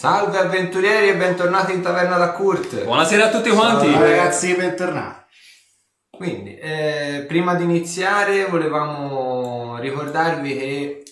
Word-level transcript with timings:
Salve 0.00 0.38
avventurieri 0.38 1.10
e 1.10 1.14
bentornati 1.14 1.74
in 1.74 1.82
taverna 1.82 2.16
da 2.16 2.32
Kurt. 2.32 2.84
Buonasera 2.84 3.26
a 3.26 3.30
tutti 3.30 3.50
quanti. 3.50 3.92
Ciao 3.92 4.00
ragazzi, 4.00 4.56
bentornati. 4.56 5.24
Quindi, 6.08 6.56
eh, 6.56 7.26
prima 7.28 7.54
di 7.54 7.64
iniziare 7.64 8.46
volevamo 8.46 9.78
ricordarvi 9.78 10.56
che 10.56 11.02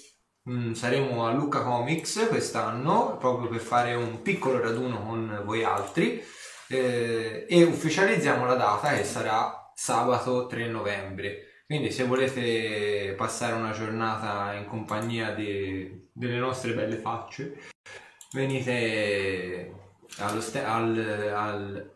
mh, 0.43 0.73
saremo 0.73 1.27
a 1.27 1.33
Lucca 1.33 1.61
Comics 1.61 2.29
quest'anno 2.31 3.19
proprio 3.19 3.51
per 3.51 3.61
fare 3.61 3.93
un 3.93 4.23
piccolo 4.23 4.59
raduno 4.59 5.05
con 5.05 5.43
voi 5.45 5.65
altri 5.65 6.25
eh, 6.69 7.45
e 7.47 7.63
ufficializziamo 7.65 8.47
la 8.47 8.55
data 8.55 8.95
che 8.95 9.05
sarà 9.05 9.71
sabato 9.75 10.47
3 10.47 10.67
novembre. 10.67 11.63
Quindi 11.67 11.91
se 11.93 12.05
volete 12.05 13.13
passare 13.19 13.53
una 13.53 13.73
giornata 13.73 14.55
in 14.55 14.65
compagnia 14.65 15.33
di- 15.33 16.09
delle 16.11 16.39
nostre 16.39 16.73
belle 16.73 16.97
facce, 16.97 17.53
venite 18.33 19.73
allo 20.19 20.41
sta- 20.41 20.75
al, 20.75 21.33
al- 21.35 21.91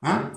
Eh? 0.00 0.30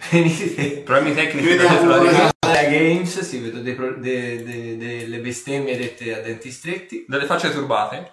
venite 0.10 0.78
Problemi 0.82 1.14
tecnici 1.14 1.46
Vediamo 1.48 1.78
per 1.78 1.86
la 1.88 1.98
regia. 2.02 2.30
alla 2.40 2.62
Games, 2.64 3.20
si 3.20 3.38
vedo 3.38 3.60
dei 3.60 3.74
pro- 3.74 3.96
de- 3.98 4.42
de- 4.42 4.76
delle 4.76 5.18
bestemmie 5.20 5.76
dette 5.76 6.14
a 6.14 6.20
denti 6.20 6.50
stretti. 6.50 7.04
Delle 7.08 7.26
facce 7.26 7.50
turbate. 7.52 8.12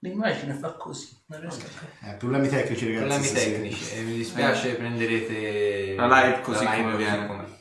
L'immagine 0.00 0.54
fa 0.54 0.72
così, 0.74 1.08
non 1.26 1.40
riesco 1.40 1.66
a 2.02 2.10
Eh, 2.10 2.14
problemi 2.14 2.48
tecnici 2.48 2.84
ragazzi. 2.86 3.00
Problemi 3.06 3.24
stasera. 3.24 3.50
tecnici 3.50 3.94
e 3.96 4.00
mi 4.02 4.12
dispiace 4.14 4.74
prenderete 4.74 5.94
La 5.96 6.06
live 6.06 6.40
così 6.40 6.64
la 6.64 6.70
live 6.74 6.82
come 6.84 6.96
viene. 6.96 7.56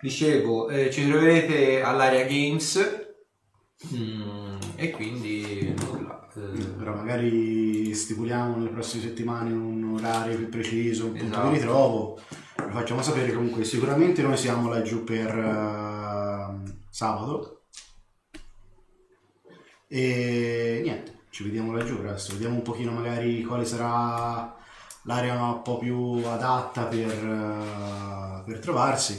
Dicevo, 0.00 0.68
eh, 0.68 0.90
ci 0.92 1.06
troverete 1.08 1.82
all'area 1.82 2.24
Games 2.24 3.06
mm, 3.94 4.56
e 4.76 4.90
quindi. 4.90 5.41
Eh, 6.34 6.64
Però 6.78 6.94
magari 6.94 7.92
stipuliamo 7.94 8.56
nelle 8.56 8.70
prossime 8.70 9.02
settimane 9.02 9.52
un 9.52 9.94
orario 9.94 10.36
più 10.36 10.48
preciso, 10.48 11.06
un 11.06 11.12
punto 11.12 11.34
Esatto. 11.34 11.48
di 11.48 11.54
ritrovo. 11.56 12.20
Lo 12.56 12.70
facciamo 12.70 13.02
sapere 13.02 13.32
comunque. 13.32 13.64
Sicuramente 13.64 14.22
noi 14.22 14.36
siamo 14.36 14.68
laggiù 14.68 15.04
per 15.04 15.28
eh, 15.36 16.72
sabato. 16.88 17.64
E 19.88 20.80
niente, 20.82 21.24
ci 21.30 21.44
vediamo 21.44 21.72
laggiù 21.72 21.98
presto. 21.98 22.32
Vediamo 22.32 22.56
un 22.56 22.62
pochino 22.62 22.92
magari 22.92 23.42
quale 23.42 23.66
sarà 23.66 24.56
l'area 25.02 25.42
un 25.42 25.62
po' 25.62 25.78
più 25.78 26.22
adatta 26.24 26.84
per, 26.84 27.10
eh, 27.10 28.42
per 28.46 28.58
trovarsi. 28.58 29.18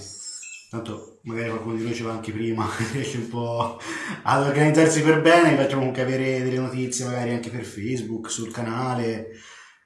Tanto 0.69 1.12
magari 1.24 1.50
qualcuno 1.50 1.76
di 1.76 1.84
noi 1.84 1.94
ci 1.94 2.04
va 2.04 2.12
anche 2.12 2.32
prima, 2.32 2.68
riesce 2.92 3.18
un 3.18 3.30
po' 3.30 3.80
ad 4.24 4.46
organizzarsi 4.46 5.02
per 5.02 5.22
bene, 5.22 5.56
facciamo 5.56 5.80
comunque 5.80 6.02
avere 6.02 6.44
delle 6.44 6.60
notizie 6.60 7.06
magari 7.06 7.32
anche 7.32 7.50
per 7.50 7.64
Facebook, 7.64 8.30
sul 8.30 8.52
canale. 8.52 9.30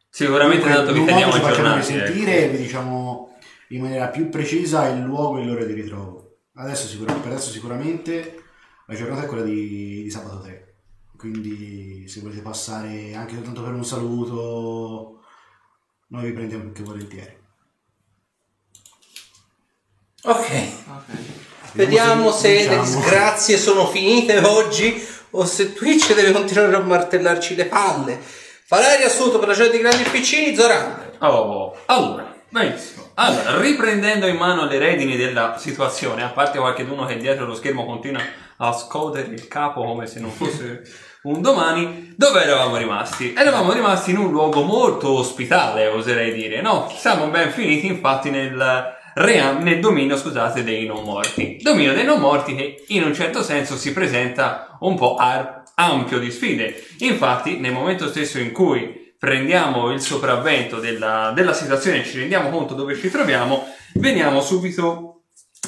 Sicuramente 0.09 0.65
tanto 0.67 0.91
vi 0.93 0.99
In 0.99 1.03
un 1.03 1.09
teniamo 1.09 1.31
ci 1.31 1.39
facciamo 1.39 1.67
aggiornati. 1.69 1.93
ecco. 1.93 2.03
risentire 2.05 2.43
e 2.43 2.49
vi 2.49 2.57
diciamo 2.57 3.37
in 3.69 3.81
maniera 3.81 4.07
più 4.07 4.29
precisa 4.29 4.87
il 4.87 5.01
luogo 5.01 5.39
e 5.39 5.45
l'ora 5.45 5.65
di 5.65 5.73
ritrovo. 5.73 6.37
Adesso 6.55 6.87
sicur- 6.87 7.19
per 7.19 7.31
adesso 7.31 7.51
sicuramente 7.51 8.43
la 8.87 8.95
giornata 8.95 9.23
è 9.23 9.27
quella 9.27 9.43
di, 9.43 10.03
di 10.03 10.09
sabato 10.09 10.41
3. 10.41 10.75
Quindi 11.17 12.07
se 12.07 12.21
volete 12.21 12.41
passare 12.41 13.13
anche 13.13 13.35
soltanto 13.35 13.61
per 13.63 13.73
un 13.73 13.85
saluto, 13.85 15.21
noi 16.07 16.25
vi 16.25 16.31
prendiamo 16.31 16.63
più 16.63 16.71
che 16.73 16.83
volentieri. 16.83 17.37
Ok, 20.23 20.47
vediamo 21.73 22.31
se 22.31 22.49
le 22.49 22.57
Diciamo. 22.61 22.81
disgrazie 22.81 23.57
sono 23.57 23.85
finite 23.87 24.39
oggi 24.39 25.05
o 25.31 25.45
se 25.45 25.73
Twitch 25.73 26.13
deve 26.15 26.31
continuare 26.31 26.75
a 26.75 26.79
martellarci 26.79 27.55
le 27.55 27.65
palle. 27.65 28.19
Farai 28.65 28.97
riassunto 28.97 29.37
per 29.37 29.49
la 29.49 29.53
gente 29.53 29.77
di 29.77 29.83
grandi 29.83 30.03
piccini, 30.09 30.55
Zoran. 30.55 31.11
Oh, 31.19 31.77
allora, 31.85 32.33
benissimo. 32.49 33.11
Allora, 33.13 33.59
riprendendo 33.61 34.25
in 34.25 34.37
mano 34.37 34.65
le 34.65 34.79
redini 34.79 35.15
della 35.15 35.55
situazione, 35.59 36.23
a 36.23 36.29
parte 36.29 36.57
qualcuno 36.57 37.05
che 37.05 37.17
dietro 37.17 37.45
lo 37.45 37.55
schermo 37.55 37.85
continua 37.85 38.21
a 38.57 38.73
scuotere 38.73 39.27
il 39.27 39.47
capo 39.47 39.83
come 39.83 40.07
se 40.07 40.19
non 40.19 40.31
fosse 40.31 40.81
un 41.23 41.41
domani, 41.41 42.13
dove 42.17 42.41
eravamo 42.41 42.75
rimasti? 42.75 43.33
Eravamo 43.37 43.71
rimasti 43.71 44.11
in 44.11 44.17
un 44.17 44.31
luogo 44.31 44.63
molto 44.63 45.11
ospitale, 45.13 45.87
oserei 45.87 46.33
dire, 46.33 46.61
no? 46.61 46.91
Siamo 46.97 47.27
ben 47.27 47.51
finiti 47.51 47.85
infatti 47.85 48.29
nel, 48.31 48.95
rea- 49.17 49.57
nel 49.57 49.79
dominio, 49.79 50.17
scusate, 50.17 50.63
dei 50.63 50.85
non 50.85 51.03
morti. 51.03 51.57
Dominio 51.61 51.93
dei 51.93 52.03
non 52.05 52.19
morti 52.19 52.55
che 52.55 52.83
in 52.87 53.03
un 53.03 53.13
certo 53.13 53.41
senso 53.41 53.75
si 53.75 53.91
presenta 53.93 54.77
un 54.81 54.95
po' 54.95 55.15
ar- 55.15 55.63
ampio 55.75 56.19
di 56.19 56.31
sfide. 56.31 56.83
Infatti, 56.99 57.57
nel 57.57 57.71
momento 57.71 58.07
stesso 58.07 58.39
in 58.39 58.51
cui 58.51 59.13
prendiamo 59.17 59.91
il 59.91 60.01
sopravvento 60.01 60.79
della, 60.79 61.31
della 61.35 61.53
situazione 61.53 62.01
e 62.01 62.05
ci 62.05 62.19
rendiamo 62.19 62.49
conto 62.49 62.75
dove 62.75 62.95
ci 62.95 63.09
troviamo, 63.09 63.65
veniamo 63.95 64.41
subito 64.41 65.23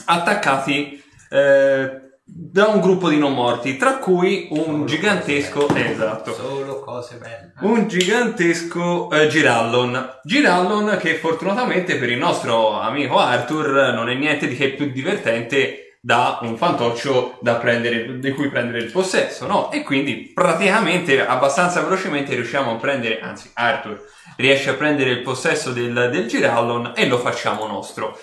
attaccati 0.05 1.03
eh, 1.31 2.08
da 2.31 2.67
un 2.67 2.79
gruppo 2.79 3.09
di 3.09 3.17
non 3.17 3.33
morti, 3.33 3.77
tra 3.77 3.97
cui 3.97 4.47
un 4.51 4.85
gigantesco, 4.85 5.67
esatto, 5.73 6.33
Solo 6.33 6.79
cose 6.79 7.17
belle. 7.17 7.53
un 7.61 7.87
gigantesco 7.87 9.09
eh, 9.11 9.27
Girallon. 9.27 10.19
Girallon 10.23 10.97
che 10.99 11.15
fortunatamente 11.15 11.95
per 11.97 12.09
il 12.09 12.17
nostro 12.17 12.79
amico 12.79 13.17
Arthur 13.17 13.93
non 13.93 14.09
è 14.09 14.13
niente 14.13 14.47
di 14.47 14.55
che 14.55 14.69
più 14.69 14.91
divertente 14.91 15.97
da 16.01 16.39
un 16.43 16.55
fantoccio 16.55 17.39
da 17.41 17.55
prendere, 17.55 18.19
di 18.19 18.31
cui 18.31 18.49
prendere 18.49 18.79
il 18.79 18.91
possesso, 18.91 19.45
no? 19.45 19.69
E 19.71 19.83
quindi 19.83 20.31
praticamente 20.33 21.25
abbastanza 21.25 21.81
velocemente 21.81 22.35
riusciamo 22.35 22.71
a 22.71 22.75
prendere, 22.75 23.19
anzi 23.19 23.49
Arthur 23.53 24.01
riesce 24.37 24.69
a 24.69 24.75
prendere 24.75 25.09
il 25.09 25.21
possesso 25.21 25.71
del, 25.71 26.09
del 26.11 26.25
Girallon 26.25 26.93
e 26.95 27.07
lo 27.07 27.17
facciamo 27.17 27.67
nostro. 27.67 28.17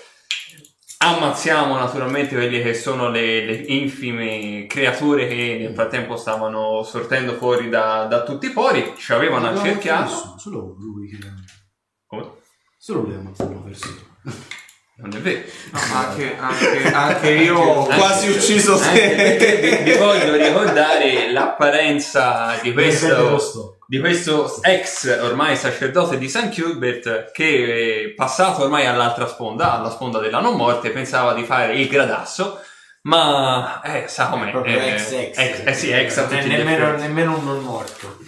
Ammazziamo 0.99 1.77
naturalmente 1.77 2.35
quelle 2.35 2.63
che 2.63 2.73
sono 2.75 3.11
le, 3.11 3.45
le 3.45 3.53
infime 3.55 4.67
creature 4.67 5.29
che 5.29 5.59
nel 5.61 5.75
frattempo 5.75 6.17
stavano 6.17 6.83
sortendo 6.85 7.35
fuori 7.35 7.69
da, 7.69 8.05
da 8.05 8.23
tutti 8.23 8.47
i 8.47 8.51
pori, 8.51 8.95
ci 8.97 9.13
avevano 9.13 9.51
Non 9.51 9.59
accerchiato. 9.59 10.37
Solo 10.39 10.75
lui 10.79 11.09
che... 11.09 11.19
Come? 12.07 12.31
Solo 12.79 13.03
lui 13.03 13.15
ha 13.15 13.19
ammazzato 13.19 13.51
una 13.51 13.61
persona. 13.61 13.95
Non 14.99 15.13
è 15.15 15.19
vero. 15.21 15.43
No, 15.73 15.79
anche, 15.93 16.37
anche, 16.39 16.91
anche 16.91 17.31
io 17.31 17.59
ho 17.59 17.83
Anche- 17.85 17.97
quasi 17.99 18.31
ucciso 18.31 18.79
te. 18.79 19.15
perché 19.15 19.57
vi, 19.85 19.91
vi 19.91 19.97
voglio 19.99 20.35
ricordare 20.35 21.31
l'apparenza 21.31 22.59
di 22.63 22.73
questo, 22.73 23.76
di 23.89 24.01
questo 24.01 24.61
ex 24.63 25.17
ormai 25.23 25.57
sacerdote 25.57 26.19
di 26.19 26.29
St. 26.29 26.53
Hubert 26.59 27.31
che 27.31 27.45
eh, 27.45 28.15
passato 28.15 28.65
ormai 28.65 28.85
all'altra 28.87 29.29
sponda, 29.29 29.79
alla 29.79 29.91
sponda 29.91 30.19
della 30.19 30.41
non 30.41 30.57
morte, 30.57 30.91
pensava 30.91 31.35
di 31.35 31.45
fare 31.45 31.77
il 31.77 31.87
gradasso, 31.87 32.61
ma 33.03 33.81
eh, 33.83 34.09
sa 34.09 34.27
com'è. 34.27 34.51
Proprio 34.51 34.81
eh, 34.81 34.95
ex 34.95 35.13
ex. 35.13 35.39
ex- 35.39 35.63
eh 35.65 35.75
sì, 35.75 35.91
ex 35.93 36.17
a 36.17 36.25
tutti 36.25 36.49
nemmeno, 36.49 36.97
nemmeno 36.97 37.39
un 37.39 37.45
non 37.45 37.63
morto. 37.63 38.19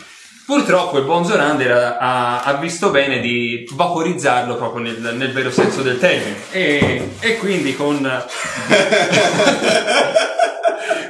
Purtroppo 0.47 0.97
il 0.98 1.04
buon 1.04 1.26
Zorander 1.26 1.97
ha, 2.00 2.42
ha- 2.42 2.54
visto 2.54 2.91
bene 2.91 3.20
di 3.20 3.68
vaporizzarlo 3.70 4.56
proprio 4.56 4.82
nel, 4.82 5.14
nel 5.14 5.32
vero 5.32 5.50
senso 5.50 5.82
del 5.82 5.98
termine 5.98 6.36
e, 6.52 7.16
e 7.20 7.36
quindi 7.36 7.76
con, 7.76 8.00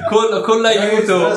con, 0.09 0.41
con 0.41 0.61
l'aiuto 0.61 1.33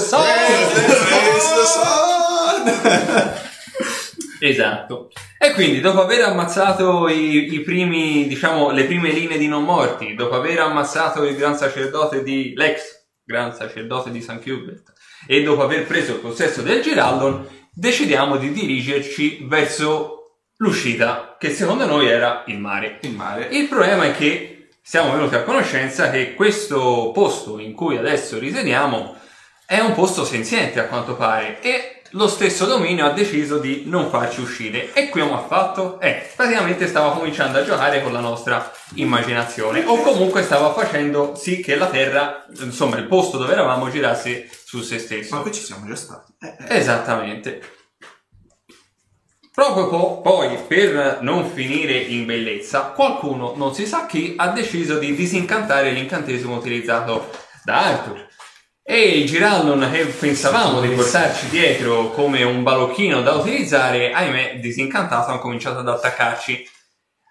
esatto 4.41 5.11
e 5.39 5.53
quindi 5.53 5.81
dopo 5.81 6.01
aver 6.01 6.23
ammazzato 6.23 7.09
i, 7.09 7.53
i 7.53 7.61
primi 7.61 8.27
diciamo 8.27 8.71
le 8.71 8.85
prime 8.85 9.11
linee 9.11 9.39
di 9.39 9.49
non 9.49 9.65
morti 9.65 10.15
dopo 10.15 10.35
aver 10.35 10.61
ammazzato 10.61 11.25
il 11.25 11.37
gran 11.37 11.57
sacerdote 11.57 12.23
di 12.23 12.53
l'ex 12.55 13.01
gran 13.25 13.55
sacerdote 13.55 14.11
di 14.11 14.21
St. 14.21 14.41
Hubert 14.47 14.93
e 15.27 15.43
dopo 15.43 15.63
aver 15.63 15.87
preso 15.87 16.13
il 16.13 16.19
possesso 16.19 16.63
del 16.63 16.83
Giraldon 16.83 17.47
decidiamo 17.73 18.37
di 18.37 18.53
dirigerci 18.53 19.47
verso 19.49 20.23
l'uscita 20.57 21.37
che 21.39 21.51
secondo 21.51 21.87
noi 21.87 22.09
era 22.09 22.45
il 22.47 22.59
mare 22.59 22.99
Il 23.03 23.15
mare. 23.15 23.49
il 23.51 23.69
problema 23.69 24.05
è 24.05 24.13
che 24.13 24.69
siamo 24.83 25.13
venuti 25.13 25.37
a 25.37 25.43
conoscenza 25.43 26.11
che 26.11 26.35
questo 26.35 27.13
posto 27.15 27.59
in 27.59 27.73
cui 27.73 27.97
adesso 27.97 28.39
risiediamo 28.39 29.17
è 29.65 29.79
un 29.79 29.95
posto 29.95 30.25
senziente 30.25 30.81
a 30.81 30.87
quanto 30.87 31.15
pare 31.15 31.61
e 31.63 32.02
lo 32.13 32.29
stesso 32.29 32.67
dominio 32.67 33.07
ha 33.07 33.11
deciso 33.11 33.59
di 33.59 33.85
non 33.87 34.11
farci 34.11 34.41
uscire. 34.41 34.93
E 34.93 35.09
qui 35.09 35.21
come 35.21 35.35
ha 35.35 35.47
fatto? 35.47 36.01
Eh, 36.01 36.31
praticamente 36.35 36.87
stava 36.87 37.13
cominciando 37.13 37.59
a 37.59 37.65
giocare 37.65 38.03
con 38.03 38.13
la 38.13 38.21
nostra 38.21 38.73
immaginazione 38.95 39.85
o 39.85 40.01
comunque 40.01 40.43
stava 40.43 40.73
facendo 40.73 41.35
sì 41.35 41.61
che 41.61 41.77
la 41.77 41.89
Terra, 41.89 42.47
insomma 42.61 42.97
il 42.97 43.07
posto 43.07 43.39
dove 43.39 43.53
eravamo 43.53 43.91
girasse 43.91 44.49
su 44.65 44.81
se 44.83 44.99
stesso. 44.99 45.35
Ma 45.35 45.43
qui 45.43 45.53
ci 45.53 45.63
siamo 45.63 45.87
già 45.87 45.97
stati. 45.97 46.33
Esattamente. 46.69 47.61
Proprio 49.55 49.89
po- 49.89 50.21
poi, 50.23 50.57
per 50.67 51.19
non 51.21 51.51
finire 51.51 51.93
in 51.93 52.25
bellezza, 52.25 52.93
qualcuno, 52.95 53.53
non 53.55 53.75
si 53.75 53.87
sa 53.87 54.07
chi, 54.07 54.33
ha 54.39 54.49
deciso 54.49 54.99
di 54.99 55.15
disincantare 55.15 55.91
l'incantesimo 55.91 56.57
utilizzato 56.57 57.29
da 57.63 57.85
Arthur. 57.85 58.29
E 58.85 59.19
il 59.19 59.27
Girallon 59.27 59.89
che 59.93 60.07
pensavamo 60.07 60.81
di 60.81 60.89
portarci 60.89 61.49
dietro 61.49 62.11
come 62.11 62.43
un 62.43 62.65
balocchino 62.65 63.23
da 63.23 63.35
utilizzare, 63.35 64.13
ahimè, 64.13 64.59
disincantato, 64.59 65.31
hanno 65.31 65.39
cominciato 65.39 65.79
ad 65.79 65.89
attaccarci. 65.89 66.69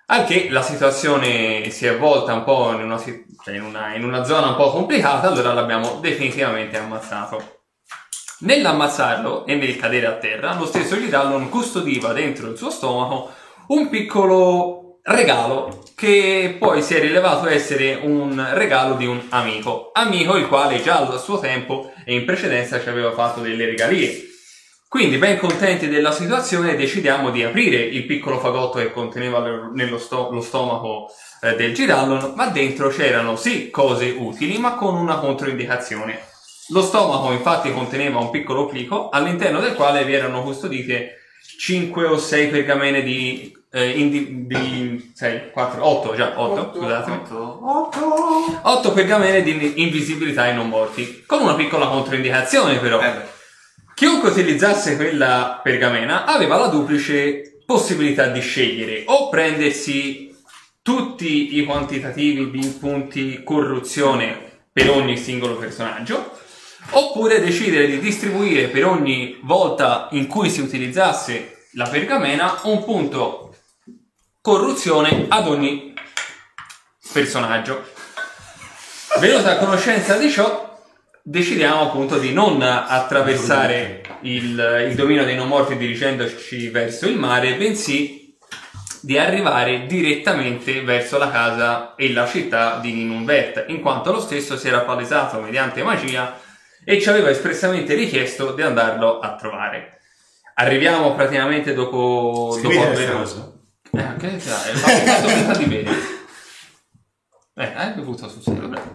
Al 0.07 0.25
la 0.49 0.61
situazione 0.61 1.69
si 1.69 1.85
è 1.85 1.97
volta 1.97 2.33
un 2.33 2.43
po' 2.43 2.71
in 2.71 2.83
una, 2.83 2.97
cioè 2.97 3.55
in 3.55 3.63
una- 3.63 3.93
in 3.95 4.05
una 4.05 4.23
zona 4.23 4.47
un 4.47 4.55
po' 4.55 4.71
complicata, 4.71 5.27
allora 5.27 5.53
l'abbiamo 5.53 5.99
definitivamente 5.99 6.77
ammazzato. 6.77 7.63
Nell'ammazzarlo 8.39 9.45
e 9.45 9.55
nel 9.55 9.75
cadere 9.75 10.07
a 10.07 10.13
terra, 10.13 10.55
lo 10.55 10.65
stesso 10.65 10.97
Girallon 10.97 11.49
custodiva 11.49 12.13
dentro 12.13 12.47
il 12.49 12.57
suo 12.57 12.69
stomaco 12.69 13.29
un 13.67 13.89
piccolo 13.89 14.99
regalo 15.03 15.80
che 16.01 16.55
poi 16.57 16.81
si 16.81 16.95
è 16.95 16.99
rilevato 16.99 17.47
essere 17.47 17.93
un 18.01 18.43
regalo 18.53 18.95
di 18.95 19.05
un 19.05 19.21
amico. 19.29 19.91
Amico 19.93 20.35
il 20.35 20.47
quale 20.47 20.81
già 20.81 20.97
al 20.97 21.21
suo 21.21 21.37
tempo 21.37 21.93
e 22.03 22.15
in 22.15 22.25
precedenza 22.25 22.81
ci 22.81 22.89
aveva 22.89 23.11
fatto 23.11 23.39
delle 23.39 23.67
regalie. 23.67 24.29
Quindi, 24.87 25.17
ben 25.17 25.37
contenti 25.37 25.87
della 25.89 26.11
situazione, 26.11 26.75
decidiamo 26.75 27.29
di 27.29 27.43
aprire 27.43 27.77
il 27.77 28.07
piccolo 28.07 28.39
fagotto 28.39 28.79
che 28.79 28.91
conteneva 28.91 29.37
lo- 29.47 29.71
nello 29.75 29.99
sto- 29.99 30.29
lo 30.31 30.41
stomaco 30.41 31.05
eh, 31.43 31.55
del 31.55 31.75
Girallon, 31.75 32.33
ma 32.35 32.47
dentro 32.47 32.89
c'erano 32.89 33.35
sì 33.35 33.69
cose 33.69 34.09
utili, 34.17 34.57
ma 34.57 34.73
con 34.73 34.95
una 34.95 35.19
controindicazione. 35.19 36.19
Lo 36.69 36.81
stomaco 36.81 37.31
infatti 37.31 37.71
conteneva 37.71 38.17
un 38.17 38.31
piccolo 38.31 38.65
plico 38.65 39.09
all'interno 39.09 39.59
del 39.59 39.75
quale 39.75 40.03
vi 40.03 40.13
erano 40.13 40.41
custodite 40.41 41.17
5 41.59 42.05
o 42.07 42.17
6 42.17 42.47
pergamene 42.47 43.03
di, 43.03 43.53
eh, 43.71 43.89
indi- 43.91 44.45
di 44.47 45.11
6, 45.13 45.51
4, 45.51 45.85
8, 45.85 46.15
già 46.15 46.33
8, 46.39 46.77
scusatemi. 46.77 47.17
8 48.63 48.91
pergamene 48.91 49.41
di 49.41 49.81
invisibilità 49.81 50.43
ai 50.43 50.55
non 50.55 50.67
morti, 50.67 51.23
con 51.25 51.41
una 51.41 51.55
piccola 51.55 51.87
controindicazione 51.87 52.77
però. 52.79 53.01
Eh 53.01 53.11
beh. 53.11 53.39
Chiunque 53.93 54.29
utilizzasse 54.29 54.95
quella 54.95 55.59
pergamena 55.63 56.25
aveva 56.25 56.57
la 56.57 56.67
duplice 56.67 57.61
possibilità 57.65 58.27
di 58.27 58.41
scegliere 58.41 59.03
o 59.05 59.29
prendersi 59.29 60.35
tutti 60.81 61.57
i 61.57 61.63
quantitativi 61.63 62.49
di 62.49 62.67
punti 62.79 63.43
corruzione 63.43 64.63
per 64.73 64.89
ogni 64.89 65.17
singolo 65.17 65.55
personaggio 65.55 66.31
oppure 66.91 67.39
decidere 67.39 67.85
di 67.87 67.99
distribuire 67.99 68.67
per 68.67 68.85
ogni 68.85 69.37
volta 69.43 70.07
in 70.11 70.25
cui 70.27 70.49
si 70.49 70.61
utilizzasse 70.61 71.67
la 71.73 71.87
pergamena 71.87 72.59
un 72.63 72.83
punto 72.83 73.50
corruzione 74.41 75.27
ad 75.29 75.47
ogni 75.47 75.93
personaggio. 77.13 77.83
Venuta 79.19 79.51
a 79.51 79.57
conoscenza 79.57 80.17
di 80.17 80.31
ciò, 80.31 80.79
decidiamo 81.21 81.81
appunto 81.81 82.17
di 82.17 82.33
non 82.33 82.59
attraversare 82.61 84.01
il, 84.21 84.87
il 84.89 84.95
dominio 84.95 85.25
dei 85.25 85.35
non 85.35 85.47
morti 85.47 85.77
dirigendoci 85.77 86.69
verso 86.69 87.07
il 87.07 87.17
mare, 87.17 87.55
bensì 87.55 88.35
di 89.01 89.17
arrivare 89.17 89.85
direttamente 89.85 90.81
verso 90.81 91.17
la 91.17 91.29
casa 91.29 91.95
e 91.95 92.11
la 92.11 92.25
città 92.27 92.79
di 92.79 92.93
Ninunvert, 92.93 93.65
in 93.67 93.81
quanto 93.81 94.11
lo 94.11 94.19
stesso 94.19 94.57
si 94.57 94.67
era 94.67 94.81
palesato 94.81 95.39
mediante 95.39 95.83
magia 95.83 96.39
e 96.83 96.99
ci 96.99 97.09
aveva 97.09 97.29
espressamente 97.29 97.93
richiesto 97.93 98.53
di 98.53 98.61
andarlo 98.63 99.19
a 99.19 99.35
trovare. 99.35 99.99
Arriviamo 100.55 101.13
praticamente 101.13 101.73
dopo, 101.73 102.53
Si 102.55 102.61
dopo 102.61 103.50
Eh, 103.91 104.15
che 104.17 104.39
fatto 104.39 105.27
finta 105.27 105.57
di 105.57 105.65
bere. 105.65 105.91
Eh, 107.55 107.73
hai 107.75 107.93
bevuto 107.93 108.29
sul 108.29 108.41
serio, 108.41 108.67
bravo. 108.67 108.93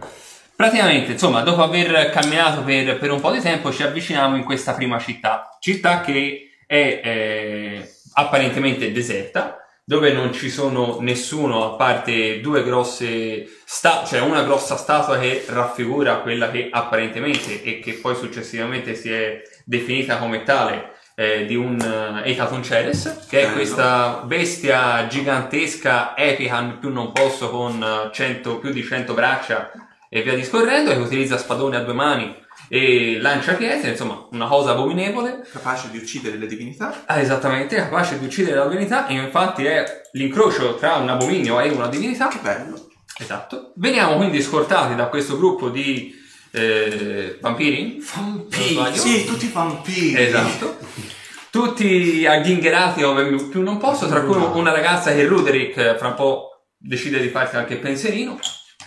Praticamente, 0.55 1.11
insomma, 1.11 1.41
dopo 1.41 1.61
aver 1.61 2.09
camminato 2.09 2.63
per, 2.63 2.97
per 2.97 3.11
un 3.11 3.21
po' 3.21 3.31
di 3.31 3.39
tempo, 3.39 3.71
ci 3.71 3.83
avviciniamo 3.83 4.35
in 4.35 4.43
questa 4.43 4.73
prima 4.73 4.97
città. 4.97 5.55
Città 5.59 6.01
che 6.01 6.49
è 6.65 7.01
eh, 7.03 7.91
apparentemente 8.13 8.91
deserta, 8.91 9.59
dove 9.83 10.11
non 10.11 10.33
ci 10.33 10.49
sono 10.49 10.97
nessuno 10.99 11.63
a 11.63 11.75
parte 11.75 12.41
due 12.41 12.61
grosse 12.63 13.47
sta- 13.63 14.03
cioè 14.03 14.19
una 14.19 14.43
grossa 14.43 14.75
statua 14.75 15.17
che 15.17 15.45
raffigura 15.47 16.17
quella 16.17 16.51
che 16.51 16.67
apparentemente 16.69 17.63
e 17.63 17.79
che 17.79 17.93
poi 17.93 18.13
successivamente 18.13 18.95
si 18.95 19.09
è 19.09 19.41
definita 19.63 20.17
come 20.17 20.43
tale 20.43 20.96
eh, 21.19 21.47
di 21.47 21.55
un 21.55 21.79
uh, 21.79 22.27
Ekaton 22.27 22.61
Ceres, 22.61 23.25
che 23.27 23.41
è 23.41 23.51
questa 23.51 24.21
bestia 24.23 25.07
gigantesca, 25.07 26.15
epica, 26.15 26.61
più 26.79 26.91
non 26.93 27.11
posso, 27.11 27.49
con 27.49 27.81
eh, 27.81 28.13
100 28.13 28.59
più 28.59 28.71
di 28.71 28.83
100 28.83 29.15
braccia 29.15 29.71
e 30.09 30.21
via 30.21 30.35
discorrendo, 30.35 30.91
che 30.91 30.99
utilizza 30.99 31.39
spadone 31.39 31.77
a 31.77 31.79
due 31.79 31.95
mani 31.95 32.35
e 32.69 33.17
lancia 33.19 33.53
pietre, 33.53 33.89
insomma, 33.89 34.27
una 34.29 34.45
cosa 34.45 34.71
abominevole. 34.71 35.43
Capace 35.51 35.89
di 35.89 35.97
uccidere 35.97 36.37
le 36.37 36.45
divinità. 36.45 37.01
Ah, 37.07 37.19
esattamente, 37.19 37.77
capace 37.77 38.19
di 38.19 38.25
uccidere 38.25 38.57
la 38.57 38.67
divinità, 38.67 39.07
e 39.07 39.15
infatti 39.15 39.65
è 39.65 40.03
l'incrocio 40.11 40.75
tra 40.75 40.97
un 40.97 41.09
abominio 41.09 41.59
e 41.59 41.69
una 41.69 41.87
divinità. 41.87 42.27
Che 42.27 42.39
bello. 42.43 42.89
Esatto. 43.17 43.71
Veniamo 43.77 44.17
quindi 44.17 44.39
scortati 44.39 44.93
da 44.93 45.07
questo 45.07 45.35
gruppo 45.35 45.69
di 45.69 46.16
eh, 46.51 47.37
vampiri. 47.41 48.01
Sbaglio? 48.01 48.95
Sì, 48.95 49.25
tutti 49.25 49.49
vampiri. 49.51 50.21
Esatto. 50.21 50.77
Tutti 51.49 52.25
agghingerati 52.25 53.03
ove 53.03 53.25
più 53.49 53.61
non 53.63 53.77
posso, 53.77 54.07
tra 54.07 54.21
cui 54.21 54.35
una 54.37 54.71
ragazza 54.71 55.13
che 55.13 55.25
Ruderick 55.25 55.77
eh, 55.77 55.97
fra 55.97 56.09
un 56.09 56.13
po' 56.15 56.49
decide 56.77 57.19
di 57.19 57.29
farsi 57.29 57.55
anche 57.55 57.73
il 57.73 57.79
pensierino. 57.79 58.37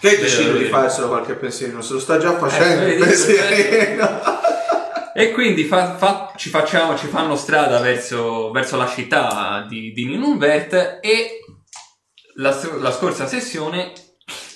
Che 0.00 0.08
Vero, 0.10 0.22
decide 0.22 0.52
di 0.52 0.58
vero. 0.64 0.70
farselo 0.78 1.08
qualche 1.08 1.34
pensiero, 1.34 1.82
se 1.82 1.92
lo 1.94 1.98
sta 2.00 2.18
già 2.18 2.36
facendo 2.38 2.82
Eh, 2.84 2.92
il 2.92 2.98
vedi? 2.98 3.02
pensiero. 3.02 4.20
E 5.14 5.32
quindi 5.32 5.64
fa- 5.64 5.96
fa- 5.96 6.32
ci, 6.36 6.48
facciamo, 6.50 6.96
ci 6.96 7.06
fanno 7.08 7.34
strada 7.36 7.80
verso, 7.80 8.50
verso 8.52 8.76
la 8.76 8.86
città 8.88 9.66
di, 9.68 9.92
di 9.92 10.06
Ninunvert 10.06 10.98
e 11.02 11.40
la, 12.36 12.56
la 12.78 12.92
scorsa 12.92 13.26
sessione 13.26 13.92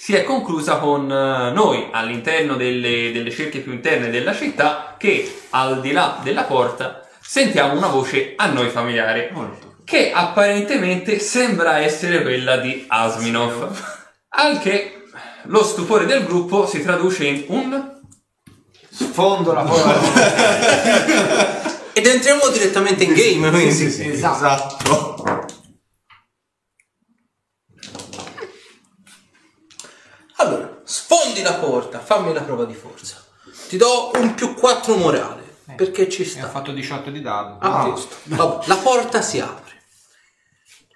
si 0.05 0.15
è 0.15 0.23
conclusa 0.23 0.77
con 0.77 1.11
eh, 1.11 1.51
noi 1.53 1.89
all'interno 1.91 2.57
delle, 2.57 3.11
delle 3.11 3.31
cerchie 3.31 3.63
più 3.63 3.73
interne 3.73 4.11
della 4.11 4.35
città 4.35 4.97
che 4.99 5.45
al 5.49 5.81
di 5.81 5.93
là 5.93 6.21
della 6.23 6.43
porta 6.43 7.09
sentiamo 7.23 7.73
una 7.73 7.87
voce 7.87 8.35
a 8.37 8.49
noi 8.49 8.69
familiare 8.69 9.31
Molto. 9.33 9.77
che 9.83 10.13
apparentemente 10.13 11.19
sembra 11.19 11.79
essere 11.79 12.21
quella 12.21 12.59
di 12.59 12.85
Asminov. 12.87 13.83
Al 14.29 14.61
che 14.61 15.05
lo 15.45 15.65
stupore 15.65 16.05
del 16.05 16.27
gruppo 16.27 16.67
si 16.67 16.83
traduce 16.83 17.25
in 17.25 17.45
un 17.47 17.93
Sfondo 18.91 19.55
la 19.55 19.63
porta. 19.63 20.03
Ed 21.95 22.07
entriamo 22.07 22.49
direttamente 22.49 23.05
in 23.05 23.15
game, 23.15 23.51
quindi. 23.51 23.73
Sì, 23.73 23.91
sì, 23.91 24.09
esatto. 24.11 24.77
Allora, 24.85 25.14
sfondi 31.35 31.43
la 31.43 31.55
porta, 31.55 31.99
fammi 31.99 32.33
la 32.33 32.43
prova 32.43 32.65
di 32.65 32.75
forza. 32.75 33.23
Ti 33.69 33.77
do 33.77 34.11
un 34.15 34.35
più 34.35 34.55
4 34.55 34.97
morale, 34.97 35.43
perché 35.77 36.09
ci 36.09 36.23
E 36.23 36.25
ha 36.27 36.29
sta. 36.29 36.49
fatto 36.49 36.73
18 36.73 37.11
di 37.11 37.21
dado. 37.21 37.59
A 37.59 37.85
posto. 37.85 38.17
Vabbè, 38.25 38.67
la 38.67 38.77
porta 38.77 39.21
si 39.21 39.41
apre. 39.41 39.63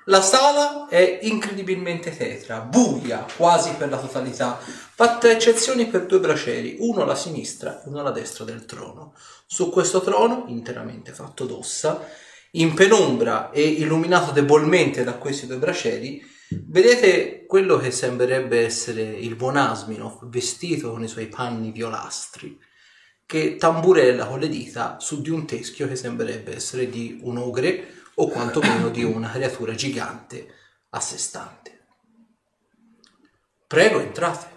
La 0.04 0.22
sala 0.22 0.86
è 0.88 1.18
incredibilmente 1.22 2.16
tetra, 2.16 2.60
buia 2.60 3.26
quasi 3.36 3.72
per 3.72 3.90
la 3.90 3.98
totalità, 3.98 4.58
fatta 4.58 5.30
eccezioni 5.30 5.86
per 5.86 6.06
due 6.06 6.18
bracieri, 6.18 6.76
uno 6.78 7.02
alla 7.02 7.14
sinistra 7.14 7.82
e 7.82 7.88
uno 7.88 8.00
alla 8.00 8.10
destra 8.10 8.44
del 8.44 8.64
trono. 8.64 9.14
Su 9.46 9.68
questo 9.68 10.00
trono, 10.00 10.44
interamente 10.48 11.12
fatto 11.12 11.44
d'ossa, 11.44 12.06
in 12.52 12.72
penombra 12.72 13.50
e 13.50 13.62
illuminato 13.62 14.32
debolmente 14.32 15.04
da 15.04 15.12
questi 15.14 15.46
due 15.46 15.56
bracieri, 15.56 16.24
vedete 16.50 17.44
quello 17.46 17.76
che 17.78 17.90
sembrerebbe 17.90 18.64
essere 18.64 19.02
il 19.02 19.36
buon 19.36 19.56
Asminov 19.56 20.28
vestito 20.28 20.90
con 20.90 21.02
i 21.02 21.08
suoi 21.08 21.26
panni 21.26 21.72
violastri 21.72 22.58
che 23.28 23.56
tamburella 23.56 24.26
con 24.26 24.38
le 24.38 24.48
dita 24.48 24.98
su 25.00 25.20
di 25.20 25.28
un 25.28 25.46
teschio 25.46 25.86
che 25.86 25.96
sembrerebbe 25.96 26.54
essere 26.54 26.88
di 26.88 27.20
un 27.22 27.36
ogre 27.36 27.96
o 28.14 28.28
quantomeno 28.28 28.88
di 28.88 29.04
una 29.04 29.30
creatura 29.30 29.74
gigante 29.74 30.54
a 30.90 31.00
sé 31.00 31.18
stante. 31.18 31.86
Prego, 33.66 34.00
entrate. 34.00 34.56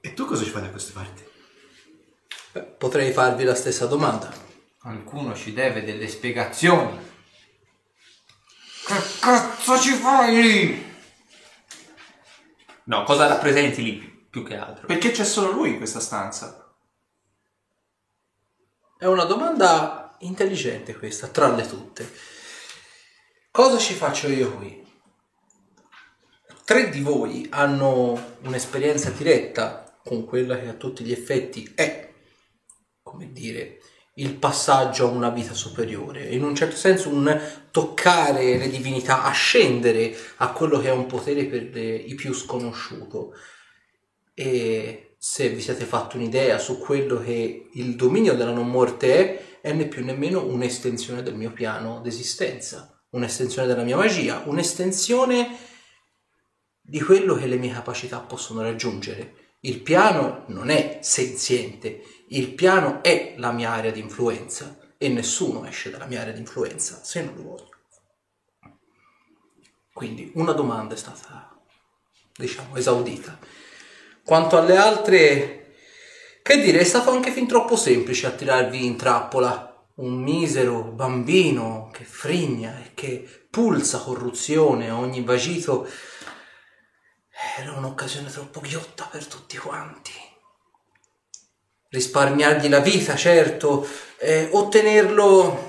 E 0.00 0.14
tu 0.14 0.24
cosa 0.24 0.44
ci 0.44 0.50
fai 0.50 0.62
da 0.62 0.70
queste 0.70 0.92
parti? 0.92 1.22
Beh, 2.52 2.62
potrei 2.62 3.12
farvi 3.12 3.44
la 3.44 3.54
stessa 3.54 3.84
domanda. 3.84 4.32
Qualcuno 4.80 5.34
ci 5.34 5.52
deve 5.52 5.84
delle 5.84 6.08
spiegazioni. 6.08 7.09
Che 8.90 9.18
cazzo 9.20 9.78
ci 9.78 9.92
fai 9.92 10.42
lì? 10.42 10.94
No, 12.84 13.04
cosa 13.04 13.28
rappresenti 13.28 13.82
lì 13.84 14.26
più 14.28 14.44
che 14.44 14.56
altro? 14.56 14.86
Perché 14.86 15.12
c'è 15.12 15.24
solo 15.24 15.52
lui 15.52 15.70
in 15.70 15.76
questa 15.76 16.00
stanza? 16.00 16.74
È 18.98 19.06
una 19.06 19.24
domanda 19.24 20.16
intelligente 20.20 20.96
questa, 20.96 21.28
tra 21.28 21.54
le 21.54 21.66
tutte. 21.68 22.12
Cosa 23.52 23.78
ci 23.78 23.94
faccio 23.94 24.28
io 24.28 24.56
qui? 24.56 24.80
tre 26.70 26.88
di 26.88 27.00
voi 27.00 27.48
hanno 27.50 28.36
un'esperienza 28.42 29.10
diretta 29.10 29.98
con 30.04 30.24
quella 30.24 30.56
che 30.56 30.68
a 30.68 30.74
tutti 30.74 31.02
gli 31.02 31.10
effetti 31.10 31.72
è, 31.74 32.14
come 33.02 33.32
dire, 33.32 33.80
il 34.20 34.34
passaggio 34.34 35.06
a 35.06 35.10
una 35.10 35.30
vita 35.30 35.54
superiore, 35.54 36.28
in 36.28 36.44
un 36.44 36.54
certo 36.54 36.76
senso 36.76 37.08
un 37.08 37.40
toccare 37.70 38.58
le 38.58 38.68
divinità, 38.68 39.24
ascendere 39.24 40.14
a 40.36 40.52
quello 40.52 40.78
che 40.78 40.88
è 40.88 40.92
un 40.92 41.06
potere 41.06 41.46
per 41.46 41.70
le- 41.72 41.96
i 41.96 42.14
più 42.14 42.32
sconosciuto. 42.34 43.32
E 44.34 45.14
se 45.18 45.48
vi 45.48 45.60
siete 45.60 45.84
fatti 45.84 46.16
un'idea 46.16 46.58
su 46.58 46.78
quello 46.78 47.20
che 47.20 47.70
il 47.72 47.96
dominio 47.96 48.34
della 48.34 48.52
non 48.52 48.68
morte 48.68 49.14
è, 49.16 49.60
è 49.62 49.72
né 49.72 49.86
più 49.86 50.04
né 50.04 50.14
meno 50.14 50.44
un'estensione 50.44 51.22
del 51.22 51.34
mio 51.34 51.52
piano 51.52 52.00
d'esistenza, 52.00 53.02
un'estensione 53.10 53.66
della 53.66 53.82
mia 53.82 53.96
magia, 53.96 54.42
un'estensione 54.46 55.56
di 56.80 57.00
quello 57.00 57.34
che 57.34 57.46
le 57.46 57.56
mie 57.56 57.72
capacità 57.72 58.18
possono 58.20 58.62
raggiungere. 58.62 59.34
Il 59.60 59.80
piano 59.80 60.44
non 60.48 60.70
è 60.70 61.00
senziente, 61.02 62.02
il 62.32 62.52
piano 62.52 63.02
è 63.02 63.34
la 63.38 63.50
mia 63.50 63.70
area 63.72 63.90
di 63.90 64.00
influenza 64.00 64.78
e 64.96 65.08
nessuno 65.08 65.66
esce 65.66 65.90
dalla 65.90 66.06
mia 66.06 66.20
area 66.20 66.32
di 66.32 66.40
influenza 66.40 67.00
se 67.02 67.22
non 67.22 67.34
lo 67.34 67.42
voglio. 67.42 67.68
Quindi 69.92 70.30
una 70.34 70.52
domanda 70.52 70.94
è 70.94 70.96
stata, 70.96 71.58
diciamo, 72.36 72.76
esaudita. 72.76 73.38
Quanto 74.24 74.56
alle 74.56 74.76
altre, 74.76 75.74
che 76.42 76.60
dire, 76.60 76.78
è 76.78 76.84
stato 76.84 77.10
anche 77.10 77.32
fin 77.32 77.48
troppo 77.48 77.76
semplice 77.76 78.26
attirarvi 78.26 78.84
in 78.84 78.96
trappola. 78.96 79.66
Un 79.96 80.22
misero 80.22 80.82
bambino 80.82 81.90
che 81.92 82.04
frigna 82.04 82.82
e 82.82 82.94
che 82.94 83.46
pulsa 83.50 83.98
corruzione 83.98 84.88
a 84.88 84.98
ogni 84.98 85.22
vagito 85.22 85.86
era 87.58 87.72
un'occasione 87.72 88.30
troppo 88.30 88.60
ghiotta 88.60 89.08
per 89.10 89.26
tutti 89.26 89.58
quanti. 89.58 90.29
Risparmiargli 91.90 92.68
la 92.68 92.80
vita, 92.80 93.16
certo, 93.16 93.86
eh, 94.18 94.48
ottenerlo 94.52 95.68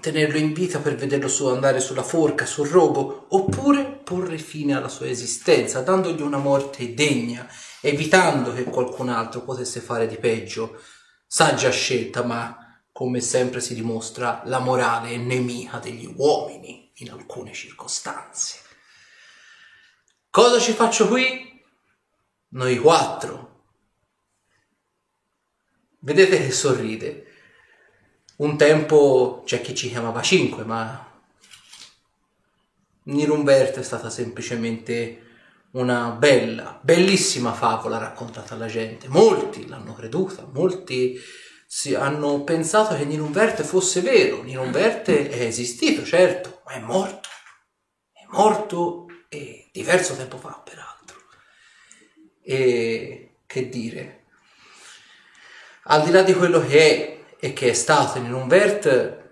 tenerlo 0.00 0.38
in 0.38 0.52
vita 0.52 0.78
per 0.78 0.94
vederlo 0.94 1.28
su 1.28 1.46
andare 1.46 1.80
sulla 1.80 2.02
forca, 2.02 2.46
sul 2.46 2.68
rogo, 2.68 3.26
oppure 3.30 3.84
porre 3.84 4.38
fine 4.38 4.74
alla 4.74 4.88
sua 4.88 5.08
esistenza, 5.08 5.80
dandogli 5.80 6.22
una 6.22 6.38
morte 6.38 6.94
degna, 6.94 7.48
evitando 7.80 8.52
che 8.52 8.64
qualcun 8.64 9.08
altro 9.08 9.42
potesse 9.42 9.80
fare 9.80 10.06
di 10.06 10.16
peggio. 10.16 10.80
Saggia 11.26 11.70
scelta, 11.70 12.22
ma 12.22 12.80
come 12.92 13.20
sempre 13.20 13.60
si 13.60 13.74
dimostra, 13.74 14.42
la 14.44 14.58
morale 14.58 15.10
è 15.10 15.16
nemica 15.16 15.78
degli 15.78 16.12
uomini 16.16 16.90
in 16.96 17.10
alcune 17.10 17.52
circostanze. 17.52 18.58
Cosa 20.30 20.58
ci 20.58 20.72
faccio 20.72 21.08
qui? 21.08 21.62
Noi 22.50 22.78
quattro. 22.78 23.47
Vedete 26.00 26.38
che 26.38 26.52
sorride. 26.52 27.26
Un 28.36 28.56
tempo 28.56 29.42
c'è 29.44 29.60
chi 29.60 29.74
ci 29.74 29.88
chiamava 29.88 30.22
cinque, 30.22 30.64
ma 30.64 31.20
Nirumberto 33.04 33.80
è 33.80 33.82
stata 33.82 34.08
semplicemente 34.10 35.22
una 35.72 36.10
bella, 36.10 36.78
bellissima 36.82 37.52
favola 37.52 37.98
raccontata 37.98 38.54
alla 38.54 38.66
gente. 38.66 39.08
Molti 39.08 39.66
l'hanno 39.66 39.94
creduta, 39.94 40.48
molti 40.52 41.20
hanno 41.96 42.44
pensato 42.44 42.96
che 42.96 43.04
Nirumverte 43.04 43.64
fosse 43.64 44.00
vero. 44.00 44.42
Nirumverte 44.42 45.28
è 45.28 45.42
esistito, 45.42 46.04
certo, 46.04 46.62
ma 46.64 46.72
è 46.72 46.80
morto. 46.80 47.28
È 48.12 48.24
morto 48.28 49.06
e 49.28 49.68
diverso 49.72 50.14
tempo 50.14 50.38
fa, 50.38 50.62
peraltro. 50.64 51.16
E 52.40 53.40
che 53.46 53.68
dire? 53.68 54.17
Al 55.90 56.02
di 56.02 56.10
là 56.10 56.20
di 56.22 56.34
quello 56.34 56.60
che 56.60 56.80
è 56.80 57.24
e 57.40 57.52
che 57.54 57.70
è 57.70 57.72
stato 57.72 58.18
in 58.18 58.24
Nirumvert, 58.24 59.28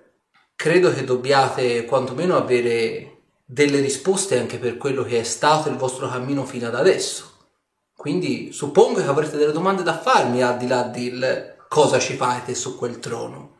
credo 0.54 0.90
che 0.90 1.04
dobbiate 1.04 1.84
quantomeno 1.84 2.34
avere 2.34 3.24
delle 3.44 3.80
risposte 3.80 4.38
anche 4.38 4.58
per 4.58 4.78
quello 4.78 5.02
che 5.02 5.20
è 5.20 5.22
stato 5.22 5.68
il 5.68 5.76
vostro 5.76 6.08
cammino 6.08 6.46
fino 6.46 6.68
ad 6.68 6.74
adesso. 6.74 7.48
Quindi 7.94 8.52
suppongo 8.52 9.00
che 9.00 9.06
avrete 9.06 9.36
delle 9.36 9.52
domande 9.52 9.82
da 9.82 9.98
farmi 9.98 10.42
al 10.42 10.56
di 10.56 10.66
là 10.66 10.84
del 10.84 11.56
cosa 11.68 11.98
ci 11.98 12.14
fate 12.14 12.54
su 12.54 12.78
quel 12.78 13.00
trono. 13.00 13.58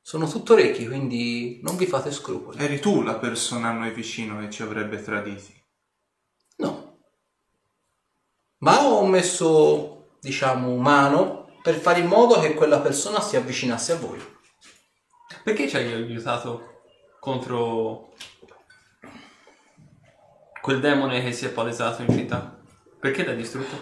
Sono 0.00 0.28
tutto 0.28 0.52
orecchi, 0.52 0.86
quindi 0.86 1.58
non 1.64 1.76
vi 1.76 1.86
fate 1.86 2.12
scrupoli. 2.12 2.62
Eri 2.62 2.78
tu 2.78 3.02
la 3.02 3.16
persona 3.16 3.70
a 3.70 3.72
noi 3.72 3.90
vicino 3.90 4.38
che 4.38 4.50
ci 4.50 4.62
avrebbe 4.62 5.02
traditi. 5.02 5.52
No. 6.58 6.98
Ma 8.58 8.86
ho 8.86 9.04
messo, 9.04 10.10
diciamo, 10.20 10.76
mano 10.76 11.45
per 11.66 11.74
fare 11.74 11.98
in 11.98 12.06
modo 12.06 12.38
che 12.38 12.54
quella 12.54 12.78
persona 12.78 13.20
si 13.20 13.34
avvicinasse 13.34 13.90
a 13.90 13.96
voi. 13.96 14.24
Perché 15.42 15.68
ci 15.68 15.76
hai 15.76 15.92
aiutato 15.92 16.82
contro 17.18 18.12
quel 20.60 20.78
demone 20.78 21.20
che 21.24 21.32
si 21.32 21.44
è 21.44 21.48
palesato 21.48 22.02
in 22.02 22.12
città? 22.12 22.56
Perché 23.00 23.24
l'hai 23.24 23.34
distrutto? 23.34 23.76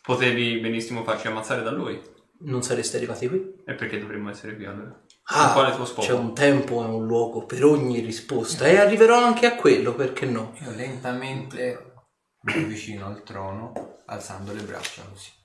Potevi 0.00 0.58
benissimo 0.60 1.04
farci 1.04 1.26
ammazzare 1.26 1.62
da 1.62 1.70
lui. 1.70 2.00
Non 2.44 2.62
sareste 2.62 2.96
arrivati 2.96 3.28
qui? 3.28 3.56
E 3.66 3.74
perché 3.74 3.98
dovremmo 3.98 4.30
essere 4.30 4.56
qui 4.56 4.64
allora? 4.64 4.98
Ah, 5.24 5.52
quale 5.52 5.74
tuo 5.74 5.84
scopo? 5.84 6.06
C'è 6.06 6.14
un 6.14 6.32
tempo 6.32 6.82
e 6.82 6.86
un 6.86 7.04
luogo 7.04 7.44
per 7.44 7.62
ogni 7.62 8.00
risposta 8.00 8.66
e 8.66 8.78
arriverò 8.78 9.22
anche 9.22 9.44
a 9.44 9.54
quello, 9.54 9.94
perché 9.94 10.24
no? 10.24 10.54
Io 10.62 10.70
lentamente 10.70 11.92
mi 12.40 12.54
avvicino 12.54 13.04
al 13.04 13.22
trono 13.22 13.98
alzando 14.06 14.54
le 14.54 14.62
braccia 14.62 15.02
così. 15.02 15.38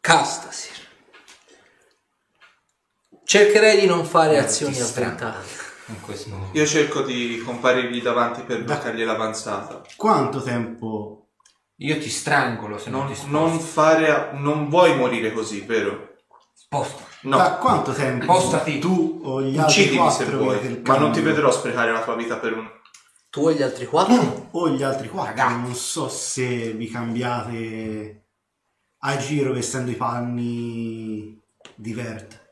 Castasir. 0.00 0.74
Cercherei 3.24 3.80
di 3.80 3.86
non 3.86 4.04
fare 4.04 4.38
azioni 4.38 4.80
avventate. 4.80 5.64
In 5.88 6.00
questo 6.00 6.30
momento. 6.30 6.56
Io 6.58 6.66
cerco 6.66 7.02
di 7.02 7.40
comparirgli 7.44 8.02
davanti 8.02 8.42
per 8.42 8.64
bloccargli 8.64 9.04
l'avanzata. 9.04 9.82
Quanto 9.96 10.42
tempo? 10.42 11.28
Io 11.76 11.98
ti 11.98 12.08
strangolo 12.08 12.78
se 12.78 12.90
non, 12.90 13.00
Non, 13.00 13.08
ti 13.08 13.14
sposti. 13.14 13.32
non 13.32 13.60
fare. 13.60 14.30
Non 14.34 14.68
vuoi 14.68 14.96
morire 14.96 15.32
così, 15.32 15.60
vero? 15.60 16.14
Sposta. 16.54 17.04
No. 17.22 17.36
Da 17.36 17.52
quanto 17.56 17.92
tempo 17.92 18.24
Spostati. 18.38 18.78
tu 18.78 19.20
o 19.24 19.42
gli 19.42 19.56
altri 19.58 19.80
Uccidimi 19.80 19.96
quattro 19.98 20.16
se 20.16 20.22
avete 20.24 20.36
vuoi. 20.42 20.56
il 20.66 20.82
Ma 20.84 20.96
non 20.96 21.10
ti 21.10 21.14
cambio? 21.20 21.22
vedrò 21.34 21.50
sprecare 21.50 21.92
la 21.92 22.02
tua 22.02 22.14
vita 22.16 22.36
per 22.36 22.52
un. 22.56 22.68
Tu 23.30 23.48
e 23.48 23.54
gli 23.54 23.62
altri 23.62 23.86
quattro? 23.86 24.48
O 24.52 24.68
gli 24.70 24.82
altri 24.82 25.08
quattro, 25.08 25.30
Ragazzi. 25.34 25.60
non 25.60 25.74
so 25.74 26.08
se 26.08 26.72
vi 26.72 26.88
cambiate 26.88 28.25
a 29.08 29.16
giro 29.18 29.52
vestendo 29.52 29.92
i 29.92 29.94
panni 29.94 31.40
di 31.76 31.94
Vert. 31.94 32.44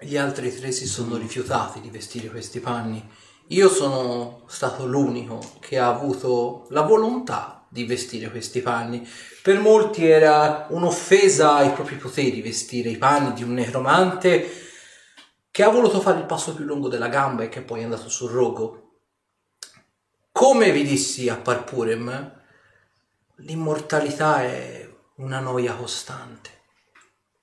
Gli 0.00 0.16
altri 0.16 0.54
tre 0.54 0.72
si 0.72 0.86
sono 0.86 1.18
rifiutati 1.18 1.82
di 1.82 1.90
vestire 1.90 2.28
questi 2.28 2.60
panni. 2.60 3.06
Io 3.48 3.68
sono 3.68 4.44
stato 4.46 4.86
l'unico 4.86 5.38
che 5.60 5.78
ha 5.78 5.88
avuto 5.88 6.66
la 6.70 6.80
volontà 6.80 7.66
di 7.68 7.84
vestire 7.84 8.30
questi 8.30 8.62
panni. 8.62 9.06
Per 9.42 9.60
molti 9.60 10.06
era 10.06 10.66
un'offesa 10.70 11.56
ai 11.56 11.72
propri 11.72 11.96
poteri 11.96 12.40
vestire 12.40 12.88
i 12.88 12.96
panni 12.96 13.34
di 13.34 13.42
un 13.42 13.52
necromante 13.52 14.50
che 15.50 15.62
ha 15.62 15.68
voluto 15.68 16.00
fare 16.00 16.20
il 16.20 16.24
passo 16.24 16.54
più 16.54 16.64
lungo 16.64 16.88
della 16.88 17.08
gamba 17.08 17.42
e 17.42 17.50
che 17.50 17.60
poi 17.60 17.80
è 17.80 17.84
andato 17.84 18.08
sul 18.08 18.30
rogo. 18.30 19.00
Come 20.32 20.72
vi 20.72 20.84
dissi 20.84 21.28
a 21.28 21.36
Parpurem, 21.36 22.34
l'immortalità 23.40 24.42
è 24.42 24.85
una 25.16 25.40
noia 25.40 25.74
costante 25.74 26.50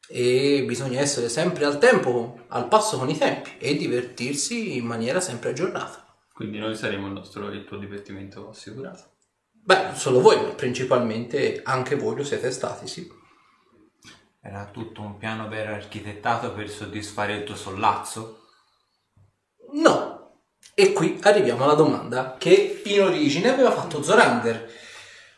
e 0.07 0.63
bisogna 0.65 0.99
essere 0.99 1.29
sempre 1.29 1.65
al 1.65 1.79
tempo, 1.79 2.43
al 2.49 2.67
passo 2.67 2.97
con 2.97 3.09
i 3.09 3.17
tempi 3.17 3.57
e 3.57 3.75
divertirsi 3.75 4.75
in 4.77 4.85
maniera 4.85 5.19
sempre 5.19 5.49
aggiornata. 5.49 6.05
Quindi 6.33 6.59
noi 6.59 6.75
saremo 6.75 7.07
il, 7.07 7.13
nostro, 7.13 7.51
il 7.51 7.65
tuo 7.65 7.77
divertimento 7.77 8.49
assicurato. 8.49 9.11
Beh, 9.51 9.83
non 9.83 9.95
solo 9.95 10.19
voi, 10.19 10.35
ma 10.35 10.49
principalmente 10.49 11.61
anche 11.63 11.95
voi 11.95 12.17
lo 12.17 12.23
siete 12.23 12.51
stati, 12.51 12.87
sì. 12.87 13.09
Era 14.41 14.65
tutto 14.65 15.01
un 15.01 15.17
piano 15.17 15.47
ben 15.47 15.67
architettato 15.67 16.51
per 16.51 16.69
soddisfare 16.69 17.35
il 17.35 17.43
tuo 17.43 17.55
sollazzo? 17.55 18.47
No. 19.71 20.41
E 20.75 20.91
qui 20.91 21.17
arriviamo 21.21 21.63
alla 21.63 21.75
domanda 21.75 22.35
che 22.37 22.81
in 22.85 23.01
origine 23.01 23.49
aveva 23.49 23.71
fatto 23.71 24.03
Zorander. 24.03 24.69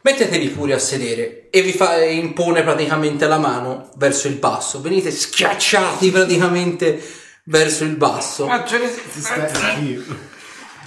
Mettetevi 0.05 0.49
pure 0.49 0.73
a 0.73 0.77
sedere 0.77 1.49
e 1.49 1.63
vi 1.63 1.71
fa, 1.71 1.99
impone 2.03 2.61
praticamente 2.61 3.25
la 3.25 3.39
mano 3.39 3.89
verso 3.95 4.27
il 4.27 4.35
basso. 4.35 4.79
Venite 4.79 5.09
schiacciati 5.09 6.11
praticamente 6.11 7.01
verso 7.45 7.83
il 7.85 7.95
basso. 7.95 8.47
Ah, 8.47 8.63
ce 8.63 8.77
ne 8.77 8.87
stai 8.87 9.83
io. 9.93 10.03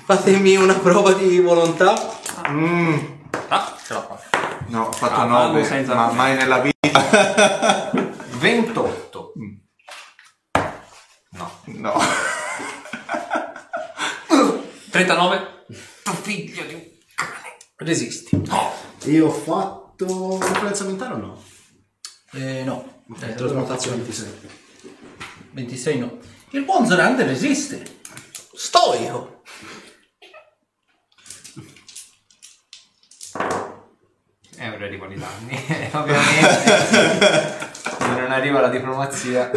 Fatemi 0.05 0.55
una 0.55 0.75
prova 0.75 1.15
di 1.15 1.41
volontà. 1.41 1.95
Mm, 2.49 2.97
Ah, 3.49 3.77
ce 3.85 3.95
l'ho 3.95 4.07
fatta. 4.31 4.59
no, 4.69 4.85
ho 4.85 4.93
fatto 4.93 5.21
Ah, 5.21 5.25
9, 5.25 5.53
fallo 5.63 5.65
senza- 5.65 5.95
ma 5.97 6.13
mai 6.13 6.37
nella 6.37 6.59
vita. 6.61 7.91
28. 8.39 9.33
No. 11.31 11.51
No. 11.65 11.93
39? 14.91 15.65
Tu 16.05 16.13
figlio 16.23 16.63
di 16.67 16.75
un. 16.75 16.88
Resisti. 17.79 18.41
Io 19.05 19.27
ho 19.27 19.31
fatto 19.31 20.05
influenza 20.43 20.85
mentale 20.85 21.15
o 21.15 21.17
no? 21.17 21.43
Eh, 22.33 22.63
no. 22.65 23.03
Ok, 23.09 23.23
Eh, 23.23 23.25
allora 23.25 23.37
trasmutazione. 23.37 23.97
26. 24.03 24.33
26 25.53 25.99
no. 25.99 26.19
Il 26.51 26.65
buon 26.65 26.87
Zorander 26.87 27.27
resiste. 27.27 27.83
Stoico. 28.53 29.43
E 34.57 34.69
ora 34.71 34.85
arrivano 34.87 35.13
i 35.13 35.19
danni. 35.19 35.91
Ovviamente. 35.93 37.71
Se 37.99 38.07
non 38.09 38.33
arriva 38.33 38.61
la 38.61 38.69
diplomazia. 38.69 39.51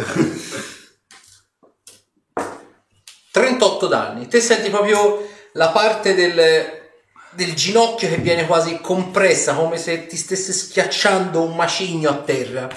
38 3.32 3.86
danni. 3.88 4.28
Te 4.28 4.40
senti 4.40 4.70
proprio 4.70 5.28
la 5.54 5.70
parte 5.70 6.14
del, 6.14 6.81
del 7.34 7.54
ginocchio 7.54 8.08
che 8.08 8.16
viene 8.16 8.46
quasi 8.46 8.78
compressa, 8.80 9.54
come 9.54 9.76
se 9.76 10.06
ti 10.06 10.16
stesse 10.16 10.52
schiacciando 10.52 11.42
un 11.42 11.54
macigno 11.56 12.10
a 12.10 12.14
terra. 12.16 12.68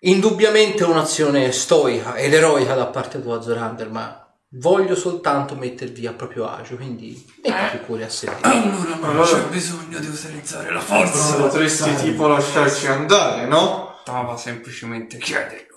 Indubbiamente 0.00 0.84
un'azione 0.84 1.50
stoica 1.52 2.14
ed 2.16 2.34
eroica 2.34 2.74
da 2.74 2.86
parte 2.86 3.22
tua, 3.22 3.40
Zorander, 3.40 3.88
ma 3.90 4.20
voglio 4.56 4.94
soltanto 4.94 5.54
mettervi 5.54 6.06
a 6.06 6.12
proprio 6.12 6.46
agio, 6.46 6.76
quindi 6.76 7.24
metti 7.42 7.76
più 7.76 7.86
cuore 7.86 8.04
a 8.04 8.10
sedere. 8.10 8.40
Allora 8.42 8.94
non 8.96 9.04
Allora- 9.04 9.26
c'è 9.26 9.44
bisogno 9.46 9.98
di 9.98 10.06
utilizzare 10.06 10.70
la 10.70 10.80
forza. 10.80 11.36
Potresti 11.36 11.94
tipo 11.96 12.26
lasciarci 12.26 12.86
andare, 12.86 13.46
no? 13.46 13.98
Stava 14.02 14.36
semplicemente 14.36 15.16
chiederlo. 15.16 15.73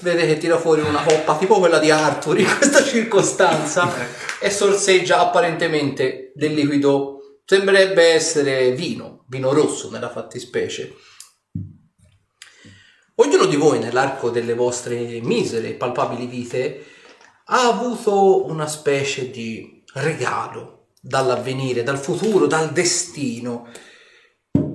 Vede 0.00 0.26
che 0.26 0.38
tira 0.38 0.58
fuori 0.58 0.80
una 0.82 1.02
coppa 1.02 1.36
tipo 1.36 1.58
quella 1.58 1.80
di 1.80 1.90
Arthur 1.90 2.38
in 2.38 2.56
questa 2.56 2.84
circostanza 2.84 3.92
e 4.38 4.48
sorseggia 4.48 5.18
apparentemente 5.18 6.30
del 6.36 6.54
liquido, 6.54 7.40
sembrerebbe 7.44 8.12
essere 8.12 8.72
vino, 8.72 9.24
vino 9.26 9.52
rosso 9.52 9.90
nella 9.90 10.08
fattispecie. 10.08 10.94
Ognuno 13.16 13.46
di 13.46 13.56
voi 13.56 13.80
nell'arco 13.80 14.30
delle 14.30 14.54
vostre 14.54 15.20
misere 15.20 15.70
e 15.70 15.74
palpabili 15.74 16.26
vite 16.26 16.84
ha 17.46 17.66
avuto 17.66 18.46
una 18.46 18.68
specie 18.68 19.30
di 19.30 19.82
regalo 19.94 20.90
dall'avvenire, 21.00 21.82
dal 21.82 21.98
futuro, 21.98 22.46
dal 22.46 22.70
destino. 22.70 23.68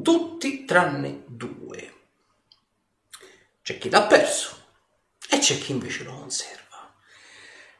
Tutti 0.02 0.66
tranne 0.66 1.24
due. 1.28 1.92
C'è 3.62 3.78
chi 3.78 3.90
l'ha 3.90 4.02
perso 4.02 4.63
e 5.34 5.40
c'è 5.40 5.58
chi 5.58 5.72
invece 5.72 6.04
lo 6.04 6.14
conserva. 6.14 6.62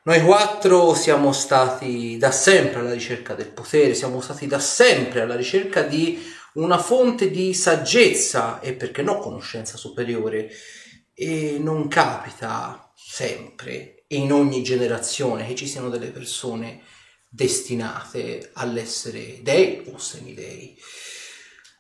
Noi 0.04 0.22
quattro 0.24 0.94
siamo 0.94 1.32
stati 1.32 2.18
da 2.18 2.32
sempre 2.32 2.80
alla 2.80 2.94
ricerca 2.94 3.36
del 3.36 3.52
potere, 3.52 3.94
siamo 3.94 4.20
stati 4.20 4.48
da 4.48 4.60
sempre 4.60 5.22
alla 5.22 5.36
ricerca 5.36 5.82
di 5.82 6.22
una 6.54 6.78
fonte 6.78 7.32
di 7.32 7.54
saggezza 7.54 8.60
e 8.60 8.74
perché 8.74 9.02
no 9.02 9.20
conoscenza 9.20 9.78
superiore 9.78 10.50
e 11.14 11.58
non 11.60 11.88
capita 11.88 12.92
sempre 12.96 14.04
in 14.08 14.32
ogni 14.32 14.62
generazione 14.62 15.48
che 15.48 15.56
ci 15.56 15.68
siano 15.68 15.90
delle 15.90 16.12
persone 16.12 16.82
destinate 17.30 18.52
all'essere 18.54 19.40
dei 19.42 19.84
o 19.92 19.98
semidei. 19.98 20.78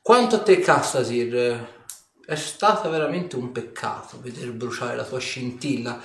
Quanto 0.01 0.35
a 0.37 0.39
te, 0.41 0.59
Castasir, 0.59 1.82
è 2.25 2.35
stato 2.35 2.89
veramente 2.89 3.35
un 3.35 3.51
peccato 3.51 4.19
veder 4.21 4.51
bruciare 4.51 4.95
la 4.95 5.03
tua 5.03 5.19
scintilla, 5.19 6.01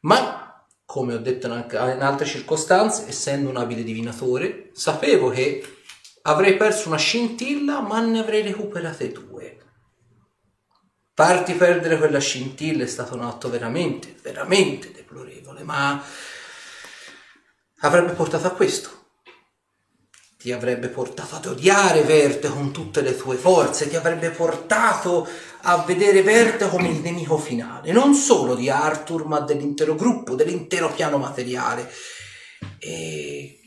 ma 0.00 0.66
come 0.84 1.14
ho 1.14 1.18
detto 1.18 1.46
in 1.46 1.52
altre 2.00 2.26
circostanze, 2.26 3.06
essendo 3.06 3.48
un 3.48 3.56
abile 3.56 3.84
divinatore, 3.84 4.70
sapevo 4.72 5.30
che 5.30 5.76
avrei 6.22 6.56
perso 6.56 6.88
una 6.88 6.98
scintilla, 6.98 7.80
ma 7.80 8.00
ne 8.00 8.18
avrei 8.18 8.42
recuperate 8.42 9.12
due. 9.12 9.58
Farti 11.14 11.52
perdere 11.52 11.96
quella 11.96 12.18
scintilla 12.18 12.82
è 12.82 12.88
stato 12.88 13.14
un 13.14 13.22
atto 13.22 13.48
veramente, 13.48 14.16
veramente 14.20 14.90
deplorevole, 14.90 15.62
ma 15.62 16.02
avrebbe 17.80 18.12
portato 18.12 18.46
a 18.46 18.52
questo. 18.52 18.99
Ti 20.40 20.52
avrebbe 20.52 20.88
portato 20.88 21.36
ad 21.36 21.44
odiare 21.44 22.00
Verte 22.00 22.48
con 22.48 22.72
tutte 22.72 23.02
le 23.02 23.14
tue 23.14 23.36
forze, 23.36 23.90
ti 23.90 23.96
avrebbe 23.96 24.30
portato 24.30 25.28
a 25.64 25.84
vedere 25.84 26.22
Verte 26.22 26.66
come 26.70 26.88
il 26.88 27.00
nemico 27.00 27.36
finale, 27.36 27.92
non 27.92 28.14
solo 28.14 28.54
di 28.54 28.70
Arthur, 28.70 29.26
ma 29.26 29.40
dell'intero 29.40 29.94
gruppo, 29.94 30.34
dell'intero 30.34 30.90
piano 30.94 31.18
materiale. 31.18 31.92
E 32.78 33.60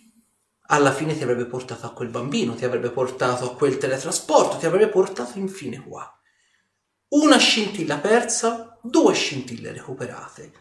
alla 0.61 0.91
fine 0.91 1.15
ti 1.15 1.21
avrebbe 1.21 1.45
portato 1.45 1.85
a 1.85 1.93
quel 1.93 2.09
bambino, 2.09 2.55
ti 2.55 2.65
avrebbe 2.65 2.89
portato 2.89 3.51
a 3.51 3.55
quel 3.55 3.77
teletrasporto, 3.77 4.57
ti 4.57 4.65
avrebbe 4.65 4.87
portato 4.87 5.37
infine 5.37 5.79
qua. 5.79 6.11
Una 7.09 7.37
scintilla 7.37 7.99
persa, 7.99 8.79
due 8.81 9.13
scintille 9.13 9.71
recuperate. 9.73 10.51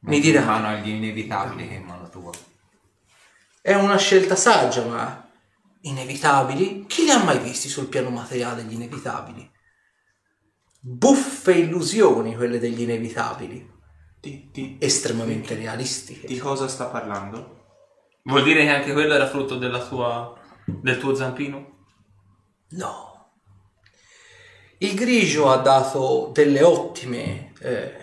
Mi 0.00 0.20
dirà, 0.20 0.44
mano 0.44 0.66
agli 0.66 0.90
inevitabili 0.90 1.66
che 1.66 1.74
in 1.76 1.84
mano 1.84 2.10
tua. 2.10 2.30
È 3.62 3.74
una 3.74 3.96
scelta 3.96 4.36
saggia, 4.36 4.84
ma 4.84 5.30
inevitabili? 5.82 6.84
Chi 6.86 7.04
li 7.04 7.10
ha 7.10 7.22
mai 7.22 7.38
visti 7.38 7.68
sul 7.68 7.86
piano 7.88 8.10
materiale 8.10 8.64
gli 8.64 8.74
inevitabili? 8.74 9.50
Buffe 10.80 11.52
illusioni 11.52 12.34
quelle 12.34 12.58
degli 12.58 12.82
inevitabili, 12.82 13.70
Di, 14.20 14.50
di- 14.52 14.76
estremamente 14.80 15.54
realistiche. 15.54 16.26
di 16.26 16.38
cosa 16.38 16.66
sta 16.68 16.86
parlando? 16.86 17.60
Vuol 18.24 18.42
dire 18.42 18.64
che 18.64 18.70
anche 18.70 18.92
quello 18.92 19.14
era 19.14 19.28
frutto 19.28 19.56
della 19.56 19.84
tua, 19.84 20.32
del 20.66 20.98
tuo 20.98 21.14
zampino? 21.14 21.86
No. 22.70 23.10
Il 24.78 24.94
grigio 24.94 25.50
ha 25.50 25.58
dato 25.58 26.30
delle 26.32 26.62
ottime 26.64 27.52
eh, 27.60 27.94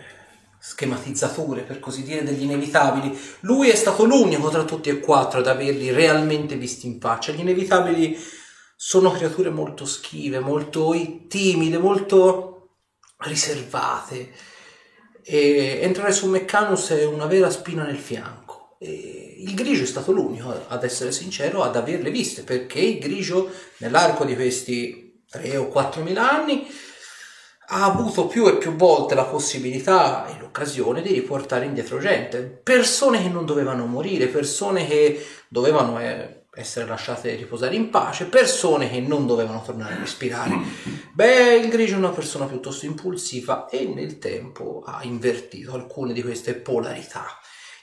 schematizzature, 0.59 1.61
per 1.61 1.79
così 1.79 2.03
dire, 2.03 2.23
degli 2.23 2.43
inevitabili. 2.43 3.17
Lui 3.41 3.69
è 3.69 3.75
stato 3.75 4.03
l'unico 4.03 4.49
tra 4.49 4.63
tutti 4.63 4.89
e 4.89 4.99
quattro 4.99 5.39
ad 5.39 5.47
averli 5.47 5.91
realmente 5.91 6.55
visti 6.55 6.85
in 6.85 6.99
faccia. 6.99 7.31
Gli 7.31 7.39
inevitabili 7.39 8.17
sono 8.75 9.11
creature 9.11 9.49
molto 9.49 9.85
schive, 9.85 10.39
molto 10.39 10.93
timide, 11.27 11.77
molto 11.77 12.75
riservate. 13.19 14.31
E 15.23 15.79
entrare 15.81 16.11
su 16.11 16.27
Meccanus 16.27 16.89
è 16.89 17.05
una 17.05 17.25
vera 17.25 17.49
spina 17.49 17.83
nel 17.83 17.97
fianco. 17.97 18.77
E 18.79 19.35
il 19.39 19.53
grigio 19.53 19.83
è 19.83 19.87
stato 19.87 20.11
l'unico, 20.11 20.65
ad 20.67 20.83
essere 20.83 21.11
sincero, 21.11 21.63
ad 21.63 21.75
averle 21.75 22.11
viste, 22.11 22.43
perché 22.43 22.79
il 22.79 22.99
grigio 22.99 23.51
nell'arco 23.77 24.23
di 24.25 24.35
questi 24.35 25.23
3 25.29 25.57
o 25.57 25.67
4 25.67 26.01
mila 26.01 26.31
anni 26.31 26.67
ha 27.71 27.85
avuto 27.85 28.25
più 28.25 28.47
e 28.47 28.57
più 28.57 28.75
volte 28.75 29.13
la 29.13 29.25
possibilità 29.25 30.25
e 30.27 30.39
l'occasione 30.39 31.01
di 31.01 31.13
riportare 31.13 31.65
indietro 31.65 31.99
gente, 31.99 32.41
persone 32.41 33.21
che 33.21 33.29
non 33.29 33.45
dovevano 33.45 33.85
morire, 33.85 34.27
persone 34.27 34.87
che 34.87 35.23
dovevano 35.47 35.99
eh, 35.99 36.45
essere 36.55 36.87
lasciate 36.87 37.35
riposare 37.35 37.75
in 37.75 37.91
pace, 37.91 38.25
persone 38.25 38.89
che 38.89 38.99
non 38.99 39.27
dovevano 39.27 39.61
tornare 39.63 39.93
a 39.93 39.99
respirare. 39.99 40.57
Beh, 41.13 41.57
il 41.57 41.69
grigio 41.69 41.93
è 41.93 41.97
una 41.97 42.09
persona 42.09 42.45
piuttosto 42.45 42.87
impulsiva 42.87 43.67
e 43.69 43.85
nel 43.85 44.17
tempo 44.17 44.81
ha 44.83 45.01
invertito 45.03 45.73
alcune 45.73 46.13
di 46.13 46.23
queste 46.23 46.55
polarità. 46.55 47.25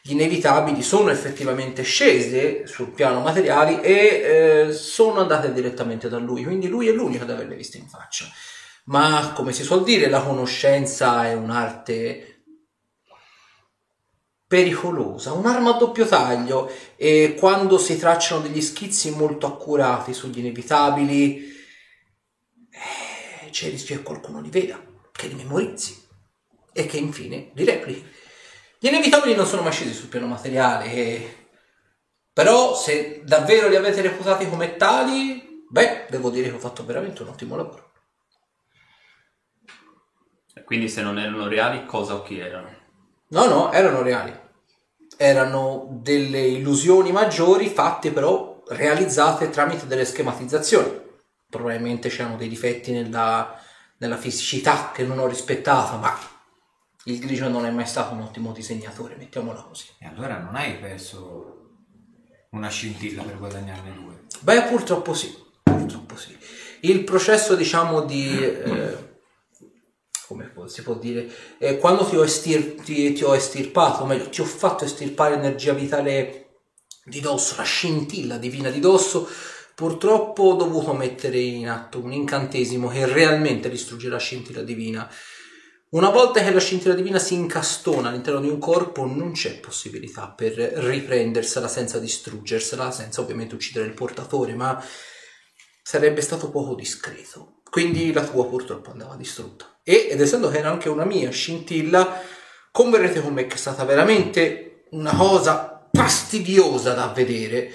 Gli 0.02 0.12
inevitabili 0.12 0.82
sono 0.82 1.10
effettivamente 1.10 1.82
scese 1.82 2.66
sul 2.66 2.90
piano 2.90 3.20
materiali 3.20 3.80
e 3.80 4.66
eh, 4.68 4.72
sono 4.72 5.20
andate 5.20 5.52
direttamente 5.52 6.08
da 6.08 6.18
lui, 6.18 6.44
quindi 6.44 6.66
lui 6.66 6.88
è 6.88 6.92
l'unico 6.92 7.22
ad 7.22 7.30
averle 7.30 7.54
viste 7.54 7.78
in 7.78 7.88
faccia. 7.88 8.26
Ma 8.86 9.32
come 9.34 9.52
si 9.52 9.62
suol 9.62 9.82
dire, 9.82 10.08
la 10.08 10.22
conoscenza 10.22 11.26
è 11.26 11.34
un'arte 11.34 12.44
pericolosa, 14.46 15.32
un'arma 15.32 15.74
a 15.74 15.78
doppio 15.78 16.06
taglio 16.06 16.70
e 16.94 17.34
quando 17.36 17.78
si 17.78 17.98
tracciano 17.98 18.42
degli 18.42 18.60
schizzi 18.60 19.10
molto 19.10 19.46
accurati 19.46 20.14
sugli 20.14 20.38
inevitabili 20.38 21.54
eh, 22.70 23.50
c'è 23.50 23.66
il 23.66 23.72
rischio 23.72 23.96
che 23.96 24.02
qualcuno 24.02 24.40
li 24.40 24.50
veda, 24.50 24.80
che 25.10 25.26
li 25.26 25.34
memorizzi 25.34 26.00
e 26.72 26.86
che 26.86 26.98
infine 26.98 27.50
li 27.54 27.64
replichi. 27.64 28.06
Gli 28.78 28.86
inevitabili 28.86 29.34
non 29.34 29.46
sono 29.46 29.62
mai 29.62 29.72
scesi 29.72 29.94
sul 29.94 30.08
piano 30.08 30.26
materiale, 30.26 30.92
e- 30.92 31.36
però 32.32 32.76
se 32.76 33.22
davvero 33.24 33.68
li 33.68 33.76
avete 33.76 34.02
reputati 34.02 34.48
come 34.48 34.76
tali, 34.76 35.64
beh, 35.68 36.06
devo 36.10 36.30
dire 36.30 36.50
che 36.50 36.54
ho 36.54 36.60
fatto 36.60 36.84
veramente 36.84 37.22
un 37.22 37.28
ottimo 37.28 37.56
lavoro. 37.56 37.85
Quindi 40.64 40.88
se 40.88 41.02
non 41.02 41.18
erano 41.18 41.48
reali, 41.48 41.86
cosa 41.86 42.14
o 42.14 42.22
chi 42.22 42.38
erano? 42.38 42.68
No, 43.28 43.46
no, 43.46 43.72
erano 43.72 44.02
reali. 44.02 44.32
Erano 45.16 45.88
delle 46.02 46.40
illusioni 46.40 47.12
maggiori 47.12 47.68
fatte 47.68 48.10
però 48.10 48.62
realizzate 48.68 49.50
tramite 49.50 49.86
delle 49.86 50.04
schematizzazioni. 50.04 51.04
Probabilmente 51.48 52.08
c'erano 52.08 52.36
dei 52.36 52.48
difetti 52.48 52.92
nella, 52.92 53.58
nella 53.98 54.16
fisicità 54.16 54.90
che 54.92 55.04
non 55.04 55.18
ho 55.18 55.26
rispettato, 55.26 55.96
ma 55.96 56.18
Il 57.08 57.20
grigio 57.20 57.48
non 57.48 57.64
è 57.64 57.70
mai 57.70 57.86
stato 57.86 58.14
un 58.14 58.22
ottimo 58.22 58.50
disegnatore, 58.50 59.14
mettiamola 59.16 59.62
così. 59.62 59.86
E 60.00 60.06
allora 60.06 60.38
non 60.38 60.56
hai 60.56 60.76
perso 60.76 61.68
una 62.50 62.68
scintilla 62.68 63.22
per 63.22 63.38
guadagnarne 63.38 63.94
due. 63.94 64.24
Beh, 64.40 64.62
purtroppo 64.62 65.14
sì, 65.14 65.32
purtroppo 65.62 66.16
sì. 66.16 66.36
Il 66.80 67.04
processo, 67.04 67.54
diciamo, 67.54 68.00
di... 68.00 68.42
eh, 68.42 69.15
come 70.26 70.52
si 70.66 70.82
può 70.82 70.94
dire? 70.94 71.28
eh, 71.58 71.78
quando 71.78 72.04
ti 72.04 72.16
ho, 72.16 72.24
estir- 72.24 72.82
ti- 72.82 73.12
ti 73.12 73.24
ho 73.24 73.34
estirpato, 73.34 74.02
o 74.02 74.06
meglio, 74.06 74.28
ti 74.28 74.40
ho 74.40 74.44
fatto 74.44 74.84
estirpare 74.84 75.34
energia 75.34 75.72
vitale 75.72 76.42
di 77.04 77.20
dosso, 77.20 77.54
la 77.56 77.62
scintilla 77.62 78.36
divina 78.36 78.70
di 78.70 78.80
dosso, 78.80 79.28
purtroppo 79.74 80.42
ho 80.44 80.54
dovuto 80.54 80.92
mettere 80.92 81.38
in 81.38 81.68
atto 81.68 82.00
un 82.02 82.12
incantesimo 82.12 82.88
che 82.88 83.06
realmente 83.06 83.68
distrugge 83.68 84.08
la 84.08 84.18
scintilla 84.18 84.62
divina. 84.62 85.08
Una 85.90 86.10
volta 86.10 86.42
che 86.42 86.50
la 86.50 86.58
scintilla 86.58 86.94
divina 86.94 87.18
si 87.20 87.34
incastona 87.34 88.08
all'interno 88.08 88.40
di 88.40 88.48
un 88.48 88.58
corpo, 88.58 89.06
non 89.06 89.32
c'è 89.32 89.60
possibilità 89.60 90.28
per 90.30 90.54
riprendersela 90.54 91.68
senza 91.68 92.00
distruggersela, 92.00 92.90
senza 92.90 93.20
ovviamente 93.20 93.54
uccidere 93.54 93.86
il 93.86 93.94
portatore, 93.94 94.54
ma 94.54 94.82
sarebbe 95.82 96.20
stato 96.22 96.50
poco 96.50 96.74
discreto. 96.74 97.60
Quindi 97.70 98.12
la 98.12 98.26
tua 98.26 98.48
purtroppo 98.48 98.90
andava 98.90 99.14
distrutta. 99.14 99.75
E, 99.88 100.08
ed 100.10 100.20
essendo 100.20 100.50
che 100.50 100.58
era 100.58 100.68
anche 100.68 100.88
una 100.88 101.04
mia 101.04 101.30
scintilla, 101.30 102.20
converrete 102.72 103.20
con 103.20 103.32
me 103.32 103.46
che 103.46 103.54
è 103.54 103.56
stata 103.56 103.84
veramente 103.84 104.86
una 104.90 105.14
cosa 105.14 105.88
fastidiosa 105.92 106.92
da 106.92 107.06
vedere, 107.12 107.72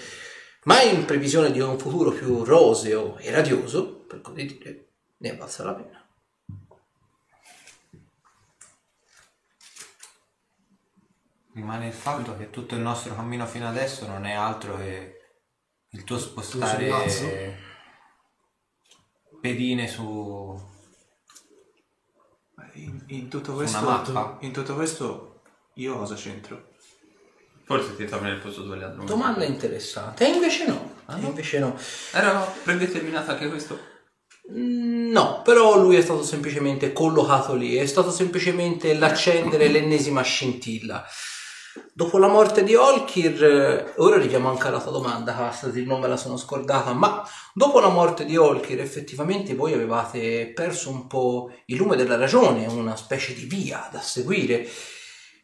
ma 0.65 0.81
in 0.81 1.05
previsione 1.05 1.51
di 1.51 1.61
un 1.61 1.79
futuro 1.79 2.11
più 2.11 2.43
roseo 2.43 3.15
e 3.17 3.31
radioso, 3.31 4.03
per 4.07 4.19
così 4.19 4.45
dire, 4.45 4.87
ne 5.19 5.29
è 5.29 5.37
valsa 5.37 5.63
la 5.63 5.73
pena. 5.73 6.05
Rimane 11.53 11.87
il 11.87 11.93
fatto 11.93 12.35
che 12.35 12.49
tutto 12.49 12.75
il 12.75 12.81
nostro 12.81 13.15
cammino 13.15 13.45
fino 13.45 13.69
adesso 13.69 14.05
non 14.05 14.25
è 14.25 14.33
altro 14.33 14.75
che 14.75 15.19
il 15.91 16.03
tuo 16.03 16.19
spostare 16.19 17.57
pedine 19.39 19.87
su 19.87 20.70
In, 22.73 23.01
in 23.07 23.27
tutto 23.27 23.51
Una 23.51 23.59
questo, 23.59 23.81
mappa? 23.81 24.37
in 24.41 24.51
tutto 24.51 24.75
questo, 24.75 25.41
io 25.75 25.97
cosa 25.97 26.15
c'entro? 26.15 26.69
Forse 27.65 27.95
ti 27.95 28.05
trovi 28.05 28.25
nel 28.25 28.39
posto 28.39 28.61
dove 28.63 28.77
le 28.77 28.83
altre. 28.85 29.05
Domanda 29.05 29.43
interessante. 29.45 30.25
E 30.25 30.29
invece 30.33 30.67
no. 30.67 30.93
E 31.09 31.19
invece 31.19 31.59
no. 31.59 31.75
Era 32.11 32.39
predeterminato 32.63 33.31
anche 33.31 33.47
questo? 33.49 33.79
Mm, 34.51 35.11
No, 35.11 35.41
però 35.43 35.77
lui 35.77 35.95
è 35.97 36.01
stato 36.01 36.23
semplicemente 36.23 36.93
collocato 36.93 37.53
lì, 37.53 37.75
è 37.75 37.85
stato 37.85 38.11
semplicemente 38.11 38.93
l'accendere 38.93 39.67
l'ennesima 39.67 40.21
scintilla. 40.21 41.05
Dopo 41.93 42.17
la 42.17 42.27
morte 42.27 42.63
di 42.63 42.75
Olkir, 42.75 43.43
eh, 43.43 43.93
ora 43.97 44.15
arriviamo 44.15 44.49
anche 44.49 44.67
alla 44.67 44.81
tua 44.81 44.91
domanda, 44.91 45.33
Castasi, 45.33 45.85
non 45.85 46.01
me 46.01 46.07
la 46.07 46.17
sono 46.17 46.35
scordata, 46.35 46.91
ma 46.91 47.25
dopo 47.53 47.79
la 47.79 47.87
morte 47.87 48.25
di 48.25 48.35
Olkir 48.35 48.81
effettivamente 48.81 49.55
voi 49.55 49.73
avevate 49.73 50.51
perso 50.53 50.89
un 50.89 51.07
po' 51.07 51.49
il 51.67 51.77
lume 51.77 51.95
della 51.95 52.17
ragione, 52.17 52.65
una 52.65 52.97
specie 52.97 53.33
di 53.33 53.45
via 53.45 53.87
da 53.91 54.01
seguire. 54.01 54.67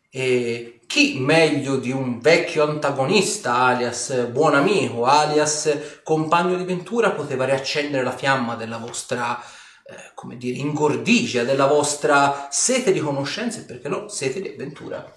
E 0.09 0.81
chi 0.87 1.19
meglio 1.19 1.77
di 1.77 1.91
un 1.91 2.19
vecchio 2.19 2.63
antagonista, 2.63 3.53
alias 3.55 4.27
buon 4.27 4.55
amico, 4.55 5.05
alias 5.05 6.01
compagno 6.03 6.57
di 6.57 6.63
ventura, 6.63 7.11
poteva 7.11 7.45
riaccendere 7.45 8.03
la 8.03 8.15
fiamma 8.15 8.55
della 8.55 8.77
vostra, 8.77 9.39
eh, 9.39 10.11
come 10.13 10.35
dire, 10.37 10.57
ingordigia, 10.57 11.43
della 11.43 11.67
vostra 11.67 12.47
sete 12.49 12.91
di 12.91 12.99
conoscenze, 12.99 13.61
e 13.61 13.63
perché 13.63 13.87
no, 13.87 14.07
sete 14.09 14.41
di 14.41 14.49
avventura. 14.49 15.13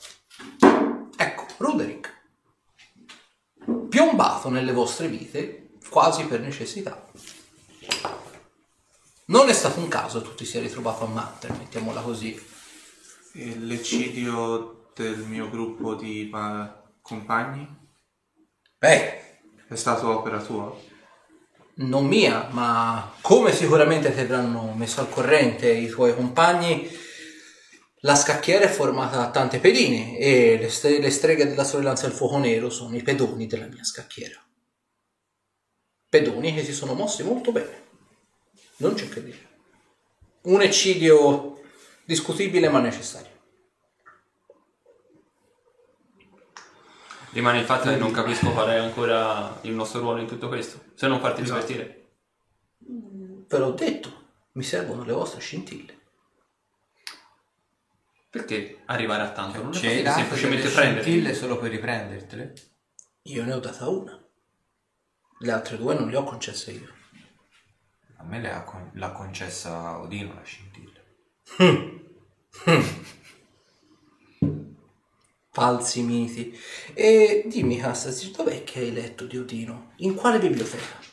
Ruderick, 1.61 2.11
piombato 3.90 4.49
nelle 4.49 4.73
vostre 4.73 5.09
vite, 5.09 5.73
quasi 5.90 6.25
per 6.25 6.40
necessità. 6.40 7.07
Non 9.27 9.51
è 9.51 9.53
stato 9.53 9.79
un 9.79 9.88
caso 9.88 10.23
tu 10.23 10.35
ti 10.35 10.46
sia 10.46 10.61
ritrovato 10.61 11.05
a 11.05 11.09
Manter, 11.09 11.53
mettiamola 11.53 12.01
così. 12.01 12.35
E 13.35 13.57
l'eccidio 13.59 14.90
del 14.94 15.18
mio 15.18 15.51
gruppo 15.51 15.94
di 15.94 16.29
pa- 16.31 16.83
compagni 17.03 17.68
Beh, 18.79 19.42
è 19.68 19.75
stato 19.75 20.09
opera 20.09 20.40
tua? 20.40 20.75
non 21.75 22.07
mia, 22.07 22.49
ma 22.51 23.12
come 23.20 23.53
sicuramente 23.53 24.12
ti 24.12 24.20
avranno 24.20 24.73
messo 24.75 25.01
al 25.01 25.09
corrente 25.11 25.70
i 25.70 25.88
tuoi 25.88 26.14
compagni, 26.14 26.87
la 28.00 28.14
scacchiera 28.14 28.64
è 28.64 28.68
formata 28.68 29.16
da 29.18 29.30
tante 29.30 29.58
pedine 29.58 30.16
e 30.18 30.56
le, 30.58 30.68
stre- 30.70 31.00
le 31.00 31.10
streghe 31.10 31.46
della 31.46 31.64
sorellanza 31.64 32.06
del 32.06 32.16
fuoco 32.16 32.38
nero 32.38 32.70
sono 32.70 32.96
i 32.96 33.02
pedoni 33.02 33.46
della 33.46 33.66
mia 33.66 33.84
scacchiera. 33.84 34.42
Pedoni 36.08 36.54
che 36.54 36.64
si 36.64 36.72
sono 36.72 36.94
mossi 36.94 37.22
molto 37.22 37.52
bene, 37.52 37.82
non 38.78 38.94
c'è 38.94 39.08
che 39.08 39.22
dire. 39.22 39.48
Un 40.42 40.62
eccidio 40.62 41.60
discutibile 42.04 42.68
ma 42.68 42.80
necessario. 42.80 43.28
Rimane 47.32 47.60
il 47.60 47.64
fatto 47.64 47.90
che 47.90 47.96
non 47.96 48.10
capisco 48.10 48.50
qual 48.50 48.70
è 48.70 48.76
ancora 48.76 49.58
il 49.62 49.72
nostro 49.72 50.00
ruolo 50.00 50.20
in 50.20 50.26
tutto 50.26 50.48
questo. 50.48 50.80
Se 50.94 51.06
non 51.06 51.20
farti 51.20 51.42
Esatto. 51.42 51.66
divertire. 51.66 52.08
Ve 53.46 53.58
l'ho 53.58 53.70
detto, 53.70 54.12
mi 54.52 54.64
servono 54.64 55.04
le 55.04 55.12
vostre 55.12 55.40
scintille. 55.40 55.98
Perché 58.31 58.83
arrivare 58.87 59.23
a 59.25 59.33
tanto? 59.33 59.59
Non 59.59 59.71
è 59.71 59.73
possibile 59.73 60.11
semplicemente 60.11 60.69
scintille 60.69 61.35
solo 61.35 61.59
per 61.59 61.71
riprendertele? 61.71 62.55
Io 63.23 63.45
ne 63.45 63.53
ho 63.53 63.59
data 63.59 63.88
una, 63.88 64.16
le 65.40 65.53
altre 65.53 65.77
due 65.77 65.95
non 65.95 66.09
le 66.09 66.16
ho 66.16 66.23
concesse 66.23 66.71
io. 66.71 66.88
A 68.19 68.25
me 68.25 68.40
le 68.40 68.53
ha 68.53 68.62
con- 68.62 68.90
l'ha 68.95 69.11
concessa 69.11 69.99
Odino 69.99 70.35
la 70.35 70.43
scintilla. 70.43 71.01
Falsi 75.53 76.03
miti. 76.03 76.57
E 76.95 77.45
dimmi, 77.47 77.79
Cassasi, 77.79 78.31
dov'è 78.31 78.62
che 78.62 78.79
hai 78.79 78.93
letto 78.93 79.25
di 79.27 79.38
Odino? 79.38 79.93
In 79.97 80.14
quale 80.14 80.38
biblioteca? 80.38 81.10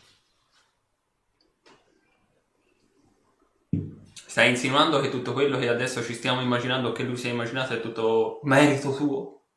Stai 4.37 4.51
insinuando 4.51 4.99
che 4.99 5.09
tutto 5.09 5.33
quello 5.33 5.57
che 5.57 5.67
adesso 5.67 6.03
ci 6.03 6.13
stiamo 6.13 6.41
immaginando 6.41 6.91
che 6.91 7.01
lui 7.01 7.17
si 7.17 7.27
è 7.27 7.31
immaginato 7.31 7.73
è 7.73 7.81
tutto 7.81 8.39
merito 8.43 8.93
tuo? 8.93 9.47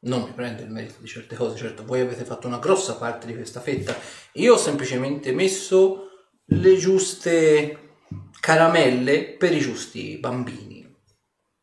Non 0.00 0.24
mi 0.24 0.32
prendo 0.34 0.60
il 0.60 0.68
merito 0.68 0.96
di 0.98 1.06
certe 1.06 1.34
cose, 1.34 1.56
certo, 1.56 1.82
voi 1.86 2.02
avete 2.02 2.26
fatto 2.26 2.46
una 2.46 2.58
grossa 2.58 2.96
parte 2.96 3.26
di 3.26 3.34
questa 3.34 3.62
fetta. 3.62 3.96
Io 4.34 4.52
ho 4.52 4.58
semplicemente 4.58 5.32
messo 5.32 6.08
le 6.44 6.76
giuste 6.76 7.94
caramelle 8.38 9.34
per 9.38 9.54
i 9.54 9.60
giusti 9.60 10.18
bambini. 10.18 10.86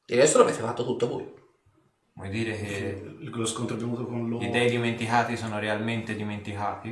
Il 0.08 0.18
resto 0.18 0.40
l'avete 0.40 0.62
fatto 0.62 0.84
tutto 0.84 1.08
voi. 1.08 1.32
Vuoi 2.16 2.30
dire 2.30 2.58
che 2.58 3.16
Il- 3.20 3.30
Lo 3.30 3.46
scontro 3.46 3.76
abbiamo 3.76 3.94
avuto 3.94 4.10
con 4.10 4.26
i 4.26 4.28
lo... 4.28 4.50
dei 4.50 4.72
dimenticati 4.72 5.38
sono 5.38 5.60
realmente 5.60 6.16
dimenticati? 6.16 6.90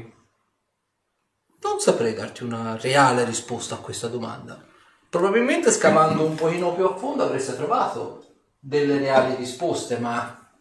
Non 1.63 1.79
saprei 1.79 2.13
darti 2.13 2.43
una 2.43 2.77
reale 2.77 3.25
risposta 3.25 3.73
a 3.73 3.79
questa 3.79 4.07
domanda. 4.07 4.67
Probabilmente 5.13 5.69
scavando 5.69 6.25
un 6.25 6.33
pochino 6.33 6.73
più 6.73 6.85
a 6.85 6.95
fondo 6.97 7.21
avreste 7.21 7.55
trovato 7.55 8.25
delle 8.57 8.97
reali 8.97 9.35
risposte, 9.35 9.99
ma 9.99 10.51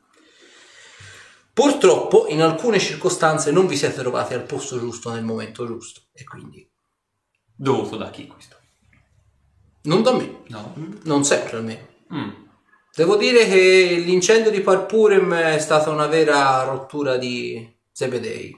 purtroppo 1.54 2.26
in 2.28 2.42
alcune 2.42 2.78
circostanze 2.78 3.50
non 3.50 3.66
vi 3.66 3.78
siete 3.78 4.00
trovati 4.00 4.34
al 4.34 4.42
posto 4.42 4.78
giusto 4.78 5.10
nel 5.10 5.24
momento 5.24 5.64
giusto 5.66 6.02
e 6.12 6.24
quindi 6.24 6.70
Dovuto 7.54 7.96
da 7.96 8.10
chi 8.10 8.26
questo? 8.26 8.56
non 9.84 10.02
da 10.02 10.12
me, 10.12 10.42
No. 10.48 10.74
non 11.04 11.24
sempre 11.24 11.56
almeno. 11.56 11.86
Mm. 12.12 12.30
Devo 12.94 13.16
dire 13.16 13.46
che 13.46 14.02
l'incendio 14.04 14.50
di 14.50 14.60
Parpurem 14.60 15.32
è 15.32 15.58
stata 15.60 15.88
una 15.88 16.08
vera 16.08 16.62
rottura 16.64 17.16
di 17.16 17.74
Zebedei. 17.90 18.54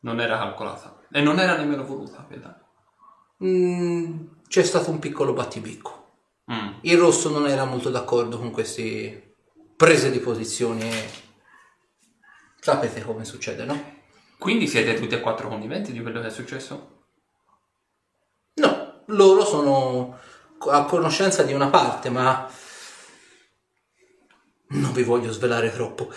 Non 0.00 0.20
era 0.20 0.36
calcolata. 0.36 1.00
E 1.10 1.22
non 1.22 1.38
era 1.38 1.56
nemmeno 1.56 1.86
voluta, 1.86 2.26
vedo. 2.28 2.54
Mm, 3.42 4.26
c'è 4.48 4.62
stato 4.62 4.90
un 4.90 4.98
piccolo 4.98 5.32
battibecco. 5.32 6.08
Mm. 6.52 6.78
Il 6.82 6.98
rosso 6.98 7.30
non 7.30 7.46
era 7.46 7.64
molto 7.64 7.90
d'accordo 7.90 8.38
con 8.38 8.50
queste 8.50 9.34
prese 9.76 10.10
di 10.10 10.18
posizione. 10.18 10.90
e 10.90 11.08
Sapete 12.60 13.02
come 13.02 13.24
succede, 13.24 13.64
no? 13.64 13.98
Quindi 14.38 14.66
siete 14.66 14.94
tutti 14.94 15.14
e 15.14 15.20
quattro 15.20 15.48
conniventi 15.48 15.92
di 15.92 16.00
quello 16.00 16.20
che 16.20 16.26
è 16.26 16.30
successo? 16.30 17.04
No, 18.54 19.02
loro 19.06 19.44
sono 19.44 20.18
a 20.68 20.84
conoscenza 20.84 21.42
di 21.42 21.52
una 21.52 21.68
parte, 21.68 22.10
ma 22.10 22.50
non 24.68 24.92
vi 24.92 25.02
voglio 25.02 25.32
svelare 25.32 25.72
troppo. 25.72 26.12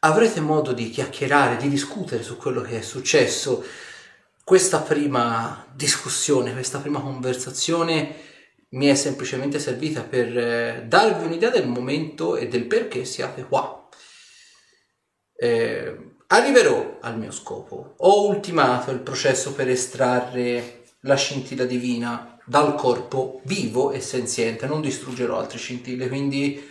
Avrete 0.00 0.40
modo 0.40 0.72
di 0.72 0.90
chiacchierare, 0.90 1.56
di 1.56 1.68
discutere 1.68 2.22
su 2.22 2.36
quello 2.36 2.60
che 2.60 2.78
è 2.78 2.82
successo. 2.82 3.64
Questa 4.44 4.80
prima 4.80 5.66
discussione, 5.72 6.52
questa 6.52 6.80
prima 6.80 7.00
conversazione 7.00 8.30
mi 8.70 8.86
è 8.86 8.94
semplicemente 8.94 9.60
servita 9.60 10.02
per 10.02 10.36
eh, 10.36 10.84
darvi 10.86 11.26
un'idea 11.26 11.50
del 11.50 11.68
momento 11.68 12.36
e 12.36 12.48
del 12.48 12.66
perché 12.66 13.04
siate 13.04 13.44
qua. 13.44 13.88
Eh, 15.36 16.14
arriverò 16.26 16.98
al 17.00 17.18
mio 17.18 17.30
scopo. 17.30 17.94
Ho 17.98 18.26
ultimato 18.26 18.90
il 18.90 19.00
processo 19.00 19.52
per 19.52 19.68
estrarre 19.68 20.86
la 21.02 21.14
scintilla 21.14 21.64
divina 21.64 22.36
dal 22.44 22.74
corpo 22.74 23.40
vivo 23.44 23.92
e 23.92 24.00
senziente. 24.00 24.66
Non 24.66 24.80
distruggerò 24.80 25.38
altre 25.38 25.58
scintille, 25.58 26.08
quindi 26.08 26.68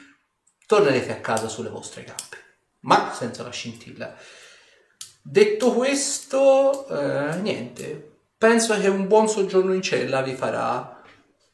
tornerete 0.66 1.14
a 1.14 1.22
casa 1.22 1.48
sulle 1.48 1.70
vostre 1.70 2.04
gambe, 2.04 2.38
ma 2.82 3.14
senza 3.14 3.44
la 3.44 3.52
scintilla. 3.52 4.16
Detto 5.22 5.74
questo, 5.74 6.88
eh, 6.88 7.36
niente. 7.42 8.20
Penso 8.38 8.80
che 8.80 8.88
un 8.88 9.08
buon 9.08 9.28
soggiorno 9.28 9.74
in 9.74 9.82
cella 9.82 10.22
vi 10.22 10.34
farà 10.34 11.04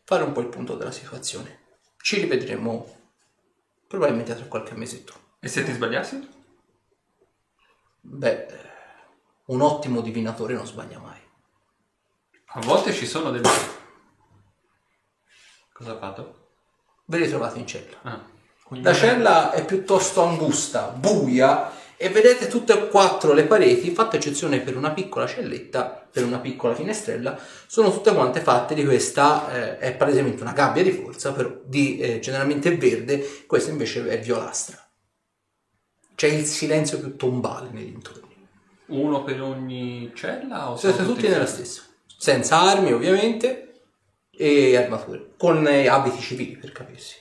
fare 0.04 0.24
un 0.24 0.32
po' 0.32 0.40
il 0.40 0.48
punto 0.48 0.76
della 0.76 0.92
situazione. 0.92 1.66
Ci 1.98 2.22
rivedremo 2.22 2.96
probabilmente 3.88 4.36
tra 4.36 4.46
qualche 4.46 4.74
mesetto. 4.74 5.14
E 5.40 5.50
se 5.50 5.66
ti 5.66 5.74
sbagliassi? 5.74 6.36
Beh, 8.00 8.48
un 9.48 9.62
ottimo 9.62 10.00
divinatore 10.00 10.54
non 10.54 10.66
sbaglia 10.66 11.00
mai. 11.00 11.20
A 12.46 12.62
volte 12.62 12.94
ci 12.94 13.06
sono 13.06 13.32
delle... 13.32 13.50
Cosa 15.74 15.92
ha 15.92 15.98
fatto? 15.98 16.48
Ve 17.06 17.18
li 17.20 17.28
trovate 17.28 17.60
in 17.60 17.68
cella. 17.68 17.98
Ah. 18.04 18.26
La 18.70 18.94
cella 18.94 19.52
è 19.52 19.66
piuttosto 19.66 20.24
angusta, 20.24 20.88
buia 20.88 21.72
e 22.00 22.10
vedete 22.10 22.48
tutte 22.48 22.74
e 22.74 22.88
quattro 22.90 23.34
le 23.34 23.46
pareti, 23.46 23.90
fatta 23.90 24.18
eccezione 24.18 24.60
per 24.60 24.78
una 24.78 24.92
piccola 24.92 25.26
celletta, 25.26 26.08
per 26.12 26.24
una 26.24 26.38
piccola 26.38 26.76
finestrella, 26.76 27.38
sono 27.66 27.92
tutte 27.92 28.14
quante 28.14 28.40
fatte 28.40 28.76
di 28.76 28.86
questa, 28.86 29.52
eh, 29.52 29.78
è 29.80 29.96
palesemente 29.96 30.44
una 30.44 30.54
gabbia 30.54 30.84
di 30.84 30.92
forza, 30.92 31.34
però 31.34 31.52
di 31.66 31.98
eh, 31.98 32.20
generalmente 32.20 32.78
verde, 32.78 33.44
questa 33.48 33.72
invece 33.72 34.08
è 34.08 34.20
violastra. 34.20 34.80
C'è 36.14 36.28
il 36.28 36.46
silenzio 36.46 37.00
più 37.00 37.16
tombale 37.16 37.70
nei 37.72 37.86
dintorni. 37.86 38.36
Uno 38.88 39.24
per 39.24 39.42
ogni 39.42 40.12
cella? 40.16 40.72
O 40.72 40.78
sono 40.78 40.94
tutti 40.94 41.10
insieme? 41.10 41.36
nella 41.36 41.48
stessa, 41.48 41.82
senza 42.06 42.60
armi 42.60 42.94
ovviamente 42.94 43.82
e 44.30 44.78
armature, 44.78 45.32
con 45.36 45.68
eh, 45.68 45.88
abiti 45.88 46.22
civili 46.22 46.58
per 46.58 46.72
capirsi. 46.72 47.16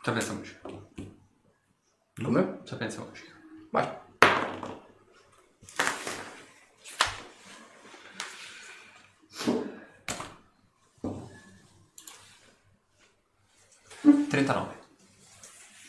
Sta 0.00 0.12
pensiamoci. 0.12 0.56
Come? 2.22 2.60
Sta 2.64 2.76
pensiamoci. 2.76 3.27
Vai. 3.70 3.86
Mm. 14.06 14.28
39. 14.28 14.76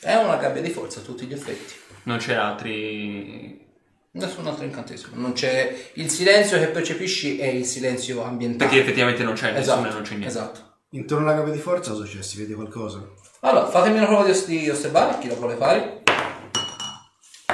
È 0.01 0.15
una 0.15 0.37
gabbia 0.37 0.61
di 0.61 0.69
forza 0.69 0.99
a 0.99 1.03
tutti 1.03 1.25
gli 1.25 1.33
effetti. 1.33 1.73
Non 2.03 2.17
c'è 2.17 2.33
altri... 2.33 3.67
Nessun 4.11 4.47
altro 4.47 4.65
incantesimo. 4.65 5.15
Non 5.15 5.33
c'è 5.33 5.91
il 5.93 6.09
silenzio 6.09 6.57
che 6.57 6.67
percepisci 6.67 7.37
è 7.37 7.45
il 7.45 7.65
silenzio 7.65 8.23
ambientale. 8.23 8.69
Perché 8.69 8.83
effettivamente 8.83 9.23
non 9.23 9.33
c'è 9.33 9.51
nessuno 9.51 9.75
esatto, 9.75 9.87
e 9.87 9.91
non 9.91 10.01
c'è 10.01 10.09
niente. 10.15 10.27
esatto. 10.27 10.77
Intorno 10.91 11.29
alla 11.29 11.37
gabbia 11.37 11.53
di 11.53 11.59
forza 11.59 11.91
cosa 11.91 12.05
c'è? 12.05 12.23
Si 12.23 12.37
vede 12.37 12.55
qualcosa? 12.55 13.07
Allora, 13.41 13.67
fatemi 13.67 13.97
una 13.97 14.07
prova 14.07 14.29
di, 14.29 14.57
di 14.57 14.69
osservare, 14.69 15.19
chi 15.19 15.27
la 15.27 15.35
vuole 15.35 15.55
fare? 15.55 15.98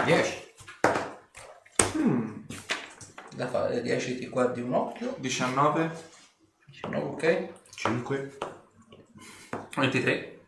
10. 0.05 0.53
Da 3.35 3.47
fare 3.47 3.81
10 3.81 4.19
ti 4.19 4.27
guardi 4.27 4.61
un 4.61 4.73
occhio. 4.73 5.15
19. 5.17 5.91
No, 6.89 6.99
ok. 6.99 7.47
5. 7.75 8.37
23. 9.75 10.39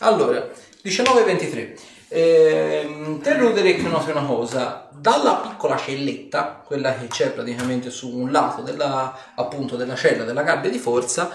Allora, 0.00 0.48
19 0.82 1.20
e 1.20 1.24
23. 1.24 1.76
Ehm, 2.08 3.20
te 3.20 3.36
Ruderick 3.36 3.82
noti 3.82 4.10
una 4.10 4.24
cosa, 4.24 4.88
dalla 4.92 5.36
piccola 5.36 5.76
celletta, 5.76 6.62
quella 6.64 6.94
che 6.96 7.06
c'è 7.06 7.30
praticamente 7.30 7.88
su 7.88 8.14
un 8.16 8.30
lato 8.30 8.62
della, 8.62 9.32
appunto, 9.34 9.76
della 9.76 9.94
cella 9.94 10.24
della 10.24 10.42
gabbia 10.42 10.70
di 10.70 10.78
forza, 10.78 11.30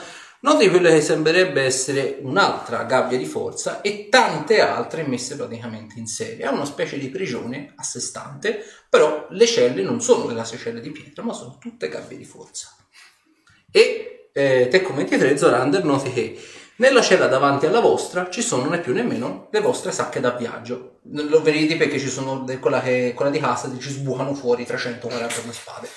noti 0.45 0.69
quello 0.69 0.89
che 0.89 1.01
sembrerebbe 1.01 1.63
essere 1.63 2.19
un'altra 2.21 2.83
gabbia 2.83 3.17
di 3.17 3.25
forza 3.25 3.81
e 3.81 4.09
tante 4.09 4.61
altre 4.61 5.01
messe 5.01 5.35
praticamente 5.35 5.97
in 5.97 6.05
serie. 6.05 6.45
È 6.45 6.49
una 6.49 6.65
specie 6.65 6.99
di 6.99 7.09
prigione 7.09 7.73
a 7.75 7.81
sé 7.81 7.99
stante, 7.99 8.63
però 8.87 9.25
le 9.31 9.47
celle 9.47 9.81
non 9.81 10.01
sono 10.01 10.25
delle 10.25 10.41
altre 10.41 10.59
celle 10.59 10.81
di 10.81 10.91
pietra, 10.91 11.23
ma 11.23 11.33
sono 11.33 11.57
tutte 11.59 11.89
gabbie 11.89 12.17
di 12.17 12.25
forza. 12.25 12.75
E 13.71 14.29
eh, 14.31 14.67
te 14.69 14.83
come 14.83 14.97
23 14.97 15.35
Zorander 15.35 15.83
noti 15.83 16.13
che 16.13 16.39
nella 16.75 17.01
cella 17.01 17.25
davanti 17.25 17.65
alla 17.65 17.79
vostra 17.79 18.29
ci 18.29 18.43
sono 18.43 18.69
né 18.69 18.79
più 18.79 18.93
né 18.93 19.01
meno 19.01 19.47
le 19.51 19.61
vostre 19.61 19.91
sacche 19.91 20.19
da 20.19 20.31
viaggio. 20.31 20.99
Lo 21.11 21.41
vedi 21.41 21.75
perché 21.75 21.97
ci 21.97 22.09
sono 22.09 22.45
quella, 22.59 22.81
che, 22.81 23.13
quella 23.15 23.31
di 23.31 23.39
casa 23.39 23.71
ci 23.79 23.89
sbucano 23.89 24.35
fuori 24.35 24.63
340 24.63 25.51
spade. 25.51 25.89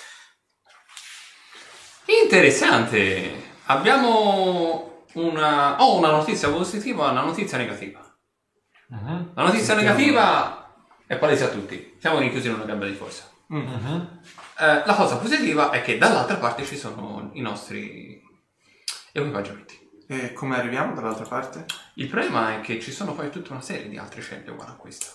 Interessante. 2.23 3.57
Abbiamo 3.69 5.05
una... 5.15 5.83
Ho 5.83 5.99
una 5.99 6.11
notizia 6.11 6.51
positiva 6.51 7.09
e 7.09 7.11
una 7.11 7.23
notizia 7.23 7.59
negativa. 7.59 8.01
La 9.35 9.43
notizia 9.43 9.75
Sentiamo. 9.75 9.97
negativa 9.99 10.75
è 11.07 11.17
palese 11.17 11.45
a 11.45 11.49
tutti. 11.49 11.97
Siamo 11.99 12.19
rinchiusi 12.19 12.49
in 12.49 12.55
una 12.55 12.65
gabbia 12.65 12.89
di 12.89 12.95
forza. 12.95 13.25
Eh, 14.61 14.83
la 14.85 14.95
cosa 14.95 15.17
positiva 15.19 15.71
è 15.71 15.83
che 15.83 15.99
dall'altra 15.99 16.37
parte 16.37 16.65
ci 16.65 16.77
sono 16.77 17.31
i 17.35 17.41
nostri 17.41 18.21
equipaggiamenti. 19.13 19.87
E 20.09 20.33
come 20.33 20.57
arriviamo 20.57 20.95
dall'altra 20.95 21.27
parte? 21.27 21.67
Il 21.95 22.09
problema 22.09 22.55
è 22.55 22.61
che 22.61 22.81
ci 22.81 22.91
sono 22.91 23.13
poi 23.15 23.29
tutta 23.31 23.53
una 23.53 23.61
serie 23.61 23.89
di 23.89 23.99
altre 23.99 24.23
celle 24.23 24.51
uguali 24.51 24.71
a 24.71 24.75
questa. 24.75 25.13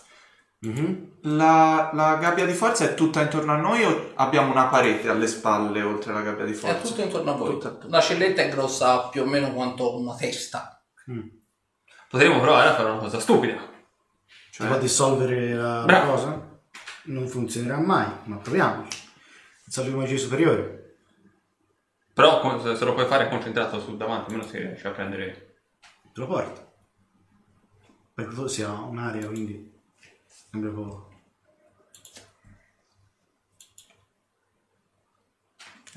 La, 1.21 1.89
la 1.93 2.15
gabbia 2.17 2.45
di 2.45 2.53
forza 2.53 2.85
è 2.85 2.93
tutta 2.93 3.21
intorno 3.21 3.51
a 3.51 3.57
noi 3.57 3.83
o 3.83 4.11
abbiamo 4.15 4.51
una 4.51 4.67
parete 4.67 5.09
alle 5.09 5.27
spalle 5.27 5.81
oltre 5.81 6.11
alla 6.11 6.21
gabbia 6.21 6.45
di 6.45 6.53
forza? 6.53 6.77
È 6.77 6.81
tutto 6.81 7.01
intorno 7.01 7.31
a 7.31 7.35
voi. 7.35 7.49
Tutta- 7.59 7.77
La 7.89 7.99
celletta 7.99 8.41
è 8.43 8.49
grossa 8.49 9.09
più 9.09 9.23
o 9.23 9.25
meno 9.25 9.51
quanto 9.51 9.97
una 9.97 10.15
testa. 10.15 10.81
Potremmo 12.09 12.39
provare 12.39 12.69
a 12.69 12.75
fare 12.75 12.89
una 12.89 12.99
cosa 12.99 13.19
stupida. 13.19 13.57
Si 14.51 14.63
può 14.65 14.77
dissolvere 14.77 15.53
la 15.53 15.83
Bravo. 15.83 16.11
cosa? 16.11 16.51
Non 17.05 17.27
funzionerà 17.27 17.79
mai, 17.79 18.07
ma 18.25 18.37
proviamoci. 18.37 19.01
Salve 19.67 19.91
magia 19.95 20.17
superiore. 20.17 20.97
Però 22.13 22.59
se 22.75 22.85
lo 22.85 22.93
puoi 22.93 23.07
fare 23.07 23.27
concentrato 23.27 23.81
sul 23.81 23.97
davanti, 23.97 24.31
almeno 24.31 24.47
si 24.47 24.57
riesce 24.57 24.87
a 24.87 24.91
prendere... 24.91 25.55
Te 26.13 26.19
lo 26.19 26.27
porto. 26.27 26.71
Perché 28.13 28.35
tu 28.35 28.45
sia 28.45 28.71
un'area, 28.71 29.25
quindi 29.25 29.72
poco. 30.59 31.09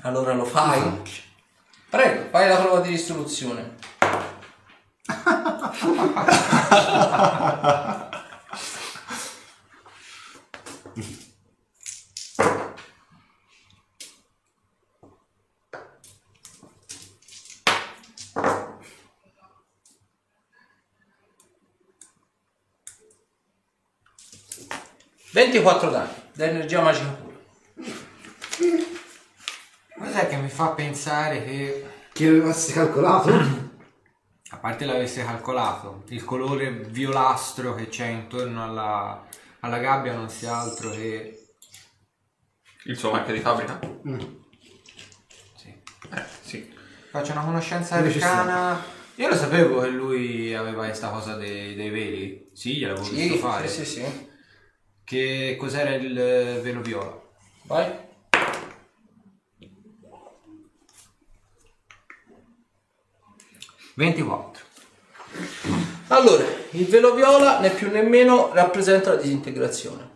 Allora 0.01 0.33
lo 0.33 0.45
fai? 0.45 1.01
Prego, 1.89 2.29
fai 2.29 2.49
la 2.49 2.57
prova 2.57 2.81
di 2.81 2.89
distruzione. 2.89 3.75
...24 25.37 25.91
danni, 25.91 26.09
d'energia 26.33 26.81
magica 26.81 27.09
pura. 27.09 27.35
Cos'è 29.99 30.27
che 30.27 30.35
mi 30.37 30.49
fa 30.49 30.69
pensare 30.69 31.45
che, 31.45 31.85
Chi 32.11 32.25
avevasti 32.25 32.71
calcolato? 32.73 33.29
a 34.49 34.57
parte 34.57 34.85
l'avesse 34.85 35.23
calcolato, 35.23 36.05
il 36.07 36.23
colore 36.25 36.71
violastro 36.71 37.75
che 37.75 37.87
c'è 37.87 38.07
intorno 38.07 38.63
alla, 38.63 39.23
alla 39.59 39.77
gabbia 39.77 40.15
non 40.15 40.27
sia 40.27 40.57
altro 40.57 40.89
che... 40.89 41.49
Il 42.85 42.97
suo 42.97 43.11
marchio 43.11 43.35
di 43.35 43.39
fabbrica? 43.39 43.79
Sì. 45.55 45.67
Eh, 45.69 46.23
sì. 46.41 46.73
Faccio 47.11 47.33
una 47.33 47.43
conoscenza 47.43 47.97
arcana. 47.97 48.83
Io 49.13 49.27
lo 49.27 49.35
sapevo 49.35 49.81
che 49.81 49.89
lui 49.89 50.55
aveva 50.55 50.85
questa 50.85 51.09
cosa 51.09 51.35
dei, 51.35 51.75
dei 51.75 51.91
veli. 51.91 52.49
Sì, 52.53 52.77
gliel'avevo 52.77 53.07
visto 53.07 53.33
Sì, 53.35 53.39
fare. 53.39 53.67
sì, 53.67 53.85
sì, 53.85 54.01
sì. 54.01 54.35
Che 55.07 55.55
cos'era 55.57 55.95
il 55.95 56.19
eh, 56.19 56.59
velo 56.59 56.81
viola? 56.81 57.17
Vai. 57.63 57.97
Ventiquattro. 63.95 64.65
Allora, 66.07 66.43
il 66.71 66.85
velo 66.87 67.13
viola 67.15 67.61
né 67.61 67.69
più 67.69 67.89
né 67.89 68.01
meno 68.01 68.51
rappresenta 68.53 69.11
la 69.11 69.21
disintegrazione. 69.21 70.15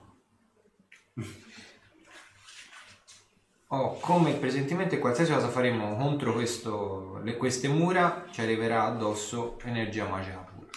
Oh, 3.68 3.94
come 4.02 4.34
presentemente 4.34 5.00
qualsiasi 5.00 5.32
cosa 5.32 5.48
faremo 5.48 5.96
contro 5.96 6.34
questo, 6.34 7.22
le- 7.24 7.38
queste 7.38 7.70
mura 7.70 8.26
ci 8.30 8.42
arriverà 8.42 8.84
addosso 8.84 9.58
energia 9.64 10.06
magica 10.06 10.40
pura. 10.40 10.68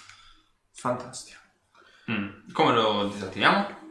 Fantastico. 0.71 1.41
Mm. 2.09 2.53
Come 2.53 2.73
lo 2.75 3.09
disattiviamo? 3.09 3.83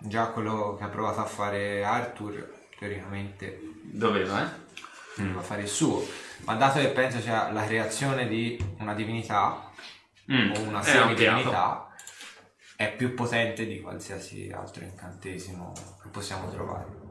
Già 0.00 0.26
quello 0.28 0.76
che 0.76 0.84
ha 0.84 0.88
provato 0.88 1.20
a 1.20 1.24
fare 1.24 1.82
Arthur, 1.84 2.66
teoricamente 2.78 3.60
Doveva, 3.82 4.44
eh? 4.44 4.50
doveva 5.16 5.42
fare 5.42 5.62
il 5.62 5.68
suo. 5.68 6.06
Ma 6.44 6.54
dato 6.54 6.78
che 6.78 6.88
penso 6.88 7.20
sia 7.20 7.50
la 7.50 7.64
creazione 7.64 8.28
di 8.28 8.56
una 8.78 8.94
divinità 8.94 9.68
Mm. 10.30 10.52
o 10.52 10.60
una 10.60 10.82
semidivinità, 10.82 11.88
è 12.76 12.94
più 12.94 13.14
potente 13.14 13.66
di 13.66 13.80
qualsiasi 13.80 14.50
altro 14.54 14.84
incantesimo 14.84 15.72
che 16.02 16.08
possiamo 16.10 16.50
trovare. 16.50 17.06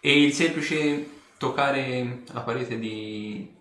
E 0.00 0.22
il 0.22 0.32
semplice 0.32 1.10
toccare 1.36 2.22
la 2.32 2.40
parete 2.40 2.78
di 2.78 3.54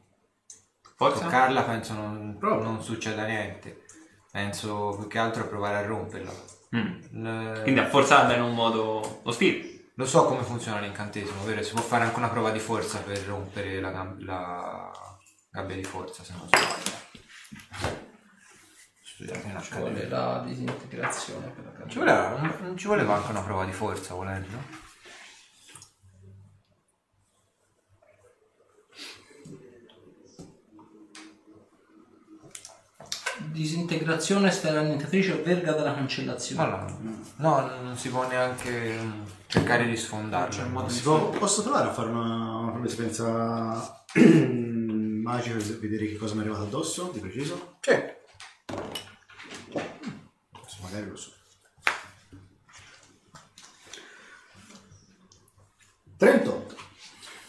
forza? 0.95 1.23
Toccarla 1.23 1.63
penso 1.63 1.93
non, 1.93 2.37
non 2.39 2.81
succeda 2.81 3.25
niente. 3.25 3.83
Penso 4.35 4.97
più 4.99 5.07
che 5.07 5.17
altro 5.17 5.47
provare 5.47 5.77
a 5.77 5.85
romperla. 5.87 6.29
Mm. 6.75 7.03
Il- 7.25 7.59
Quindi 7.63 7.79
a 7.79 7.87
forzarla 7.87 8.35
in 8.35 8.41
un 8.41 8.53
modo 8.53 9.21
ostile. 9.23 9.91
Lo 9.95 10.05
so 10.05 10.25
come 10.25 10.43
funziona 10.43 10.81
l'incantesimo, 10.81 11.41
vero? 11.45 11.63
Si 11.63 11.71
può 11.71 11.81
fare 11.81 12.03
anche 12.03 12.17
una 12.17 12.27
prova 12.27 12.51
di 12.51 12.59
forza 12.59 12.97
per 12.99 13.17
rompere 13.19 13.79
la, 13.79 13.91
gam- 13.91 14.19
la 14.25 14.91
gabbia 15.49 15.75
di 15.77 15.85
forza, 15.85 16.21
se 16.25 16.33
non 16.37 16.47
sbaglio. 16.49 18.03
Studiate 19.05 19.47
in 19.47 19.61
Ci 19.61 19.73
vuole 19.77 20.07
la 20.09 20.43
disintegrazione 20.45 21.47
per 21.47 21.73
la 21.79 21.87
Ci 21.87 21.97
voleva, 21.97 22.27
non- 22.37 22.55
non 22.59 22.77
ci 22.77 22.87
voleva 22.87 23.15
anche 23.15 23.31
una 23.31 23.41
prova 23.41 23.63
di 23.63 23.71
forza, 23.71 24.15
volendo? 24.15 24.57
Disintegrazione 33.55 34.51
sterilizatrice 34.51 35.31
o 35.31 35.41
verga 35.41 35.71
della 35.71 35.93
cancellazione. 35.93 36.69
No, 36.69 36.85
no, 37.37 37.59
no, 37.61 37.81
non 37.83 37.95
si 37.97 38.09
può 38.09 38.27
neanche 38.27 38.97
mm, 39.01 39.21
cercare 39.47 39.85
di 39.85 39.95
sfondarlo. 39.95 40.89
Si 40.89 41.01
può- 41.01 41.29
posso 41.29 41.61
provare 41.61 41.87
a 41.87 41.93
fare 41.93 42.09
una, 42.09 42.57
una 42.57 42.71
prova 42.71 42.85
di 42.85 42.87
esperienza 42.87 44.03
magica 45.23 45.55
per 45.55 45.79
vedere 45.79 46.07
che 46.07 46.17
cosa 46.17 46.33
mi 46.33 46.41
è 46.41 46.43
arrivato 46.43 46.63
addosso, 46.63 47.11
di 47.13 47.19
preciso? 47.19 47.77
Sì. 47.79 47.91
Adesso 47.93 48.17
magari 50.81 51.07
lo 51.07 51.15
so. 51.15 51.31
38. 56.17 56.75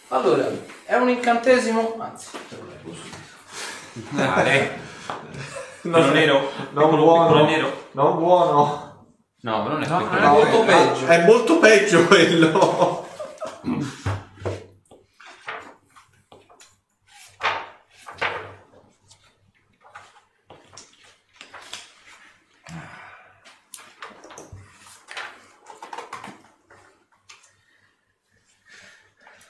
Allora, 0.08 0.48
è 0.84 0.94
un 0.94 1.08
incantesimo, 1.08 1.96
anzi, 1.98 2.28
te 2.48 2.56
lo 2.56 2.66
leggo 2.68 2.94
subito. 2.94 3.16
Dai, 4.10 4.68
Quello 5.90 6.12
nero? 6.12 6.50
Non 6.72 6.84
Eccolo, 6.84 7.02
buono. 7.02 7.26
quello 7.30 7.44
nero? 7.46 7.88
Non 7.92 8.18
buono. 8.18 9.04
No, 9.40 9.62
ma 9.62 9.68
non 9.68 9.82
è 9.82 9.86
No, 9.88 9.98
spettacolo. 10.00 10.20
no, 10.20 10.32
molto 10.32 10.62
eh, 10.62 10.66
peggio. 10.66 11.06
È 11.06 11.24
molto 11.24 11.58
peggio 11.58 12.04
quello. 12.06 13.04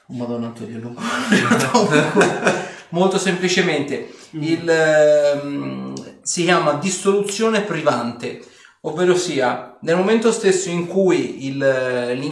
Oh, 0.09 0.13
Madonna 0.13 0.47
Antonio, 0.47 0.79
lungo. 0.79 1.01
Molto 2.89 3.17
semplicemente, 3.17 4.09
il, 4.31 4.67
ehm, 4.69 5.93
si 6.27 6.43
chiama 6.43 6.73
dissoluzione 6.73 7.61
privante, 7.61 8.41
ovvero 8.81 9.15
sia 9.15 9.77
nel 9.81 9.95
momento 9.95 10.29
stesso 10.33 10.69
in 10.69 10.85
cui 10.85 11.45
il, 11.47 11.55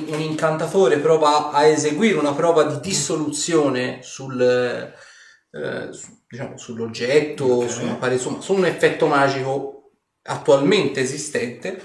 un 0.07 0.19
incantatore 0.19 0.97
prova 0.97 1.51
a 1.51 1.65
eseguire 1.65 2.17
una 2.17 2.33
prova 2.33 2.63
di 2.63 2.79
dissoluzione 2.81 3.99
sul, 4.01 4.41
eh, 4.41 5.93
su- 5.93 6.19
diciamo, 6.27 6.57
sull'oggetto, 6.57 7.45
Ok. 7.45 7.69
su, 7.69 7.83
una 7.83 7.95
parete, 7.95 8.21
insomma, 8.21 8.41
su 8.41 8.53
un 8.53 8.65
effetto 8.65 9.07
magico 9.07 9.91
attualmente 10.23 10.99
esistente, 10.99 11.81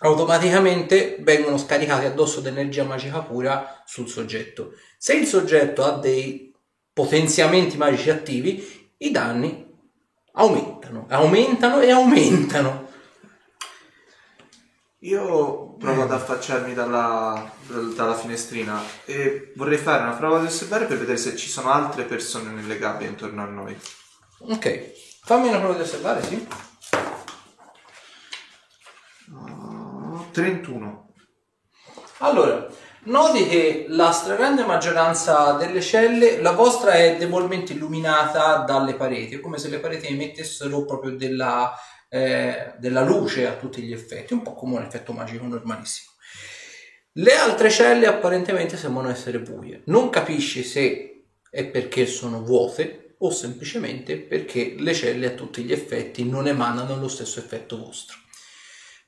automaticamente 0.00 1.16
vengono 1.20 1.58
scaricati 1.58 2.04
addosso 2.06 2.40
dell'energia 2.40 2.84
magica 2.84 3.22
pura 3.22 3.82
sul 3.84 4.08
soggetto. 4.08 4.74
Se 4.98 5.14
il 5.14 5.26
soggetto 5.26 5.82
ha 5.82 5.98
dei 5.98 6.54
potenziamenti 6.92 7.76
magici 7.76 8.10
attivi, 8.10 8.92
i 8.98 9.10
danni 9.10 9.65
aumentano, 10.36 11.06
aumentano 11.08 11.80
e 11.80 11.90
aumentano. 11.90 12.84
Io 15.00 15.74
provo 15.76 16.02
ad 16.02 16.12
affacciarmi 16.12 16.74
dalla, 16.74 17.50
dalla 17.94 18.14
finestrina 18.14 18.82
e 19.04 19.52
vorrei 19.54 19.78
fare 19.78 20.02
una 20.02 20.14
prova 20.14 20.40
di 20.40 20.46
osservare 20.46 20.86
per 20.86 20.98
vedere 20.98 21.18
se 21.18 21.36
ci 21.36 21.48
sono 21.48 21.70
altre 21.70 22.04
persone 22.04 22.50
nelle 22.50 22.78
gabbie 22.78 23.06
intorno 23.06 23.42
a 23.42 23.46
noi. 23.46 23.78
Ok, 24.38 24.92
fammi 25.22 25.48
una 25.48 25.58
prova 25.58 25.74
di 25.74 25.82
osservare, 25.82 26.22
sì. 26.22 26.48
Oh, 29.32 30.28
31. 30.32 31.14
Allora, 32.18 32.66
noti 33.06 33.46
che 33.46 33.86
la 33.88 34.10
stragrande 34.12 34.64
maggioranza 34.64 35.52
delle 35.52 35.80
celle, 35.80 36.40
la 36.40 36.52
vostra 36.52 36.92
è 36.92 37.16
debolmente 37.16 37.72
illuminata 37.72 38.58
dalle 38.58 38.94
pareti, 38.94 39.36
è 39.36 39.40
come 39.40 39.58
se 39.58 39.68
le 39.68 39.78
pareti 39.78 40.06
emettessero 40.06 40.84
proprio 40.84 41.16
della, 41.16 41.74
eh, 42.08 42.74
della 42.78 43.02
luce 43.02 43.46
a 43.46 43.54
tutti 43.54 43.82
gli 43.82 43.92
effetti, 43.92 44.32
un 44.32 44.42
po' 44.42 44.54
come 44.54 44.76
un 44.76 44.82
effetto 44.82 45.12
magico 45.12 45.44
normalissimo. 45.44 46.12
Le 47.12 47.34
altre 47.34 47.70
celle 47.70 48.06
apparentemente 48.06 48.76
sembrano 48.76 49.10
essere 49.10 49.40
buie, 49.40 49.82
non 49.86 50.10
capisci 50.10 50.62
se 50.62 51.24
è 51.50 51.64
perché 51.64 52.06
sono 52.06 52.42
vuote 52.42 53.14
o 53.18 53.30
semplicemente 53.30 54.18
perché 54.18 54.74
le 54.78 54.92
celle 54.92 55.28
a 55.28 55.30
tutti 55.30 55.62
gli 55.62 55.72
effetti 55.72 56.28
non 56.28 56.46
emanano 56.46 56.96
lo 56.96 57.08
stesso 57.08 57.38
effetto 57.38 57.78
vostro. 57.78 58.18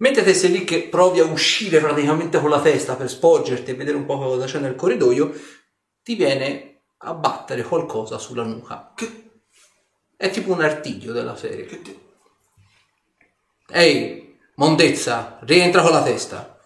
Mentre 0.00 0.22
te 0.22 0.32
sei 0.34 0.50
lì 0.52 0.64
che 0.64 0.84
provi 0.84 1.18
a 1.20 1.24
uscire 1.24 1.80
praticamente 1.80 2.40
con 2.40 2.50
la 2.50 2.60
testa 2.60 2.94
per 2.94 3.08
sporgerti 3.08 3.70
e 3.70 3.74
vedere 3.74 3.96
un 3.96 4.06
po' 4.06 4.16
cosa 4.18 4.46
c'è 4.46 4.58
nel 4.60 4.76
corridoio, 4.76 5.32
ti 6.02 6.14
viene 6.14 6.82
a 6.98 7.14
battere 7.14 7.62
qualcosa 7.62 8.18
sulla 8.18 8.44
nuca. 8.44 8.92
Che, 8.94 9.22
È 10.16 10.30
tipo 10.30 10.52
un 10.52 10.62
artiglio 10.62 11.12
della 11.12 11.36
serie. 11.36 11.64
che 11.66 11.82
ti- 11.82 11.98
Ehi, 13.70 14.36
mondezza, 14.56 15.38
rientra 15.42 15.82
con 15.82 15.92
la 15.92 16.02
testa. 16.02 16.58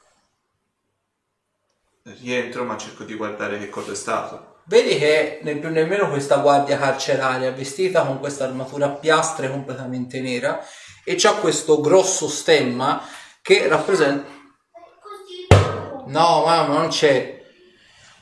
Rientro 2.05 2.65
ma 2.65 2.77
cerco 2.77 3.05
di 3.05 3.15
guardare 3.15 3.59
che 3.59 3.69
cosa 3.69 3.93
è 3.93 3.95
stato. 3.95 4.57
Vedi 4.65 4.97
che 4.99 5.41
né 5.43 5.57
più 5.57 5.71
nemmeno 5.71 6.09
questa 6.09 6.37
guardia 6.37 6.79
carceraria 6.79 7.51
vestita 7.51 8.05
con 8.07 8.19
questa 8.21 8.45
armatura 8.45 8.87
a 8.87 8.91
piastre 8.91 9.51
completamente 9.51 10.21
nera 10.21 10.65
e 11.05 11.15
c'ha 11.17 11.35
questo 11.35 11.81
grosso 11.81 12.29
stemma 12.29 13.03
che 13.43 13.69
rappresenta 13.69 14.41
No, 16.07 16.43
mamma, 16.45 16.79
non 16.79 16.89
c'è. 16.89 17.41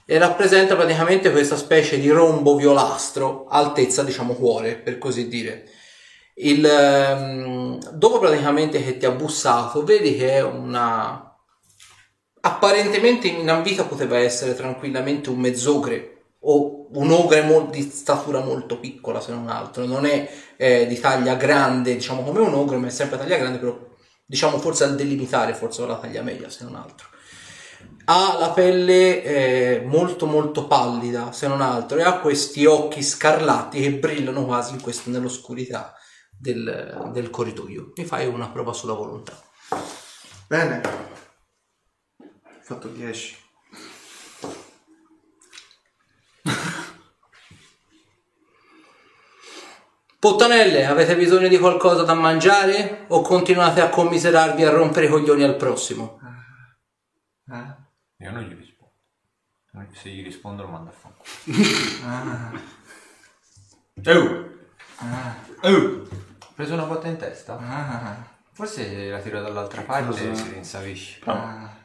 E 0.05 0.19
rappresenta 0.19 0.77
praticamente 0.77 1.31
questa 1.31 1.57
specie 1.57 1.99
di 1.99 2.09
rombo 2.11 2.57
violastro, 2.57 3.47
altezza 3.49 4.03
diciamo 4.03 4.35
cuore, 4.35 4.77
per 4.77 4.99
così 4.99 5.29
dire. 5.29 5.69
Il, 6.35 6.65
ehm, 6.65 7.79
dopo 7.93 8.19
praticamente 8.19 8.83
che 8.83 8.97
ti 8.97 9.07
ha 9.07 9.11
bussato, 9.11 9.85
vedi 9.85 10.17
che 10.17 10.33
è 10.35 10.43
una... 10.43 11.27
Apparentemente 12.43 13.29
in 13.29 13.49
ambita 13.49 13.85
poteva 13.85 14.19
essere 14.19 14.55
tranquillamente 14.55 15.31
un 15.31 15.39
mezzogre 15.39 16.23
o 16.41 16.89
un 16.93 17.11
ogre 17.13 17.43
mo- 17.43 17.69
di 17.71 17.83
statura 17.83 18.41
molto 18.41 18.79
piccola 18.79 19.21
se 19.21 19.33
non 19.33 19.49
altro. 19.49 19.85
Non 19.85 20.07
è 20.07 20.29
eh, 20.57 20.87
di 20.87 20.99
taglia 20.99 21.35
grande, 21.35 21.95
diciamo 21.95 22.23
come 22.23 22.41
un 22.41 22.55
ogre, 22.55 22.79
ma 22.79 22.87
è 22.87 22.91
sempre 22.91 23.19
taglia 23.19 23.37
grande, 23.37 23.59
però 23.59 23.90
diciamo 24.31 24.59
forse 24.59 24.85
al 24.85 24.95
delimitare, 24.95 25.55
forse 25.55 25.85
la 25.85 25.99
taglia 25.99 26.23
media 26.23 26.49
se 26.49 26.65
non 26.65 26.77
altro 26.77 27.09
ha 28.05 28.37
la 28.39 28.51
pelle 28.51 29.23
eh, 29.23 29.83
molto 29.85 30.27
molto 30.27 30.67
pallida 30.67 31.33
se 31.33 31.49
non 31.49 31.61
altro 31.61 31.99
e 31.99 32.03
ha 32.03 32.19
questi 32.19 32.65
occhi 32.65 33.03
scarlatti 33.03 33.81
che 33.81 33.93
brillano 33.93 34.45
quasi 34.45 34.79
questo, 34.79 35.11
nell'oscurità 35.11 35.95
del, 36.31 37.11
del 37.13 37.31
corridoio 37.31 37.93
mi 37.97 38.05
fai 38.05 38.27
una 38.27 38.49
prova 38.49 38.73
sulla 38.73 38.95
volontà 38.95 39.49
Bene. 40.51 40.81
Ho 42.19 42.61
fatto 42.61 42.89
10. 42.89 43.40
Puttanelle, 50.21 50.85
avete 50.85 51.17
bisogno 51.17 51.49
di 51.49 51.59
qualcosa 51.59 52.03
da 52.03 52.13
mangiare 52.13 53.07
o 53.09 53.23
continuate 53.23 53.81
a 53.81 53.89
commiserarvi 53.89 54.61
e 54.61 54.67
a 54.67 54.71
rompere 54.71 55.07
i 55.07 55.09
coglioni 55.09 55.43
al 55.45 55.57
prossimo? 55.57 56.21
Io 58.19 58.31
non 58.31 58.43
gli 58.43 58.55
rispondo. 58.55 58.93
Se 59.95 60.11
gli 60.11 60.23
rispondo 60.23 60.63
lo 60.65 60.69
mando 60.69 60.91
a 60.91 60.93
fanculo. 60.93 61.25
Oh! 64.05 64.49
Oh! 65.63 66.07
Ho 66.09 66.53
preso 66.55 66.75
una 66.75 66.83
botta 66.85 67.09
in 67.09 67.17
testa? 67.17 67.57
Ah, 67.59 68.17
Forse 68.53 69.09
la 69.09 69.21
tiro 69.21 69.41
dall'altra 69.41 69.81
parte 69.81 70.31
e 70.31 70.35
si 70.37 70.51
rinsavisce. 70.53 71.21
ah. 71.25 71.79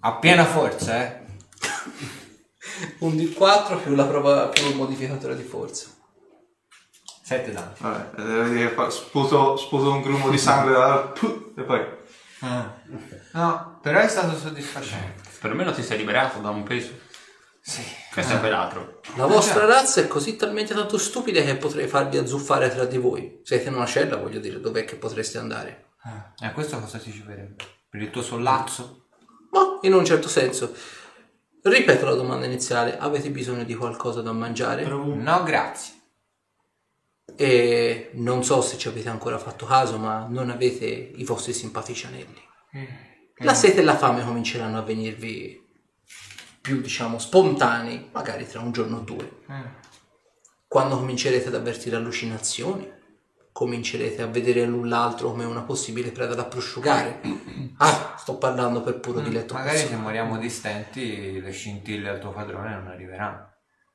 A 0.00 0.14
piena 0.14 0.46
forza, 0.46 0.96
eh. 1.02 1.24
Un 2.98 3.14
D4 3.14 3.82
più 3.82 3.94
la 3.94 4.04
prova 4.04 4.48
più 4.48 4.66
il 4.66 4.76
modificatore 4.76 5.36
di 5.36 5.42
forza. 5.42 5.88
7 7.22 7.52
danni. 7.52 7.74
Vabbè, 7.78 8.22
devo 8.22 8.48
dire, 8.48 8.68
fa- 8.70 8.90
sputo, 8.90 9.56
sputo 9.56 9.90
un 9.90 10.00
grumo 10.00 10.30
di 10.30 10.38
sangue 10.38 11.12
puh, 11.12 11.54
e 11.56 11.62
poi... 11.62 11.84
No, 13.32 13.78
però 13.82 13.98
è 13.98 14.08
stato 14.08 14.36
soddisfacente. 14.36 15.22
Perlomeno 15.40 15.72
ti 15.72 15.82
sei 15.82 15.98
liberato 15.98 16.38
da 16.40 16.50
un 16.50 16.62
peso. 16.62 16.92
Sì. 17.60 17.82
Questo 18.12 18.34
è 18.34 18.38
quell'altro. 18.38 19.00
La 19.16 19.26
vostra 19.26 19.64
razza 19.64 20.00
è 20.00 20.06
così 20.06 20.36
talmente 20.36 20.72
tanto 20.72 20.98
stupida 20.98 21.42
che 21.42 21.56
potrei 21.56 21.88
farvi 21.88 22.16
azzuffare 22.16 22.70
tra 22.70 22.84
di 22.84 22.96
voi. 22.96 23.40
Siete 23.42 23.68
in 23.68 23.74
una 23.74 23.86
cella, 23.86 24.16
voglio 24.16 24.38
dire, 24.38 24.60
dov'è 24.60 24.84
che 24.84 24.94
potreste 24.94 25.38
andare? 25.38 25.94
E 26.40 26.46
a 26.46 26.52
questo 26.52 26.78
cosa 26.78 26.98
ti 26.98 27.10
ci 27.10 27.22
vorrebbe? 27.22 27.56
Per 27.90 28.00
il 28.00 28.10
tuo 28.10 28.22
sollazzo? 28.22 29.08
Ma 29.50 29.78
in 29.82 29.94
un 29.94 30.04
certo 30.04 30.28
senso. 30.28 30.72
Ripeto 31.68 32.04
la 32.04 32.14
domanda 32.14 32.46
iniziale, 32.46 32.96
avete 32.96 33.28
bisogno 33.30 33.64
di 33.64 33.74
qualcosa 33.74 34.22
da 34.22 34.30
mangiare? 34.30 34.84
No, 34.86 35.42
grazie. 35.42 35.94
E 37.34 38.10
non 38.14 38.44
so 38.44 38.60
se 38.60 38.78
ci 38.78 38.86
avete 38.86 39.08
ancora 39.08 39.36
fatto 39.36 39.66
caso, 39.66 39.98
ma 39.98 40.28
non 40.30 40.50
avete 40.50 40.84
i 40.84 41.24
vostri 41.24 41.52
simpatici 41.52 42.06
anelli. 42.06 42.40
La 43.38 43.52
sete 43.52 43.80
e 43.80 43.82
la 43.82 43.96
fame 43.96 44.24
cominceranno 44.24 44.78
a 44.78 44.82
venirvi 44.82 45.60
più, 46.60 46.80
diciamo, 46.80 47.18
spontanei, 47.18 48.10
magari 48.12 48.46
tra 48.46 48.60
un 48.60 48.70
giorno 48.70 48.98
o 48.98 49.00
due. 49.00 49.38
Quando 50.68 50.96
comincerete 50.96 51.48
ad 51.48 51.56
avvertire 51.56 51.96
allucinazioni, 51.96 52.88
comincerete 53.56 54.20
a 54.20 54.26
vedere 54.26 54.66
l'un 54.66 54.86
l'altro 54.86 55.30
come 55.30 55.44
una 55.44 55.62
possibile 55.62 56.10
preda 56.10 56.34
da 56.34 56.44
prosciugare. 56.44 57.20
Ah, 57.78 58.14
sto 58.18 58.36
parlando 58.36 58.82
per 58.82 59.00
puro 59.00 59.20
diletto 59.20 59.54
Magari 59.54 59.78
se 59.78 59.96
moriamo 59.96 60.36
di 60.36 60.50
stenti, 60.50 61.40
le 61.40 61.50
scintille 61.52 62.10
al 62.10 62.18
tuo 62.20 62.32
padrone 62.32 62.74
non 62.74 62.88
arriveranno. 62.88 63.48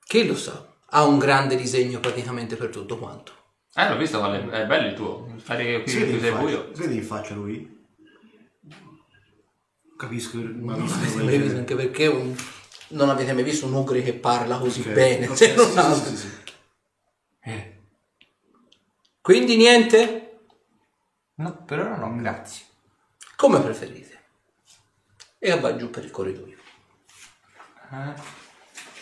Chi 0.03 0.25
lo 0.25 0.35
sa? 0.35 0.65
Ha 0.93 1.05
un 1.05 1.19
grande 1.19 1.55
disegno 1.55 1.99
praticamente 1.99 2.55
per 2.55 2.69
tutto 2.69 2.97
quanto. 2.97 3.33
Eh, 3.75 3.87
l'ho 3.87 3.97
visto, 3.97 4.33
è 4.33 4.65
bello 4.65 4.87
il 4.87 4.95
tuo. 4.95 5.27
Fare 5.37 5.83
qui 5.83 5.91
sei 5.91 6.17
faccia, 6.19 6.37
buio. 6.39 6.69
si 6.73 6.81
vede 6.81 6.93
in 6.95 7.03
faccia 7.03 7.33
lui? 7.35 7.79
Capisco, 9.95 10.37
ma 10.37 10.75
Non 10.75 10.89
avete 10.91 11.23
mai 11.23 11.37
visto, 11.37 11.57
anche 11.59 11.75
perché 11.75 12.07
un- 12.07 12.35
non 12.89 13.09
avete 13.11 13.31
mai 13.33 13.43
visto 13.43 13.67
un 13.67 13.75
ogre 13.75 14.01
che 14.01 14.13
parla 14.13 14.57
così 14.57 14.79
Ok, 14.79 14.89
bene. 14.89 15.27
ok, 15.27 15.37
se 15.37 15.49
sì, 15.49 15.55
non 15.55 15.69
sì, 15.69 15.77
altro. 15.77 16.09
sì, 16.09 16.17
sì, 16.17 16.27
sì. 16.27 16.40
Quindi 19.21 19.55
niente? 19.55 20.39
No, 21.35 21.63
per 21.63 21.79
ora 21.79 21.95
no, 21.95 22.15
grazie. 22.15 22.65
Come 23.35 23.59
preferite. 23.59 24.19
E 25.37 25.59
va 25.59 25.75
giù 25.75 25.91
per 25.91 26.05
il 26.05 26.11
corridoio. 26.11 26.57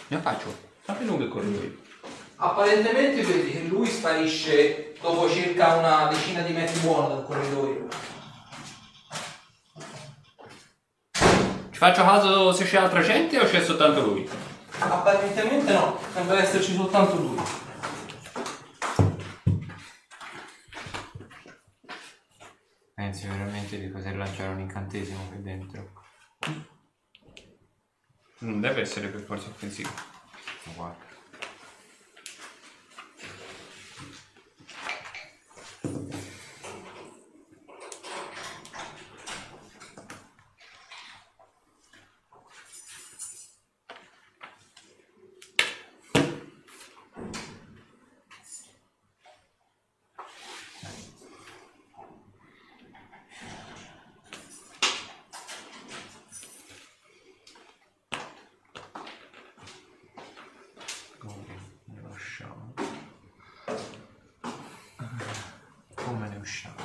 Ne 0.07 0.17
faccio. 0.19 0.53
Fammi 0.81 1.05
lungo 1.05 1.23
il 1.23 1.29
corridoio. 1.29 1.77
Apparentemente 2.35 3.21
vedi 3.21 3.51
che 3.51 3.61
lui 3.61 3.87
sparisce 3.87 4.93
dopo 5.01 5.29
circa 5.29 5.75
una 5.75 6.07
decina 6.07 6.41
di 6.41 6.51
metri 6.51 6.79
buona 6.79 7.15
dal 7.15 7.25
corridoio. 7.25 7.87
Ci 11.13 11.77
faccio 11.77 12.03
caso 12.03 12.51
se 12.51 12.65
c'è 12.65 12.77
altra 12.77 13.01
gente 13.01 13.39
o 13.39 13.45
c'è 13.45 13.63
soltanto 13.63 14.01
lui? 14.01 14.29
Apparentemente 14.79 15.71
no, 15.71 15.97
sembra 16.13 16.41
esserci 16.41 16.73
soltanto 16.75 17.15
lui. 17.15 17.41
Pensi 22.95 23.18
veramente 23.29 23.79
di 23.79 23.87
poter 23.87 24.15
lanciare 24.15 24.53
un 24.53 24.59
incantesimo 24.59 25.27
qui 25.29 25.41
dentro? 25.41 25.91
Non 28.39 28.59
deve 28.59 28.81
essere 28.81 29.07
per 29.09 29.21
forza 29.21 29.49
offensivo. 29.49 29.89
Guarda. 30.75 31.07
Come 61.19 61.35
ne 61.87 62.07
usciamo? 62.07 62.73
Come 65.93 66.29
ne 66.29 66.37
usciamo? 66.37 66.75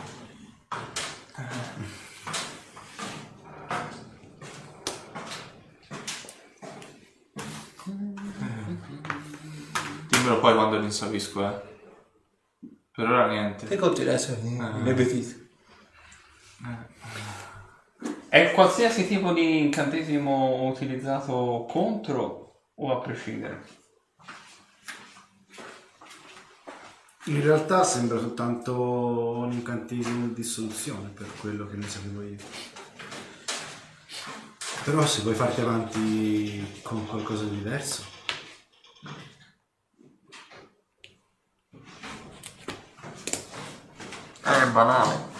Dimmelo 10.08 10.40
insavisco, 10.94 11.44
eh. 11.44 11.72
Per 12.92 13.08
ora 13.08 13.26
niente. 13.26 13.66
E 13.68 13.76
continua 13.76 14.12
a 14.12 14.14
essere 14.14 14.40
inebetito. 14.40 15.42
È 18.28 18.52
qualsiasi 18.52 19.06
tipo 19.06 19.32
di 19.32 19.58
incantesimo 19.58 20.64
utilizzato 20.68 21.66
contro 21.68 22.62
o 22.74 22.92
a 22.92 23.00
prescindere? 23.00 23.82
In 27.26 27.42
realtà 27.42 27.82
sembra 27.84 28.18
soltanto 28.18 29.38
un 29.38 29.52
incantesimo 29.52 30.26
di 30.28 30.34
dissoluzione 30.34 31.08
per 31.08 31.26
quello 31.40 31.66
che 31.66 31.76
ne 31.76 31.88
sapevo 31.88 32.22
io. 32.22 32.36
Però 34.84 35.04
se 35.06 35.22
vuoi 35.22 35.34
farti 35.34 35.60
avanti 35.62 36.80
con 36.82 37.06
qualcosa 37.06 37.44
di 37.44 37.56
diverso, 37.56 38.04
banale. 44.74 45.32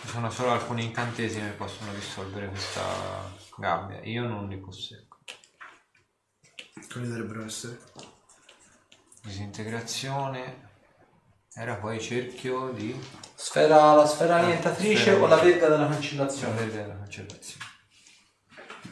Ci 0.00 0.08
sono 0.08 0.30
solo 0.30 0.52
alcuni 0.52 0.84
incantesimi 0.84 1.50
che 1.50 1.56
possono 1.56 1.92
risolvere 1.92 2.48
questa 2.48 2.82
gabbia. 3.58 4.00
Io 4.04 4.26
non 4.26 4.48
li 4.48 4.56
posseggo. 4.56 5.18
quali 6.90 7.08
dovrebbero 7.08 7.44
essere? 7.44 7.78
Disintegrazione. 9.22 10.72
Era 11.52 11.76
poi 11.76 12.00
cerchio 12.00 12.70
di... 12.70 12.98
Sfera, 13.34 13.92
la 13.94 14.06
sfera 14.06 14.36
annientatrice 14.36 14.96
sfera 14.96 15.22
o 15.22 15.26
la 15.26 15.36
verga 15.36 15.68
della 15.68 15.88
Azione 15.88 15.94
cancellazione? 15.94 16.54
verde 16.54 16.76
della 16.80 16.96
cancellazione. 16.96 17.64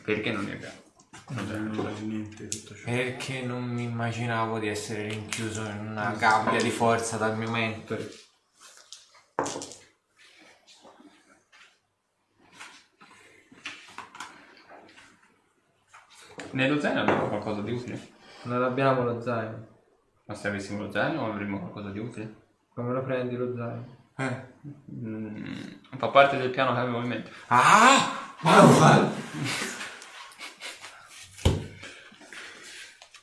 Perché 0.05 0.33
non 0.33 0.45
ne 0.45 0.53
abbiamo? 0.53 0.82
Non 1.29 1.47
c'è 1.47 1.57
nulla 1.57 1.91
di 1.91 2.05
niente 2.05 2.49
tutto 2.49 2.75
ciò. 2.75 2.85
Perché 2.85 3.43
non 3.43 3.65
mi 3.65 3.85
immaginavo 3.85 4.59
di 4.59 4.69
essere 4.69 5.09
rinchiuso 5.09 5.65
in 5.65 5.87
una 5.91 6.13
gabbia 6.13 6.61
di 6.61 6.71
forza 6.71 7.17
dal 7.17 7.37
mio 7.37 7.51
mentore. 7.51 8.11
Nello 16.51 16.79
zaino 16.81 17.01
abbiamo 17.01 17.29
qualcosa 17.29 17.63
di 17.63 17.73
utile? 17.73 18.09
Non 18.43 18.63
abbiamo 18.63 19.05
lo 19.05 19.21
zaino. 19.21 19.67
Ma 20.27 20.35
se 20.35 20.49
avessimo 20.49 20.83
lo 20.83 20.91
zaino 20.91 21.27
avremmo 21.27 21.59
qualcosa 21.61 21.91
di 21.91 21.99
utile? 21.99 22.35
Come 22.75 22.93
lo 22.93 23.03
prendi 23.03 23.37
lo 23.37 23.55
zaino? 23.55 24.01
Eh. 24.17 24.47
Mm, 24.93 25.55
fa 25.97 26.09
parte 26.09 26.37
del 26.37 26.51
piano 26.51 26.75
che 26.75 26.81
avevo 26.81 27.01
in 27.01 27.09
mente. 27.09 27.31
Ah! 27.49 28.35
Ma 28.41 29.11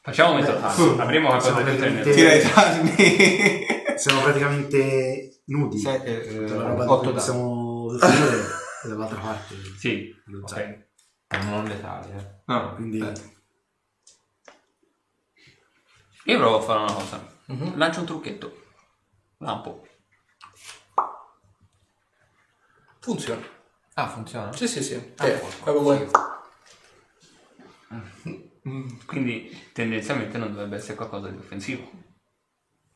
Facciamo 0.02 0.36
mezzo. 0.36 0.58
Avremo 1.02 1.28
qualcosa 1.28 1.62
di 1.62 1.64
veramente- 1.78 2.12
Tira 2.12 2.34
i 2.34 2.41
danni. 2.41 3.97
Siamo 3.97 4.22
praticamente 4.22 5.41
nudi. 5.45 5.78
Se- 5.80 6.02
eh, 6.04 6.45
danni. 6.45 6.86
possiamo 7.12 7.91
definire 8.00 8.41
è 8.84 8.88
dall'altra 8.88 9.20
parte. 9.20 9.56
Sì, 9.78 10.16
ok. 10.41 10.88
Non 11.45 11.66
letali, 11.66 12.12
eh. 12.12 12.41
No, 12.45 12.76
Quindi 12.76 13.00
eh. 13.00 13.38
Io 16.26 16.38
provo 16.38 16.58
a 16.58 16.62
fare 16.62 16.80
una 16.80 16.93
cosa. 16.93 17.38
Lancio 17.76 18.00
un 18.02 18.06
trucchetto. 18.06 18.62
Lampo. 19.39 19.86
Funziona. 23.00 23.41
Ah, 23.95 24.08
funziona? 24.08 24.54
Sì, 24.54 24.68
sì, 24.68 24.84
sì. 24.84 25.14
Ah, 25.18 25.28
Eh, 25.28 25.41
proprio 25.64 25.82
quello. 25.84 26.12
Quindi 29.05 29.70
tendenzialmente 29.74 30.38
non 30.38 30.51
dovrebbe 30.51 30.76
essere 30.76 30.95
qualcosa 30.95 31.30
di 31.30 31.38
offensivo 31.38 31.89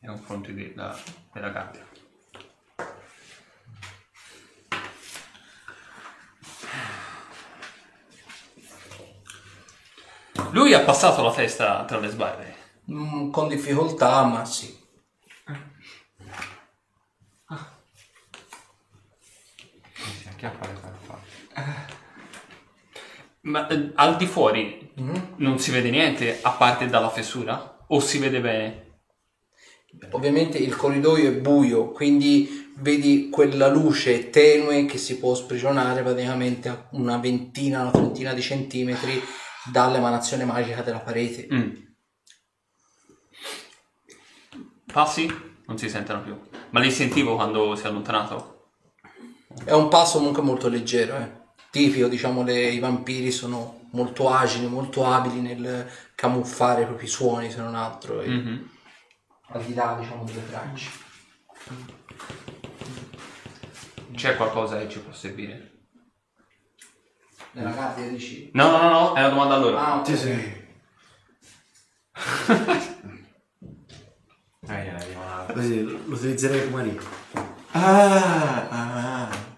nei 0.00 0.14
confronti 0.14 0.52
della, 0.52 0.96
della 1.32 1.50
gabbia. 1.50 1.86
Lui 10.50 10.72
ha 10.72 10.84
passato 10.84 11.22
la 11.22 11.32
testa 11.32 11.84
tra 11.84 11.98
le 11.98 12.08
sbarre. 12.08 12.56
Mm, 12.90 13.30
con 13.30 13.48
difficoltà, 13.48 14.22
ma 14.24 14.44
sì. 14.44 14.82
Si 19.96 20.28
acchiappa 20.28 20.66
le 20.66 20.74
farfalle. 20.74 21.93
Ma 23.44 23.66
eh, 23.66 23.92
al 23.94 24.16
di 24.16 24.26
fuori 24.26 24.92
non 25.36 25.58
si 25.58 25.70
vede 25.70 25.90
niente 25.90 26.38
a 26.40 26.50
parte 26.52 26.86
dalla 26.86 27.10
fessura? 27.10 27.84
O 27.88 28.00
si 28.00 28.18
vede 28.18 28.40
bene? 28.40 28.82
Ovviamente 30.10 30.58
il 30.58 30.74
corridoio 30.74 31.28
è 31.28 31.34
buio, 31.34 31.90
quindi 31.90 32.72
vedi 32.78 33.28
quella 33.30 33.68
luce 33.68 34.30
tenue 34.30 34.86
che 34.86 34.98
si 34.98 35.18
può 35.18 35.34
sprigionare 35.34 36.02
praticamente 36.02 36.68
a 36.68 36.88
una 36.92 37.18
ventina, 37.18 37.82
una 37.82 37.90
trentina 37.90 38.32
di 38.32 38.42
centimetri 38.42 39.22
dall'emanazione 39.70 40.44
magica 40.44 40.82
della 40.82 41.00
parete. 41.00 41.46
Mm. 41.52 41.70
Passi? 44.92 45.52
Non 45.66 45.78
si 45.78 45.88
sentono 45.88 46.22
più. 46.22 46.38
Ma 46.70 46.80
li 46.80 46.90
sentivo 46.90 47.34
quando 47.34 47.74
si 47.74 47.84
è 47.84 47.88
allontanato? 47.88 48.70
È 49.64 49.72
un 49.72 49.88
passo 49.88 50.18
comunque 50.18 50.42
molto 50.42 50.68
leggero, 50.68 51.16
eh. 51.16 51.42
Tipico, 51.74 52.06
diciamo, 52.06 52.44
le- 52.44 52.68
i 52.70 52.78
vampiri 52.78 53.32
sono 53.32 53.80
molto 53.90 54.28
agili, 54.30 54.68
molto 54.68 55.04
abili 55.04 55.40
nel 55.40 55.90
camuffare 56.14 56.82
i 56.82 56.86
propri 56.86 57.08
suoni, 57.08 57.50
se 57.50 57.56
non 57.60 57.74
altro, 57.74 58.20
e 58.20 58.28
Mhm. 58.28 58.70
al 59.48 59.64
di 59.64 59.74
là, 59.74 59.96
diciamo, 59.98 60.22
delle 60.22 60.46
tracce. 60.48 60.88
C'è 64.14 64.36
qualcosa 64.36 64.78
che 64.78 64.88
ci 64.88 65.00
può 65.00 65.12
servire? 65.12 65.72
Nella 67.52 67.74
carta 67.74 68.00
dici? 68.02 68.50
No, 68.52 68.70
no, 68.70 68.78
no, 68.82 68.88
no, 68.90 69.14
è 69.14 69.18
una 69.18 69.28
domanda 69.30 69.54
a 69.54 69.58
loro. 69.58 69.76
Ah, 69.76 69.96
ok. 69.98 70.06
Sì, 70.06 70.16
sì. 70.16 70.30
Eh, 70.30 70.62
gliene 74.66 74.94
arriva 74.94 75.20
una- 75.20 75.52
Così 75.52 75.82
lo 75.82 75.98
utilizzerei 76.06 76.70
come 76.70 76.84
lì. 76.84 76.98
Ah, 77.72 78.68
ah. 78.68 79.52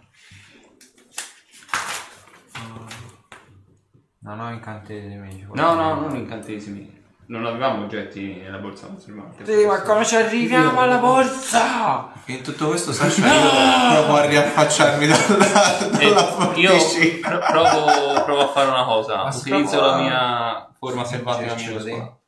Non 4.26 4.40
ho 4.40 4.50
incantesimi. 4.50 5.46
No, 5.52 5.74
no, 5.74 6.00
non 6.00 6.16
incantesimi. 6.16 6.94
Non 7.28 7.46
avevamo 7.46 7.84
oggetti 7.84 8.34
nella 8.34 8.58
borsa 8.58 8.88
conservante. 8.88 9.44
Sì, 9.44 9.64
ma 9.64 9.80
come 9.82 10.04
ci 10.04 10.16
arriviamo 10.16 10.80
alla 10.80 10.98
borsa? 10.98 12.12
In 12.26 12.42
tutto 12.42 12.66
questo 12.68 12.92
Sasha 12.92 13.24
io 13.24 14.02
provo 14.04 14.16
a 14.18 14.24
riaffacciarmi 14.26 15.06
dalla, 15.06 15.98
E 15.98 16.12
dalla 16.12 16.52
io 16.56 16.72
provo, 17.20 18.24
provo 18.24 18.40
a 18.40 18.48
fare 18.48 18.68
una 18.68 18.84
cosa. 18.84 19.16
Ma 19.22 19.28
Utilizzo 19.34 19.80
la 19.80 19.96
mia 19.96 20.72
forma 20.76 21.04
selvatica 21.04 21.54
minuscola. 21.54 22.18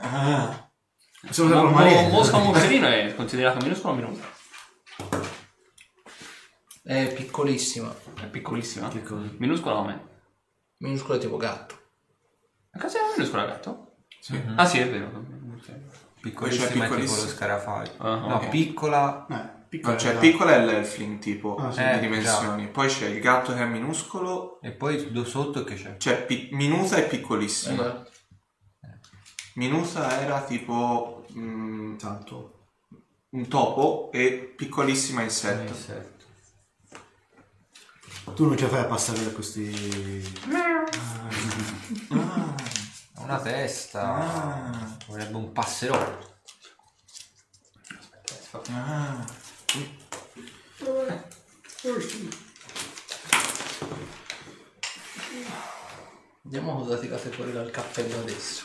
Ah. 0.00 0.70
Possiamo 1.26 1.62
Ma 1.64 1.70
marino. 1.70 2.08
mosca 2.08 2.38
moscherino 2.38 2.86
è 2.86 3.14
considerato 3.16 3.58
minuscolo 3.64 3.94
o 3.94 3.96
minuscolo? 3.96 4.32
È 6.84 7.12
piccolissima, 7.14 7.92
È 8.20 8.26
piccolissima. 8.26 8.88
Cosa? 8.88 9.28
Minuscola 9.38 9.74
come? 9.74 10.12
Minuscola 10.84 11.18
tipo 11.18 11.36
gatto. 11.36 11.78
Ma 12.72 12.80
cosa 12.80 12.98
è 12.98 13.02
minuscola 13.16 13.44
gatto? 13.46 13.96
Sì. 14.20 14.40
Ah 14.56 14.64
sì, 14.66 14.78
è 14.78 14.90
vero. 14.90 15.32
Piccolissima 16.20 16.40
Poi 16.40 16.50
c'è 16.50 16.64
è 16.64 16.72
tipo 16.72 16.94
lo 16.94 17.00
piccolissima. 17.00 17.30
scarafaggio. 17.30 17.92
Ah, 17.98 18.16
no, 18.16 18.34
ok. 18.36 18.48
piccola. 18.48 19.26
Eh, 19.28 19.34
No, 19.34 19.64
piccola. 19.68 19.96
cioè 19.96 20.16
piccola 20.18 20.52
è 20.54 20.64
l'elfling 20.64 21.18
tipo 21.18 21.56
Ah, 21.56 21.70
sì. 21.72 21.80
di 21.80 21.84
Eh, 21.90 21.98
dimensioni. 22.00 22.68
Poi 22.68 22.88
c'è 22.88 23.06
il 23.08 23.20
gatto 23.20 23.52
che 23.54 23.60
è 23.60 23.66
minuscolo. 23.66 24.60
E 24.62 24.70
poi 24.70 25.10
do 25.12 25.24
sotto 25.24 25.64
che 25.64 25.74
c'è? 25.74 25.96
C'è 25.96 26.24
pi- 26.24 26.48
minuta 26.52 26.96
e 26.96 27.02
piccolissima. 27.04 27.82
Esatto. 27.82 28.10
Minuta 29.56 30.20
era 30.20 30.42
tipo 30.42 31.24
mm, 31.36 31.96
Tanto. 31.96 32.66
un 33.30 33.46
topo 33.48 34.10
e 34.12 34.52
piccolissima 34.56 35.22
insetto. 35.22 35.72
Insetto. 35.72 36.24
Tu 38.34 38.46
non 38.46 38.56
ce 38.56 38.64
la 38.64 38.70
fai 38.70 38.80
a 38.80 38.84
passare 38.86 39.22
da 39.22 39.30
questi... 39.32 39.70
Ha 41.26 42.54
Una 43.22 43.40
testa. 43.40 44.02
Ah. 44.02 44.96
Vorrebbe 45.06 45.36
un 45.36 45.52
passerotto. 45.52 46.32
Ah. 48.70 49.24
Vediamo 56.42 56.76
cosa 56.76 56.98
tirate 56.98 57.30
fuori 57.30 57.52
dal 57.52 57.70
cappello 57.70 58.18
adesso. 58.18 58.64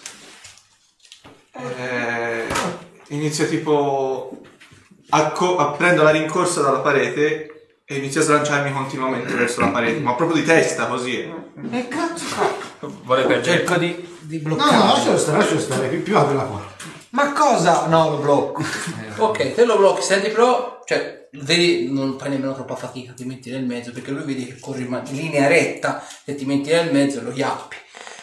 Eh, 1.53 2.47
inizio 3.09 3.47
tipo 3.47 4.41
a, 5.09 5.31
co- 5.31 5.57
a 5.57 5.71
prendo 5.71 6.03
la 6.03 6.11
rincorsa 6.11 6.61
dalla 6.61 6.79
parete 6.79 7.58
e 7.91 7.95
inizio 7.95 8.21
a 8.21 8.23
slanciarmi 8.23 8.71
continuamente 8.71 9.33
verso 9.33 9.61
la 9.61 9.69
parete, 9.69 9.99
ma 9.99 10.13
proprio 10.13 10.39
di 10.39 10.45
testa 10.47 10.85
così. 10.85 11.21
E 11.71 11.87
cazzo 11.87 12.23
fa? 12.23 12.47
Vuole 13.03 13.23
perdere. 13.23 13.57
Cerco 13.57 13.79
di, 13.79 14.07
di 14.19 14.37
No, 14.37 14.43
bloccare. 14.43 14.77
no, 14.77 14.83
lascialo 14.85 15.17
stare, 15.17 15.37
lascialo 15.39 15.59
stare, 15.59 15.87
più, 15.87 16.03
più 16.03 16.15
apri 16.15 16.35
la 16.35 16.43
porta. 16.43 16.85
Ma 17.09 17.31
cosa? 17.33 17.87
No, 17.87 18.11
lo 18.11 18.17
blocco. 18.17 18.63
Ok, 19.17 19.55
te 19.55 19.65
lo 19.65 19.75
blocchi, 19.77 20.03
senti 20.03 20.29
però, 20.29 20.81
cioè, 20.85 21.27
vedi, 21.31 21.91
non 21.91 22.15
fai 22.19 22.29
nemmeno 22.29 22.53
troppa 22.53 22.75
fatica, 22.75 23.11
ti 23.13 23.25
metti 23.25 23.49
nel 23.49 23.65
mezzo, 23.65 23.91
perché 23.91 24.11
lui 24.11 24.23
vedi 24.23 24.45
che 24.45 24.59
corre 24.59 24.81
in 24.81 25.01
linea 25.09 25.47
retta 25.47 26.05
e 26.25 26.35
ti 26.35 26.45
metti 26.45 26.69
nel 26.69 26.93
mezzo 26.93 27.17
e 27.19 27.23
lo 27.23 27.31
chiappi. 27.31 27.75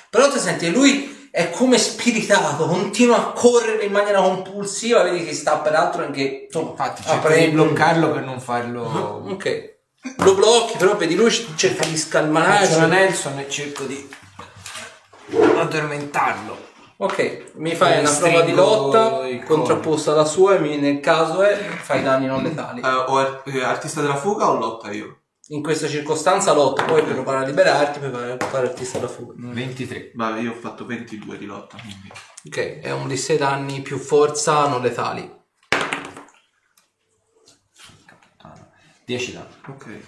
Però 0.09 0.31
ti 0.31 0.39
senti, 0.39 0.71
lui 0.71 1.16
è 1.37 1.51
come 1.51 1.77
spiritato, 1.77 2.67
continua 2.67 3.19
a 3.19 3.33
correre 3.33 3.85
in 3.85 3.93
maniera 3.93 4.23
compulsiva, 4.23 5.03
vedi 5.03 5.23
che 5.23 5.35
sta 5.35 5.59
peraltro 5.59 6.03
anche, 6.03 6.45
insomma, 6.47 6.71
Infatti, 6.71 7.03
a 7.05 7.11
cerco 7.11 7.29
di 7.29 7.49
bloccarlo 7.49 8.11
per 8.11 8.23
non 8.25 8.41
farlo. 8.41 9.23
Ok, 9.29 9.75
lo 10.17 10.35
blocchi, 10.35 10.79
però 10.79 10.97
vedi 10.97 11.15
lui 11.15 11.31
cerca 11.31 11.85
di 11.85 11.91
Faccio 11.91 12.07
scalmanarsi. 12.09 12.81
la 12.81 12.87
Nelson 12.87 13.39
e 13.39 13.51
cerco 13.51 13.83
di 13.85 14.09
addormentarlo. 15.59 16.65
Ok, 16.99 17.51
mi 17.57 17.75
fai 17.75 17.97
Mi 17.97 18.01
una 18.09 18.11
prova 18.17 18.41
di 18.41 18.53
lotta 18.55 19.21
contrapposta 19.47 20.13
alla 20.13 20.25
sua 20.25 20.55
e 20.55 20.61
mi- 20.61 20.79
nel 20.79 21.01
caso 21.01 21.43
è 21.43 21.55
fai 21.55 22.03
danni 22.03 22.25
non 22.25 22.43
letali. 22.43 22.81
Eh, 22.81 22.87
o 22.89 23.19
ar- 23.19 23.43
eh, 23.45 23.63
artista 23.63 24.01
della 24.01 24.17
fuga 24.17 24.49
o 24.49 24.57
lotta 24.59 24.91
io? 24.91 25.19
In 25.51 25.63
questa 25.63 25.87
circostanza 25.87 26.53
lotta, 26.53 26.83
poi 26.83 27.05
per 27.05 27.13
provare 27.15 27.45
a 27.45 27.47
liberarti 27.47 28.01
puoi 28.01 28.37
fare, 28.39 28.67
artista 28.67 28.99
da 28.99 29.07
fuga. 29.07 29.35
23. 29.37 30.11
Vabbè, 30.15 30.41
io 30.41 30.51
ho 30.51 30.55
fatto 30.55 30.85
22 30.85 31.39
di 31.39 31.47
lotta, 31.47 31.77
quindi. 31.81 32.11
Ok, 32.47 32.81
è 32.81 32.91
un 32.91 33.07
di 33.07 33.17
6 33.17 33.37
danni 33.37 33.81
più 33.81 33.97
forza 33.97 34.67
non 34.67 34.83
letali. 34.83 35.33
10 39.05 39.33
danni. 39.33 39.55
Ok. 39.69 40.01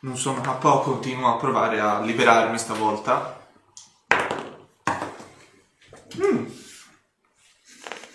Non 0.00 0.16
sono 0.16 0.40
KO, 0.40 0.80
continuo 0.80 1.34
a 1.34 1.36
provare 1.36 1.78
a 1.78 2.00
liberarmi 2.00 2.56
stavolta. 2.56 3.38
Mm. 6.16 6.61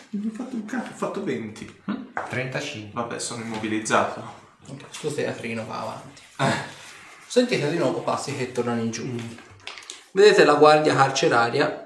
Non 0.09 0.31
ho 0.31 0.35
fatto 0.35 0.55
un 0.55 0.65
cazzo, 0.65 0.91
ho 0.91 0.95
fatto 0.95 1.23
20. 1.23 1.81
35. 2.29 3.01
Vabbè, 3.01 3.19
sono 3.19 3.43
immobilizzato. 3.43 4.45
Ok, 4.67 4.85
Sto 4.89 5.13
teatrino 5.13 5.65
va 5.65 5.81
avanti. 5.81 6.21
Sentite 7.27 7.69
di 7.69 7.77
nuovo 7.77 8.01
passi 8.01 8.35
che 8.35 8.51
tornano 8.51 8.81
in 8.81 8.91
giù. 8.91 9.15
Vedete 10.11 10.45
la 10.45 10.55
guardia 10.55 10.95
carceraria 10.95 11.85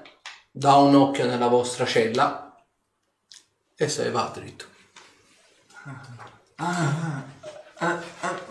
dà 0.50 0.74
un 0.76 0.94
occhio 0.94 1.26
nella 1.26 1.48
vostra 1.48 1.86
cella 1.86 2.54
e 3.74 3.88
se 3.88 4.04
ne 4.04 4.10
va 4.10 4.30
dritto. 4.32 4.66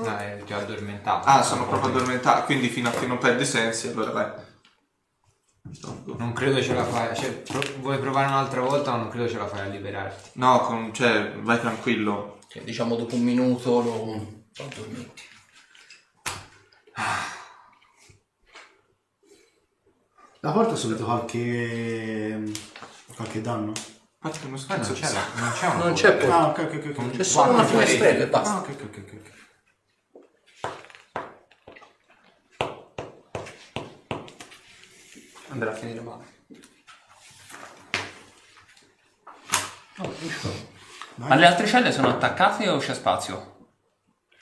Dai, 0.01 0.43
ti 0.43 0.53
ho 0.53 0.57
addormentato. 0.57 1.27
Ah, 1.27 1.43
sono 1.43 1.67
proprio 1.67 1.91
addormentato, 1.91 2.45
quindi 2.45 2.67
fino 2.67 2.89
a 2.89 2.91
che 2.91 3.05
non 3.05 3.17
perdi 3.17 3.43
i 3.43 3.45
sensi, 3.45 3.87
allora 3.87 4.11
vai. 4.11 4.31
Non 6.17 6.33
credo 6.33 6.61
ce 6.61 6.73
la 6.73 6.83
fai. 6.83 7.15
Cioè, 7.15 7.29
pro- 7.31 7.61
vuoi 7.79 7.99
provare 7.99 8.27
un'altra 8.27 8.61
volta, 8.61 8.91
ma 8.91 8.97
non 8.97 9.09
credo 9.09 9.29
ce 9.29 9.37
la 9.37 9.47
fai 9.47 9.61
a 9.61 9.65
liberarti. 9.69 10.31
No, 10.33 10.59
con- 10.61 10.93
cioè, 10.93 11.33
vai 11.39 11.59
tranquillo. 11.59 12.39
Che 12.47 12.63
diciamo 12.63 12.95
dopo 12.95 13.15
un 13.15 13.21
minuto 13.21 13.81
lo, 13.81 14.43
addormenti. 14.57 15.23
La 20.39 20.51
porta 20.51 20.73
ha 20.73 20.75
subito 20.75 21.03
qualche... 21.05 22.51
qualche 23.15 23.41
danno? 23.41 23.71
Infatti 24.23 24.45
uno 24.47 24.57
scherzo 24.57 24.91
non 24.91 24.99
c'è, 25.01 25.11
la- 25.13 25.27
non 25.41 25.51
c'è 25.51 25.65
una 25.67 25.83
Non 25.83 25.93
c'è 25.93 26.13
porta. 26.17 26.35
Ah, 26.37 26.47
ok, 26.49 26.59
ok, 26.59 26.85
ok. 26.89 26.97
ok. 26.97 27.09
C'è 27.11 27.23
solo 27.23 27.51
una 27.53 27.63
finestrella 27.65 28.19
e 28.19 28.23
Ah, 28.23 28.27
basta. 28.27 28.57
ok, 28.57 28.69
ok, 28.69 28.81
ok, 28.83 29.13
ok. 29.13 29.39
Andrà 35.51 35.71
a 35.71 35.73
finire 35.73 35.99
male. 35.99 36.39
Ma 41.15 41.35
le 41.35 41.45
altre 41.45 41.67
celle 41.67 41.91
sono 41.91 42.09
attaccate 42.09 42.69
o 42.69 42.77
c'è 42.77 42.93
spazio? 42.93 43.67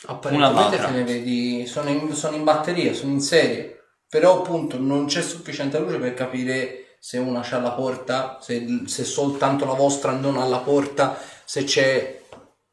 Apparentemente 0.05 0.78
te 0.78 0.88
ne 0.91 1.03
vedi, 1.03 1.66
sono 1.66 1.89
in, 1.89 2.14
sono 2.14 2.36
in 2.36 2.43
batteria, 2.43 2.93
sono 2.93 3.12
in 3.12 3.22
serie, 3.22 3.84
però 4.07 4.39
appunto 4.39 4.80
non 4.80 5.07
c'è 5.07 5.22
sufficiente 5.22 5.80
luce 5.80 5.97
per 5.97 6.14
capire 6.14 6.95
se 6.99 7.18
una 7.18 7.41
c'ha 7.41 7.60
la 7.60 7.72
porta, 7.72 8.38
se, 8.39 8.84
se 8.86 9.03
soltanto 9.03 9.66
la 9.66 9.74
vostra 9.74 10.12
non 10.12 10.38
ha 10.38 10.45
la 10.45 10.60
porta, 10.60 11.18
se 11.43 11.64
c'è... 11.64 12.18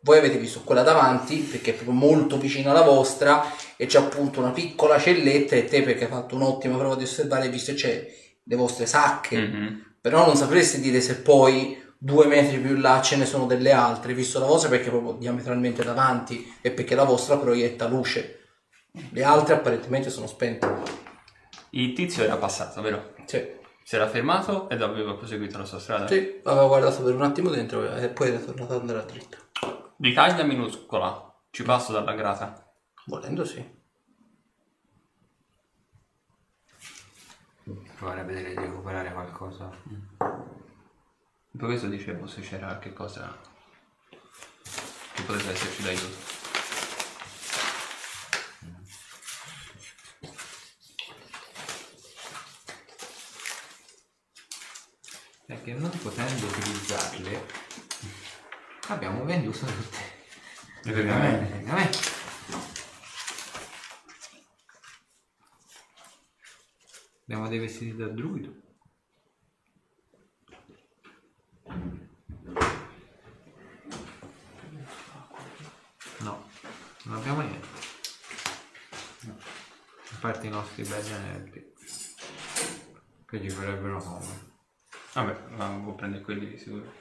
Voi 0.02 0.18
avete 0.18 0.38
visto 0.38 0.60
quella 0.60 0.82
davanti 0.82 1.38
perché 1.38 1.70
è 1.70 1.74
proprio 1.74 1.96
molto 1.96 2.38
vicina 2.38 2.70
alla 2.70 2.82
vostra 2.82 3.52
e 3.76 3.86
c'è 3.86 3.98
appunto 3.98 4.38
una 4.38 4.52
piccola 4.52 5.00
celletta 5.00 5.56
e 5.56 5.64
te 5.64 5.82
perché 5.82 6.04
hai 6.04 6.10
fatto 6.10 6.36
un'ottima 6.36 6.76
prova 6.76 6.94
di 6.94 7.02
osservare 7.02 7.48
visto 7.48 7.72
che 7.72 7.76
c'è 7.76 8.25
le 8.48 8.56
vostre 8.56 8.86
sacche, 8.86 9.38
Mhm. 9.38 9.94
però 10.00 10.24
non 10.24 10.36
sapresti 10.36 10.80
dire 10.80 11.00
se 11.00 11.20
poi 11.20 11.82
due 11.98 12.26
metri 12.26 12.58
più 12.58 12.76
là 12.76 13.00
ce 13.02 13.16
ne 13.16 13.26
sono 13.26 13.46
delle 13.46 13.72
altre, 13.72 14.14
visto 14.14 14.38
la 14.38 14.46
vostra 14.46 14.68
perché 14.68 14.86
è 14.86 14.90
proprio 14.90 15.12
diametralmente 15.12 15.82
davanti 15.82 16.54
e 16.60 16.70
perché 16.70 16.94
la 16.94 17.04
vostra 17.04 17.36
proietta 17.38 17.88
luce. 17.88 18.32
Le 19.10 19.22
altre 19.24 19.54
apparentemente 19.54 20.08
sono 20.10 20.26
spente. 20.26 20.66
Il 21.70 21.92
tizio 21.92 22.22
era 22.24 22.36
passato, 22.36 22.80
vero? 22.82 23.14
Sì, 23.26 23.54
Si 23.82 23.94
era 23.96 24.08
fermato 24.08 24.68
ed 24.68 24.82
aveva 24.82 25.14
proseguito 25.14 25.58
la 25.58 25.64
sua 25.64 25.78
strada. 25.78 26.06
sì, 26.08 26.40
aveva 26.44 26.66
guardato 26.66 27.02
per 27.02 27.14
un 27.14 27.22
attimo 27.22 27.50
dentro 27.50 27.94
e 27.96 28.08
poi 28.08 28.28
era 28.28 28.38
tornato 28.38 28.74
ad 28.74 28.80
andare 28.80 28.98
a 29.00 29.02
dritto. 29.02 29.36
Di 29.96 30.12
taglia 30.12 30.44
minuscola. 30.44 31.22
Ci 31.50 31.62
passo 31.62 31.92
dalla 31.92 32.12
grata. 32.14 32.68
Volendo 33.06 33.44
sì. 33.44 33.64
Provare 37.96 38.20
a 38.20 38.24
vedere 38.24 38.50
di 38.50 38.56
recuperare 38.56 39.10
qualcosa. 39.10 39.70
Per 40.18 41.64
questo 41.66 41.88
dicevo 41.88 42.26
se 42.26 42.42
c'era 42.42 42.66
qualche 42.66 42.92
cosa 42.92 43.34
che 45.14 45.22
potesse 45.22 45.52
esserci 45.52 45.82
d'aiuto. 45.82 46.34
Perché 55.46 55.72
non 55.72 55.90
potendo 56.02 56.46
utilizzarle 56.46 57.46
abbiamo 58.88 59.24
venduto 59.24 59.64
tutte. 59.64 59.98
Effettivamente. 60.82 61.46
Praticamente. 61.46 62.15
Abbiamo 67.28 67.48
dei 67.48 67.58
vestiti 67.58 67.96
da 67.96 68.06
druido. 68.06 68.54
No, 76.20 76.48
non 77.02 77.16
abbiamo 77.16 77.40
niente. 77.40 77.66
No. 79.22 79.36
A 79.36 80.16
parte 80.20 80.46
i 80.46 80.50
nostri 80.50 80.84
belli 80.84 81.12
anelli. 81.12 81.72
Che 83.26 83.40
ci 83.40 83.50
farebbero 83.50 83.98
comodo. 83.98 84.54
Vabbè, 85.14 85.48
ma 85.56 85.80
può 85.82 85.96
prendere 85.96 86.22
quelli 86.22 86.48
di 86.48 86.58
sicuro. 86.58 86.92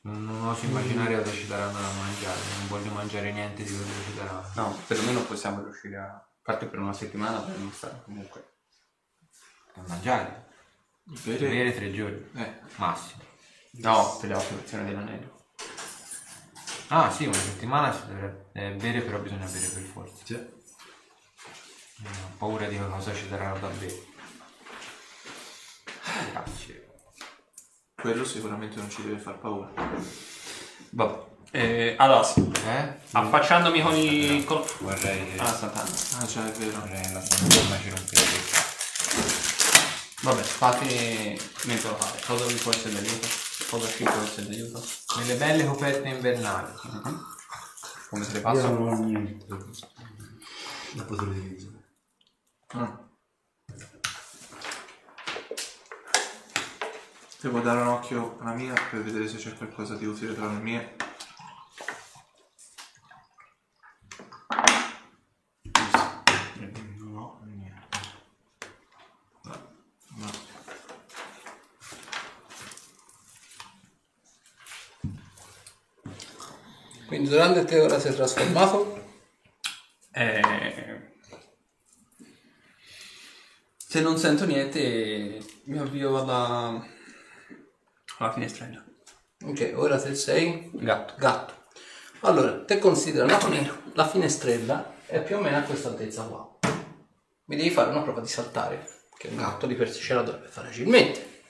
Non, 0.00 0.24
non 0.24 0.46
oso 0.46 0.64
immaginare 0.66 1.16
cosa 1.18 1.30
ci 1.30 1.46
daranno 1.46 1.80
da 1.80 1.92
mangiare, 1.92 2.40
non 2.58 2.66
voglio 2.66 2.90
mangiare 2.90 3.32
niente 3.32 3.62
di 3.62 3.70
quello 3.70 3.92
che 3.92 4.04
ci 4.04 4.14
daranno. 4.16 4.50
No, 4.56 4.76
perlomeno 4.88 5.22
possiamo 5.22 5.62
riuscire 5.62 5.96
a... 5.96 6.25
parte 6.46 6.66
per 6.66 6.78
una 6.78 6.92
settimana 6.92 7.40
per 7.40 7.58
non 7.58 7.72
stare 7.72 8.00
comunque. 8.04 8.54
A 9.74 9.82
mangiare. 9.88 10.46
Bere- 11.02 11.48
Bere 11.48 11.74
tre 11.74 11.92
giorni. 11.92 12.30
Eh, 12.36 12.60
Massimo. 12.76 13.22
No, 13.72 14.16
per 14.20 14.30
l'attivazione 14.30 14.84
dell'anello. 14.84 15.34
Ah 16.88 17.10
sì, 17.10 17.24
una 17.26 17.34
settimana 17.34 17.92
si 17.92 18.06
dovrebbe 18.06 18.46
eh, 18.52 18.70
bere, 18.74 19.00
però 19.02 19.18
bisogna 19.18 19.46
bere 19.46 19.66
per 19.66 19.82
forza. 19.82 20.34
Eh, 20.34 20.54
Ho 22.04 22.36
paura 22.38 22.68
di 22.68 22.78
cosa 22.78 23.12
ci 23.12 23.28
daranno 23.28 23.58
da 23.58 23.68
bere. 23.68 24.04
Grazie. 26.30 26.84
quello 27.94 28.24
sicuramente 28.24 28.76
non 28.76 28.88
ci 28.88 29.02
deve 29.02 29.18
far 29.18 29.38
paura. 29.38 29.72
Vabbè. 30.90 31.34
Eh, 31.56 31.94
allora, 31.96 32.22
sì. 32.22 32.52
Eh? 32.66 32.98
affacciandomi 33.12 33.80
con 33.80 33.96
i... 33.96 34.44
Con... 34.44 34.62
Vorrei 34.80 35.32
che... 35.32 35.40
Ah, 35.40 35.54
Sant'Anna. 35.56 35.90
Ah, 36.18 36.26
già, 36.26 36.46
è 36.46 36.50
vero. 36.58 36.80
Vorrei 36.80 37.12
la 37.12 37.24
stagione 37.24 37.80
ci 37.80 37.88
rompesse. 37.88 38.64
Vabbè, 40.20 40.42
fate 40.42 41.40
mente 41.64 41.88
locale. 41.88 42.20
Cosa 42.26 42.44
vi 42.44 42.54
può 42.56 42.72
essere 42.72 42.92
d'aiuto? 42.92 43.26
Cosa 43.70 43.88
ci 43.88 44.02
può 44.02 44.20
essere 44.22 44.48
d'aiuto? 44.48 44.84
Nelle 45.16 45.34
belle 45.36 45.64
coperte 45.64 46.08
invernali. 46.08 46.72
Come 48.10 48.24
se 48.24 48.32
le 48.32 48.38
Io 48.38 48.42
passo? 48.44 48.68
non 48.68 48.88
ho 48.88 49.02
niente 49.02 49.46
da 50.92 51.04
poter 51.04 51.28
utilizzare. 51.28 51.84
Ah. 52.68 53.00
Devo 57.40 57.60
dare 57.60 57.80
un 57.80 57.86
occhio 57.88 58.36
alla 58.42 58.52
mia 58.52 58.74
per 58.90 59.02
vedere 59.02 59.26
se 59.26 59.38
c'è 59.38 59.54
qualcosa 59.54 59.94
di 59.94 60.04
utile 60.04 60.34
tra 60.34 60.48
le 60.48 60.58
mie. 60.58 60.96
Non 66.98 67.16
ho 67.16 67.40
niente. 67.44 67.98
No. 69.44 70.30
Quindi 77.06 77.28
durante 77.28 77.64
te 77.64 77.80
ora 77.80 77.98
si 78.00 78.08
è 78.08 78.14
trasformato? 78.14 79.04
Eh... 80.12 81.14
Se 83.76 84.00
non 84.00 84.18
sento 84.18 84.44
niente, 84.44 85.40
mi 85.64 85.78
avvio 85.78 86.18
alla... 86.18 86.84
alla 88.18 88.32
finestrella. 88.32 88.84
Ok, 89.44 89.72
ora 89.76 90.00
te 90.00 90.14
sei 90.14 90.70
Gatto. 90.74 91.14
gatto. 91.18 91.54
Allora, 92.20 92.64
te 92.64 92.78
considera 92.78 93.26
la, 93.26 93.38
la 93.94 94.08
finestrella 94.08 94.94
è 95.06 95.22
più 95.22 95.36
o 95.36 95.40
meno 95.40 95.58
a 95.58 95.62
questa 95.62 95.88
altezza 95.88 96.22
qua. 96.24 96.58
Mi 97.44 97.56
devi 97.56 97.70
fare 97.70 97.90
una 97.90 98.02
prova 98.02 98.20
di 98.20 98.26
saltare, 98.26 98.84
che 99.16 99.28
un 99.28 99.36
gatto 99.36 99.66
di 99.66 99.74
per 99.76 99.88
sé 99.92 100.00
ce 100.00 100.14
la 100.14 100.22
dovrebbe 100.22 100.48
fare 100.48 100.68
facilmente. 100.68 101.42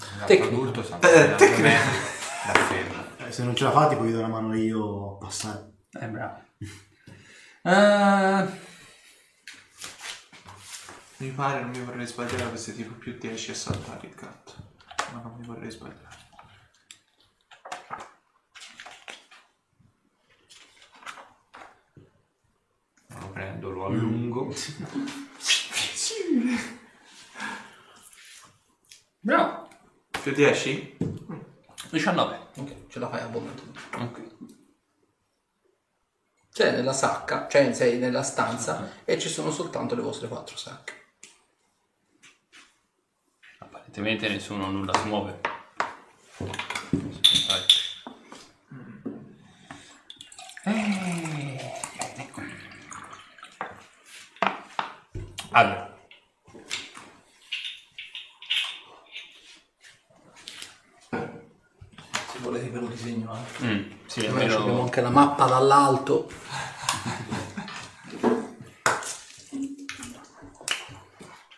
Un 0.00 0.06
gatto 0.18 0.26
Tecnica. 0.26 0.48
adulto 0.48 0.80
Eh, 0.80 1.28
da 1.28 1.36
tecnica. 1.36 1.62
me 1.62 3.07
Eh, 3.28 3.32
se 3.32 3.44
non 3.44 3.54
ce 3.54 3.64
la 3.64 3.70
fate 3.72 3.94
poi 3.94 4.06
vi 4.06 4.12
do 4.12 4.20
una 4.20 4.28
mano 4.28 4.54
io 4.54 5.16
a 5.16 5.18
passare. 5.18 5.72
Eh, 6.00 6.08
bravo. 6.08 6.42
Eh, 7.60 8.46
Mi 11.18 11.30
pare, 11.32 11.60
non 11.60 11.70
mi 11.70 11.80
vorrei 11.80 12.06
sbagliare, 12.06 12.44
avesse 12.44 12.74
tipo 12.74 12.94
più 12.94 13.18
10 13.18 13.50
a 13.50 13.54
saltare 13.54 14.06
il 14.06 14.14
gatto. 14.14 14.52
Ma 15.12 15.20
non 15.20 15.34
mi 15.36 15.44
vorrei 15.44 15.70
sbagliare. 15.70 16.16
Lo 23.08 23.30
prendo, 23.32 23.70
lo 23.70 23.86
allungo. 23.86 24.54
bravo. 29.20 29.68
Più 30.22 30.32
10? 30.32 30.96
19. 31.90 32.47
Ce 32.88 32.98
la 32.98 33.08
fai 33.08 33.20
abbondantemente. 33.20 33.80
Ok. 33.96 34.36
Sei 36.48 36.72
nella 36.72 36.92
sacca, 36.92 37.46
cioè 37.46 37.72
sei 37.72 37.98
nella 37.98 38.22
stanza 38.22 39.04
e 39.04 39.18
ci 39.18 39.28
sono 39.28 39.50
soltanto 39.50 39.94
le 39.94 40.02
vostre 40.02 40.26
quattro 40.26 40.56
sacche. 40.56 40.94
Apparentemente 43.58 44.28
nessuno 44.28 44.70
nulla 44.70 44.92
si 44.98 45.06
muove. 45.06 45.38
Eh, 50.64 51.74
ecco. 52.16 52.42
Allora, 55.52 55.98
Se 62.38 62.44
volete 62.44 62.70
ve 62.70 62.78
lo 62.78 62.86
disegno 62.86 63.32
anche. 63.32 63.47
Mm, 63.62 63.90
sì, 64.06 64.26
Noi 64.28 64.44
abbiamo 64.44 64.82
anche 64.82 65.00
la 65.00 65.10
mappa 65.10 65.46
dall'alto. 65.46 66.28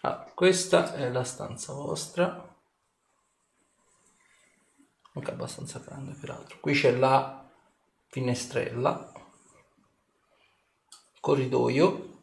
Ah, 0.03 0.31
questa 0.35 0.95
è 0.95 1.11
la 1.11 1.25
stanza 1.25 1.73
vostra. 1.73 2.49
anche 5.13 5.31
abbastanza 5.33 5.81
grande 5.81 6.15
peraltro. 6.19 6.59
Qui 6.61 6.73
c'è 6.73 6.93
la 6.93 7.47
finestrella, 8.07 9.13
corridoio, 11.21 12.23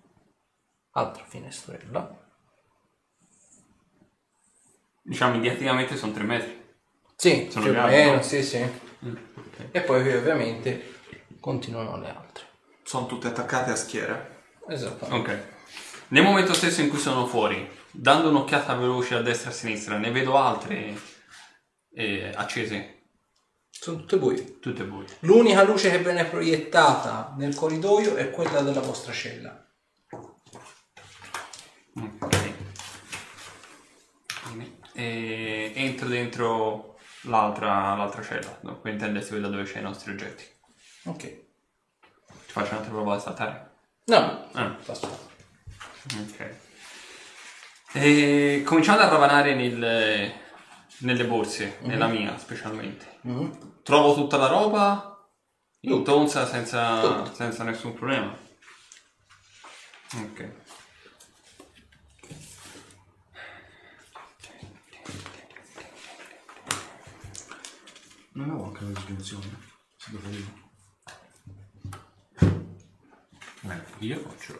altra 0.92 1.24
finestrella. 1.26 2.26
Diciamo 5.04 5.36
indicativamente 5.36 5.96
sono 5.96 6.14
3 6.14 6.24
metri. 6.24 6.66
Sì, 7.16 7.48
Sono 7.52 7.66
più 7.66 7.78
o 7.78 7.86
meno, 7.86 8.16
no? 8.16 8.22
sì, 8.22 8.42
sì. 8.44 8.86
Mm. 9.06 9.16
E 9.72 9.82
poi 9.82 10.14
ovviamente 10.14 10.96
continuano 11.40 11.98
le 11.98 12.10
altre. 12.10 12.46
Sono 12.84 13.06
tutte 13.06 13.28
attaccate 13.28 13.72
a 13.72 13.76
schiera. 13.76 14.36
Esattamente. 14.68 15.32
Ok. 15.32 15.56
Nel 16.10 16.24
momento 16.24 16.54
stesso 16.54 16.82
in 16.82 16.90
cui 16.90 17.00
sono 17.00 17.26
fuori, 17.28 17.70
dando 17.92 18.30
un'occhiata 18.30 18.76
veloce 18.76 19.16
a 19.16 19.22
destra 19.22 19.50
e 19.50 19.54
a 19.54 19.56
sinistra, 19.56 19.98
ne 19.98 20.12
vedo 20.12 20.38
altre 20.38 20.98
eh, 21.94 22.32
accese, 22.34 23.10
Sono 23.70 23.98
tutte 23.98 24.18
buie. 24.18 24.60
tutte 24.60 24.84
buie. 24.86 25.06
L'unica 25.20 25.64
luce 25.64 25.90
che 25.90 26.00
viene 26.00 26.26
proiettata 26.26 27.34
nel 27.38 27.56
corridoio 27.56 28.16
è 28.16 28.32
quella 28.32 28.62
della 28.62 28.80
vostra 28.82 29.12
cella. 29.12 29.66
Ok. 32.00 32.54
E 34.94 35.72
entro 35.76 36.08
dentro 36.08 36.97
l'altra, 37.24 37.96
l'altra 37.96 38.22
cella, 38.24 38.58
no? 38.62 38.80
per 38.80 38.92
intendersi 38.94 39.30
quella 39.30 39.48
dove 39.50 39.64
c'è 39.64 39.80
i 39.80 39.84
nostri 39.84 40.12
oggetti. 40.12 40.46
Ok. 41.06 41.22
Ci 41.22 41.46
faccio 42.54 42.72
un'altra 42.74 42.92
prova 42.92 43.16
di 43.16 43.22
saltare? 43.22 43.72
No, 44.06 44.48
Ah. 44.54 44.78
basta. 44.86 45.08
Ok. 45.08 46.56
E 47.94 48.62
cominciando 48.66 49.02
a 49.02 49.10
ravanare 49.10 49.56
nel- 49.56 50.32
nelle 51.00 51.26
borse, 51.26 51.78
nella 51.82 52.08
mia 52.08 52.38
specialmente. 52.38 53.18
Mhm. 53.22 53.82
Trovo 53.84 54.14
tutta 54.14 54.38
la 54.38 54.48
roba 54.48 55.28
in 55.82 56.04
tonza 56.04 56.46
senza, 56.46 57.34
senza 57.34 57.64
nessun 57.64 57.94
problema. 57.94 58.36
Ok. 60.16 60.52
Non 68.38 68.52
avevo 68.52 68.66
anche 68.66 68.84
la 68.84 68.94
sospensione. 68.94 69.50
Si 69.98 70.12
deve 70.12 70.30
dire. 70.30 70.66
Io 73.98 74.20
faccio. 74.20 74.60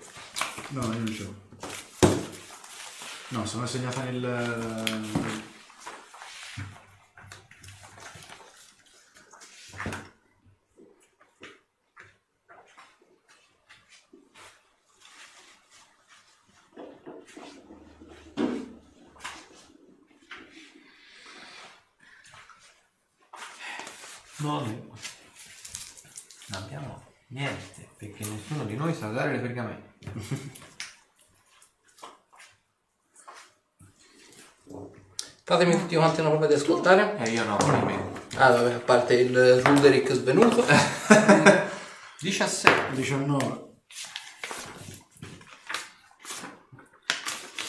No, 0.70 0.82
io 0.82 0.98
non 0.98 1.14
ce 1.14 1.24
l'ho. 1.24 1.36
No, 3.28 3.46
sono 3.46 3.68
segnata 3.68 4.04
nel... 4.04 5.46
No, 24.40 24.60
no. 24.62 24.66
Non 26.50 26.64
abbiamo 26.64 27.04
niente, 27.30 27.90
perché 27.98 28.24
nessuno 28.26 28.64
di 28.66 28.76
noi 28.76 28.94
sa 28.94 29.08
usare 29.08 29.32
le 29.34 29.40
pergamene. 29.40 29.96
Fatemi 35.44 35.78
tutti 35.78 35.96
quanti 35.96 36.20
una 36.20 36.30
prova 36.30 36.48
di 36.48 36.54
ascoltare. 36.54 37.18
E 37.20 37.30
io 37.32 37.44
no, 37.46 37.58
miei. 37.86 38.00
Ah, 38.36 38.52
vabbè, 38.52 38.74
a 38.74 38.80
parte 38.80 39.14
il 39.16 39.62
Ruderick 39.62 40.12
svenuto. 40.14 40.64
17. 42.20 42.92
19. 42.96 43.66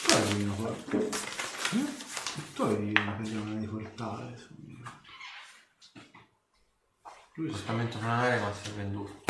Tu 0.06 0.12
avevi 0.14 0.42
una 0.42 0.54
portale. 0.54 1.08
Tu 2.54 2.62
avevi 2.62 2.90
una 2.98 3.12
pergamena 3.12 3.60
di 3.60 3.66
portale. 3.68 4.36
su- 4.36 4.56
Lui 7.34 7.50
Lo 7.50 7.56
si 8.62 8.70
è 8.70 8.72
venduto. 8.74 9.22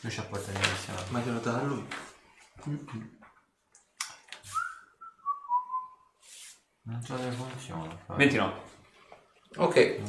Lui 0.00 0.12
ci 0.12 0.18
ha 0.18 0.24
portato 0.24 0.58
iniziato. 0.58 1.04
Ma 1.10 1.20
è 1.20 1.22
venuta 1.22 1.50
da 1.52 1.62
lui. 1.62 1.86
Non 6.82 7.02
so 7.02 7.14
come 7.14 7.30
funziona. 7.30 8.04
29. 8.08 8.52
Ok. 9.56 9.76
Eh. 9.76 10.02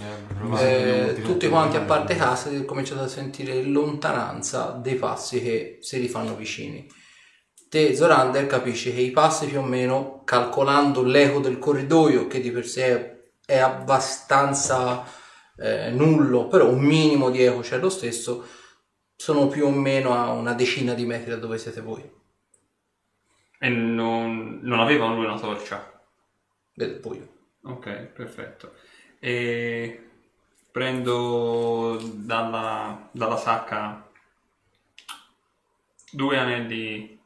Eh, 0.58 1.22
tutti 1.22 1.48
quanti 1.48 1.78
a 1.78 1.82
parte 1.82 2.16
casa 2.16 2.50
cominciate 2.66 3.02
a 3.02 3.08
sentire 3.08 3.62
lontananza 3.62 4.72
dei 4.72 4.96
passi 4.96 5.41
che 5.41 5.78
si 5.82 5.98
rifanno 6.00 6.36
vicini. 6.36 6.89
Te, 7.70 7.96
Zorander, 7.96 8.48
capisci 8.48 8.91
che 8.93 9.02
i 9.02 9.12
passi 9.12 9.46
più 9.46 9.60
o 9.60 9.64
meno, 9.64 10.24
calcolando 10.24 11.04
l'eco 11.04 11.39
del 11.39 11.60
corridoio, 11.60 12.26
che 12.28 12.39
di 12.39 12.52
per 12.52 12.66
sé 12.66 13.34
è 13.46 13.58
abbastanza 13.60 15.24
eh, 15.58 15.89
nullo, 15.91 16.47
però 16.47 16.70
un 16.70 16.84
minimo 16.84 17.30
di 17.30 17.41
eco 17.43 17.60
c'è 17.62 17.78
lo 17.78 17.89
stesso, 17.89 18.45
sono 19.16 19.47
più 19.47 19.66
o 19.66 19.72
meno 19.72 20.14
a 20.14 20.32
una 20.32 20.53
decina 20.53 20.93
di 20.93 21.06
metri 21.06 21.30
da 21.30 21.38
dove 21.38 21.58
siete 21.58 21.82
voi. 21.82 22.10
E 23.60 23.70
non, 23.70 24.60
non 24.62 24.80
aveva 24.80 25.08
lui 25.08 25.26
una 25.26 25.39
torcia. 25.39 25.91
Del 26.74 26.99
buio. 26.99 27.28
Ok, 27.64 27.89
perfetto. 28.08 28.74
E 29.20 30.10
prendo 30.72 31.97
dalla, 32.16 33.08
dalla 33.12 33.38
sacca 33.38 34.08
due 36.12 36.38
anelli 36.38 37.18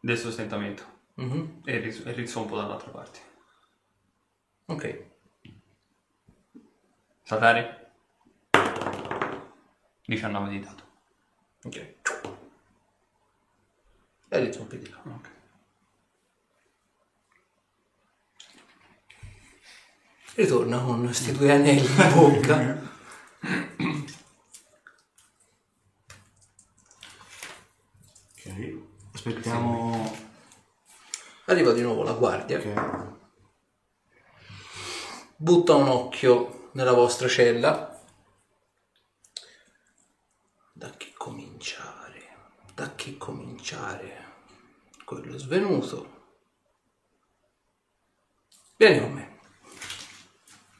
del 0.00 0.18
sostentamento 0.18 0.82
Mhm. 1.14 1.60
e, 1.64 1.78
ris- 1.78 2.02
e 2.04 2.12
rizzompo 2.12 2.56
dall'altra 2.56 2.90
parte. 2.90 3.18
Ok. 4.66 5.10
Saltare? 7.32 7.92
19 10.04 10.50
di 10.50 10.60
dato. 10.60 10.84
Ok. 11.62 11.94
E 14.28 14.38
rizompi 14.38 14.78
di 14.78 14.90
là. 14.90 15.00
Ok. 15.02 15.30
Ritorna 20.34 20.78
con 20.80 21.04
questi 21.04 21.32
due 21.32 21.52
anelli 21.52 21.86
in 21.86 22.12
bocca. 22.12 22.90
Ok. 28.36 28.78
Aspettiamo. 29.14 30.16
Arriva 31.46 31.72
di 31.72 31.80
nuovo 31.80 32.02
la 32.02 32.12
guardia. 32.12 32.58
Ok. 32.58 33.20
Butta 35.36 35.74
un 35.76 35.88
occhio 35.88 36.60
nella 36.72 36.92
vostra 36.92 37.28
cella. 37.28 38.00
Da 40.72 40.90
che 40.96 41.12
cominciare? 41.16 42.36
Da 42.74 42.94
che 42.94 43.16
cominciare? 43.16 44.30
Quello 45.04 45.38
svenuto. 45.38 46.20
Vieni 48.76 49.00
con 49.00 49.12
me. 49.12 49.30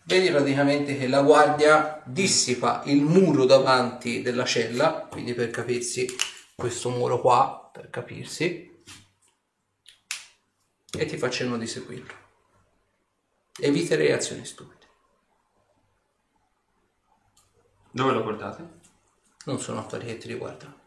Vedi 0.05 0.31
praticamente 0.31 0.99
che 0.99 1.07
la 1.07 1.23
guardia 1.23 2.03
dissipa 2.05 2.83
il 2.87 3.03
muro 3.03 3.45
davanti 3.45 4.21
della 4.21 4.45
cella, 4.45 5.07
quindi 5.09 5.33
per 5.35 5.51
capirsi 5.51 6.07
questo 6.57 6.91
muro 6.91 7.21
qua, 7.21 7.71
per 7.73 7.89
capirsi, 7.91 8.83
e 10.99 11.07
ti 11.07 11.17
fa 11.17 11.29
di 11.29 11.67
seguirlo. 11.67 12.15
Eviterei 13.61 14.13
azioni 14.13 14.45
stupide. 14.45 14.82
Dove 17.95 18.13
lo 18.13 18.23
portate? 18.23 18.81
Non 19.45 19.61
sono 19.61 19.81
affari 19.81 20.07
che 20.07 20.17
ti 20.17 20.29
riguardano. 20.29 20.81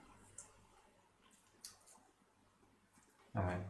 Vabbè. 3.31 3.63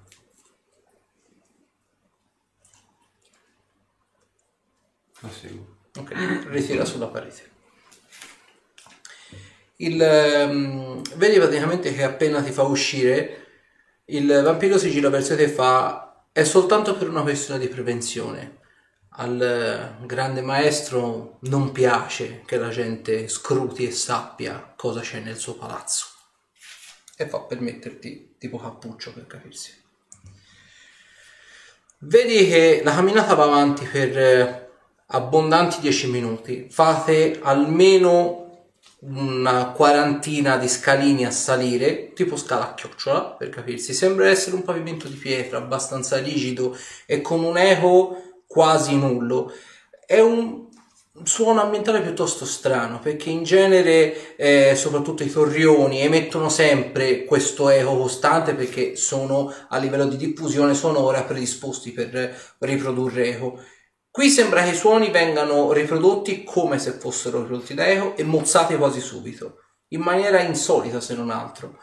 Lo 5.19 5.29
seguo. 5.29 5.75
Ok, 5.97 6.11
ritira 6.47 6.85
sulla 6.85 7.07
parete. 7.07 7.51
Il, 9.77 10.01
ehm, 10.01 11.01
vedi 11.15 11.37
praticamente 11.37 11.93
che 11.93 12.03
appena 12.03 12.41
ti 12.41 12.51
fa 12.51 12.63
uscire, 12.63 13.47
il 14.05 14.27
vampiro 14.27 14.77
si 14.77 14.89
gira 14.89 15.09
verso 15.09 15.35
te 15.35 15.43
e 15.43 15.49
fa: 15.49 16.27
È 16.31 16.43
soltanto 16.45 16.95
per 16.95 17.09
una 17.09 17.21
questione 17.21 17.59
di 17.59 17.67
prevenzione. 17.67 18.59
Al 19.17 19.97
grande 20.01 20.41
maestro 20.41 21.37
non 21.41 21.71
piace 21.71 22.41
che 22.45 22.57
la 22.57 22.69
gente 22.69 23.29
scruti 23.29 23.87
e 23.87 23.91
sappia 23.91 24.73
cosa 24.75 24.99
c'è 24.99 25.19
nel 25.19 25.37
suo 25.37 25.55
palazzo. 25.55 26.07
E 27.15 27.27
fa 27.27 27.39
per 27.39 27.61
metterti 27.61 28.35
tipo 28.37 28.57
cappuccio 28.57 29.13
per 29.13 29.25
capirsi. 29.25 29.83
Vedi 31.99 32.47
che 32.47 32.81
la 32.83 32.93
camminata 32.93 33.35
va 33.35 33.45
avanti 33.45 33.85
per 33.85 34.17
eh, 34.17 34.69
abbondanti 35.07 35.79
10 35.79 36.09
minuti. 36.09 36.67
Fate 36.69 37.39
almeno 37.41 38.45
una 38.99 39.67
quarantina 39.67 40.57
di 40.57 40.67
scalini 40.67 41.25
a 41.25 41.31
salire, 41.31 42.13
tipo 42.13 42.35
scala 42.35 42.71
a 42.71 42.73
chiocciola, 42.73 43.35
per 43.37 43.49
capirsi. 43.49 43.93
Sembra 43.93 44.29
essere 44.29 44.55
un 44.55 44.63
pavimento 44.63 45.07
di 45.07 45.15
pietra 45.15 45.57
abbastanza 45.57 46.17
rigido 46.17 46.77
e 47.05 47.21
con 47.21 47.43
un 47.43 47.57
eco 47.57 48.24
quasi 48.55 48.95
nullo. 48.95 49.51
È 50.05 50.17
un 50.21 50.69
suono 51.23 51.61
ambientale 51.61 52.01
piuttosto 52.01 52.45
strano 52.45 52.99
perché 52.99 53.29
in 53.29 53.43
genere 53.43 54.37
eh, 54.37 54.75
soprattutto 54.75 55.23
i 55.23 55.31
torrioni 55.31 56.01
emettono 56.01 56.47
sempre 56.47 57.25
questo 57.25 57.69
eco 57.69 57.97
costante 57.97 58.53
perché 58.53 58.95
sono 58.95 59.53
a 59.69 59.77
livello 59.77 60.05
di 60.05 60.15
diffusione 60.15 60.73
sonora 60.73 61.23
predisposti 61.23 61.91
per 61.91 62.55
riprodurre 62.59 63.27
eco. 63.27 63.59
Qui 64.09 64.29
sembra 64.29 64.63
che 64.63 64.69
i 64.69 64.75
suoni 64.75 65.11
vengano 65.11 65.73
riprodotti 65.73 66.45
come 66.45 66.79
se 66.79 66.91
fossero 66.91 67.41
riprodotti 67.41 67.73
da 67.73 67.87
eco 67.87 68.15
e 68.15 68.23
mozzati 68.23 68.77
quasi 68.77 69.01
subito 69.01 69.63
in 69.89 69.99
maniera 69.99 70.39
insolita 70.39 71.01
se 71.01 71.13
non 71.13 71.29
altro. 71.29 71.77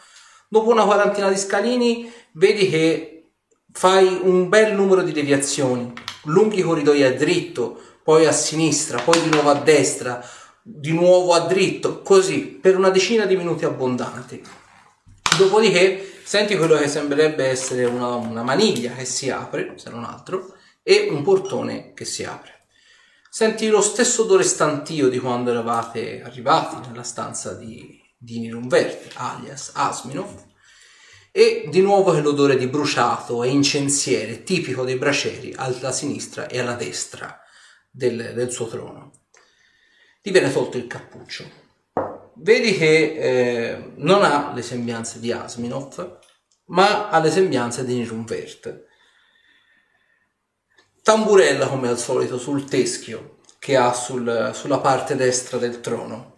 Dopo 0.49 0.71
una 0.71 0.87
quarantina 0.87 1.29
di 1.29 1.37
scalini 1.37 2.11
vedi 2.33 2.71
che 2.71 3.33
fai 3.73 4.21
un 4.23 4.49
bel 4.49 4.75
numero 4.75 5.03
di 5.03 5.13
deviazioni 5.13 5.93
lunghi 6.25 6.63
corridoi 6.63 7.03
a 7.03 7.15
dritto 7.15 7.81
poi 8.03 8.27
a 8.27 8.33
sinistra, 8.33 9.01
poi 9.01 9.23
di 9.23 9.29
nuovo 9.29 9.51
a 9.51 9.55
destra, 9.55 10.25
di 10.61 10.93
nuovo 10.93 11.35
a 11.35 11.41
dritto, 11.41 12.03
così 12.03 12.41
per 12.47 12.77
una 12.77 12.91
decina 12.91 13.27
di 13.27 13.37
minuti 13.37 13.65
abbondanti. 13.65 14.43
Dopodiché 15.39 16.21
senti 16.25 16.57
quello 16.57 16.77
che 16.77 16.89
sembrerebbe 16.89 17.47
essere 17.47 17.85
una, 17.85 18.15
una 18.15 18.43
maniglia 18.43 18.93
che 18.93 19.05
si 19.05 19.31
apre, 19.31 19.75
se 19.77 19.91
non 19.91 20.05
altro, 20.05 20.55
e 20.83 21.09
un 21.11 21.23
portone 21.23 21.93
che 21.95 22.05
si 22.05 22.25
apre. 22.25 22.67
Senti 23.31 23.69
lo 23.69 23.81
stesso 23.81 24.23
odore 24.23 24.43
stantio 24.43 25.09
di 25.09 25.19
quando 25.19 25.51
eravate 25.51 26.23
arrivati 26.23 26.89
nella 26.89 27.03
stanza 27.03 27.55
di, 27.55 27.99
di 28.19 28.41
Nirunverte, 28.41 29.11
alias 29.15 29.71
Asminov, 29.75 30.51
e 31.33 31.67
di 31.71 31.81
nuovo 31.81 32.13
l'odore 32.21 32.59
di 32.59 32.67
bruciato 32.67 33.43
e 33.43 33.49
incensiere 33.49 34.43
tipico 34.43 34.85
dei 34.85 34.97
bracieri 34.97 35.55
alla 35.57 35.91
sinistra 35.91 36.47
e 36.47 36.59
alla 36.59 36.75
destra 36.75 37.41
del, 37.91 38.33
del 38.35 38.53
suo 38.53 38.69
trono. 38.69 39.13
Gli 40.21 40.31
viene 40.31 40.53
tolto 40.53 40.77
il 40.77 40.87
cappuccio. 40.87 41.61
Vedi 42.35 42.77
che 42.77 43.15
eh, 43.15 43.93
non 43.97 44.23
ha 44.23 44.53
le 44.55 44.63
sembianze 44.63 45.21
di 45.21 45.33
Asminov, 45.33 46.19
ma 46.67 47.09
ha 47.09 47.19
le 47.19 47.31
sembianze 47.31 47.85
di 47.85 47.95
Nirunvert. 47.95 48.85
Tamburella 51.03 51.67
come 51.67 51.89
al 51.89 51.99
solito 51.99 52.39
sul 52.39 52.65
teschio 52.65 53.39
che 53.59 53.77
ha 53.77 53.93
sul, 53.93 54.51
sulla 54.55 54.79
parte 54.79 55.17
destra 55.17 55.57
del 55.57 55.81
trono. 55.81 56.32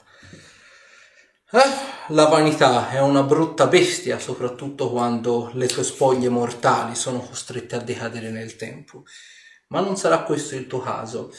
Eh, 1.55 2.13
la 2.13 2.27
vanità 2.27 2.91
è 2.91 3.01
una 3.01 3.23
brutta 3.23 3.67
bestia, 3.69 4.19
soprattutto 4.19 4.91
quando 4.91 5.51
le 5.55 5.69
sue 5.69 5.85
spoglie 5.85 6.29
mortali 6.29 6.95
sono 6.95 7.21
costrette 7.21 7.77
a 7.77 7.81
decadere 7.81 8.31
nel 8.31 8.57
tempo 8.57 9.05
ma 9.69 9.81
non 9.81 9.97
sarà 9.97 10.23
questo 10.23 10.55
il 10.55 10.67
tuo 10.67 10.81
caso. 10.81 11.33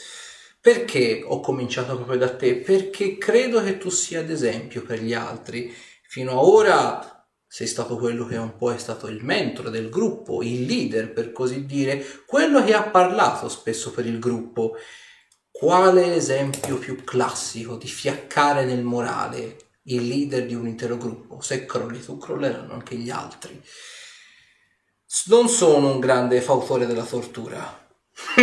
Perché 0.60 1.22
ho 1.24 1.40
cominciato 1.40 1.96
proprio 1.96 2.18
da 2.18 2.34
te? 2.36 2.56
Perché 2.56 3.18
credo 3.18 3.62
che 3.62 3.78
tu 3.78 3.88
sia 3.88 4.20
ad 4.20 4.30
esempio 4.30 4.82
per 4.82 5.00
gli 5.00 5.14
altri. 5.14 5.74
Fino 6.02 6.32
ad 6.32 6.46
ora 6.46 7.28
sei 7.46 7.66
stato 7.66 7.96
quello 7.96 8.26
che 8.26 8.36
un 8.36 8.56
po' 8.56 8.72
è 8.72 8.78
stato 8.78 9.06
il 9.06 9.24
mentore 9.24 9.70
del 9.70 9.88
gruppo, 9.88 10.42
il 10.42 10.64
leader 10.64 11.12
per 11.12 11.32
così 11.32 11.64
dire, 11.64 12.04
quello 12.26 12.62
che 12.64 12.74
ha 12.74 12.82
parlato 12.82 13.48
spesso 13.48 13.90
per 13.92 14.06
il 14.06 14.18
gruppo. 14.18 14.76
Quale 15.50 16.14
esempio 16.14 16.76
più 16.76 17.02
classico 17.04 17.76
di 17.76 17.86
fiaccare 17.86 18.66
nel 18.66 18.82
morale 18.82 19.65
il 19.86 20.06
leader 20.06 20.46
di 20.46 20.54
un 20.54 20.66
intero 20.66 20.96
gruppo? 20.96 21.40
Se 21.40 21.64
crolli 21.66 22.02
tu, 22.02 22.18
crolleranno 22.18 22.72
anche 22.72 22.96
gli 22.96 23.10
altri. 23.10 23.60
Non 25.26 25.48
sono 25.48 25.92
un 25.92 26.00
grande 26.00 26.40
fautore 26.40 26.86
della 26.86 27.04
tortura, 27.04 27.86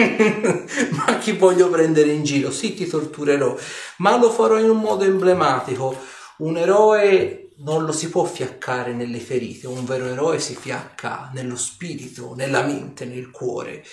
ma 0.91 1.17
chi 1.17 1.33
voglio 1.33 1.69
prendere 1.69 2.11
in 2.11 2.23
giro? 2.23 2.51
Sì, 2.51 2.73
ti 2.73 2.87
torturerò, 2.87 3.57
ma 3.97 4.17
lo 4.17 4.31
farò 4.31 4.59
in 4.59 4.69
un 4.69 4.79
modo 4.79 5.03
emblematico. 5.03 5.97
Un 6.37 6.57
eroe 6.57 7.43
non 7.57 7.85
lo 7.85 7.91
si 7.91 8.09
può 8.09 8.25
fiaccare 8.25 8.93
nelle 8.93 9.19
ferite, 9.19 9.67
un 9.67 9.85
vero 9.85 10.05
eroe 10.05 10.39
si 10.39 10.55
fiacca 10.55 11.29
nello 11.33 11.55
spirito, 11.55 12.33
nella 12.35 12.63
mente, 12.63 13.05
nel 13.05 13.29
cuore. 13.29 13.83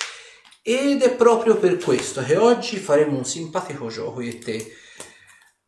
Ed 0.62 1.03
è 1.03 1.14
proprio 1.14 1.57
per 1.57 1.78
questo 1.78 2.22
che 2.22 2.36
oggi 2.36 2.76
faremo 2.76 3.16
un 3.16 3.24
simpatico 3.24 3.88
gioco 3.88 4.20
io 4.20 4.30
e 4.30 4.38
te. 4.38 4.76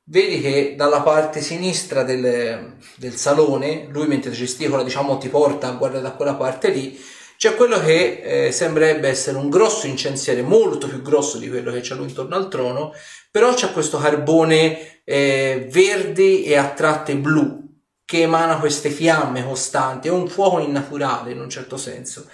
Vedi 0.04 0.40
che 0.40 0.74
dalla 0.76 1.00
parte 1.02 1.40
sinistra 1.40 2.02
del, 2.02 2.76
del 2.96 3.14
salone, 3.14 3.86
lui 3.90 4.06
mentre 4.08 4.32
gesticola, 4.32 4.82
diciamo, 4.82 5.16
ti 5.18 5.28
porta 5.28 5.68
a 5.68 5.72
guardare 5.72 6.02
da 6.02 6.12
quella 6.12 6.34
parte 6.34 6.70
lì, 6.70 7.00
c'è 7.36 7.54
quello 7.54 7.80
che 7.80 8.46
eh, 8.46 8.52
sembrerebbe 8.52 9.08
essere 9.08 9.36
un 9.36 9.48
grosso 9.48 9.86
incensiere, 9.86 10.42
molto 10.42 10.86
più 10.86 11.02
grosso 11.02 11.38
di 11.38 11.48
quello 11.48 11.72
che 11.72 11.80
c'è 11.80 11.94
lui 11.94 12.08
intorno 12.08 12.36
al 12.36 12.48
trono, 12.48 12.92
però 13.30 13.52
c'è 13.54 13.72
questo 13.72 13.98
carbone 13.98 15.02
eh, 15.04 15.68
verde 15.70 16.44
e 16.44 16.56
a 16.56 16.68
tratte 16.70 17.16
blu 17.16 17.60
che 18.04 18.22
emana 18.22 18.58
queste 18.58 18.90
fiamme 18.90 19.44
costanti, 19.44 20.08
è 20.08 20.10
un 20.10 20.28
fuoco 20.28 20.58
innaturale 20.58 21.32
in 21.32 21.40
un 21.40 21.48
certo 21.48 21.76
senso. 21.76 22.28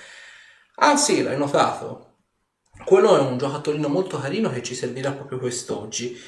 Ah 0.76 0.96
sì, 0.96 1.22
l'hai 1.22 1.38
notato. 1.38 2.16
Quello 2.84 3.16
è 3.16 3.20
un 3.20 3.38
giocattolino 3.38 3.88
molto 3.88 4.18
carino 4.18 4.50
che 4.50 4.62
ci 4.62 4.74
servirà 4.74 5.12
proprio 5.12 5.38
quest'oggi. 5.38 6.18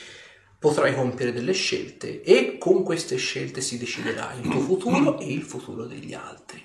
Potrai 0.61 0.95
compiere 0.95 1.33
delle 1.33 1.55
scelte 1.55 2.21
e 2.21 2.59
con 2.59 2.83
queste 2.83 3.17
scelte 3.17 3.63
si 3.63 3.79
deciderà 3.79 4.35
il 4.35 4.47
tuo 4.47 4.61
futuro 4.61 5.19
e 5.19 5.33
il 5.33 5.41
futuro 5.41 5.87
degli 5.87 6.13
altri. 6.13 6.63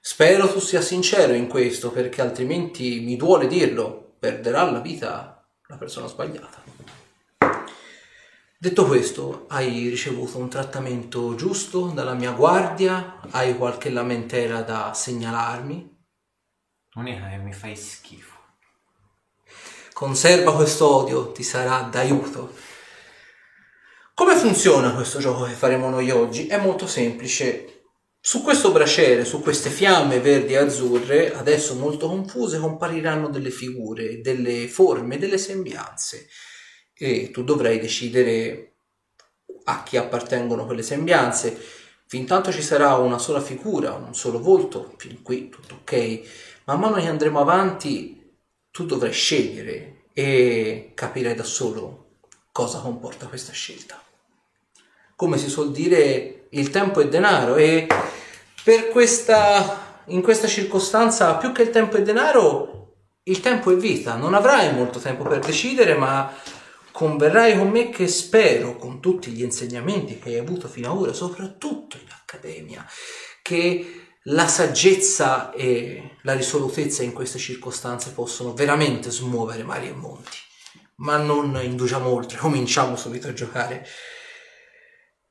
Spero 0.00 0.50
tu 0.50 0.58
sia 0.58 0.80
sincero 0.80 1.32
in 1.32 1.46
questo, 1.46 1.92
perché 1.92 2.20
altrimenti 2.20 2.98
mi 2.98 3.14
duole 3.14 3.46
dirlo, 3.46 4.16
perderà 4.18 4.68
la 4.68 4.80
vita 4.80 5.48
la 5.68 5.76
persona 5.76 6.08
sbagliata. 6.08 6.60
Detto 8.58 8.86
questo, 8.86 9.44
hai 9.50 9.88
ricevuto 9.88 10.38
un 10.38 10.48
trattamento 10.48 11.36
giusto 11.36 11.86
dalla 11.94 12.14
mia 12.14 12.32
guardia? 12.32 13.20
Hai 13.30 13.56
qualche 13.56 13.90
lamentela 13.90 14.62
da 14.62 14.92
segnalarmi? 14.92 15.96
L'unica 16.94 17.28
che 17.28 17.36
mi 17.36 17.52
fai 17.52 17.76
schifo. 17.76 18.36
Conserva 19.92 20.52
questo 20.56 20.92
odio, 20.92 21.30
ti 21.30 21.44
sarà 21.44 21.82
d'aiuto. 21.82 22.66
Come 24.18 24.34
funziona 24.34 24.94
questo 24.94 25.20
gioco 25.20 25.44
che 25.44 25.52
faremo 25.52 25.88
noi 25.90 26.10
oggi? 26.10 26.48
È 26.48 26.58
molto 26.58 26.88
semplice. 26.88 27.84
Su 28.18 28.42
questo 28.42 28.72
braciere, 28.72 29.24
su 29.24 29.40
queste 29.40 29.70
fiamme 29.70 30.18
verdi 30.18 30.54
e 30.54 30.56
azzurre, 30.56 31.32
adesso 31.32 31.76
molto 31.76 32.08
confuse, 32.08 32.58
compariranno 32.58 33.28
delle 33.28 33.52
figure, 33.52 34.20
delle 34.20 34.66
forme, 34.66 35.18
delle 35.18 35.38
sembianze 35.38 36.26
e 36.94 37.30
tu 37.30 37.44
dovrai 37.44 37.78
decidere 37.78 38.78
a 39.62 39.84
chi 39.84 39.96
appartengono 39.96 40.66
quelle 40.66 40.82
sembianze. 40.82 41.56
Fin 42.08 42.26
tanto 42.26 42.50
ci 42.50 42.60
sarà 42.62 42.96
una 42.96 43.18
sola 43.18 43.40
figura, 43.40 43.94
un 43.94 44.16
solo 44.16 44.40
volto, 44.40 44.94
fin 44.96 45.22
qui 45.22 45.48
tutto 45.48 45.76
ok. 45.82 46.62
Man 46.64 46.80
mano 46.80 46.96
che 46.96 47.06
andremo 47.06 47.38
avanti 47.38 48.34
tu 48.72 48.84
dovrai 48.84 49.12
scegliere 49.12 50.06
e 50.12 50.90
capirai 50.92 51.36
da 51.36 51.44
solo 51.44 52.16
cosa 52.50 52.80
comporta 52.80 53.28
questa 53.28 53.52
scelta. 53.52 54.02
Come 55.18 55.36
si 55.36 55.48
suol 55.48 55.72
dire, 55.72 56.46
il 56.50 56.70
tempo 56.70 57.00
è 57.00 57.08
denaro 57.08 57.56
e 57.56 57.88
per 58.62 58.86
questa, 58.86 60.04
in 60.06 60.22
questa 60.22 60.46
circostanza, 60.46 61.34
più 61.38 61.50
che 61.50 61.62
il 61.62 61.70
tempo 61.70 61.96
e 61.96 62.02
denaro, 62.02 62.92
il 63.24 63.40
tempo 63.40 63.72
è 63.72 63.76
vita. 63.76 64.14
Non 64.14 64.34
avrai 64.34 64.72
molto 64.72 65.00
tempo 65.00 65.24
per 65.24 65.40
decidere, 65.40 65.96
ma 65.96 66.32
converrai 66.92 67.58
con 67.58 67.68
me 67.68 67.90
che 67.90 68.06
spero, 68.06 68.76
con 68.76 69.00
tutti 69.00 69.32
gli 69.32 69.42
insegnamenti 69.42 70.20
che 70.20 70.28
hai 70.28 70.38
avuto 70.38 70.68
fino 70.68 70.92
ad 70.92 70.96
ora, 70.96 71.12
soprattutto 71.12 71.96
in 71.96 72.06
accademia, 72.16 72.86
che 73.42 74.10
la 74.22 74.46
saggezza 74.46 75.50
e 75.50 76.18
la 76.22 76.34
risolutezza 76.34 77.02
in 77.02 77.12
queste 77.12 77.40
circostanze 77.40 78.12
possono 78.12 78.54
veramente 78.54 79.10
smuovere 79.10 79.64
mari 79.64 79.88
e 79.88 79.94
monti. 79.94 80.38
Ma 80.98 81.16
non 81.16 81.58
indugiamo 81.60 82.08
oltre, 82.08 82.38
cominciamo 82.38 82.94
subito 82.94 83.26
a 83.26 83.32
giocare. 83.32 83.84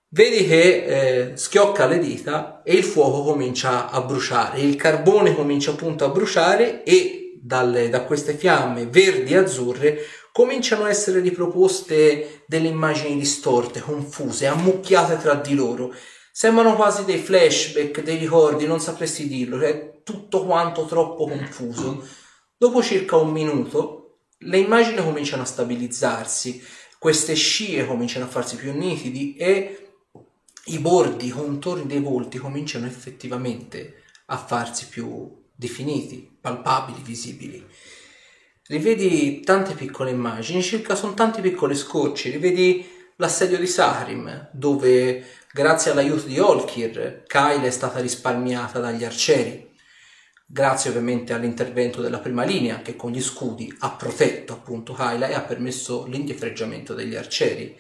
Vedi 0.10 0.48
che 0.48 1.32
eh, 1.32 1.38
schiocca 1.38 1.86
le 1.86 2.00
dita 2.00 2.62
e 2.64 2.76
il 2.76 2.84
fuoco 2.86 3.24
comincia 3.24 3.90
a 3.90 4.02
bruciare, 4.02 4.62
il 4.62 4.78
carbone 4.78 5.36
comincia 5.36 5.72
appunto 5.72 6.06
a 6.06 6.10
bruciare 6.10 6.84
e 6.84 7.38
dalle, 7.42 7.90
da 7.90 8.04
queste 8.04 8.34
fiamme 8.34 8.88
verdi 8.88 9.34
e 9.34 9.38
azzurre 9.38 10.00
cominciano 10.32 10.86
a 10.86 10.90
essere 10.90 11.20
riproposte 11.20 12.44
delle 12.48 12.70
immagini 12.70 13.18
distorte, 13.18 13.82
confuse, 13.82 14.48
ammucchiate 14.48 15.18
tra 15.18 15.34
di 15.34 15.56
loro. 15.56 15.94
Sembrano 16.32 16.76
quasi 16.76 17.04
dei 17.04 17.18
flashback, 17.18 18.02
dei 18.02 18.18
ricordi, 18.18 18.66
non 18.66 18.80
sapresti 18.80 19.28
dirlo, 19.28 19.60
è 19.60 20.04
tutto 20.04 20.46
quanto 20.46 20.86
troppo 20.86 21.28
confuso. 21.28 22.08
Dopo 22.56 22.82
circa 22.82 23.18
un 23.18 23.32
minuto 23.32 24.20
le 24.40 24.60
immagini 24.60 25.04
cominciano 25.04 25.42
a 25.42 25.46
stabilizzarsi, 25.46 26.64
queste 27.00 27.34
scie 27.34 27.86
cominciano 27.86 28.26
a 28.26 28.30
farsi 28.30 28.56
più 28.56 28.72
nitidi 28.72 29.36
e 29.36 29.87
i 30.68 30.80
bordi, 30.80 31.28
i 31.28 31.32
contorni 31.32 31.86
dei 31.86 32.00
volti 32.00 32.38
cominciano 32.38 32.86
effettivamente 32.86 34.04
a 34.28 34.38
farsi 34.38 34.88
più 34.88 35.44
definiti, 35.56 36.30
palpabili, 36.40 37.02
visibili. 37.02 37.66
Rivedi 38.68 39.42
tante 39.42 39.74
piccole 39.74 40.12
immagini, 40.12 40.62
circa 40.62 40.96
sono 40.96 41.14
tanti 41.14 41.42
piccoli 41.42 41.76
scorci, 41.76 42.30
rivedi 42.30 42.86
l'assedio 43.16 43.58
di 43.58 43.68
Saharim, 43.68 44.50
dove 44.52 45.26
grazie 45.52 45.92
all'aiuto 45.92 46.28
di 46.28 46.40
Olkir, 46.40 47.24
Kyle 47.26 47.66
è 47.66 47.72
stata 47.72 48.00
risparmiata 48.00 48.80
dagli 48.80 49.04
arcieri 49.04 49.68
grazie 50.50 50.90
ovviamente 50.92 51.34
all'intervento 51.34 52.02
della 52.02 52.20
prima 52.20 52.46
linea 52.46 52.82
che 52.82 52.96
con 52.96 53.12
gli 53.12 53.22
scudi 53.22 53.76
ha 53.80 53.92
protetto 53.92 54.54
appunto 54.54 54.94
Kyla 54.94 55.28
e 55.28 55.34
ha 55.34 55.42
permesso 55.42 56.06
l'indietreggiamento 56.06 56.94
degli 56.94 57.16
arcieri. 57.16 57.78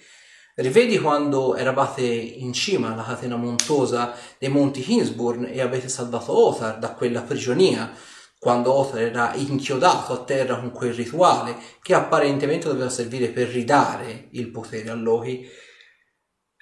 Rivedi 0.59 0.97
quando 0.97 1.55
eravate 1.55 2.03
in 2.03 2.51
cima 2.51 2.91
alla 2.91 3.03
catena 3.03 3.35
montuosa 3.35 4.15
dei 4.39 4.49
monti 4.49 4.83
Hinsburn 4.91 5.45
e 5.45 5.61
avete 5.61 5.87
salvato 5.87 6.35
Othar 6.35 6.79
da 6.79 6.93
quella 6.93 7.21
prigionia, 7.21 7.93
quando 8.39 8.73
Othar 8.73 9.01
era 9.01 9.35
inchiodato 9.35 10.13
a 10.13 10.23
terra 10.23 10.57
con 10.57 10.71
quel 10.71 10.95
rituale 10.95 11.55
che 11.79 11.93
apparentemente 11.93 12.67
doveva 12.69 12.89
servire 12.89 13.27
per 13.27 13.49
ridare 13.49 14.29
il 14.31 14.49
potere 14.49 14.89
a 14.89 14.95
Loki. 14.95 15.47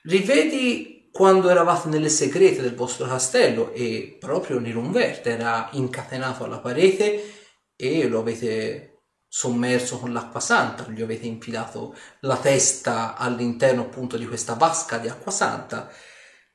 Rivedi 0.03 1.09
quando 1.09 1.47
eravate 1.47 1.87
nelle 1.87 2.09
segrete 2.09 2.61
del 2.61 2.75
vostro 2.75 3.07
castello 3.07 3.71
e 3.71 4.17
proprio 4.19 4.59
Nirunvert 4.59 5.25
era 5.25 5.69
incatenato 5.71 6.43
alla 6.43 6.59
parete 6.59 7.31
e 7.77 8.09
lo 8.09 8.19
avete 8.19 8.94
sommerso 9.37 9.99
con 9.99 10.13
l'acqua 10.13 10.39
santa, 10.39 10.87
gli 10.87 11.01
avete 11.01 11.25
infilato 11.25 11.93
la 12.21 12.37
testa 12.37 13.17
all'interno 13.17 13.81
appunto 13.81 14.15
di 14.15 14.25
questa 14.25 14.53
vasca 14.53 14.97
di 14.97 15.09
acqua 15.09 15.29
santa. 15.29 15.91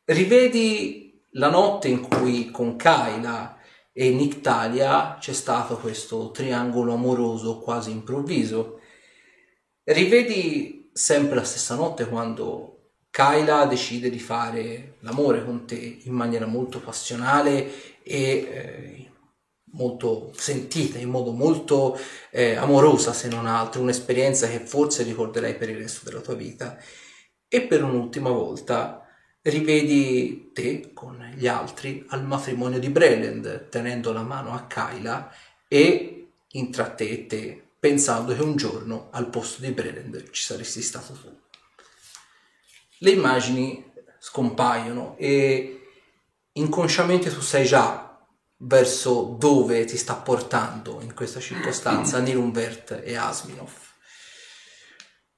Rivedi 0.05 1.27
la 1.33 1.51
notte 1.51 1.89
in 1.89 2.01
cui 2.01 2.51
con 2.51 2.77
Kaila 2.77 3.59
e 3.93 4.09
Nictalia 4.09 5.19
c'è 5.21 5.35
stato 5.35 5.77
questo 5.77 6.31
triangolo 6.31 6.95
amoroso 6.95 7.59
quasi 7.59 7.91
improvviso. 7.91 8.81
Rivedi 9.85 10.89
sempre 10.95 11.35
la 11.35 11.45
stessa 11.45 11.75
notte 11.75 12.07
quando 12.07 12.93
Kyla 13.11 13.67
decide 13.67 14.09
di 14.09 14.19
fare 14.19 14.97
l'amore 15.01 15.45
con 15.45 15.67
te 15.67 15.99
in 16.03 16.15
maniera 16.15 16.47
molto 16.47 16.81
passionale 16.81 18.01
e 18.03 18.23
eh, 18.23 19.10
molto 19.73 20.33
sentita, 20.35 20.99
in 20.99 21.09
modo 21.09 21.33
molto 21.33 21.99
eh, 22.31 22.55
amorosa 22.57 23.13
se 23.13 23.29
non 23.29 23.47
altro, 23.47 23.83
un'esperienza 23.83 24.49
che 24.49 24.61
forse 24.61 25.03
ricorderai 25.03 25.57
per 25.57 25.71
il 25.71 25.79
resto 25.79 26.05
della 26.05 26.21
tua 26.21 26.35
vita. 26.35 26.79
E 27.49 27.63
per 27.63 27.83
un'ultima 27.83 28.31
volta 28.31 29.07
rivedi 29.43 30.51
te 30.53 30.93
con 30.93 31.33
gli 31.35 31.47
altri 31.47 32.05
al 32.09 32.25
matrimonio 32.25 32.79
di 32.79 32.91
Breland, 32.91 33.69
tenendo 33.69 34.13
la 34.13 34.23
mano 34.23 34.55
a 34.55 34.67
Kyla 34.67 35.33
e 35.69 36.33
tra 36.71 36.91
te 36.91 37.09
e 37.09 37.27
te, 37.27 37.63
pensando 37.79 38.35
che 38.35 38.43
un 38.43 38.57
giorno 38.57 39.09
al 39.13 39.31
posto 39.31 39.63
di 39.63 39.71
Breland 39.71 40.31
ci 40.31 40.43
saresti 40.43 40.83
stato 40.83 41.13
tu 41.15 41.41
le 43.03 43.11
immagini 43.11 43.93
scompaiono 44.19 45.17
e 45.17 45.81
inconsciamente 46.53 47.33
tu 47.33 47.41
sai 47.41 47.65
già 47.65 48.10
verso 48.63 49.37
dove 49.39 49.85
ti 49.85 49.97
sta 49.97 50.15
portando 50.15 51.01
in 51.03 51.15
questa 51.15 51.41
circostanza 51.41 52.19
Nilunvert 52.21 53.01
e 53.03 53.17
Asminov. 53.17 53.71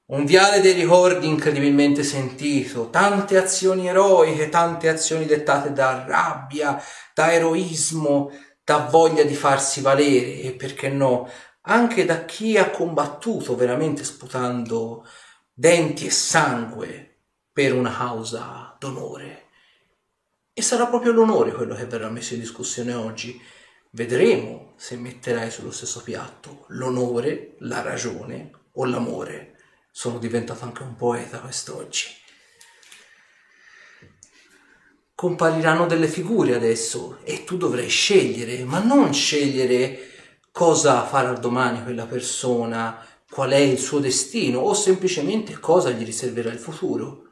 Un 0.05 0.25
viale 0.25 0.61
dei 0.61 0.73
ricordi 0.73 1.27
incredibilmente 1.27 2.03
sentito, 2.03 2.91
tante 2.91 3.39
azioni 3.39 3.89
eroiche, 3.89 4.49
tante 4.49 4.89
azioni 4.89 5.25
dettate 5.25 5.73
da 5.73 6.05
rabbia, 6.07 6.83
da 7.14 7.33
eroismo, 7.33 8.31
da 8.64 8.89
voglia 8.91 9.23
di 9.23 9.35
farsi 9.35 9.81
valere 9.81 10.41
e 10.41 10.53
perché 10.53 10.89
no, 10.89 11.31
anche 11.62 12.05
da 12.05 12.25
chi 12.25 12.59
ha 12.59 12.70
combattuto 12.70 13.55
veramente 13.55 14.05
sputando 14.05 15.07
denti 15.53 16.07
e 16.07 16.11
sangue 16.11 17.20
per 17.53 17.73
una 17.73 17.95
causa 17.95 18.77
d'onore. 18.79 19.41
E 20.55 20.61
sarà 20.61 20.86
proprio 20.86 21.12
l'onore 21.12 21.53
quello 21.53 21.74
che 21.74 21.86
verrà 21.86 22.11
messo 22.11 22.34
in 22.34 22.40
discussione 22.40 22.92
oggi. 22.92 23.40
Vedremo 23.90 24.74
se 24.76 24.96
metterai 24.96 25.50
sullo 25.50 25.70
stesso 25.70 26.03
piatto 26.03 26.66
l'onore, 26.68 27.57
la 27.61 27.80
ragione 27.80 28.50
o 28.72 28.84
l'amore. 28.84 29.57
Sono 29.90 30.18
diventato 30.18 30.64
anche 30.64 30.82
un 30.82 30.94
poeta 30.94 31.40
quest'oggi. 31.40 32.07
Compariranno 35.14 35.86
delle 35.86 36.09
figure 36.09 36.55
adesso 36.55 37.20
e 37.22 37.44
tu 37.44 37.57
dovrai 37.57 37.88
scegliere, 37.88 38.64
ma 38.64 38.82
non 38.82 39.14
scegliere 39.14 40.11
cosa 40.50 41.07
farà 41.07 41.32
domani 41.32 41.82
quella 41.82 42.07
persona, 42.07 43.07
qual 43.30 43.50
è 43.53 43.57
il 43.57 43.78
suo 43.78 44.00
destino 44.00 44.59
o 44.59 44.74
semplicemente 44.74 45.59
cosa 45.59 45.90
gli 45.90 46.05
riserverà 46.05 46.50
il 46.50 46.59
futuro 46.59 47.22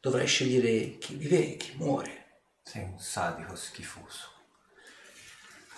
dovrai 0.00 0.26
scegliere 0.26 0.98
chi 0.98 1.14
vive 1.14 1.52
e 1.52 1.56
chi 1.56 1.72
muore. 1.76 2.23
Sei 2.66 2.82
un 2.82 2.98
sadico 2.98 3.54
schifoso. 3.54 4.30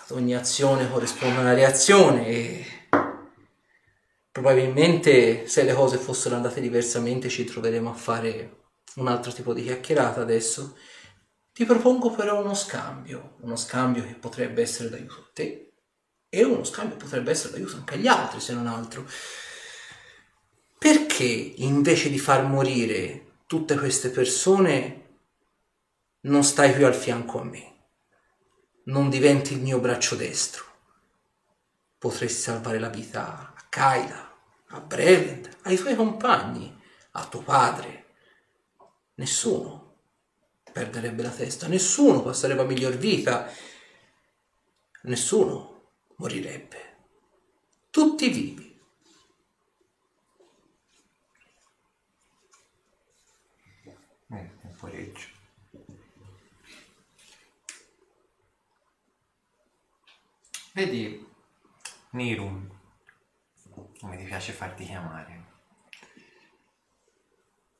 Ad 0.03 0.11
ogni 0.11 0.33
azione 0.33 0.89
corrisponde 0.89 1.41
una 1.41 1.53
reazione 1.53 2.27
e 2.27 2.65
probabilmente 4.31 5.47
se 5.47 5.63
le 5.63 5.73
cose 5.73 5.97
fossero 5.97 6.35
andate 6.35 6.61
diversamente 6.61 7.27
ci 7.27 7.43
troveremo 7.43 7.89
a 7.89 7.93
fare 7.93 8.67
un 8.95 9.09
altro 9.09 9.33
tipo 9.33 9.53
di 9.53 9.63
chiacchierata 9.63 10.21
adesso. 10.21 10.77
Ti 11.51 11.65
propongo 11.65 12.11
però 12.11 12.41
uno 12.41 12.53
scambio, 12.53 13.35
uno 13.41 13.57
scambio 13.57 14.03
che 14.03 14.13
potrebbe 14.13 14.61
essere 14.61 14.89
d'aiuto 14.89 15.13
a 15.13 15.29
te 15.33 15.73
e 16.29 16.43
uno 16.45 16.63
scambio 16.63 16.95
potrebbe 16.95 17.31
essere 17.31 17.51
d'aiuto 17.51 17.75
anche 17.75 17.95
agli 17.95 18.07
altri 18.07 18.39
se 18.39 18.53
non 18.53 18.65
altro. 18.65 19.05
Perché 20.77 21.25
invece 21.25 22.09
di 22.09 22.17
far 22.17 22.45
morire 22.45 23.41
tutte 23.45 23.75
queste 23.77 24.09
persone 24.09 25.06
non 26.27 26.43
stai 26.43 26.73
più 26.73 26.85
al 26.85 26.95
fianco 26.95 27.39
a 27.39 27.43
me, 27.43 27.75
non 28.85 29.09
diventi 29.09 29.53
il 29.53 29.61
mio 29.61 29.79
braccio 29.79 30.15
destro. 30.15 30.65
Potresti 31.97 32.41
salvare 32.41 32.79
la 32.79 32.89
vita 32.89 33.53
a 33.55 33.65
Kyla, 33.69 34.35
a 34.67 34.79
Brevend, 34.81 35.49
ai 35.63 35.77
tuoi 35.77 35.95
compagni, 35.95 36.79
a 37.11 37.25
tuo 37.25 37.41
padre. 37.41 38.05
Nessuno 39.15 39.95
perderebbe 40.71 41.23
la 41.23 41.29
testa, 41.29 41.67
nessuno 41.67 42.21
passerebbe 42.21 42.61
a 42.61 42.65
miglior 42.65 42.95
vita, 42.95 43.49
nessuno 45.03 45.91
morirebbe. 46.17 46.95
Tutti 47.89 48.27
vivi 48.29 48.66
Vedi, 60.77 61.27
Nirum, 62.11 62.69
come 63.99 64.15
ti 64.15 64.25
piace 64.25 64.51
farti 64.51 64.85
chiamare. 64.85 65.45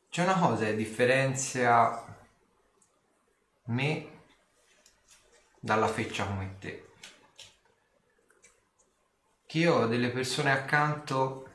C'è 0.10 0.24
una 0.24 0.40
cosa 0.40 0.66
che 0.66 0.76
differenzia 0.76 2.18
me 3.66 4.24
dalla 5.60 5.88
feccia 5.88 6.26
come 6.26 6.58
te. 6.58 6.90
Che 9.46 9.58
io 9.60 9.76
ho 9.76 9.86
delle 9.86 10.10
persone 10.10 10.50
accanto 10.50 11.52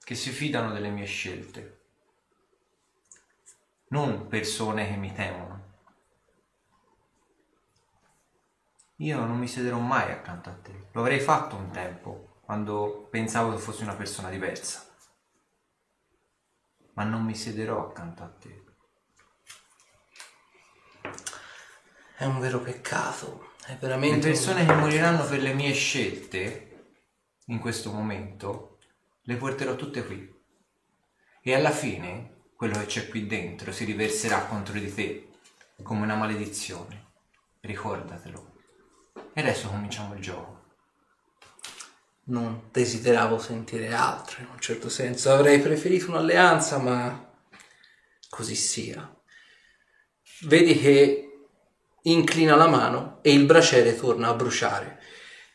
che 0.00 0.14
si 0.14 0.32
fidano 0.32 0.70
delle 0.70 0.90
mie 0.90 1.06
scelte 1.06 1.80
non 3.88 4.26
persone 4.26 4.86
che 4.86 4.96
mi 4.96 5.14
temono. 5.14 5.53
Io 9.04 9.22
non 9.26 9.36
mi 9.36 9.46
siederò 9.46 9.78
mai 9.78 10.10
accanto 10.10 10.48
a 10.48 10.54
te. 10.54 10.88
Lo 10.92 11.02
avrei 11.02 11.20
fatto 11.20 11.56
un 11.56 11.70
tempo, 11.70 12.38
quando 12.40 13.06
pensavo 13.10 13.50
che 13.52 13.60
fossi 13.60 13.82
una 13.82 13.92
persona 13.92 14.30
diversa. 14.30 14.82
Ma 16.94 17.04
non 17.04 17.22
mi 17.22 17.34
siederò 17.34 17.86
accanto 17.86 18.22
a 18.22 18.28
te. 18.28 18.64
È 22.16 22.24
un 22.24 22.40
vero 22.40 22.60
peccato. 22.60 23.50
È 23.66 23.76
veramente. 23.76 24.16
Le 24.16 24.32
persone 24.32 24.64
che 24.64 24.72
moriranno 24.72 25.26
per 25.26 25.42
le 25.42 25.52
mie 25.52 25.74
scelte, 25.74 26.94
in 27.48 27.58
questo 27.58 27.92
momento, 27.92 28.78
le 29.24 29.36
porterò 29.36 29.76
tutte 29.76 30.02
qui. 30.06 30.34
E 31.42 31.54
alla 31.54 31.72
fine 31.72 32.46
quello 32.56 32.78
che 32.78 32.86
c'è 32.86 33.08
qui 33.10 33.26
dentro 33.26 33.70
si 33.70 33.84
riverserà 33.84 34.46
contro 34.46 34.78
di 34.78 34.94
te 34.94 35.28
come 35.82 36.04
una 36.04 36.16
maledizione. 36.16 37.08
Ricordatelo. 37.60 38.53
E 39.36 39.40
adesso 39.40 39.68
cominciamo 39.68 40.14
il 40.14 40.20
gioco. 40.20 40.62
non 42.26 42.68
desideravo 42.72 43.38
sentire 43.38 43.92
altro, 43.92 44.40
in 44.40 44.48
un 44.50 44.58
certo 44.58 44.88
senso 44.88 45.30
avrei 45.30 45.60
preferito 45.60 46.08
un'alleanza, 46.08 46.78
ma 46.78 47.32
così 48.30 48.54
sia. 48.54 49.14
Vedi 50.42 50.78
che 50.78 51.28
inclina 52.02 52.56
la 52.56 52.66
mano 52.66 53.18
e 53.22 53.32
il 53.32 53.44
braciere 53.44 53.96
torna 53.96 54.28
a 54.28 54.34
bruciare. 54.34 55.00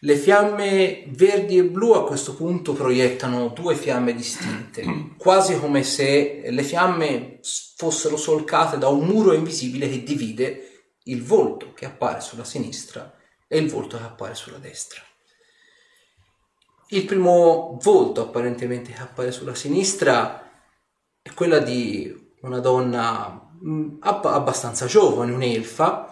Le 0.02 0.16
fiamme 0.16 1.06
verdi 1.08 1.58
e 1.58 1.66
blu 1.66 1.92
a 1.92 2.06
questo 2.06 2.36
punto 2.36 2.74
proiettano 2.74 3.50
due 3.50 3.76
fiamme 3.76 4.14
distinte, 4.14 4.84
quasi 5.18 5.60
come 5.60 5.84
se 5.84 6.44
le 6.50 6.64
fiamme 6.64 7.40
fossero 7.76 8.16
solcate 8.16 8.78
da 8.78 8.88
un 8.88 9.06
muro 9.06 9.34
invisibile 9.34 9.90
che 9.90 10.04
divide 10.04 10.92
il 11.04 11.24
volto 11.24 11.74
che 11.74 11.86
appare 11.86 12.22
sulla 12.22 12.44
sinistra 12.44 13.14
e 13.50 13.58
il 13.58 13.70
volto 13.70 13.98
che 13.98 14.04
appare 14.04 14.36
sulla 14.36 14.60
destra. 14.60 15.02
Il 16.92 17.06
primo 17.06 17.78
volto 17.82 18.22
apparentemente 18.22 18.94
che 18.94 19.02
appare 19.02 19.32
sulla 19.32 19.56
sinistra 19.56 20.50
è 21.22 21.34
quella 21.34 21.60
di 21.60 22.36
una 22.42 22.60
donna 22.60 23.52
abb- 24.00 24.26
abbastanza 24.26 24.86
giovane, 24.86 25.34
un'elfa, 25.34 26.12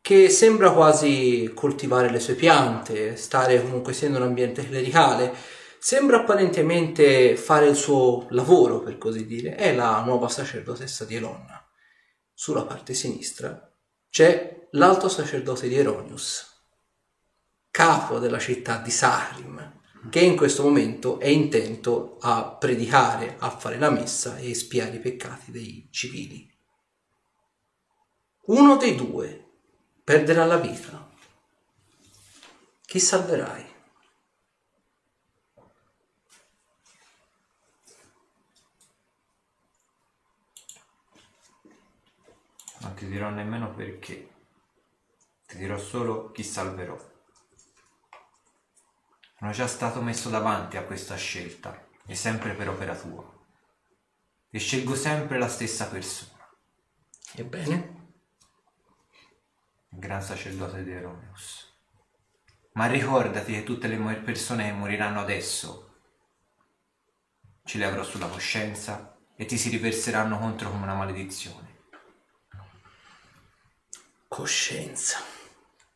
che 0.00 0.28
sembra 0.30 0.72
quasi 0.72 1.52
coltivare 1.54 2.10
le 2.10 2.18
sue 2.18 2.34
piante, 2.34 3.16
stare 3.16 3.62
comunque 3.62 3.92
sia 3.92 4.08
in 4.08 4.16
un 4.16 4.22
ambiente 4.22 4.66
clericale, 4.66 5.32
sembra 5.78 6.18
apparentemente 6.18 7.36
fare 7.36 7.66
il 7.68 7.76
suo 7.76 8.26
lavoro, 8.30 8.80
per 8.80 8.98
così 8.98 9.26
dire, 9.26 9.54
è 9.54 9.74
la 9.74 10.02
nuova 10.04 10.28
sacerdotessa 10.28 11.04
di 11.04 11.16
Elonna. 11.16 11.64
Sulla 12.34 12.64
parte 12.64 12.94
sinistra 12.94 13.72
c'è 14.10 14.68
l'alto 14.72 15.08
sacerdote 15.08 15.68
di 15.68 15.76
Eronius, 15.76 16.51
capo 17.72 18.18
della 18.18 18.38
città 18.38 18.76
di 18.76 18.90
Sahrim, 18.90 19.80
che 20.10 20.20
in 20.20 20.36
questo 20.36 20.62
momento 20.62 21.18
è 21.18 21.28
intento 21.28 22.18
a 22.20 22.44
predicare, 22.44 23.36
a 23.38 23.48
fare 23.48 23.78
la 23.78 23.88
messa 23.90 24.36
e 24.36 24.50
espiare 24.50 24.96
i 24.96 25.00
peccati 25.00 25.50
dei 25.50 25.88
civili. 25.90 26.48
Uno 28.44 28.76
dei 28.76 28.94
due 28.94 29.52
perderà 30.04 30.44
la 30.44 30.58
vita. 30.58 31.10
Chi 32.84 33.00
salverai? 33.00 33.70
Non 42.80 42.94
ti 42.94 43.06
dirò 43.06 43.30
nemmeno 43.30 43.72
perché. 43.72 44.28
Ti 45.46 45.56
dirò 45.56 45.78
solo 45.78 46.32
chi 46.32 46.42
salverò. 46.42 47.11
Sono 49.42 49.54
già 49.54 49.66
stato 49.66 50.00
messo 50.00 50.28
davanti 50.28 50.76
a 50.76 50.84
questa 50.84 51.16
scelta 51.16 51.88
e 52.06 52.14
sempre 52.14 52.54
per 52.54 52.68
opera 52.68 52.94
tua. 52.94 53.28
E 54.48 54.58
scelgo 54.60 54.94
sempre 54.94 55.36
la 55.36 55.48
stessa 55.48 55.88
persona, 55.88 56.48
Ebbene, 57.34 58.14
il 59.88 59.98
gran 59.98 60.22
sacerdote 60.22 60.84
di 60.84 60.92
Eronius. 60.92 61.74
Ma 62.74 62.86
ricordati 62.86 63.52
che 63.54 63.64
tutte 63.64 63.88
le 63.88 63.96
persone 64.20 64.66
che 64.66 64.72
moriranno 64.74 65.18
adesso 65.18 66.02
ce 67.64 67.78
le 67.78 67.84
avrò 67.84 68.04
sulla 68.04 68.28
coscienza 68.28 69.18
e 69.34 69.44
ti 69.44 69.58
si 69.58 69.70
riverseranno 69.70 70.38
contro 70.38 70.70
come 70.70 70.84
una 70.84 70.94
maledizione. 70.94 71.80
coscienza, 74.28 75.18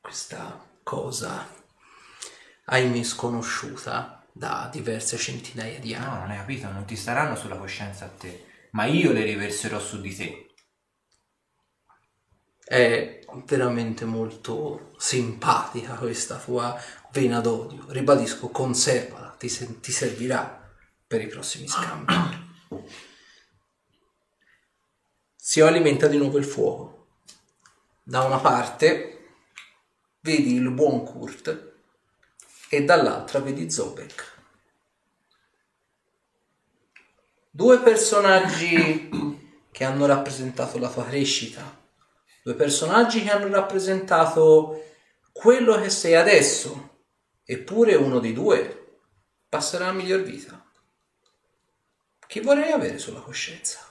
questa 0.01 0.69
cosa, 0.83 1.56
ahimè 2.67 3.03
sconosciuta 3.03 4.25
da 4.33 4.69
diverse 4.71 5.17
centinaia 5.17 5.79
di 5.81 5.93
No, 5.95 5.99
anni. 5.99 6.19
non 6.21 6.31
hai 6.31 6.37
capito, 6.39 6.71
non 6.71 6.85
ti 6.85 6.97
staranno 6.97 7.35
sulla 7.37 7.57
coscienza 7.57 8.05
a 8.05 8.09
te, 8.09 8.45
ma 8.73 8.85
io 8.85 9.13
le 9.13 9.25
riverserò 9.25 9.79
su 9.81 10.01
di 10.01 10.15
te. 10.15 10.47
È 12.69 13.21
veramente 13.47 14.05
molto 14.05 14.93
simpatica 14.99 15.95
questa 15.95 16.37
tua 16.37 16.79
vena 17.13 17.41
d'odio. 17.41 17.85
Ribadisco, 17.89 18.49
conservala, 18.49 19.37
ti, 19.39 19.49
se- 19.49 19.81
ti 19.81 19.93
servirà 19.93 20.69
per 21.07 21.21
i 21.23 21.29
prossimi 21.29 21.69
scambi. 21.69 22.13
Si 25.37 25.61
alimenta 25.61 26.09
di 26.09 26.17
nuovo 26.19 26.39
il 26.39 26.45
fuoco. 26.45 27.07
Da 28.03 28.25
una 28.25 28.39
parte 28.39 29.13
vedi 30.21 30.55
il 30.55 30.71
buon 30.73 31.05
Kurt 31.05 31.66
e 32.69 32.85
dall'altra 32.85 33.41
vedi 33.41 33.71
Zobek. 33.71 34.35
Due 37.51 37.79
personaggi 37.81 39.09
che 39.71 39.85
hanno 39.85 40.07
rappresentato 40.07 40.79
la 40.79 40.89
tua 40.89 41.05
crescita 41.05 41.85
due 42.47 42.55
personaggi 42.55 43.25
che 43.25 43.31
hanno 43.33 43.49
rappresentato 43.49 44.85
quello 45.33 45.81
che 45.81 45.91
sei 45.91 46.15
adesso, 46.15 47.01
eppure 47.43 47.97
uno 47.97 48.21
di 48.21 48.33
due 48.33 49.01
passerà 49.49 49.87
la 49.87 49.93
miglior 49.93 50.21
vita. 50.21 50.65
Chi 52.25 52.39
vorrei 52.39 52.71
avere 52.71 52.99
sulla 52.99 53.19
coscienza? 53.19 53.86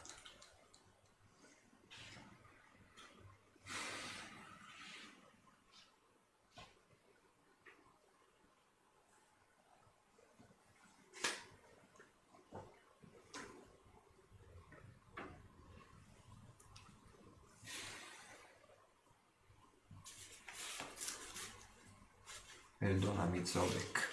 Perdonami 22.86 23.43
Zobek, 23.43 24.09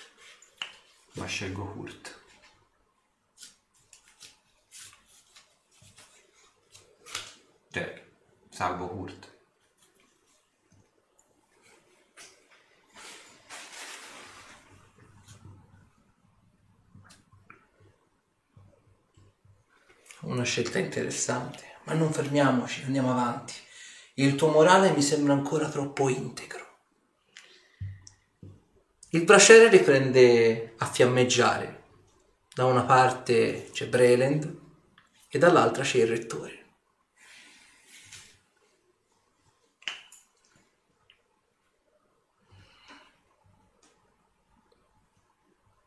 ma 1.16 1.26
scelgo 1.26 1.66
Kurt. 1.72 2.20
Cioè, 7.70 8.02
salvo 8.48 8.88
Kurt. 8.88 9.36
Una 20.20 20.44
scelta 20.44 20.78
interessante, 20.78 21.76
ma 21.84 21.92
non 21.92 22.10
fermiamoci, 22.10 22.84
andiamo 22.84 23.10
avanti. 23.10 23.52
Il 24.14 24.34
tuo 24.34 24.48
morale 24.48 24.92
mi 24.92 25.02
sembra 25.02 25.34
ancora 25.34 25.68
troppo 25.68 26.08
integro. 26.08 26.71
Il 29.14 29.24
braciere 29.24 29.68
riprende 29.68 30.72
a 30.78 30.86
fiammeggiare. 30.86 31.82
Da 32.54 32.64
una 32.64 32.84
parte 32.84 33.68
c'è 33.70 33.86
Breland 33.86 34.58
e 35.28 35.38
dall'altra 35.38 35.82
c'è 35.82 35.98
il 35.98 36.06
rettore. 36.06 36.64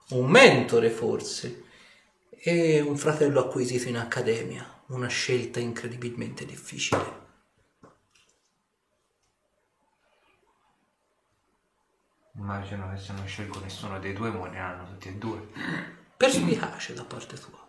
Un 0.10 0.30
mentore 0.30 0.92
forse 0.92 1.64
e 2.30 2.80
un 2.80 2.96
fratello 2.96 3.40
acquisito 3.40 3.90
in 3.90 3.98
accademia, 3.98 4.84
una 4.90 5.08
scelta 5.08 5.60
incredibilmente 5.60 6.46
difficile. 6.46 7.25
Immagino 12.38 12.90
che 12.92 12.98
se 12.98 13.14
non 13.14 13.26
scelgo 13.26 13.60
nessuno 13.60 14.00
dei 14.00 14.14
due 14.14 14.30
moriranno 14.30 14.86
tutti 14.86 15.08
e 15.08 15.14
due. 15.14 15.48
Perspicace 16.18 16.94
da 16.94 17.04
parte 17.06 17.38
tua. 17.38 17.65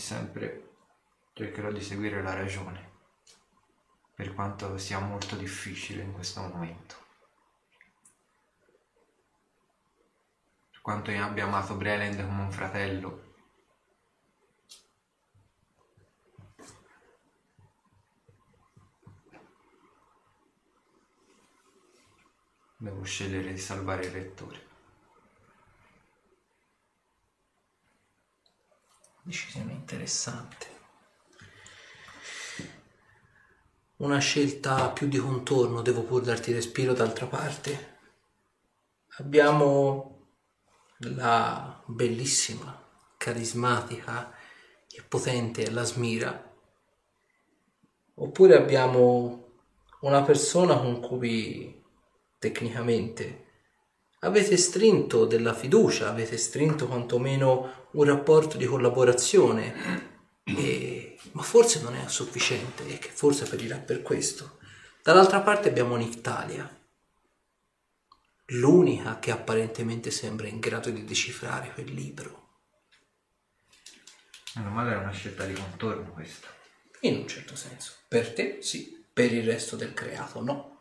sempre 0.00 0.68
cercherò 1.34 1.70
di 1.70 1.82
seguire 1.82 2.22
la 2.22 2.34
ragione, 2.34 2.90
per 4.14 4.34
quanto 4.34 4.78
sia 4.78 4.98
molto 4.98 5.36
difficile 5.36 6.02
in 6.02 6.12
questo 6.12 6.40
momento. 6.40 6.96
Per 10.70 10.80
quanto 10.80 11.10
io 11.10 11.22
abbia 11.22 11.44
amato 11.44 11.76
Breland 11.76 12.16
come 12.26 12.42
un 12.42 12.50
fratello, 12.50 13.34
devo 22.78 23.02
scegliere 23.02 23.52
di 23.52 23.58
salvare 23.58 24.06
il 24.06 24.12
lettore. 24.12 24.69
Decisione 29.22 29.72
interessante. 29.72 30.66
Una 33.96 34.18
scelta 34.18 34.88
più 34.90 35.08
di 35.08 35.18
contorno, 35.18 35.82
devo 35.82 36.02
pur 36.02 36.22
darti 36.22 36.52
respiro 36.52 36.94
d'altra 36.94 37.26
parte. 37.26 37.98
Abbiamo 39.18 40.28
la 41.00 41.82
bellissima, 41.84 42.82
carismatica 43.18 44.34
e 44.88 45.02
potente 45.02 45.70
la 45.70 45.84
Smira. 45.84 46.54
Oppure 48.14 48.56
abbiamo 48.56 49.52
una 50.00 50.22
persona 50.22 50.78
con 50.78 51.00
cui 51.00 51.84
tecnicamente 52.38 53.49
avete 54.20 54.56
strinto 54.56 55.24
della 55.24 55.54
fiducia, 55.54 56.08
avete 56.08 56.36
strinto 56.36 56.86
quantomeno 56.86 57.88
un 57.92 58.04
rapporto 58.04 58.56
di 58.56 58.66
collaborazione, 58.66 60.08
e- 60.44 61.18
ma 61.32 61.42
forse 61.42 61.80
non 61.82 61.94
è 61.94 62.08
sufficiente 62.08 62.86
e 62.86 62.98
che 62.98 63.10
forse 63.10 63.46
perirà 63.46 63.76
per 63.76 64.02
questo. 64.02 64.58
Dall'altra 65.02 65.40
parte 65.40 65.68
abbiamo 65.68 65.96
Nictalia, 65.96 66.68
l'unica 68.46 69.18
che 69.18 69.30
apparentemente 69.30 70.10
sembra 70.10 70.48
in 70.48 70.58
grado 70.58 70.90
di 70.90 71.04
decifrare 71.04 71.72
quel 71.72 71.92
libro. 71.92 72.38
Meno 74.56 74.70
male 74.70 74.90
era 74.90 75.00
una 75.00 75.12
scelta 75.12 75.44
di 75.44 75.54
contorno 75.54 76.12
questa. 76.12 76.48
In 77.00 77.16
un 77.16 77.28
certo 77.28 77.54
senso. 77.56 77.92
Per 78.08 78.32
te 78.32 78.58
sì, 78.60 79.04
per 79.12 79.32
il 79.32 79.44
resto 79.44 79.76
del 79.76 79.94
creato 79.94 80.42
no. 80.42 80.79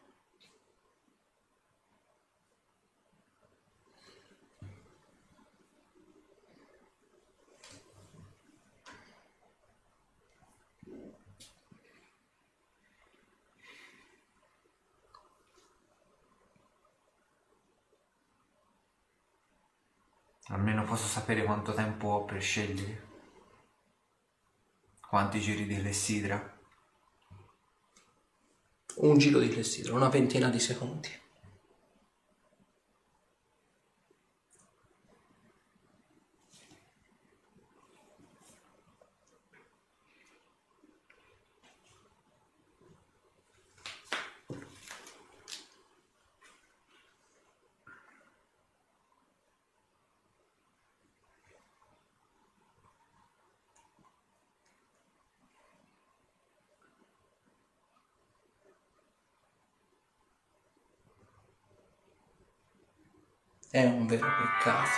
Almeno 20.51 20.83
posso 20.83 21.07
sapere 21.07 21.43
quanto 21.43 21.73
tempo 21.73 22.07
ho 22.07 22.25
per 22.25 22.41
scegliere. 22.41 23.07
Quanti 25.07 25.39
giri 25.39 25.65
di 25.65 25.81
Lessidra? 25.81 26.57
Un 28.95 29.17
giro 29.17 29.39
di 29.39 29.49
clessidra, 29.49 29.93
una 29.93 30.09
ventina 30.09 30.49
di 30.49 30.59
secondi. 30.59 31.09
È 63.71 63.83
un 63.83 64.07
vero 64.07 64.25
peccato. 64.25 64.89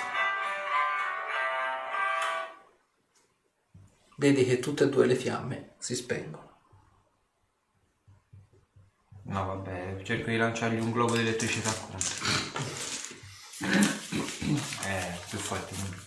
Vedi 4.16 4.46
che 4.46 4.60
tutte 4.60 4.86
e 4.86 4.90
due 4.90 5.06
le 5.06 5.16
fiamme 5.16 5.76
si 5.78 5.94
spengono. 5.94 6.60
No, 9.24 9.46
vabbè, 9.46 10.02
cerco 10.04 10.30
di 10.30 10.38
lanciargli 10.38 10.80
un 10.80 10.92
globo 10.92 11.16
di 11.16 11.20
elettricità 11.20 11.70
contro. 11.74 12.16
Eh, 14.86 15.20
più 15.28 15.38
forte. 15.38 15.76
di 15.76 15.82
me. 15.82 15.98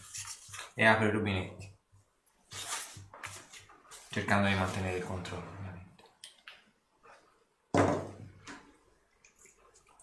E 0.74 0.86
apre 0.86 1.09
i 1.09 1.11
rubinetti. 1.11 1.77
Cercando 4.09 4.49
di 4.49 4.55
mantenere 4.55 4.97
il 4.97 5.05
controllo, 5.05 5.51
ovviamente. 5.51 6.05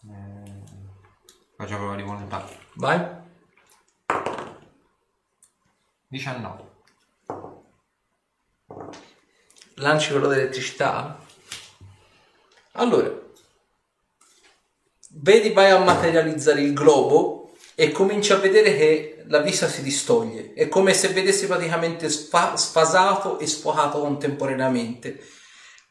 Eh, 0.09 0.61
faccio 1.61 1.75
prova 1.77 1.95
di 1.95 2.01
volontà. 2.01 2.47
Vai. 2.73 3.05
19. 6.07 6.63
Lanci 9.75 10.09
quello 10.09 10.27
dell'elettricità. 10.27 11.23
Allora, 12.73 13.11
vedi, 15.09 15.51
vai 15.51 15.69
a 15.69 15.77
materializzare 15.77 16.61
il 16.61 16.73
globo 16.73 17.53
e 17.75 17.91
cominci 17.91 18.33
a 18.33 18.37
vedere 18.37 18.75
che 18.75 19.23
la 19.27 19.39
vista 19.39 19.67
si 19.67 19.83
distoglie. 19.83 20.53
È 20.53 20.67
come 20.67 20.95
se 20.95 21.09
vedessi 21.09 21.45
praticamente 21.45 22.09
sfa- 22.09 22.57
sfasato 22.57 23.37
e 23.37 23.45
sfocato 23.45 23.99
contemporaneamente. 23.99 25.23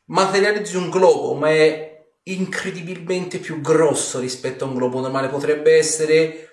Materializzi 0.06 0.76
un 0.76 0.90
globo, 0.90 1.34
ma 1.34 1.50
è 1.50 1.89
incredibilmente 2.32 3.38
più 3.38 3.60
grosso 3.60 4.18
rispetto 4.18 4.64
a 4.64 4.68
un 4.68 4.74
globo 4.74 5.00
normale. 5.00 5.28
Potrebbe 5.28 5.76
essere 5.76 6.48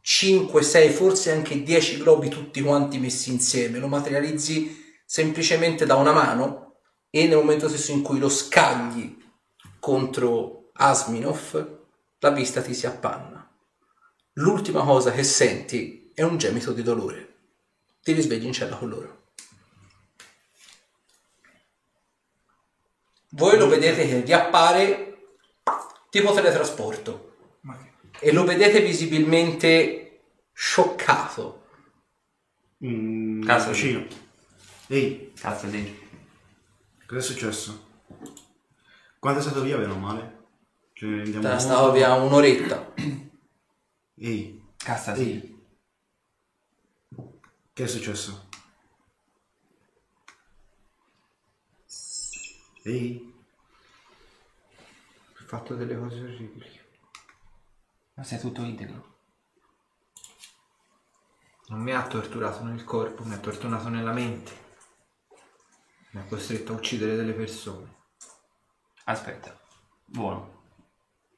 5, 0.00 0.62
6, 0.62 0.90
forse 0.90 1.32
anche 1.32 1.62
10 1.62 1.98
globi 1.98 2.28
tutti 2.28 2.60
quanti 2.60 2.98
messi 2.98 3.30
insieme. 3.30 3.78
Lo 3.78 3.88
materializzi 3.88 4.78
semplicemente 5.04 5.86
da 5.86 5.96
una 5.96 6.12
mano 6.12 6.76
e 7.10 7.26
nel 7.26 7.36
momento 7.36 7.68
stesso 7.68 7.92
in 7.92 8.02
cui 8.02 8.18
lo 8.18 8.28
scagli 8.28 9.16
contro 9.78 10.70
Asminov, 10.74 11.78
la 12.18 12.30
vista 12.30 12.62
ti 12.62 12.74
si 12.74 12.86
appanna. 12.86 13.48
L'ultima 14.34 14.84
cosa 14.84 15.10
che 15.10 15.24
senti 15.24 16.10
è 16.14 16.22
un 16.22 16.38
gemito 16.38 16.72
di 16.72 16.82
dolore. 16.82 17.34
Ti 18.02 18.12
risvegli 18.12 18.46
in 18.46 18.52
cella 18.52 18.76
con 18.76 18.88
loro. 18.88 19.19
Voi 23.30 23.56
lo 23.58 23.68
vedete 23.68 24.06
che 24.06 24.20
riappare 24.22 25.32
tipo 26.10 26.32
teletrasporto 26.32 27.36
e 28.18 28.32
lo 28.32 28.44
vedete 28.44 28.80
visibilmente 28.80 30.20
scioccato. 30.52 31.64
Mm, 32.84 33.42
Cazzo, 33.42 33.70
vicino. 33.70 34.04
Ehi, 34.88 35.32
Cazzo 35.34 35.66
di... 35.66 35.98
cosa 37.06 37.20
è 37.20 37.22
successo? 37.22 37.88
Quando 39.18 39.40
è 39.40 39.42
stato 39.42 39.62
via, 39.62 39.76
bene 39.76 39.92
o 39.92 39.96
male? 39.96 40.38
Cioè, 40.92 41.08
andiamo 41.08 41.40
Te 41.40 41.52
ne 41.52 41.58
stavo 41.58 41.92
via 41.92 42.14
un'oretta. 42.14 42.92
Ehi, 44.16 44.62
Cazzo 44.76 45.14
sì. 45.14 45.20
ehi. 45.20 45.58
Che 47.72 47.84
è 47.84 47.86
successo? 47.86 48.48
Ehi, 52.82 53.34
Ho 55.38 55.44
fatto 55.46 55.74
delle 55.74 55.98
cose 55.98 56.20
orribili. 56.20 56.80
Ma 58.14 58.24
sei 58.24 58.38
tutto 58.38 58.62
integro. 58.62 59.18
Non 61.66 61.80
mi 61.80 61.92
ha 61.92 62.06
torturato 62.06 62.64
nel 62.64 62.84
corpo, 62.84 63.24
mi 63.24 63.34
ha 63.34 63.38
torturato 63.38 63.88
nella 63.88 64.12
mente. 64.12 64.68
Mi 66.10 66.20
ha 66.20 66.24
costretto 66.24 66.72
a 66.72 66.76
uccidere 66.76 67.16
delle 67.16 67.34
persone. 67.34 67.96
Aspetta. 69.04 69.58
Buono. 70.04 70.62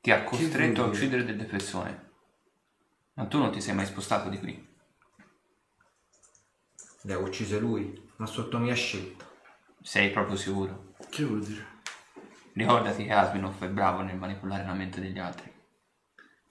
Ti 0.00 0.10
ha 0.12 0.22
costretto 0.24 0.84
a 0.84 0.86
uccidere 0.86 1.24
delle 1.24 1.44
persone. 1.44 2.10
Ma 3.14 3.26
tu 3.26 3.38
non 3.38 3.50
ti 3.50 3.60
sei 3.60 3.74
mai 3.74 3.86
spostato 3.86 4.28
di 4.28 4.38
qui. 4.38 4.76
Le 7.02 7.12
ha 7.12 7.18
uccise 7.18 7.58
lui, 7.58 8.10
ma 8.16 8.26
sotto 8.26 8.58
mia 8.58 8.74
scelta. 8.74 9.28
Sei 9.82 10.10
proprio 10.10 10.36
sicuro. 10.36 10.81
Che 11.08 11.24
vuol 11.24 11.44
dire? 11.44 11.66
Ricordati 12.54 13.04
che 13.04 13.12
Asminov 13.12 13.62
è 13.62 13.68
bravo 13.68 14.02
nel 14.02 14.16
manipolare 14.16 14.64
la 14.64 14.74
mente 14.74 15.00
degli 15.00 15.18
altri. 15.18 15.50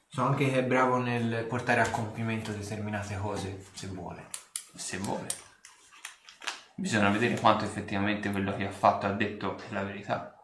So 0.07 0.23
anche 0.23 0.49
che 0.49 0.59
è 0.59 0.63
bravo 0.63 0.97
nel 0.97 1.45
portare 1.45 1.79
a 1.81 1.89
compimento 1.89 2.51
determinate 2.51 3.17
cose, 3.17 3.65
se 3.73 3.87
vuole. 3.87 4.27
Se 4.75 4.97
vuole. 4.97 5.27
Bisogna 6.75 7.09
vedere 7.09 7.39
quanto 7.39 7.63
effettivamente 7.63 8.31
quello 8.31 8.55
che 8.55 8.67
ha 8.67 8.71
fatto 8.71 9.05
ha 9.05 9.11
detto 9.11 9.57
è 9.57 9.71
la 9.71 9.83
verità. 9.83 10.35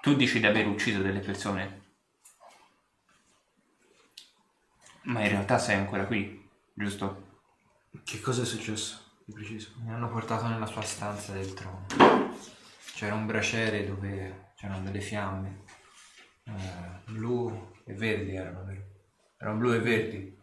Tu 0.00 0.14
dici 0.14 0.38
di 0.38 0.46
aver 0.46 0.66
ucciso 0.66 1.00
delle 1.00 1.20
persone, 1.20 1.82
ma 5.02 5.22
in 5.22 5.28
realtà 5.28 5.58
sei 5.58 5.76
ancora 5.76 6.04
qui, 6.04 6.48
giusto? 6.74 7.40
Che 8.04 8.20
cosa 8.20 8.42
è 8.42 8.44
successo? 8.44 9.12
Di 9.24 9.32
preciso. 9.32 9.72
Mi 9.82 9.92
hanno 9.92 10.10
portato 10.10 10.46
nella 10.46 10.66
sua 10.66 10.82
stanza 10.82 11.32
del 11.32 11.54
trono. 11.54 12.23
C'era 12.94 13.14
un 13.14 13.26
braciere 13.26 13.84
dove 13.84 14.52
c'erano 14.54 14.84
delle 14.84 15.00
fiamme. 15.00 15.62
Eh, 16.44 17.10
blu, 17.10 17.72
e 17.84 17.92
verdi 17.92 18.36
erano? 18.36 18.72
Erano 19.36 19.58
blu 19.58 19.72
e 19.72 19.80
verdi. 19.80 20.38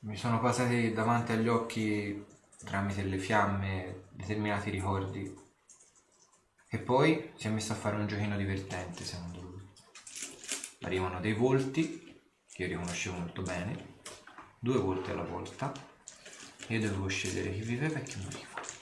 Mi 0.00 0.16
sono 0.16 0.40
passati 0.40 0.94
davanti 0.94 1.32
agli 1.32 1.48
occhi 1.48 2.24
tramite 2.64 3.02
le 3.02 3.18
fiamme 3.18 4.06
determinati 4.12 4.70
ricordi. 4.70 5.42
E 6.70 6.78
poi 6.78 7.32
si 7.36 7.46
è 7.46 7.50
messo 7.50 7.72
a 7.72 7.76
fare 7.76 7.96
un 7.96 8.06
giochino 8.06 8.38
divertente, 8.38 9.04
secondo 9.04 9.42
lui. 9.42 9.62
Arrivano 10.82 11.20
dei 11.20 11.34
volti, 11.34 12.18
che 12.50 12.62
io 12.62 12.68
riconoscevo 12.68 13.18
molto 13.18 13.42
bene, 13.42 13.98
due 14.58 14.78
volti 14.78 15.10
alla 15.10 15.22
volta. 15.22 15.70
Io 16.68 16.80
dovevo 16.80 17.08
scegliere 17.08 17.52
chi 17.52 17.60
viveva 17.60 17.98
e 17.98 18.02
chi 18.02 18.18
moriva. 18.22 18.73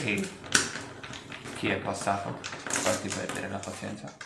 E 0.00 0.28
chi 1.56 1.68
è 1.68 1.78
passato 1.78 2.28
a 2.28 2.70
farti 2.70 3.08
perdere 3.08 3.48
la 3.48 3.58
pazienza? 3.58 4.16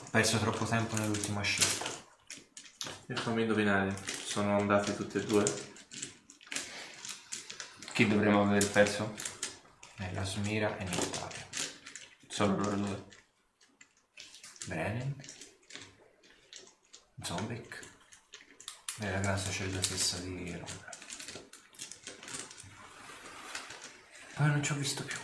Ho 0.00 0.08
perso 0.10 0.38
troppo 0.38 0.64
tempo 0.64 0.96
nell'ultima 0.96 1.42
scelta. 1.42 1.86
E 3.06 3.14
fammi 3.14 3.42
indovinare, 3.42 3.94
sono 4.24 4.56
andati 4.56 4.94
tutti 4.94 5.18
e 5.18 5.24
due? 5.24 5.44
Chi 7.92 8.08
dovremmo 8.08 8.42
aver 8.42 8.70
perso? 8.70 9.14
Nella 9.96 10.24
Smira 10.24 10.78
e 10.78 10.84
Nittavia. 10.84 11.46
Solo 12.28 12.56
loro 12.56 12.76
due. 12.76 13.04
Brennan, 14.66 15.14
Zombek 17.20 17.80
e 19.00 19.10
la 19.10 19.18
gran 19.18 19.38
sacerdotessa 19.38 20.16
stessa 20.16 20.18
di 20.24 20.52
Roma. 20.52 20.91
Poi 24.34 24.46
non 24.46 24.62
ci 24.62 24.72
ho 24.72 24.76
visto 24.76 25.04
più. 25.04 25.18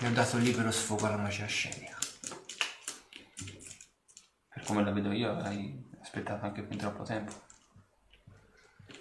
Mi 0.00 0.08
ho 0.08 0.12
dato 0.12 0.36
libero 0.38 0.70
sfogo 0.70 1.06
alla 1.06 1.16
magia 1.16 1.46
scenica. 1.46 1.96
Per 4.48 4.62
come 4.64 4.82
la 4.84 4.90
vedo 4.90 5.12
io 5.12 5.36
hai 5.38 5.82
aspettato 6.00 6.44
anche 6.44 6.66
fin 6.68 6.78
troppo 6.78 7.02
tempo. 7.04 7.32
E 8.86 8.92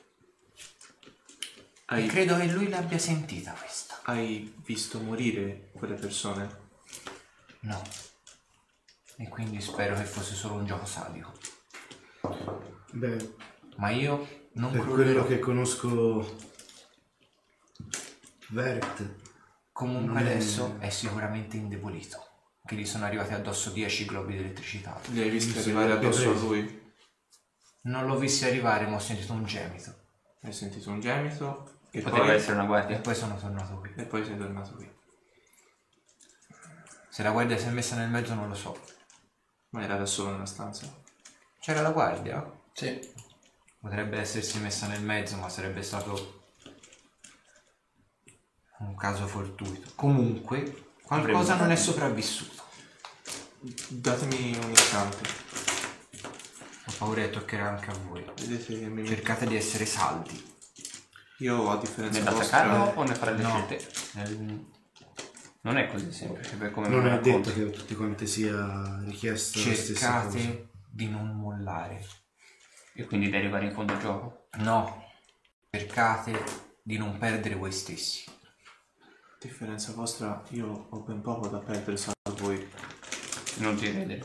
Hai, 1.85 2.07
credo 2.07 2.37
che 2.37 2.45
lui 2.51 2.69
l'abbia 2.69 2.97
sentita 2.97 3.51
questa. 3.53 3.99
hai 4.03 4.53
visto 4.65 4.99
morire 4.99 5.71
quelle 5.73 5.95
persone? 5.95 6.61
No. 7.61 7.81
E 9.17 9.27
quindi 9.27 9.61
spero 9.61 9.95
che 9.95 10.05
fosse 10.05 10.33
solo 10.35 10.55
un 10.55 10.65
gioco 10.65 10.85
sadico. 10.85 11.31
Beh, 12.93 13.35
Ma 13.77 13.89
io 13.89 14.49
non 14.53 14.71
per 14.71 14.81
crollerò. 14.81 15.03
quello 15.03 15.25
che 15.27 15.39
conosco 15.39 16.51
Vert, 18.53 19.21
Comunque 19.73 20.13
Non 20.13 20.17
è- 20.17 20.21
adesso 20.31 20.77
è 20.79 20.89
sicuramente 20.89 21.57
indebolito. 21.57 22.23
Che 22.63 22.75
gli 22.75 22.85
sono 22.85 23.05
arrivati 23.05 23.33
addosso 23.33 23.71
10 23.71 24.05
globi 24.05 24.33
di 24.33 24.39
elettricità. 24.39 24.99
Li 25.07 25.19
hai 25.21 25.29
visti 25.31 25.57
arrivare 25.57 25.91
addosso 25.93 26.29
a 26.29 26.33
lui? 26.35 26.81
Non 27.81 28.05
l'ho 28.05 28.17
visto 28.17 28.45
arrivare, 28.45 28.85
ma 28.85 28.95
ho 28.95 28.99
sentito 28.99 29.33
un 29.33 29.43
gemito. 29.45 29.93
Hai 30.43 30.53
sentito 30.53 30.89
un 30.91 30.99
gemito? 31.01 31.79
E 31.89 32.01
Poteva 32.01 32.25
poi, 32.25 32.35
essere 32.35 32.53
una 32.53 32.63
E 32.63 32.67
guardia. 32.67 32.99
poi 32.99 33.15
sono 33.15 33.35
tornato 33.35 33.79
qui. 33.79 33.91
e 33.95 34.03
poi 34.05 34.23
sei 34.23 34.37
tornato 34.37 34.73
qui. 34.75 34.89
Se 37.09 37.23
la 37.23 37.31
guardia 37.31 37.57
si 37.57 37.65
è 37.67 37.71
messa 37.71 37.95
nel 37.95 38.09
mezzo 38.09 38.33
non 38.35 38.47
lo 38.47 38.55
so. 38.55 38.79
Ma 39.69 39.83
era 39.83 39.97
da 39.97 40.05
solo 40.05 40.31
nella 40.31 40.45
stanza? 40.45 40.85
C'era 41.59 41.81
la 41.81 41.91
guardia? 41.91 42.49
Sì. 42.73 43.11
Potrebbe 43.79 44.19
essersi 44.19 44.59
messa 44.59 44.87
nel 44.87 45.01
mezzo, 45.01 45.35
ma 45.37 45.49
sarebbe 45.49 45.81
stato 45.81 46.42
un 48.87 48.95
caso 48.95 49.27
fortuito. 49.27 49.91
Comunque, 49.95 50.91
qualcosa 51.01 51.55
non 51.55 51.71
è 51.71 51.75
sopravvissuto. 51.75 52.61
Datemi 53.89 54.57
un 54.63 54.71
istante. 54.71 55.29
Ho 56.85 56.91
paura 56.97 57.21
che 57.21 57.29
toccherà 57.29 57.69
anche 57.69 57.89
a 57.91 57.95
voi. 58.07 58.25
Vedete 58.39 58.79
che 58.79 58.85
mi 58.87 59.05
Cercate 59.07 59.45
di 59.47 59.55
essere 59.55 59.85
saldi. 59.85 60.51
Io 61.37 61.69
a 61.69 61.77
differenza 61.77 62.19
Nell'attaccarlo 62.19 62.77
vostra... 62.77 62.99
o 62.99 63.03
nel 63.03 63.15
fare 63.15 63.33
le 63.35 63.41
No. 63.41 63.49
scelte? 63.49 63.91
Nel- 64.13 64.71
Non 65.61 65.77
è 65.77 65.87
così 65.89 66.11
semplice 66.11 66.55
per 66.57 66.71
come 66.71 66.89
non 66.89 67.01
me 67.03 67.09
lo 67.09 67.15
è 67.15 67.19
detto 67.21 67.37
racconti. 67.37 67.53
che 67.53 67.67
a 67.67 67.69
tutti 67.79 67.95
quanti 67.95 68.27
sia 68.27 68.99
richiesta 69.05 69.59
la 69.59 69.73
stessa 69.75 70.21
cosa. 70.23 70.37
Cercate 70.37 70.69
di 70.89 71.09
non 71.09 71.35
mollare. 71.37 72.05
E 72.93 73.05
quindi 73.05 73.29
di 73.29 73.35
arrivare 73.35 73.65
in 73.65 73.73
fondo 73.73 73.93
al 73.93 73.99
gioco. 73.99 74.47
No, 74.57 75.09
cercate 75.71 76.43
di 76.83 76.97
non 76.97 77.17
perdere 77.17 77.55
voi 77.55 77.71
stessi. 77.71 78.25
Differenza 79.43 79.91
vostra, 79.91 80.41
io 80.51 80.87
ho 80.89 80.99
ben 81.01 81.19
poco 81.19 81.49
da 81.49 81.57
perdere 81.57 81.97
salvo 81.97 82.35
voi. 82.37 82.65
Non 83.57 83.75
ti 83.75 83.91
credere. 83.91 84.23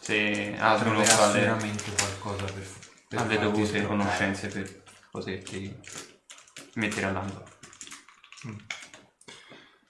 Se 0.00 0.54
altro 0.58 1.02
fa 1.02 1.32
le, 1.32 1.38
sicuramente 1.40 1.94
qualcosa 1.96 2.44
per, 2.52 2.68
per 3.08 3.18
ha 3.18 3.24
le 3.24 3.38
dovute 3.38 3.66
sbloccare. 3.66 3.86
conoscenze 3.86 4.48
per 4.48 4.82
poterti 5.10 5.80
mettere 6.74 7.06
all'angolo. 7.06 7.48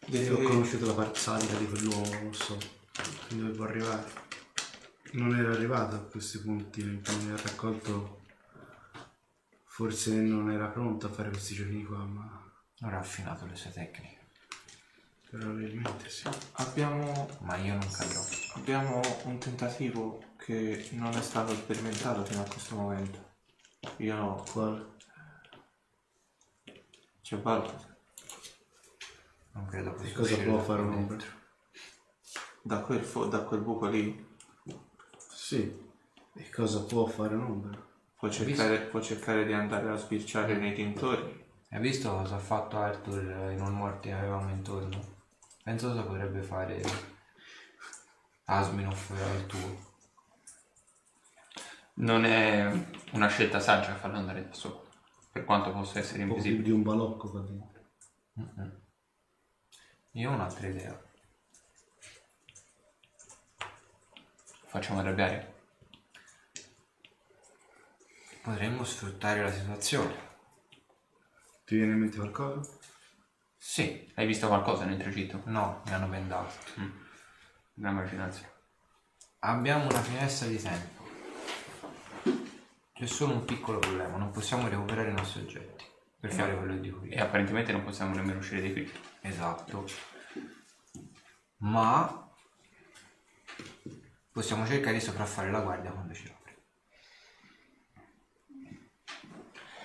Io 0.07 0.39
ho 0.39 0.43
conosciuto 0.43 0.87
la 0.87 0.95
parte 0.95 1.19
sadica 1.19 1.57
di 1.59 1.67
quell'uomo, 1.67 2.23
non 2.23 2.33
so 2.33 2.57
dove 3.31 3.51
può 3.51 3.65
arrivare. 3.65 4.05
Non 5.15 5.37
era 5.37 5.51
arrivato 5.51 5.97
a 5.97 6.01
questi 6.01 6.39
punti 6.39 6.85
mi 6.85 7.31
ha 7.33 7.37
raccolto. 7.37 8.21
Forse 9.65 10.15
non 10.15 10.53
era 10.53 10.69
pronto 10.69 11.07
a 11.07 11.11
fare 11.11 11.31
questi 11.31 11.55
giochi 11.55 11.85
qua, 11.85 11.99
ma 12.05 12.45
ha 12.83 12.99
affinato 12.99 13.45
le 13.47 13.57
sue 13.57 13.73
tecniche, 13.73 14.16
probabilmente 15.31 16.09
sì. 16.09 16.29
Abbiamo, 16.53 17.29
ma 17.41 17.57
io 17.57 17.75
non 17.75 17.91
cadrò. 17.91 18.21
abbiamo 18.55 19.01
un 19.25 19.39
tentativo 19.39 20.23
che 20.37 20.89
non 20.93 21.13
è 21.17 21.23
stato 21.23 21.55
sperimentato 21.55 22.25
fino 22.25 22.41
a 22.43 22.45
questo 22.49 22.75
momento. 22.77 23.25
Io... 23.99 24.45
Quale? 24.53 24.95
C'è 27.23 27.37
Balthazar. 27.37 27.95
Non 29.53 29.67
credo 29.67 29.91
E 29.91 29.93
possa 29.95 30.13
cosa 30.13 30.23
uscire 30.23 30.45
può 30.45 30.57
da 30.57 30.63
fare 30.63 30.83
qui 30.83 30.89
un 30.89 30.93
ombra? 30.95 31.17
dentro. 31.17 31.35
Da 32.63 32.81
quel, 32.81 33.03
fo- 33.05 33.27
da 33.27 33.43
quel 33.43 33.61
buco 33.61 33.87
lì 33.87 34.25
Sì. 35.35 35.85
E 36.35 36.51
cosa 36.51 36.85
può 36.85 37.07
fare 37.07 37.35
un'ombra? 37.35 37.85
può 38.17 38.29
cercare, 38.29 38.81
può 38.87 39.01
cercare 39.01 39.45
di 39.47 39.53
andare 39.53 39.89
a 39.91 39.97
sbirciare 39.97 40.57
nei 40.57 40.73
dintorni. 40.75 41.45
Hai 41.71 41.81
visto 41.81 42.11
cosa 42.11 42.37
ha 42.37 42.39
fatto 42.39 42.77
Arthur 42.79 43.51
in 43.53 43.61
un 43.61 43.73
morti 43.75 44.09
che 44.09 44.15
avevamo 44.15 44.51
intorno? 44.51 45.16
Penso 45.67 45.89
cosa 45.89 46.05
potrebbe 46.05 46.43
fare 46.43 46.81
Asminov 48.45 49.11
al 49.11 49.47
tuo. 49.47 49.95
Non 51.95 52.25
è 52.25 52.71
una 53.15 53.27
scelta 53.27 53.59
saggia 53.59 53.97
farlo 53.97 54.19
andare 54.19 54.47
da 54.47 54.55
solo. 54.55 54.89
Per 55.33 55.45
quanto 55.45 55.73
possa 55.73 55.99
essere 55.99 56.23
Un 56.23 56.29
po' 56.29 56.35
più 56.35 56.45
invisibile. 56.45 56.69
di 56.69 56.71
un 56.71 56.83
balocco 56.85 57.29
qua 57.29 57.41
dentro. 57.41 58.81
Io 60.13 60.31
ho 60.31 60.35
un'altra 60.35 60.69
idea. 60.69 61.03
Facciamo 64.67 65.01
arrabbiare. 65.01 65.55
Potremmo 68.41 68.85
sfruttare 68.85 69.43
la 69.43 69.51
situazione. 69.51 70.15
Ti 71.65 71.75
viene 71.75 71.95
in 71.95 71.99
mente 71.99 72.19
qualcosa? 72.19 72.76
Sì, 73.69 74.09
Hai 74.15 74.27
visto 74.27 74.47
qualcosa 74.47 74.85
nel 74.85 74.97
tragitto? 74.97 75.43
no, 75.47 75.83
mi 75.87 75.93
hanno 75.93 76.07
bendato. 76.07 76.55
Una 77.75 77.91
immaginazione. 77.91 78.53
Abbiamo 79.41 79.89
una 79.89 80.01
finestra 80.01 80.47
di 80.47 80.63
tempo. 80.63 81.05
C'è 82.95 83.07
solo 83.07 83.35
un 83.35 83.45
piccolo 83.45 83.81
problema, 83.81 84.17
non 84.19 84.31
possiamo 84.31 84.69
recuperare 84.69 85.11
i 85.11 85.15
nostri 85.15 85.41
oggetti 85.43 85.85
per 86.19 86.33
fare 86.33 86.57
quello 86.57 86.77
di 86.77 86.91
cui. 86.91 87.09
E 87.11 87.21
apparentemente 87.21 87.73
non 87.73 87.83
possiamo 87.83 88.15
nemmeno 88.15 88.39
uscire 88.39 88.63
di 88.63 88.73
qui. 88.73 88.91
Esatto. 89.23 89.85
Ma 91.59 92.31
possiamo 94.31 94.65
cercare 94.65 94.95
di 94.95 95.01
sopraffare 95.05 95.51
la 95.51 95.61
guardia 95.61 95.91
quando 95.91 96.15
ci 96.15 96.33
apre. 96.33 96.57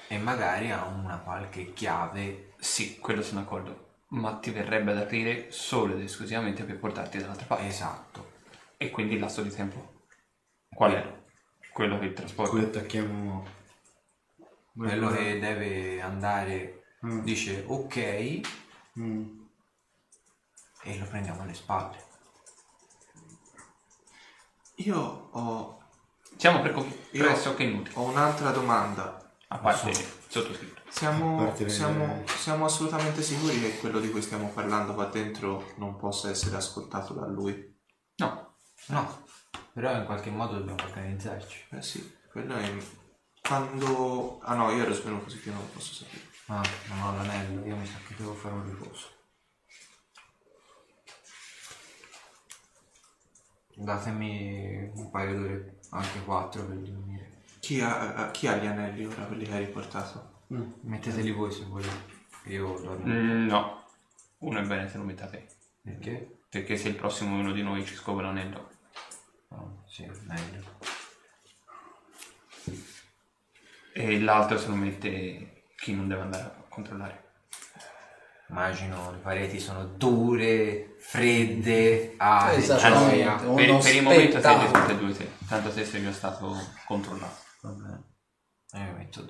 E 0.07 0.17
magari 0.19 0.71
ha 0.71 0.85
una 0.85 1.17
qualche 1.17 1.73
chiave. 1.73 2.50
Sì, 2.61 2.99
quello 2.99 3.23
sono 3.23 3.41
d'accordo. 3.41 3.89
Ma 4.09 4.35
ti 4.37 4.51
verrebbe 4.51 4.91
ad 4.91 4.97
aprire 4.99 5.51
solo 5.51 5.95
ed 5.95 6.01
esclusivamente 6.01 6.63
per 6.63 6.77
portarti 6.77 7.17
dall'altra 7.17 7.45
parte. 7.47 7.65
Esatto. 7.65 8.31
E 8.77 8.91
quindi 8.91 9.15
il 9.15 9.19
lasso 9.19 9.41
di 9.41 9.49
tempo. 9.49 10.03
Qual 10.69 10.91
è? 10.93 11.19
Quello 11.73 11.97
che 11.97 12.13
trasporta. 12.13 12.51
Qui 12.51 12.61
attacchiamo. 12.63 13.47
Quello 14.75 15.09
che 15.11 15.39
deve 15.39 16.01
andare 16.01 16.83
Mm. 17.03 17.21
dice 17.23 17.63
ok 17.65 18.41
Mm. 18.99 19.39
e 20.83 20.97
lo 20.99 21.05
prendiamo 21.05 21.41
alle 21.41 21.53
spalle. 21.55 21.97
Io 24.75 24.97
ho, 25.31 25.79
Siamo 26.37 26.61
preco- 26.61 26.85
Io- 27.11 27.23
pressoché 27.23 27.63
inutili. 27.63 27.95
ho 27.97 28.03
un'altra 28.03 28.51
domanda. 28.51 29.17
A 29.47 29.57
parte 29.57 29.93
sottoscritto. 30.27 30.80
Siamo, 30.91 31.53
siamo- 31.67 32.23
siamo 32.27 32.65
assolutamente 32.65 33.21
sicuri 33.23 33.59
che 33.59 33.77
quello 33.79 33.99
di 33.99 34.09
cui 34.11 34.21
stiamo 34.21 34.49
parlando 34.49 34.93
qua 34.93 35.05
dentro 35.05 35.71
non 35.77 35.95
possa 35.95 36.29
essere 36.29 36.55
ascoltato 36.57 37.13
da 37.13 37.25
lui. 37.27 37.79
No, 38.17 38.49
No, 38.87 39.23
però 39.73 39.95
in 39.95 40.05
qualche 40.05 40.29
modo 40.29 40.57
dobbiamo 40.57 40.83
organizzarci. 40.83 41.67
Eh 41.71 41.81
sì, 41.81 42.15
quello 42.29 42.55
è... 42.55 42.75
Quando... 43.41 44.39
Ah 44.41 44.55
no, 44.55 44.71
io 44.71 44.83
ero 44.83 44.93
svenuto 44.93 45.25
così 45.25 45.39
che 45.39 45.49
non 45.51 45.59
lo 45.59 45.67
posso 45.73 45.93
sapere. 45.93 46.23
Ah, 46.47 46.61
non 46.89 47.01
ho 47.01 47.15
l'anello, 47.15 47.65
io 47.65 47.75
mi 47.75 47.85
sa 47.85 47.97
che 48.07 48.15
devo 48.17 48.33
fare 48.33 48.53
un 48.55 48.65
riposo. 48.65 49.07
Datemi 53.75 54.91
un 54.95 55.09
paio 55.09 55.37
d'ore, 55.39 55.79
anche 55.89 56.23
quattro 56.23 56.63
per 56.65 56.77
dormire. 56.77 57.41
Chi 57.59 57.81
ha, 57.81 58.27
eh, 58.27 58.31
chi 58.31 58.47
ha 58.47 58.55
gli 58.57 58.65
anelli 58.67 59.05
ora, 59.05 59.25
quelli 59.25 59.45
che 59.45 59.53
hai 59.53 59.65
riportato? 59.65 60.30
Metteteli 60.81 61.31
voi 61.31 61.51
se 61.51 61.63
volete. 61.63 62.19
Io 62.45 62.77
dormo. 62.81 63.05
Mm, 63.05 63.47
no. 63.47 63.85
Uno 64.39 64.59
è 64.59 64.65
bene 64.65 64.89
se 64.89 64.97
lo 64.97 65.03
mettate. 65.03 65.47
Perché? 65.81 66.39
Perché 66.49 66.75
se 66.75 66.89
il 66.89 66.95
prossimo 66.95 67.39
uno 67.39 67.53
di 67.53 67.63
noi 67.63 67.85
ci 67.85 67.95
scopre 67.95 68.25
l'anello. 68.25 68.69
Oh, 69.49 69.83
sì, 69.87 70.05
meglio. 70.27 70.79
E 73.93 74.19
l'altro 74.19 74.57
se 74.57 74.67
lo 74.67 74.75
mette 74.75 75.63
chi 75.77 75.95
non 75.95 76.09
deve 76.09 76.21
andare 76.21 76.43
a 76.43 76.65
controllare. 76.67 77.29
Immagino 78.49 79.11
le 79.11 79.17
pareti 79.19 79.59
sono 79.59 79.85
dure, 79.85 80.95
fredde, 80.99 82.15
ah, 82.17 82.51
Esattamente. 82.51 83.45
Uno 83.45 83.55
per, 83.55 83.77
per 83.77 83.95
il 83.95 84.03
momento 84.03 84.41
siete 84.41 84.71
tutte 84.71 84.91
e 84.91 84.97
due 84.97 85.13
te. 85.13 85.29
Tanto 85.47 85.71
se 85.71 85.85
sei 85.85 86.03
già 86.03 86.11
stato 86.11 86.53
controllato. 86.85 87.41
Va 87.61 87.69
bene. 87.69 88.03
E 88.73 88.79
mi 88.79 88.97
metto 88.97 89.21
a 89.21 89.23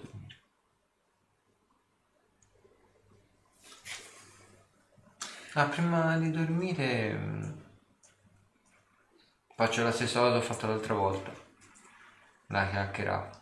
Ah, 5.54 5.68
prima 5.68 6.18
di 6.18 6.32
dormire 6.32 7.14
mm, 7.14 7.52
faccio 9.54 9.84
la 9.84 9.92
stessa 9.92 10.20
cosa 10.20 10.32
che 10.32 10.38
ho 10.38 10.42
fatto 10.48 10.68
l'altra 10.68 10.94
volta. 10.94 11.34
La 12.48 12.70
chiacchierata. 12.70 13.42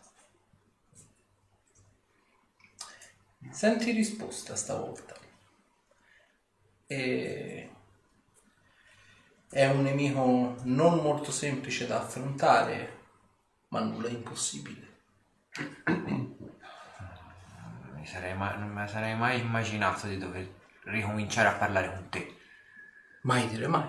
Senti 3.52 3.92
risposta 3.92 4.56
stavolta. 4.56 5.14
E... 6.88 7.70
È 9.48 9.66
un 9.68 9.82
nemico 9.82 10.56
non 10.64 10.98
molto 11.02 11.30
semplice 11.30 11.86
da 11.86 12.00
affrontare, 12.00 13.06
ma 13.68 13.80
nulla 13.82 14.08
è 14.08 14.10
impossibile. 14.10 14.88
Mi 17.94 18.04
sarei 18.04 18.36
mai, 18.36 18.58
non 18.58 18.72
mi 18.72 18.88
sarei 18.88 19.16
mai 19.16 19.38
immaginato 19.38 20.08
di 20.08 20.18
dover 20.18 20.59
ricominciare 20.84 21.48
a 21.48 21.54
parlare 21.54 21.92
con 21.94 22.08
te. 22.08 22.36
Mai 23.22 23.48
dire 23.48 23.66
mai. 23.66 23.88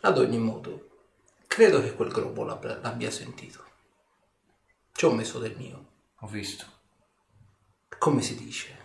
Ad 0.00 0.18
ogni 0.18 0.38
modo, 0.38 1.08
credo 1.46 1.80
che 1.80 1.94
quel 1.94 2.12
l'abbia 2.44 2.78
l'abbia 2.80 3.10
sentito. 3.10 3.64
Ci 4.92 5.04
ho 5.04 5.12
messo 5.12 5.38
del 5.38 5.56
mio. 5.56 5.92
Ho 6.20 6.26
visto. 6.26 6.64
Come 7.98 8.22
si 8.22 8.36
dice? 8.36 8.84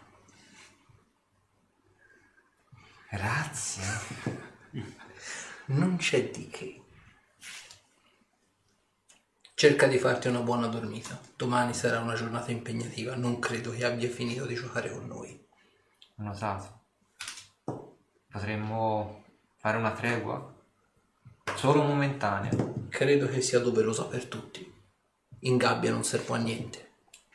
Grazie. 3.10 3.84
Non 5.66 5.98
c'è 5.98 6.30
di 6.30 6.48
che. 6.50 6.81
Cerca 9.62 9.86
di 9.86 10.00
farti 10.00 10.28
una 10.28 10.40
buona 10.40 10.66
dormita. 10.66 11.22
Domani 11.36 11.76
sarà 11.76 12.00
una 12.00 12.16
giornata 12.16 12.50
impegnativa. 12.50 13.14
Non 13.14 13.38
credo 13.38 13.70
che 13.70 13.86
abbia 13.86 14.10
finito 14.10 14.48
di 14.48 14.56
giocare 14.56 14.90
con 14.90 15.06
noi. 15.06 15.40
Ho 16.18 16.24
notato. 16.24 16.80
Potremmo 18.32 19.24
fare 19.58 19.78
una 19.78 19.92
tregua? 19.92 20.52
Solo 21.54 21.84
momentanea. 21.84 22.50
Credo 22.90 23.28
che 23.28 23.42
sia 23.42 23.60
doverosa 23.60 24.08
per 24.08 24.26
tutti. 24.26 24.68
In 25.42 25.58
gabbia 25.58 25.92
non 25.92 26.04
servo 26.04 26.34
a 26.34 26.38
niente. 26.38 26.94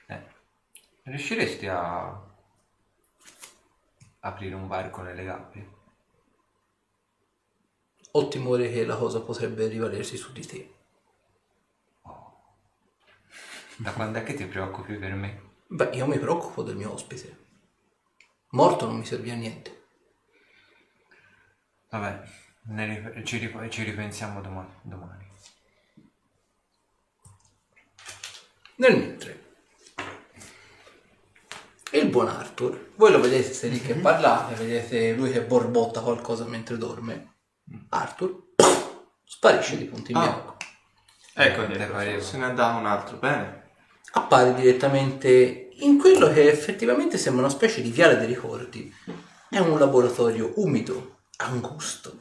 Eh. 0.09 0.27
Riusciresti 1.05 1.69
a 1.69 2.21
aprire 4.19 4.57
un 4.57 4.67
varco 4.67 5.01
nelle 5.03 5.23
gabbie? 5.23 5.71
Ho 8.11 8.27
timore 8.27 8.69
che 8.73 8.85
la 8.85 8.97
cosa 8.97 9.21
potrebbe 9.21 9.69
rivalersi 9.69 10.17
su 10.17 10.33
di 10.33 10.45
te. 10.45 10.76
Da 13.79 13.93
quando 13.93 14.19
è 14.19 14.23
che 14.23 14.35
ti 14.35 14.45
preoccupi 14.47 14.95
per 14.95 15.13
me? 15.15 15.43
Beh, 15.69 15.91
io 15.93 16.07
mi 16.07 16.19
preoccupo 16.19 16.63
del 16.63 16.77
mio 16.77 16.93
ospite. 16.93 17.45
Morto 18.51 18.87
non 18.87 18.97
mi 18.97 19.05
servì 19.05 19.31
a 19.31 19.35
niente. 19.35 19.85
Vabbè, 21.91 22.23
ne 22.69 22.87
rip- 22.87 23.23
ci, 23.23 23.39
rip- 23.39 23.69
ci 23.69 23.83
ripensiamo 23.83 24.41
doma- 24.41 24.69
domani. 24.83 25.25
Nel 28.77 28.97
mentre, 28.99 29.45
il 31.93 32.09
buon 32.09 32.29
Arthur, 32.29 32.93
voi 32.97 33.11
lo 33.11 33.21
vedete 33.21 33.53
se 33.53 33.69
lì 33.69 33.81
che 33.81 33.95
parlate, 33.95 34.55
vedete 34.55 35.15
lui 35.15 35.31
che 35.33 35.43
borbotta 35.43 36.01
qualcosa 36.01 36.45
mentre 36.45 36.77
dorme. 36.77 37.35
Arthur 37.91 38.53
sparisce 39.25 39.77
di 39.79 39.85
punto 39.87 40.11
in 40.11 40.17
Ah. 40.17 40.21
bianco. 40.21 40.57
Ecco, 41.35 41.67
te 41.67 41.87
pareva. 41.87 42.23
Se 42.23 42.37
ne 42.39 42.45
è 42.47 42.49
andato 42.49 42.79
un 42.79 42.87
altro, 42.87 43.17
bene. 43.19 43.65
Appare 44.17 44.55
direttamente 44.55 45.69
in 45.75 45.99
quello 45.99 46.33
che 46.33 46.49
effettivamente 46.49 47.19
sembra 47.19 47.45
una 47.45 47.53
specie 47.53 47.83
di 47.83 47.91
viale 47.91 48.17
dei 48.17 48.27
ricordi. 48.27 48.91
È 49.51 49.59
un 49.59 49.79
laboratorio 49.79 50.55
umido, 50.57 51.19
angusto, 51.37 52.19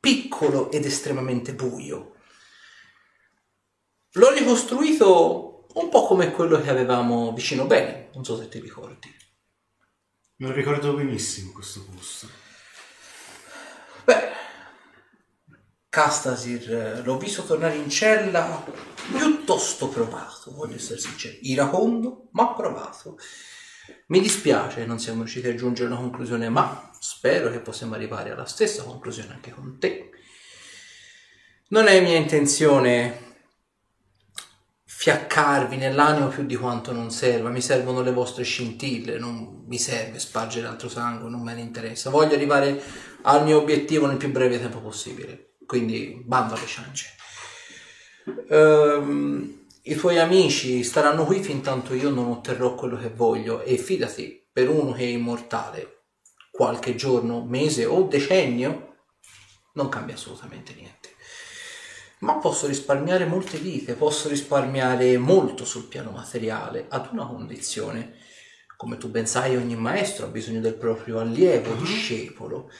piccolo 0.00 0.72
ed 0.72 0.84
estremamente 0.84 1.54
buio. 1.54 2.16
L'ho 4.14 4.30
ricostruito 4.32 5.68
un 5.74 5.88
po' 5.88 6.06
come 6.06 6.32
quello 6.32 6.60
che 6.60 6.68
avevamo 6.68 7.32
vicino 7.32 7.64
bene, 7.66 8.10
non 8.14 8.24
so 8.24 8.36
se 8.36 8.48
ti 8.48 8.58
ricordi. 8.58 9.14
Me 10.38 10.48
lo 10.48 10.52
ricordo 10.52 10.94
benissimo 10.94 11.52
questo 11.52 11.86
posto. 11.88 12.28
Beh, 14.04 14.30
Castasir 15.96 16.74
eh, 16.74 17.02
l'ho 17.02 17.16
visto 17.16 17.42
tornare 17.42 17.74
in 17.76 17.88
cella 17.88 18.62
piuttosto 19.16 19.88
provato, 19.88 20.52
voglio 20.52 20.74
essere 20.74 20.98
sincero. 20.98 21.38
Iracondo, 21.40 22.28
ma 22.32 22.52
provato. 22.52 23.16
Mi 24.08 24.20
dispiace 24.20 24.84
non 24.84 24.98
siamo 24.98 25.20
riusciti 25.20 25.48
a 25.48 25.54
giungere 25.54 25.88
a 25.88 25.92
una 25.92 26.02
conclusione, 26.02 26.50
ma 26.50 26.90
spero 27.00 27.50
che 27.50 27.60
possiamo 27.60 27.94
arrivare 27.94 28.30
alla 28.30 28.44
stessa 28.44 28.82
conclusione 28.82 29.32
anche 29.32 29.52
con 29.52 29.78
te. 29.78 30.10
Non 31.68 31.86
è 31.86 31.98
mia 32.02 32.18
intenzione 32.18 33.38
fiaccarvi 34.84 35.78
nell'animo 35.78 36.28
più 36.28 36.44
di 36.44 36.56
quanto 36.56 36.92
non 36.92 37.10
serva, 37.10 37.48
mi 37.48 37.62
servono 37.62 38.02
le 38.02 38.12
vostre 38.12 38.44
scintille, 38.44 39.16
non 39.16 39.64
mi 39.66 39.78
serve 39.78 40.18
spargere 40.18 40.66
altro 40.66 40.90
sangue, 40.90 41.30
non 41.30 41.40
me 41.40 41.54
ne 41.54 41.62
interessa. 41.62 42.10
Voglio 42.10 42.34
arrivare 42.34 42.82
al 43.22 43.44
mio 43.44 43.56
obiettivo 43.56 44.06
nel 44.06 44.18
più 44.18 44.30
breve 44.30 44.60
tempo 44.60 44.80
possibile, 44.80 45.54
quindi 45.66 46.22
bando 46.24 46.54
alle 46.54 46.66
ciance. 46.66 47.14
Ehm, 48.48 49.66
I 49.82 49.94
tuoi 49.94 50.18
amici 50.18 50.82
staranno 50.82 51.24
qui 51.24 51.42
fin 51.42 51.60
tanto 51.60 51.94
io 51.94 52.10
non 52.10 52.26
otterrò 52.26 52.74
quello 52.74 52.96
che 52.96 53.10
voglio 53.10 53.62
e 53.62 53.76
fidati, 53.76 54.48
per 54.52 54.68
uno 54.68 54.92
che 54.92 55.04
è 55.04 55.08
immortale, 55.08 56.04
qualche 56.50 56.94
giorno, 56.94 57.44
mese 57.44 57.84
o 57.84 58.02
decennio 58.02 58.94
non 59.74 59.88
cambia 59.88 60.14
assolutamente 60.14 60.74
niente. 60.74 61.10
Ma 62.20 62.36
posso 62.38 62.66
risparmiare 62.66 63.26
molte 63.26 63.58
vite, 63.58 63.94
posso 63.94 64.28
risparmiare 64.28 65.18
molto 65.18 65.64
sul 65.66 65.84
piano 65.84 66.10
materiale, 66.10 66.86
ad 66.88 67.08
una 67.12 67.26
condizione. 67.26 68.14
Come 68.76 68.96
tu 68.96 69.08
ben 69.08 69.26
sai, 69.26 69.56
ogni 69.56 69.76
maestro 69.76 70.26
ha 70.26 70.30
bisogno 70.30 70.60
del 70.60 70.74
proprio 70.74 71.20
allievo, 71.20 71.74
discepolo. 71.74 72.70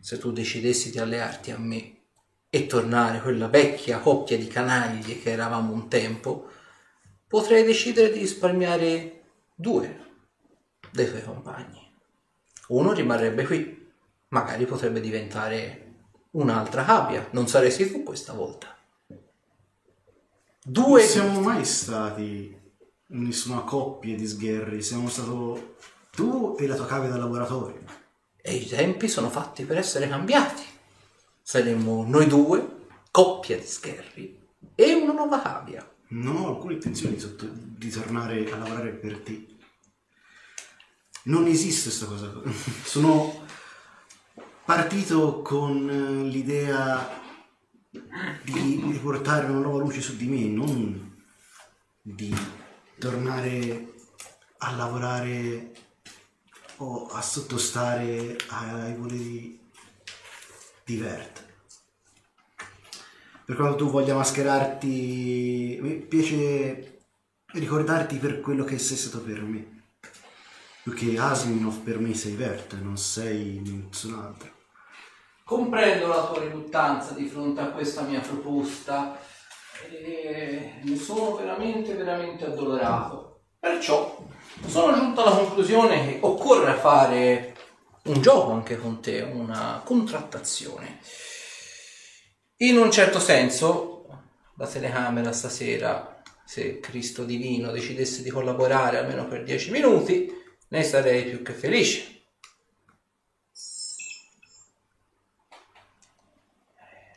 Se 0.00 0.18
tu 0.18 0.32
decidessi 0.32 0.90
di 0.90 0.98
allearti 0.98 1.50
a 1.50 1.58
me 1.58 1.99
e 2.50 2.66
tornare 2.66 3.20
quella 3.20 3.46
vecchia 3.46 4.00
coppia 4.00 4.36
di 4.36 4.48
canaglie 4.48 5.20
che 5.20 5.30
eravamo 5.30 5.72
un 5.72 5.88
tempo, 5.88 6.48
potrei 7.26 7.64
decidere 7.64 8.12
di 8.12 8.18
risparmiare 8.18 9.22
due 9.54 10.08
dei 10.90 11.08
tuoi 11.08 11.22
compagni. 11.22 11.88
Uno 12.68 12.92
rimarrebbe 12.92 13.44
qui, 13.44 13.92
magari 14.28 14.66
potrebbe 14.66 15.00
diventare 15.00 15.86
un'altra 16.32 16.84
cavia, 16.84 17.28
non 17.30 17.46
saresti 17.46 17.90
tu 17.90 18.02
questa 18.02 18.32
volta. 18.32 18.76
Due 20.62 21.00
Non 21.00 21.08
siamo 21.08 21.40
mai 21.40 21.64
stati 21.64 22.58
nessuna 23.06 23.60
coppia 23.60 24.16
di 24.16 24.26
sgherri, 24.26 24.82
siamo 24.82 25.08
stato 25.08 25.76
tu 26.10 26.56
e 26.58 26.66
la 26.66 26.74
tua 26.74 26.86
cavia 26.86 27.08
da 27.08 27.16
laboratorio. 27.16 27.98
e 28.42 28.54
i 28.54 28.66
tempi 28.66 29.06
sono 29.06 29.28
fatti 29.28 29.64
per 29.64 29.76
essere 29.76 30.08
cambiati. 30.08 30.69
Saremmo 31.50 32.04
noi 32.06 32.28
due, 32.28 32.86
coppia 33.10 33.58
di 33.58 33.66
scherri, 33.66 34.40
e 34.72 34.92
una 34.94 35.12
nuova 35.12 35.42
cavia. 35.42 35.84
Non 36.10 36.36
ho 36.36 36.46
alcuna 36.46 36.74
intenzione 36.74 37.16
di, 37.16 37.20
sotto- 37.20 37.50
di 37.50 37.90
tornare 37.90 38.48
a 38.52 38.56
lavorare 38.56 38.90
per 38.90 39.18
te. 39.18 39.46
Non 41.24 41.48
esiste 41.48 41.88
questa 41.88 42.06
cosa. 42.06 42.40
Sono 42.86 43.46
partito 44.64 45.42
con 45.42 45.90
eh, 45.90 46.28
l'idea 46.28 47.20
di 48.44 48.84
riportare 48.88 49.46
una 49.46 49.58
nuova 49.58 49.80
luce 49.80 50.00
su 50.00 50.14
di 50.14 50.28
me, 50.28 50.44
non 50.44 51.20
di 52.00 52.32
tornare 52.96 53.92
a 54.58 54.76
lavorare 54.76 55.72
o 56.76 57.08
a 57.08 57.20
sottostare 57.20 58.36
ai 58.50 58.94
voleri 58.94 59.59
di 60.90 60.96
Vert. 60.96 61.44
Per 63.44 63.54
quanto 63.54 63.76
tu 63.76 63.90
voglia 63.90 64.14
mascherarti, 64.14 65.78
mi 65.80 65.94
piace 65.96 67.02
ricordarti 67.52 68.16
per 68.16 68.40
quello 68.40 68.64
che 68.64 68.78
sei 68.78 68.96
stato 68.96 69.22
per 69.22 69.42
me. 69.42 69.82
Più 70.82 70.92
che 70.94 71.16
Asminov 71.16 71.78
per 71.80 71.98
me 72.00 72.14
sei 72.14 72.34
Vert, 72.34 72.74
non 72.80 72.96
sei 72.96 73.60
nessun 73.64 74.14
altro. 74.14 74.50
Comprendo 75.44 76.08
la 76.08 76.26
tua 76.26 76.40
riluttanza 76.40 77.12
di 77.12 77.26
fronte 77.26 77.60
a 77.60 77.70
questa 77.70 78.02
mia 78.02 78.20
proposta 78.20 79.18
e 79.88 80.80
ne 80.82 80.96
sono 80.96 81.36
veramente, 81.36 81.94
veramente 81.94 82.46
addolorato. 82.46 83.42
Perciò 83.58 84.26
sono 84.66 84.94
giunto 84.94 85.22
alla 85.22 85.36
conclusione 85.36 86.04
che 86.04 86.18
occorre 86.20 86.74
fare 86.74 87.49
un 88.04 88.20
gioco 88.22 88.52
anche 88.52 88.78
con 88.78 89.00
te, 89.00 89.20
una 89.20 89.82
contrattazione. 89.84 91.00
In 92.58 92.76
un 92.76 92.90
certo 92.90 93.18
senso, 93.18 94.06
la 94.56 94.66
telecamera 94.66 95.32
stasera, 95.32 96.22
se 96.44 96.80
Cristo 96.80 97.24
Divino 97.24 97.70
decidesse 97.70 98.22
di 98.22 98.30
collaborare 98.30 98.98
almeno 98.98 99.26
per 99.26 99.44
10 99.44 99.70
minuti, 99.70 100.32
ne 100.68 100.82
sarei 100.82 101.24
più 101.24 101.42
che 101.42 101.52
felice. 101.52 102.18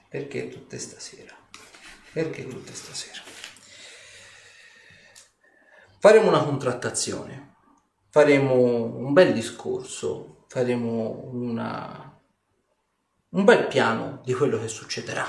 Perché 0.10 0.48
tutte 0.48 0.78
stasera? 0.78 1.36
Perché 2.12 2.48
tutte 2.48 2.74
stasera? 2.74 3.22
Faremo 5.98 6.28
una 6.28 6.44
contrattazione, 6.44 7.56
faremo 8.10 8.54
un 8.54 9.12
bel 9.14 9.34
discorso, 9.34 10.33
faremo 10.54 11.32
una, 11.32 12.16
un 13.30 13.44
bel 13.44 13.66
piano 13.66 14.22
di 14.24 14.36
quello 14.36 14.60
che 14.60 14.68
succederà. 14.68 15.26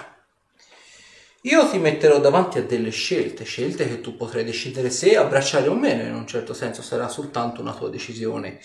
Io 1.45 1.71
ti 1.71 1.79
metterò 1.79 2.21
davanti 2.21 2.59
a 2.59 2.63
delle 2.63 2.91
scelte, 2.91 3.45
scelte 3.45 3.89
che 3.89 4.03
tu 4.03 4.19
potrai 4.19 4.45
decidere 4.45 4.91
se 4.91 5.17
abbracciare 5.17 5.69
o 5.69 5.75
meno, 5.75 6.03
in 6.03 6.15
un 6.15 6.27
certo 6.27 6.53
senso 6.53 6.83
sarà 6.83 7.09
soltanto 7.09 7.63
una 7.63 7.73
tua 7.73 7.89
decisione, 7.89 8.61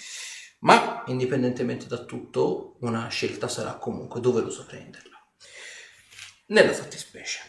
ma 0.60 1.06
indipendentemente 1.08 1.88
da 1.88 2.04
tutto, 2.04 2.76
una 2.82 3.08
scelta 3.08 3.48
sarà 3.48 3.76
comunque 3.76 4.20
doveroso 4.20 4.66
prenderla 4.66 5.18
nella 6.48 6.74
fattispecie. 6.74 7.40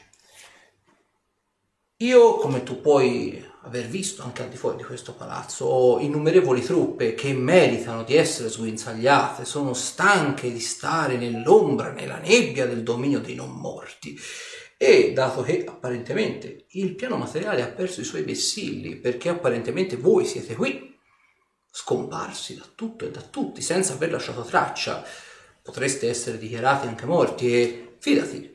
Io, 1.96 2.36
come 2.36 2.62
tu 2.62 2.80
puoi 2.80 3.44
aver 3.62 3.86
visto 3.86 4.22
anche 4.22 4.42
al 4.42 4.48
di 4.48 4.56
fuori 4.56 4.76
di 4.76 4.84
questo 4.84 5.12
palazzo, 5.12 5.98
innumerevoli 6.00 6.62
truppe 6.62 7.14
che 7.14 7.32
meritano 7.32 8.04
di 8.04 8.16
essere 8.16 8.48
sguinzagliate, 8.48 9.44
sono 9.44 9.74
stanche 9.74 10.50
di 10.52 10.60
stare 10.60 11.16
nell'ombra, 11.16 11.92
nella 11.92 12.18
nebbia 12.18 12.66
del 12.66 12.82
dominio 12.82 13.20
dei 13.20 13.34
non 13.34 13.50
morti. 13.50 14.18
E 14.76 15.12
dato 15.12 15.42
che 15.42 15.64
apparentemente 15.66 16.64
il 16.70 16.94
piano 16.94 17.16
materiale 17.16 17.62
ha 17.62 17.68
perso 17.68 18.00
i 18.00 18.04
suoi 18.04 18.22
vessilli, 18.22 18.96
perché 18.96 19.28
apparentemente 19.28 19.96
voi 19.96 20.24
siete 20.24 20.54
qui, 20.54 20.98
scomparsi 21.70 22.56
da 22.56 22.64
tutto 22.74 23.04
e 23.04 23.10
da 23.10 23.20
tutti, 23.20 23.60
senza 23.60 23.92
aver 23.92 24.10
lasciato 24.10 24.42
traccia, 24.42 25.04
potreste 25.62 26.08
essere 26.08 26.38
dichiarati 26.38 26.86
anche 26.86 27.04
morti 27.04 27.54
e 27.54 27.96
fidati, 27.98 28.50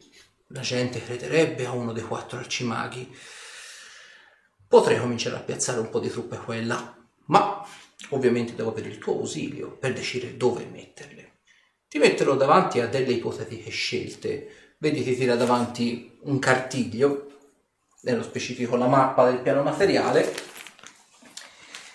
la 0.49 0.61
gente 0.61 1.03
crederebbe 1.03 1.65
a 1.65 1.72
uno 1.72 1.94
dei 1.94 2.03
quattro 2.03 2.40
arcimaghi. 2.40 3.15
Potrei 4.67 4.99
cominciare 4.99 5.35
a 5.35 5.41
piazzare 5.41 5.79
un 5.79 5.89
po' 5.89 5.99
di 5.99 6.09
truppe 6.09 6.37
qua 6.37 6.55
e 6.55 6.63
là, 6.63 6.95
ma 7.27 7.65
ovviamente 8.09 8.55
devo 8.55 8.71
avere 8.71 8.89
il 8.89 8.97
tuo 8.97 9.13
ausilio 9.13 9.77
per 9.77 9.93
decidere 9.93 10.37
dove 10.37 10.65
metterle. 10.65 11.41
Ti 11.87 11.99
metterò 11.99 12.35
davanti 12.35 12.81
a 12.81 12.87
delle 12.87 13.13
ipotetiche 13.13 13.69
scelte. 13.69 14.75
Vedi, 14.79 15.03
ti 15.03 15.15
tira 15.15 15.35
davanti 15.35 16.17
un 16.23 16.39
cartiglio, 16.39 17.31
nello 18.01 18.23
specifico 18.23 18.75
la 18.75 18.87
mappa 18.87 19.29
del 19.29 19.39
piano 19.39 19.63
materiale, 19.63 20.33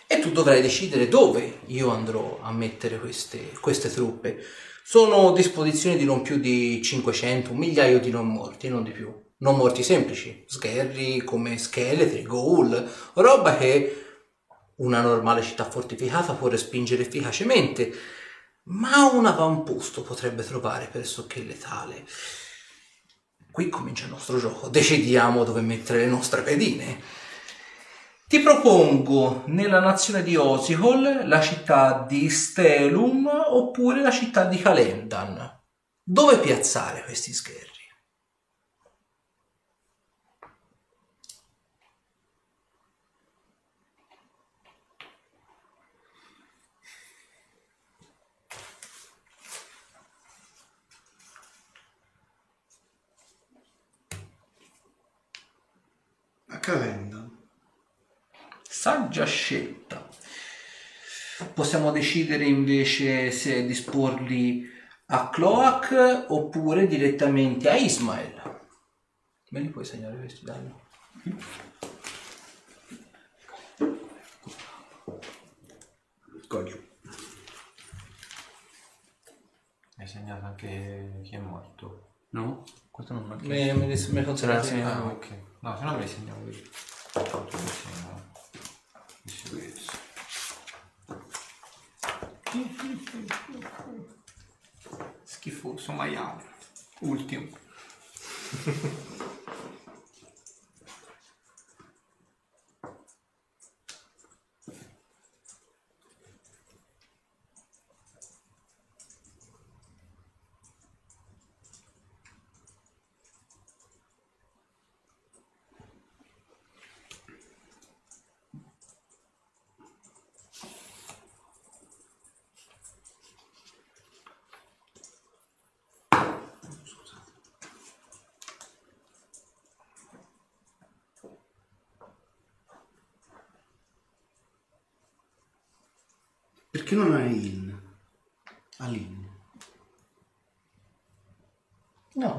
e 0.07 0.19
tu 0.21 0.31
dovrai 0.31 0.63
decidere 0.63 1.09
dove 1.09 1.61
io 1.67 1.91
andrò 1.91 2.41
a 2.43 2.51
mettere 2.51 2.99
queste, 2.99 3.53
queste 3.61 3.91
truppe. 3.91 4.43
Sono 4.83 5.33
disposizioni 5.33 5.97
di 5.97 6.05
non 6.05 6.23
più 6.23 6.39
di 6.39 6.83
500, 6.83 7.53
un 7.53 7.59
migliaio 7.59 8.01
di 8.01 8.11
non 8.11 8.27
morti, 8.27 8.69
non 8.69 8.83
di 8.83 8.91
più. 8.91 9.13
Non 9.43 9.57
morti 9.57 9.83
semplici, 9.83 10.45
sgherri 10.47 11.25
come 11.25 11.57
scheletri, 11.57 12.23
ghoul, 12.25 12.87
roba 13.15 13.57
che 13.57 14.05
una 14.77 15.01
normale 15.01 15.41
città 15.41 15.65
fortificata 15.65 16.35
può 16.35 16.49
respingere 16.49 17.05
efficacemente, 17.05 17.91
ma 18.65 19.07
un 19.07 19.25
avamposto 19.25 20.03
potrebbe 20.03 20.45
trovare 20.45 20.89
pressoché 20.93 21.43
letale. 21.43 22.05
Qui 23.51 23.71
comincia 23.71 24.05
il 24.05 24.11
nostro 24.11 24.39
gioco, 24.39 24.69
decidiamo 24.69 25.43
dove 25.43 25.63
mettere 25.63 26.01
le 26.01 26.07
nostre 26.11 26.43
pedine. 26.43 27.01
Ti 28.29 28.41
propongo 28.41 29.45
nella 29.47 29.81
nazione 29.81 30.23
di 30.23 30.37
Osihol 30.37 31.23
la 31.27 31.41
città 31.41 32.05
di 32.07 32.29
Stelum 32.29 33.27
oppure 33.27 34.03
la 34.03 34.11
città 34.11 34.45
di 34.45 34.59
Calendan. 34.59 35.63
Dove 36.03 36.39
piazzare 36.41 37.05
questi 37.05 37.33
sgherri? 37.33 37.69
A 56.53 56.59
Calenda. 56.71 57.29
Saggia 58.63 59.25
scelta. 59.25 60.09
Possiamo 61.53 61.91
decidere 61.91 62.45
invece 62.45 63.33
se 63.33 63.67
disporli 63.67 64.69
a 65.07 65.31
Cloak 65.31 66.27
oppure 66.29 66.87
direttamente 66.87 67.69
a 67.69 67.75
Ismael. 67.75 68.61
Me 69.49 69.61
li 69.61 69.69
puoi 69.69 69.85
segnare 69.85 70.17
questi 70.17 70.45
danni? 70.45 70.73
Giù. 76.49 76.89
Hai 79.97 80.07
segnato 80.07 80.45
anche 80.47 81.21
chi 81.25 81.35
è 81.35 81.39
morto. 81.39 82.11
No? 82.31 82.63
Questo 83.01 83.15
non 83.15 83.29
manca. 83.29 83.47
Me, 83.47 83.73
me, 83.73 83.87
me, 83.87 84.09
me 84.11 84.25
considerate 84.25 84.83
Ah, 84.83 85.03
ok. 85.05 85.27
No, 85.61 85.75
se 85.75 85.85
no 85.85 85.93
me 85.93 86.01
li 86.01 86.07
io. 86.51 86.63
Tanto 87.13 87.57
mi 87.57 87.67
segnavo. 87.67 88.23
Di 89.23 89.33
sicurezza. 89.33 89.93
Schifoso 95.23 95.93
maiale. 95.93 96.45
Ultimo. 97.01 97.49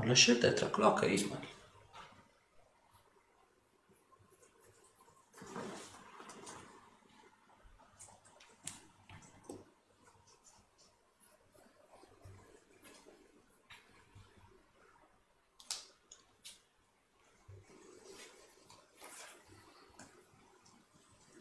La 0.04 0.14
scelta 0.14 0.48
è 0.48 0.54
tra 0.54 0.70
Clock 0.70 1.04
e 1.04 1.14
Ismail. 1.14 1.48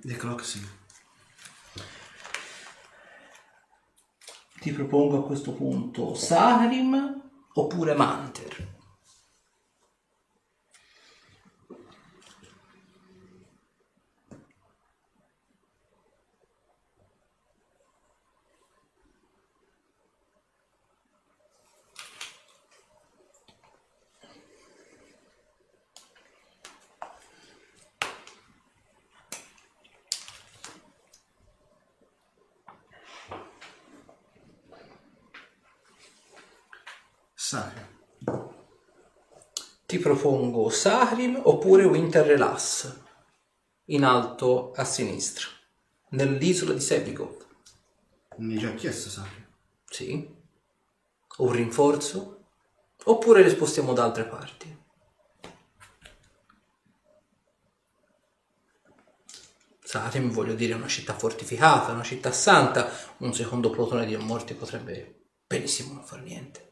The 0.02 0.16
Clock 0.16 0.44
sì. 0.44 0.60
Ti 4.60 4.72
propongo 4.72 5.18
a 5.18 5.26
questo 5.26 5.52
punto 5.52 6.14
Sahrim 6.14 7.29
oppure 7.54 7.94
Manter. 7.94 8.79
Sacra. 37.50 37.84
Ti 39.84 39.98
propongo 39.98 40.68
Saharim 40.70 41.40
oppure 41.42 41.82
Winter 41.82 42.24
Relax 42.24 42.96
in 43.86 44.04
alto 44.04 44.70
a 44.70 44.84
sinistra, 44.84 45.48
nell'isola 46.10 46.74
di 46.74 46.80
Sepigot. 46.80 47.46
Mi 48.36 48.52
hai 48.52 48.60
già 48.60 48.72
chiesto, 48.74 49.08
Sacra. 49.08 49.44
Sì. 49.84 50.32
Un 51.38 51.50
rinforzo? 51.50 52.44
Oppure 53.06 53.42
le 53.42 53.50
spostiamo 53.50 53.94
da 53.94 54.04
altre 54.04 54.26
parti? 54.26 54.84
Sarim, 59.82 60.30
voglio 60.30 60.54
dire, 60.54 60.74
una 60.74 60.86
città 60.86 61.14
fortificata, 61.14 61.90
una 61.90 62.04
città 62.04 62.30
santa. 62.30 62.88
Un 63.16 63.34
secondo 63.34 63.70
plotone 63.70 64.06
di 64.06 64.16
morti 64.16 64.54
potrebbe 64.54 65.30
benissimo 65.48 65.94
non 65.94 66.04
far 66.04 66.22
niente. 66.22 66.69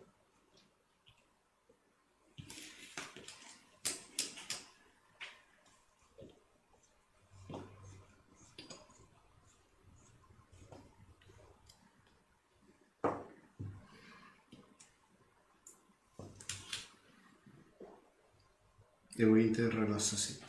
Winter 19.48 19.88
l'assassino. 19.88 20.44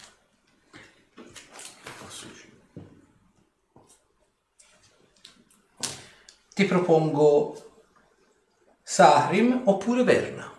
Ti 6.54 6.66
propongo 6.66 7.72
Sarim 8.84 9.62
oppure 9.66 10.04
Verna. 10.04 10.59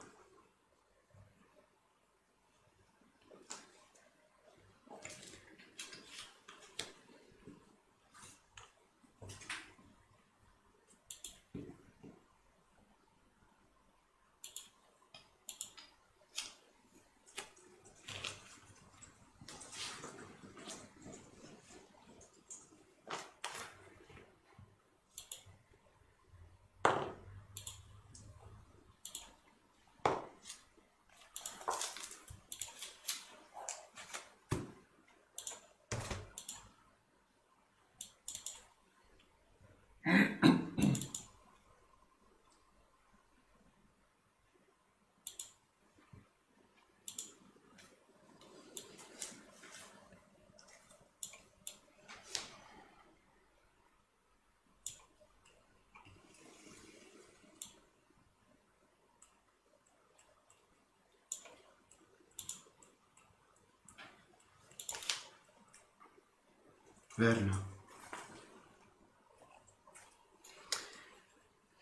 Verna. 67.20 67.68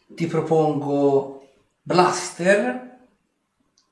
Ti 0.08 0.26
propongo 0.26 1.52
Blaster 1.80 3.06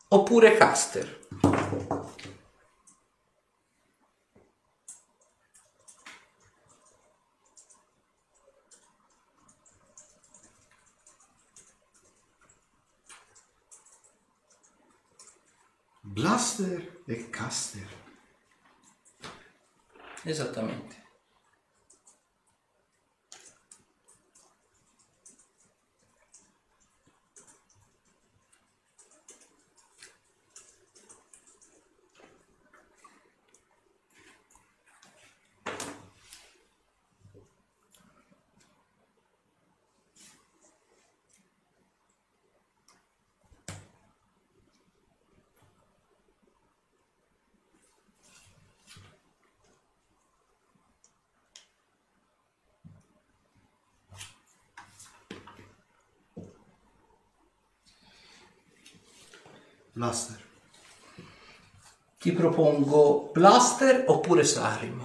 oppure 0.08 0.56
Caster. 0.56 1.28
Blaster 16.00 17.02
e 17.06 17.30
Caster. 17.30 18.04
Esattamente. 20.24 21.04
Blaster. 59.96 60.38
Ti 62.18 62.32
propongo 62.56 63.30
Blaster 63.34 64.04
oppure 64.06 64.42
Sarim. 64.42 65.04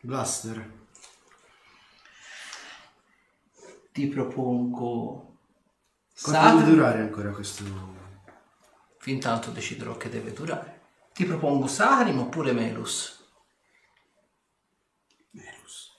Blaster. 0.00 0.83
Ti 3.94 4.08
propongo 4.08 5.38
Quanto 6.20 6.40
deve 6.40 6.58
Sarim. 6.58 6.74
durare 6.74 7.00
ancora 7.00 7.30
questo? 7.30 7.62
Fin 8.98 9.20
tanto 9.20 9.52
deciderò 9.52 9.96
che 9.96 10.08
deve 10.08 10.32
durare. 10.32 10.80
Ti 11.12 11.24
propongo 11.24 11.68
Sarim 11.68 12.18
oppure 12.18 12.52
Melus. 12.52 13.24
Merus. 15.30 15.92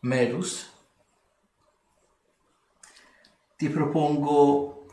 Melus. 0.00 0.72
Ti 3.56 3.68
propongo 3.68 4.86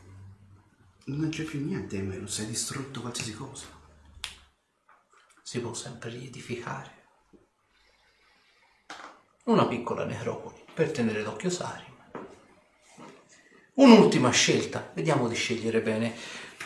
Non 1.06 1.30
c'è 1.30 1.44
più 1.45 1.64
niente, 1.64 2.02
Merus. 2.02 2.40
Hai 2.40 2.48
distrutto 2.48 2.99
qualsiasi 2.99 3.34
cosa. 3.34 3.68
si 5.41 5.62
può 5.62 5.74
sempre 5.74 6.10
riedificare. 6.10 6.95
Una 9.46 9.68
piccola 9.68 10.06
necropoli 10.06 10.64
per 10.74 10.92
tenere 10.92 11.22
d'occhio 11.22 11.50
Sarim. 11.50 11.94
Un'ultima 13.76 14.30
scelta, 14.32 14.92
vediamo 14.94 15.28
di 15.28 15.36
scegliere 15.36 15.82
bene. 15.82 16.14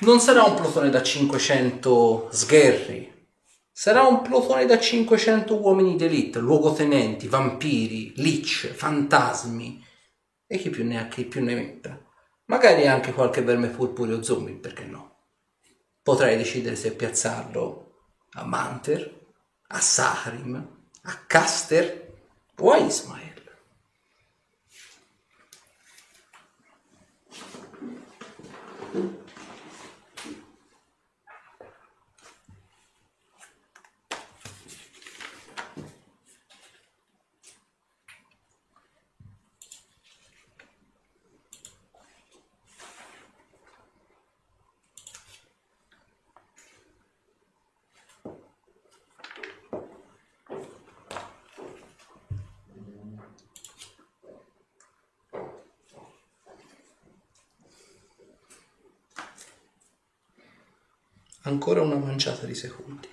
Non 0.02 0.20
sarà 0.20 0.44
un 0.44 0.56
plotone 0.56 0.90
da 0.90 1.02
500 1.02 2.30
sgherri, 2.32 3.28
sarà 3.72 4.04
un 4.04 4.22
plotone 4.22 4.66
da 4.66 4.80
500 4.80 5.60
uomini 5.60 5.98
d'elite, 5.98 6.40
luogotenenti, 6.40 7.28
vampiri, 7.28 8.14
lich, 8.18 8.68
fantasmi 8.68 9.84
e 10.48 10.58
chi 10.58 10.70
più 10.70 10.86
ne 10.86 11.00
ha 11.00 11.08
chi 11.08 11.26
più 11.26 11.44
ne 11.44 11.56
metta. 11.56 12.02
Magari 12.46 12.88
anche 12.88 13.12
qualche 13.12 13.42
verme 13.42 13.68
purpureo 13.68 14.24
zombie, 14.24 14.56
perché 14.56 14.86
no? 14.86 15.18
Potrai 16.02 16.38
decidere 16.38 16.76
se 16.78 16.94
piazzarlo 16.94 17.92
a 18.32 18.46
Manter, 18.46 19.28
a 19.68 19.80
Saharim, 19.80 20.56
a 21.02 21.24
Caster 21.28 22.09
o 22.60 22.72
a 22.72 22.80
Ismael. 22.80 23.29
Ancora 61.50 61.82
una 61.82 61.96
manciata 61.96 62.46
di 62.46 62.54
secondi. 62.54 63.08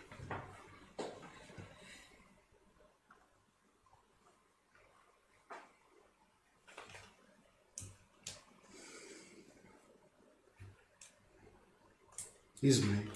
Ismail, 12.60 13.10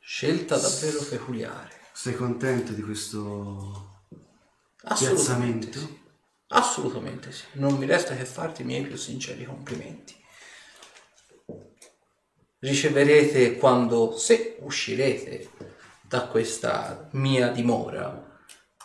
Scelta 0.00 0.56
davvero 0.58 1.02
peculiare. 1.04 1.80
sei 1.92 2.14
contento 2.14 2.72
di 2.72 2.82
questo 2.82 4.04
Assolutamente 4.82 5.68
piazzamento? 5.68 5.78
sì. 5.78 6.00
Assolutamente 6.48 7.32
sì. 7.32 7.44
Non 7.52 7.76
mi 7.76 7.86
resta 7.86 8.16
che 8.16 8.24
farti 8.24 8.62
i 8.62 8.64
miei 8.64 8.86
più 8.86 8.96
sinceri 8.96 9.44
complimenti. 9.44 10.17
Riceverete 12.60 13.56
quando, 13.56 14.16
se 14.16 14.56
uscirete 14.60 15.50
da 16.02 16.26
questa 16.26 17.08
mia 17.12 17.48
dimora, 17.48 18.36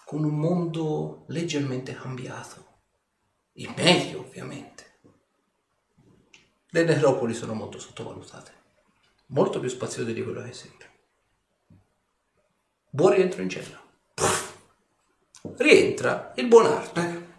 con 0.05 0.23
un 0.23 0.37
mondo 0.37 1.25
leggermente 1.29 1.95
cambiato. 1.95 2.81
Il 3.53 3.73
meglio, 3.75 4.19
ovviamente. 4.19 4.99
Le 6.69 6.83
necropoli 6.83 7.33
sono 7.33 7.53
molto 7.53 7.79
sottovalutate, 7.79 8.51
molto 9.27 9.59
più 9.59 9.69
spaziose 9.69 10.13
di 10.13 10.23
quello 10.23 10.43
che 10.43 10.53
sembra. 10.53 10.87
Buon 12.89 13.13
rientro 13.13 13.41
in 13.41 13.49
cella. 13.49 13.81
Rientra 15.57 16.31
il 16.35 16.47
buon 16.47 16.65
arte. 16.67 17.31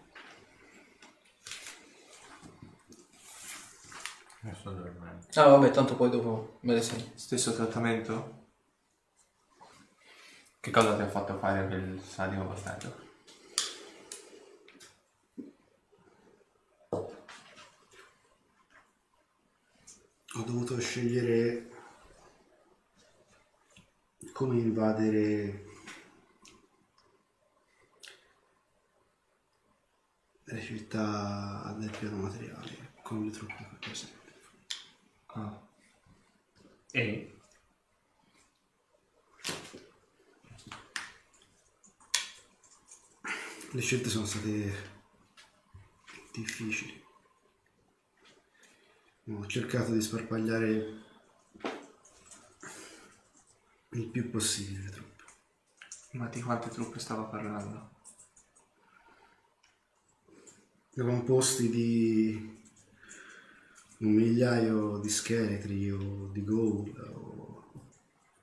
Adesso 4.43 4.70
dormendo. 4.70 5.15
Ah 5.36 5.48
vabbè, 5.48 5.73
tanto 5.73 5.97
poi 5.97 6.11
dopo 6.11 6.59
me 6.61 6.74
le 6.74 6.81
segno. 6.82 7.11
Stesso 7.16 7.52
trattamento? 7.55 8.43
Che 10.61 10.70
cosa 10.70 10.94
ti 10.94 11.02
ha 11.02 11.09
fatto 11.09 11.36
fare 11.39 11.66
quel 11.66 12.01
sadico 12.01 12.44
bastardo? 12.44 13.02
Ho 20.36 20.43
dovuto 20.43 20.78
scegliere 20.78 21.70
come 24.32 24.61
invadere 24.61 25.65
le 30.44 30.61
città 30.62 31.74
del 31.77 31.90
piano 31.90 32.16
materiale 32.19 32.93
con 33.02 33.24
le 33.24 33.31
truppe 33.32 33.77
presenti. 33.81 34.24
Ah. 35.36 35.61
E? 36.93 37.36
Le 43.73 43.81
scelte 43.81 44.09
sono 44.09 44.27
state 44.27 44.93
difficili. 46.32 47.02
Ho 49.31 49.47
cercato 49.47 49.93
di 49.93 50.01
sparpagliare 50.01 51.02
il 53.90 54.06
più 54.09 54.31
possibile 54.31 54.85
le 54.85 54.90
truppe. 54.90 55.24
Ma 56.12 56.28
di 56.28 56.43
quante 56.43 56.69
truppe 56.69 57.01
stava 57.01 57.24
parlando? 57.24 57.90
composti 61.02 61.69
di 61.70 62.53
un 64.05 64.12
migliaio 64.12 64.98
di 64.98 65.09
scheletri 65.09 65.90
o 65.90 66.28
di 66.31 66.44
ghoul 66.44 66.93
o 67.14 67.64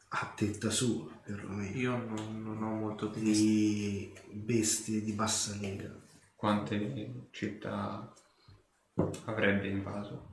a 0.09 0.33
tetta 0.35 0.69
sua 0.69 1.07
perlomeno. 1.23 1.77
Io 1.77 1.95
non, 1.95 2.43
non 2.43 2.63
ho 2.63 2.75
molto 2.75 3.07
di... 3.07 3.21
di 3.21 4.13
bestie 4.31 5.01
di 5.01 5.13
bassa 5.13 5.55
lega. 5.59 5.89
Quante 6.35 7.27
città 7.31 8.11
avrebbe 9.25 9.67
invaso? 9.67 10.29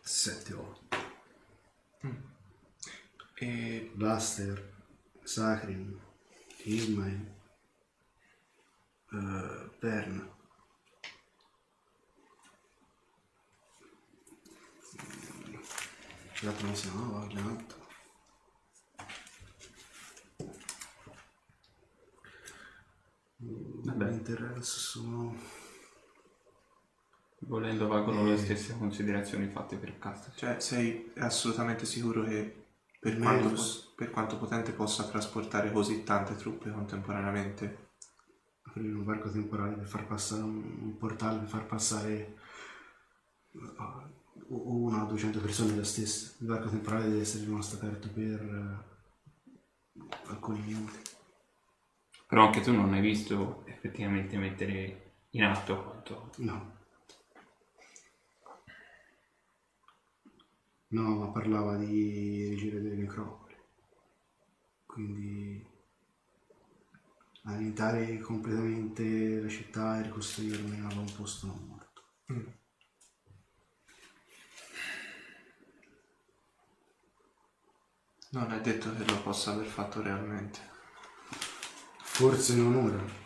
7 0.00 0.54
o 0.54 0.80
8 2.00 2.40
E 3.36 3.90
Blaster 3.94 4.74
Sacrim 5.22 5.96
Ismail 6.64 7.34
eh, 9.12 9.70
Perna 9.78 10.40
non 16.42 16.74
si 16.74 16.90
chiamava 16.90 17.26
l'altro 17.32 17.80
Vabbè. 23.84 24.10
Interrels 24.10 24.76
sono 24.78 25.34
Volendo 27.44 27.88
valgono 27.88 28.24
le 28.24 28.36
stesse 28.36 28.76
considerazioni 28.78 29.48
fatte 29.48 29.76
per 29.76 29.98
Castor. 29.98 30.34
cioè 30.34 30.60
sei 30.60 31.12
assolutamente 31.16 31.84
sicuro 31.86 32.22
che 32.22 32.66
per 33.00 33.14
Meglio. 33.18 33.24
quanto, 33.24 33.48
pos- 33.48 33.92
per 33.96 34.10
quanto 34.10 34.38
potente 34.38 34.70
possa 34.72 35.08
trasportare 35.08 35.72
così 35.72 36.04
tante 36.04 36.36
truppe 36.36 36.70
contemporaneamente? 36.70 37.90
aprire 38.62 38.94
un 38.94 39.04
varco 39.04 39.28
temporale 39.30 39.74
per 39.74 39.86
far 39.86 40.06
passare 40.06 40.42
un, 40.42 40.56
un 40.82 40.96
portale 40.96 41.40
per 41.40 41.48
far 41.48 41.66
passare 41.66 42.36
una 44.48 45.04
o 45.04 45.06
200 45.06 45.40
persone 45.40 45.76
la 45.76 45.84
stessa. 45.84 46.34
Il 46.40 46.46
varco 46.46 46.68
temporale 46.68 47.08
deve 47.08 47.20
essere 47.20 47.44
rimasto 47.44 47.76
aperto 47.76 48.08
per 48.10 48.40
eh, 48.40 50.00
alcuni 50.26 50.60
minuti. 50.60 50.98
Però 52.26 52.46
anche 52.46 52.60
tu 52.60 52.72
non 52.72 52.92
hai 52.92 53.00
visto 53.00 53.64
effettivamente 53.66 54.36
mettere 54.36 55.12
in 55.30 55.44
atto 55.44 55.82
quanto... 55.82 56.30
No. 56.38 56.80
No, 60.88 61.16
ma 61.16 61.28
parlava 61.28 61.76
di 61.76 62.48
rigire 62.48 62.80
delle 62.80 62.96
necropoli. 62.96 63.54
Quindi 64.84 65.66
annientare 67.44 68.18
completamente 68.20 69.40
la 69.40 69.48
città 69.48 69.98
e 69.98 70.02
ricostruirne 70.02 70.80
a 70.86 70.98
un 70.98 71.12
posto 71.16 71.46
non 71.46 71.66
morto. 71.66 72.02
Non 78.34 78.50
è 78.50 78.60
detto 78.62 78.94
che 78.96 79.04
lo 79.04 79.20
possa 79.20 79.52
aver 79.52 79.66
fatto 79.66 80.00
realmente. 80.00 80.58
Forse 82.00 82.54
non 82.54 82.74
ora. 82.74 83.20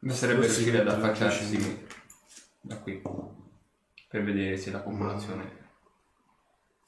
Basterebbe 0.00 0.42
Forse 0.42 0.56
riuscire 0.56 0.80
ad 0.80 0.88
affacciarsi 0.88 1.86
da 2.60 2.76
qui 2.78 3.00
per 4.08 4.24
vedere 4.24 4.56
se 4.56 4.72
la 4.72 4.80
popolazione... 4.80 5.60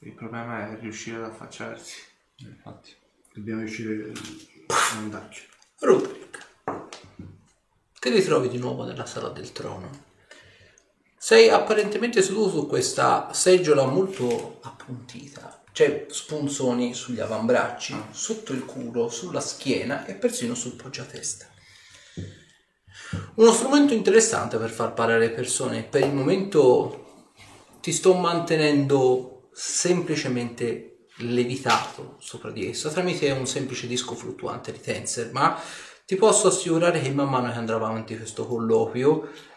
Il 0.00 0.12
problema 0.12 0.68
è 0.68 0.80
riuscire 0.80 1.16
ad 1.18 1.24
affacciarsi. 1.24 2.00
Infatti. 2.38 2.92
Dobbiamo 3.32 3.60
riuscire 3.60 4.12
a 4.66 4.96
andarci. 4.96 5.48
Ruderick, 5.78 6.46
ti 8.00 8.10
ritrovi 8.10 8.48
di 8.48 8.58
nuovo 8.58 8.84
nella 8.84 9.06
sala 9.06 9.28
del 9.28 9.52
trono. 9.52 10.13
Sei 11.24 11.48
apparentemente 11.48 12.20
seduto 12.20 12.50
su 12.50 12.66
questa 12.66 13.30
seggiola 13.32 13.86
molto 13.86 14.58
appuntita. 14.60 15.62
C'è 15.72 16.04
spunzoni 16.10 16.92
sugli 16.92 17.20
avambracci, 17.20 17.96
sotto 18.10 18.52
il 18.52 18.66
culo, 18.66 19.08
sulla 19.08 19.40
schiena 19.40 20.04
e 20.04 20.16
persino 20.16 20.54
sul 20.54 20.74
poggiatesta. 20.74 21.46
Uno 23.36 23.52
strumento 23.52 23.94
interessante 23.94 24.58
per 24.58 24.68
far 24.68 24.92
parlare 24.92 25.20
le 25.20 25.30
persone. 25.30 25.84
Per 25.84 26.02
il 26.02 26.12
momento 26.12 27.30
ti 27.80 27.90
sto 27.90 28.12
mantenendo 28.12 29.48
semplicemente 29.54 31.06
levitato 31.20 32.16
sopra 32.18 32.50
di 32.50 32.68
esso 32.68 32.90
tramite 32.90 33.30
un 33.30 33.46
semplice 33.46 33.86
disco 33.86 34.14
fluttuante 34.14 34.72
di 34.72 34.80
tensor, 34.80 35.30
ma 35.32 35.58
ti 36.04 36.16
posso 36.16 36.48
assicurare 36.48 37.00
che 37.00 37.08
man 37.12 37.30
mano 37.30 37.50
che 37.50 37.56
andrà 37.56 37.76
avanti 37.76 38.14
questo 38.14 38.46
colloquio 38.46 39.52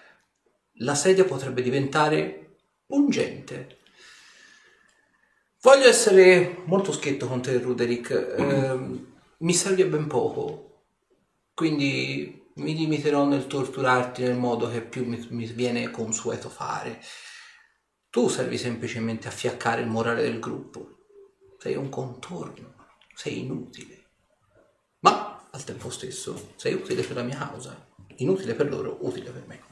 la 0.79 0.95
sedia 0.95 1.25
potrebbe 1.25 1.61
diventare 1.61 2.57
pungente. 2.85 3.77
Voglio 5.61 5.87
essere 5.87 6.61
molto 6.65 6.91
schietto 6.91 7.27
con 7.27 7.41
te, 7.41 7.57
Ruderick. 7.57 8.35
Ehm, 8.37 9.15
mi 9.39 9.53
servi 9.53 9.81
a 9.81 9.87
ben 9.87 10.07
poco, 10.07 10.83
quindi 11.53 12.51
mi 12.55 12.75
limiterò 12.75 13.25
nel 13.25 13.47
torturarti 13.47 14.23
nel 14.23 14.37
modo 14.37 14.69
che 14.69 14.81
più 14.81 15.05
mi, 15.05 15.25
mi 15.29 15.45
viene 15.47 15.91
consueto 15.91 16.49
fare. 16.49 17.01
Tu 18.09 18.29
servi 18.29 18.57
semplicemente 18.57 19.27
a 19.27 19.31
fiaccare 19.31 19.81
il 19.81 19.87
morale 19.87 20.21
del 20.21 20.39
gruppo. 20.39 20.95
Sei 21.59 21.75
un 21.75 21.89
contorno, 21.89 22.73
sei 23.13 23.39
inutile. 23.39 24.05
Ma 24.99 25.47
al 25.51 25.63
tempo 25.63 25.89
stesso 25.89 26.53
sei 26.55 26.73
utile 26.73 27.03
per 27.03 27.15
la 27.15 27.23
mia 27.23 27.37
causa, 27.37 27.87
inutile 28.17 28.53
per 28.53 28.69
loro, 28.69 28.97
utile 29.01 29.31
per 29.31 29.43
me. 29.47 29.66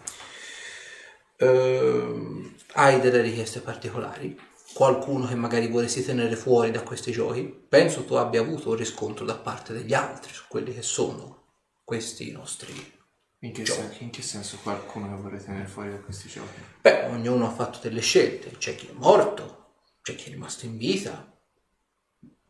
Ehm, 1.38 2.56
hai 2.74 3.00
delle 3.00 3.22
richieste 3.22 3.60
particolari? 3.62 4.38
Qualcuno 4.74 5.28
che 5.28 5.36
magari 5.36 5.68
vorresti 5.68 6.04
tenere 6.04 6.36
fuori 6.36 6.72
da 6.72 6.82
questi 6.82 7.12
giochi? 7.12 7.44
Penso 7.44 8.04
tu 8.06 8.16
abbia 8.16 8.42
avuto 8.42 8.70
un 8.70 8.76
riscontro 8.76 9.26
da 9.26 9.36
parte 9.36 9.74
degli 9.74 9.94
altri 9.94 10.34
su 10.34 10.44
quelli 10.48 10.74
che 10.74 10.82
sono 10.82 11.44
questi 11.84 12.32
nostri 12.32 12.74
In 13.40 13.54
che, 13.54 13.66
sen- 13.66 13.96
in 14.00 14.10
che 14.10 14.22
senso 14.22 14.58
qualcuno 14.64 15.08
che 15.10 15.22
vorrei 15.22 15.44
tenere 15.44 15.68
fuori 15.68 15.92
da 15.92 16.00
questi 16.00 16.28
giochi? 16.28 16.60
Beh, 16.82 17.06
ognuno 17.06 17.46
ha 17.48 17.52
fatto 17.52 17.80
delle 17.82 18.02
scelte. 18.02 18.58
C'è 18.58 18.76
chi 18.76 18.88
è 18.88 18.94
morto, 18.94 19.74
c'è 20.02 20.16
chi 20.16 20.30
è 20.30 20.32
rimasto 20.34 20.66
in 20.66 20.78
vita, 20.78 21.32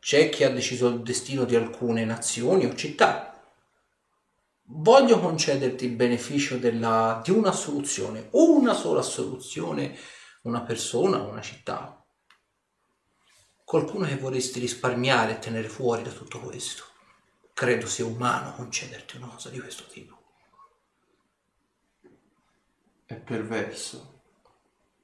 c'è 0.00 0.28
chi 0.30 0.44
ha 0.44 0.50
deciso 0.50 0.88
il 0.88 1.02
destino 1.02 1.44
di 1.44 1.54
alcune 1.56 2.04
nazioni 2.04 2.64
o 2.64 2.74
città. 2.74 3.35
Voglio 4.68 5.20
concederti 5.20 5.84
il 5.84 5.92
beneficio 5.92 6.58
della- 6.58 7.20
di 7.22 7.30
una 7.30 7.52
soluzione, 7.52 8.28
una 8.32 8.74
sola 8.74 9.02
soluzione, 9.02 9.96
una 10.42 10.62
persona, 10.62 11.18
una 11.18 11.40
città. 11.40 12.04
Qualcuno 13.62 14.06
che 14.06 14.16
vorresti 14.16 14.58
risparmiare 14.58 15.32
e 15.32 15.38
tenere 15.38 15.68
fuori 15.68 16.02
da 16.02 16.10
tutto 16.10 16.40
questo. 16.40 16.84
Credo 17.52 17.86
sia 17.86 18.04
umano 18.04 18.54
concederti 18.54 19.16
una 19.16 19.28
cosa 19.28 19.50
di 19.50 19.60
questo 19.60 19.84
tipo. 19.86 20.22
È 23.04 23.14
perverso. 23.14 24.22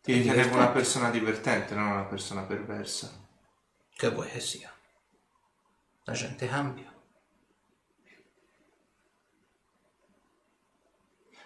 Ti 0.02 0.12
ritenevo 0.12 0.56
una 0.56 0.70
persona 0.70 1.10
divertente, 1.10 1.74
non 1.74 1.86
una 1.86 2.04
persona 2.04 2.42
perversa. 2.42 3.24
Che 3.94 4.10
vuoi 4.10 4.28
che 4.28 4.40
sia? 4.40 4.72
La 6.04 6.12
gente 6.12 6.48
cambia. 6.48 6.91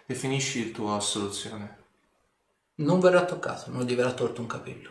Definisci 0.07 0.59
il 0.59 0.71
tuo 0.71 0.97
soluzione. 1.01 1.83
Non 2.75 3.01
verrà 3.01 3.25
toccato, 3.25 3.71
non 3.71 3.83
gli 3.83 3.93
verrà 3.93 4.13
tolto 4.13 4.39
un 4.39 4.47
capello. 4.47 4.89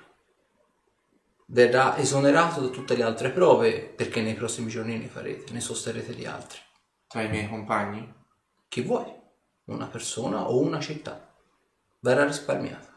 Verrà 1.46 1.96
esonerato 1.96 2.60
da 2.60 2.68
tutte 2.68 2.94
le 2.94 3.02
altre 3.02 3.30
prove 3.30 3.80
perché 3.80 4.20
nei 4.20 4.34
prossimi 4.34 4.68
giorni 4.68 4.98
ne 4.98 5.06
farete, 5.06 5.54
ne 5.54 5.60
sosterrete 5.60 6.14
di 6.14 6.26
altri. 6.26 6.58
Tra 7.06 7.22
i 7.22 7.30
miei 7.30 7.48
compagni? 7.48 8.12
Chi 8.68 8.82
vuoi? 8.82 9.10
Una 9.64 9.86
persona 9.86 10.50
o 10.50 10.60
una 10.60 10.80
città. 10.80 11.34
Verrà 12.00 12.26
risparmiata. 12.26 12.94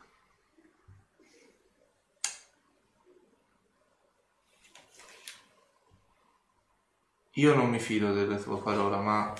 Io 7.36 7.56
non 7.56 7.70
mi 7.70 7.80
fido 7.80 8.12
della 8.12 8.36
tua 8.36 8.62
parola, 8.62 9.00
ma 9.00 9.34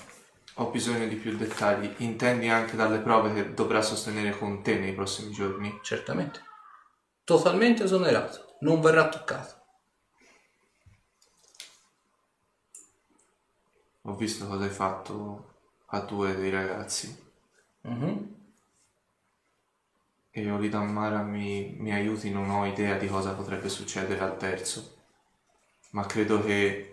ho 0.60 0.70
bisogno 0.70 1.06
di 1.08 1.16
più 1.16 1.36
dettagli. 1.36 1.92
Intendi 1.98 2.48
anche 2.48 2.76
dalle 2.76 2.98
prove 2.98 3.32
che 3.32 3.54
dovrà 3.54 3.80
sostenere 3.82 4.36
con 4.36 4.62
te 4.62 4.78
nei 4.78 4.92
prossimi 4.92 5.32
giorni? 5.32 5.78
Certamente. 5.82 6.40
Totalmente 7.24 7.84
esonerato. 7.84 8.56
Non 8.60 8.80
verrà 8.80 9.08
toccato. 9.08 9.54
Ho 14.02 14.14
visto 14.16 14.46
cosa 14.46 14.64
hai 14.64 14.70
fatto 14.70 15.54
a 15.86 16.00
due 16.00 16.34
dei 16.36 16.50
ragazzi 16.50 17.28
Mhm. 17.82 18.34
e 20.32 20.50
Olidammara 20.50 21.22
mi, 21.22 21.76
mi 21.78 21.92
aiuti, 21.92 22.30
non 22.30 22.50
ho 22.50 22.64
idea 22.66 22.96
di 22.98 23.06
cosa 23.06 23.34
potrebbe 23.34 23.68
succedere 23.68 24.20
al 24.20 24.36
terzo, 24.36 24.96
ma 25.90 26.06
credo 26.06 26.42
che 26.42 26.89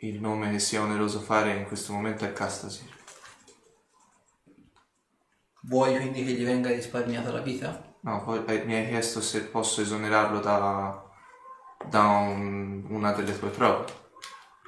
il 0.00 0.20
nome 0.20 0.50
che 0.50 0.58
sia 0.58 0.82
oneroso 0.82 1.20
fare 1.20 1.54
in 1.54 1.64
questo 1.66 1.92
momento 1.92 2.24
è 2.24 2.32
Castasir. 2.32 2.96
Vuoi 5.62 5.96
quindi 5.96 6.24
che 6.24 6.32
gli 6.32 6.44
venga 6.44 6.70
risparmiata 6.70 7.32
la 7.32 7.40
vita? 7.40 7.94
No, 8.00 8.22
poi 8.22 8.44
eh, 8.46 8.64
mi 8.64 8.74
hai 8.74 8.86
chiesto 8.88 9.20
se 9.20 9.42
posso 9.44 9.80
esonerarlo 9.82 10.40
da, 10.40 11.04
da 11.84 12.02
un- 12.06 12.84
una 12.88 13.12
delle 13.12 13.36
tue 13.38 13.50
prove. 13.50 13.92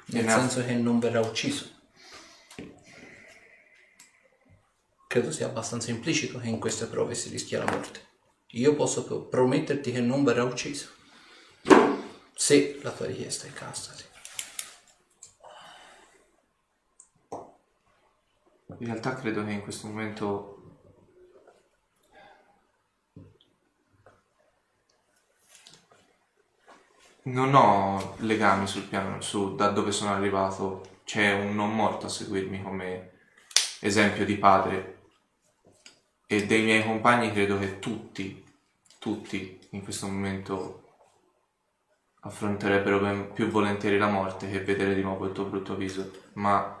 Nel 0.07 0.25
ne 0.25 0.33
ha- 0.33 0.37
senso 0.39 0.63
che 0.65 0.73
non 0.73 0.99
verrà 0.99 1.21
ucciso. 1.21 1.69
Credo 5.07 5.31
sia 5.31 5.47
abbastanza 5.47 5.91
implicito 5.91 6.39
che 6.39 6.47
in 6.47 6.59
queste 6.59 6.85
prove 6.85 7.15
si 7.15 7.29
rischia 7.29 7.63
la 7.63 7.71
morte. 7.71 8.07
Io 8.51 8.75
posso 8.75 9.03
pro- 9.05 9.21
prometterti 9.23 9.91
che 9.91 10.01
non 10.01 10.23
verrà 10.23 10.43
ucciso. 10.43 10.89
Se 12.35 12.79
la 12.81 12.91
tua 12.91 13.05
richiesta 13.07 13.47
è 13.47 13.53
castasi. 13.53 14.03
In 18.79 18.87
realtà 18.87 19.15
credo 19.15 19.43
che 19.45 19.51
in 19.51 19.61
questo 19.61 19.87
momento 19.87 20.61
non 27.23 27.53
ho 27.53 28.15
legami 28.19 28.65
sul 28.65 28.83
piano 28.83 29.21
su 29.21 29.55
da 29.55 29.69
dove 29.69 29.91
sono 29.91 30.11
arrivato. 30.11 30.99
C'è 31.03 31.33
un 31.33 31.55
non 31.55 31.75
morto 31.75 32.05
a 32.05 32.09
seguirmi 32.09 32.61
come 32.63 33.11
esempio 33.79 34.25
di 34.25 34.37
padre 34.37 34.99
e 36.25 36.45
dei 36.45 36.63
miei 36.63 36.83
compagni 36.83 37.31
credo 37.31 37.59
che 37.59 37.79
tutti, 37.79 38.43
tutti 38.99 39.59
in 39.71 39.83
questo 39.83 40.07
momento 40.07 40.81
affronterebbero 42.21 42.99
ben 42.99 43.33
più 43.33 43.47
volentieri 43.47 43.97
la 43.97 44.07
morte 44.07 44.49
che 44.49 44.63
vedere 44.63 44.93
di 44.93 45.01
nuovo 45.01 45.25
il 45.25 45.33
tuo 45.33 45.45
brutto 45.45 45.75
viso, 45.75 46.11
ma 46.33 46.80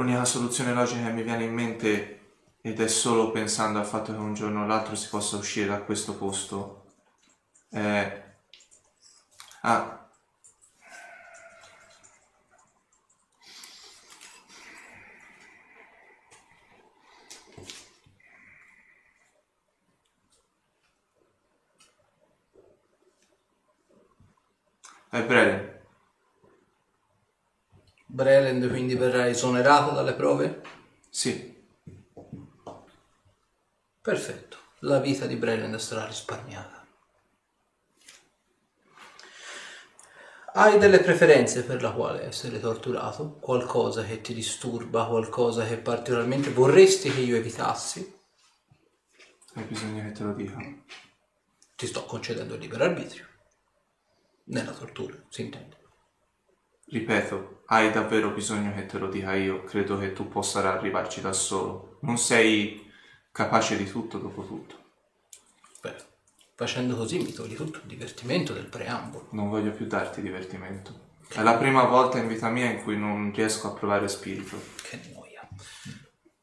L'unica 0.00 0.24
soluzione 0.24 0.72
logica 0.72 1.04
che 1.04 1.12
mi 1.12 1.22
viene 1.22 1.44
in 1.44 1.52
mente, 1.52 2.20
ed 2.62 2.80
è 2.80 2.88
solo 2.88 3.30
pensando 3.32 3.78
al 3.78 3.84
fatto 3.84 4.12
che 4.12 4.18
un 4.18 4.32
giorno 4.32 4.62
o 4.62 4.66
l'altro 4.66 4.94
si 4.94 5.10
possa 5.10 5.36
uscire 5.36 5.66
da 5.66 5.82
questo 5.82 6.14
posto, 6.16 6.84
è... 7.68 8.24
Ah, 9.60 10.08
breve. 25.28 25.59
Breland 28.20 28.68
quindi 28.68 28.96
verrà 28.96 29.28
esonerato 29.28 29.92
dalle 29.94 30.12
prove? 30.12 30.60
Sì. 31.08 31.56
Perfetto, 34.02 34.58
la 34.80 34.98
vita 34.98 35.24
di 35.24 35.36
Breland 35.36 35.74
sarà 35.76 36.04
risparmiata. 36.04 36.86
Hai 40.52 40.78
delle 40.78 41.00
preferenze 41.00 41.64
per 41.64 41.80
la 41.80 41.92
quale 41.92 42.24
essere 42.24 42.60
torturato? 42.60 43.38
Qualcosa 43.40 44.04
che 44.04 44.20
ti 44.20 44.34
disturba, 44.34 45.06
qualcosa 45.06 45.64
che 45.64 45.78
particolarmente 45.78 46.50
vorresti 46.50 47.10
che 47.10 47.20
io 47.20 47.36
evitassi? 47.36 48.20
Hai 49.54 49.64
bisogno 49.64 50.02
che 50.02 50.12
te 50.12 50.22
lo 50.24 50.34
dica. 50.34 50.58
Ti 51.74 51.86
sto 51.86 52.04
concedendo 52.04 52.54
il 52.54 52.60
libero 52.60 52.84
arbitrio. 52.84 53.26
Nella 54.44 54.72
tortura, 54.72 55.16
si 55.30 55.40
intende. 55.40 55.79
Ripeto, 56.90 57.62
hai 57.66 57.92
davvero 57.92 58.30
bisogno 58.30 58.74
che 58.74 58.86
te 58.86 58.98
lo 58.98 59.08
dica 59.08 59.34
io. 59.36 59.62
Credo 59.62 59.96
che 59.96 60.12
tu 60.12 60.28
possa 60.28 60.60
arrivarci 60.72 61.20
da 61.20 61.32
solo. 61.32 61.98
Non 62.00 62.18
sei 62.18 62.90
capace 63.30 63.76
di 63.76 63.88
tutto 63.88 64.18
dopo 64.18 64.44
tutto. 64.44 64.74
Beh, 65.80 65.94
facendo 66.56 66.96
così 66.96 67.18
mi 67.18 67.32
togli 67.32 67.54
tutto 67.54 67.78
il 67.78 67.86
divertimento 67.86 68.52
del 68.52 68.66
preambolo. 68.66 69.28
Non 69.30 69.48
voglio 69.48 69.70
più 69.70 69.86
darti 69.86 70.20
divertimento. 70.20 71.08
È 71.28 71.40
la 71.42 71.56
prima 71.56 71.84
volta 71.84 72.18
in 72.18 72.26
vita 72.26 72.48
mia 72.48 72.68
in 72.68 72.82
cui 72.82 72.98
non 72.98 73.32
riesco 73.32 73.68
a 73.68 73.72
provare 73.72 74.08
spirito. 74.08 74.60
Che 74.82 75.00
noia. 75.14 75.48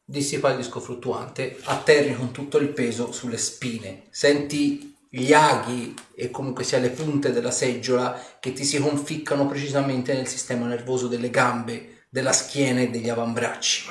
Dissipa 0.05 0.51
il 0.51 0.55
disco 0.55 0.79
fluttuante, 0.79 1.59
atterri 1.65 2.15
con 2.15 2.31
tutto 2.31 2.57
il 2.57 2.69
peso 2.69 3.11
sulle 3.11 3.37
spine. 3.37 4.05
Senti 4.11 4.96
gli 5.09 5.33
aghi 5.33 5.93
e 6.15 6.29
comunque 6.29 6.63
sia 6.63 6.79
le 6.79 6.89
punte 6.89 7.31
della 7.31 7.51
seggiola 7.51 8.19
che 8.39 8.53
ti 8.53 8.63
si 8.63 8.79
conficcano 8.79 9.47
precisamente 9.47 10.13
nel 10.13 10.27
sistema 10.27 10.65
nervoso 10.65 11.07
delle 11.07 11.29
gambe, 11.29 12.05
della 12.09 12.33
schiena 12.33 12.81
e 12.81 12.89
degli 12.89 13.09
avambracci. 13.09 13.85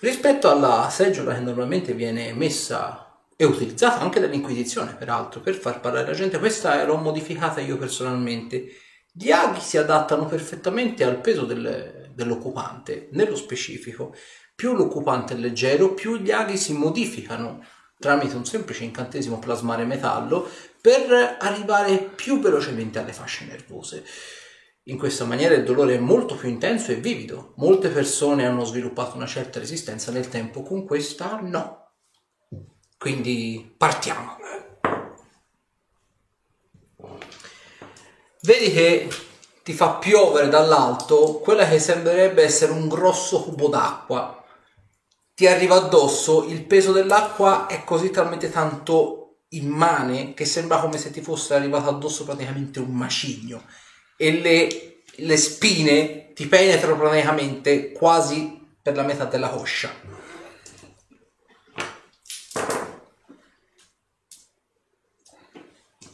Rispetto 0.00 0.50
alla 0.50 0.88
seggiola 0.90 1.34
che 1.34 1.40
normalmente 1.40 1.94
viene 1.94 2.32
messa 2.32 3.20
e 3.36 3.44
utilizzata 3.44 4.00
anche 4.00 4.20
dall'Inquisizione, 4.20 4.94
peraltro, 4.94 5.40
per 5.40 5.54
far 5.54 5.80
parlare 5.80 6.06
la 6.06 6.14
gente, 6.14 6.38
questa 6.38 6.84
l'ho 6.84 6.96
modificata 6.96 7.60
io 7.60 7.76
personalmente. 7.76 8.66
Gli 9.12 9.30
aghi 9.30 9.60
si 9.60 9.76
adattano 9.76 10.26
perfettamente 10.26 11.04
al 11.04 11.20
peso 11.20 11.44
del- 11.44 12.10
dell'occupante, 12.14 13.08
nello 13.12 13.36
specifico. 13.36 14.14
Più 14.54 14.74
l'occupante 14.74 15.34
è 15.34 15.36
leggero, 15.36 15.94
più 15.94 16.16
gli 16.16 16.30
aghi 16.30 16.56
si 16.56 16.72
modificano 16.72 17.64
tramite 18.02 18.34
un 18.34 18.44
semplice 18.44 18.82
incantesimo 18.82 19.38
plasmare 19.38 19.84
metallo 19.84 20.48
per 20.80 21.36
arrivare 21.38 21.98
più 21.98 22.40
velocemente 22.40 22.98
alle 22.98 23.12
fasce 23.12 23.44
nervose. 23.44 24.04
In 24.86 24.98
questa 24.98 25.24
maniera 25.24 25.54
il 25.54 25.62
dolore 25.62 25.94
è 25.94 26.00
molto 26.00 26.34
più 26.34 26.48
intenso 26.48 26.90
e 26.90 26.96
vivido. 26.96 27.52
Molte 27.58 27.88
persone 27.88 28.44
hanno 28.44 28.64
sviluppato 28.64 29.14
una 29.14 29.26
certa 29.26 29.60
resistenza 29.60 30.10
nel 30.10 30.28
tempo, 30.28 30.62
con 30.62 30.84
questa 30.84 31.38
no. 31.40 31.92
Quindi 32.98 33.72
partiamo. 33.78 34.38
Vedi 38.40 38.72
che 38.72 39.08
ti 39.62 39.72
fa 39.72 39.94
piovere 39.94 40.48
dall'alto 40.48 41.38
quella 41.38 41.68
che 41.68 41.78
sembrerebbe 41.78 42.42
essere 42.42 42.72
un 42.72 42.88
grosso 42.88 43.44
cubo 43.44 43.68
d'acqua. 43.68 44.41
Ti 45.34 45.46
arriva 45.46 45.76
addosso, 45.76 46.44
il 46.44 46.64
peso 46.66 46.92
dell'acqua 46.92 47.66
è 47.66 47.84
così 47.84 48.10
talmente 48.10 48.50
tanto 48.50 49.22
immane 49.50 50.34
che 50.34 50.44
sembra 50.44 50.78
come 50.78 50.98
se 50.98 51.10
ti 51.10 51.20
fosse 51.20 51.54
arrivato 51.54 51.88
addosso 51.88 52.24
praticamente 52.24 52.80
un 52.80 52.92
macigno 52.92 53.64
e 54.16 54.40
le, 54.40 55.02
le 55.16 55.36
spine 55.36 56.32
ti 56.32 56.46
penetrano 56.46 56.96
praticamente 56.96 57.92
quasi 57.92 58.60
per 58.80 58.94
la 58.94 59.02
metà 59.02 59.24
della 59.24 59.48
coscia. 59.48 59.90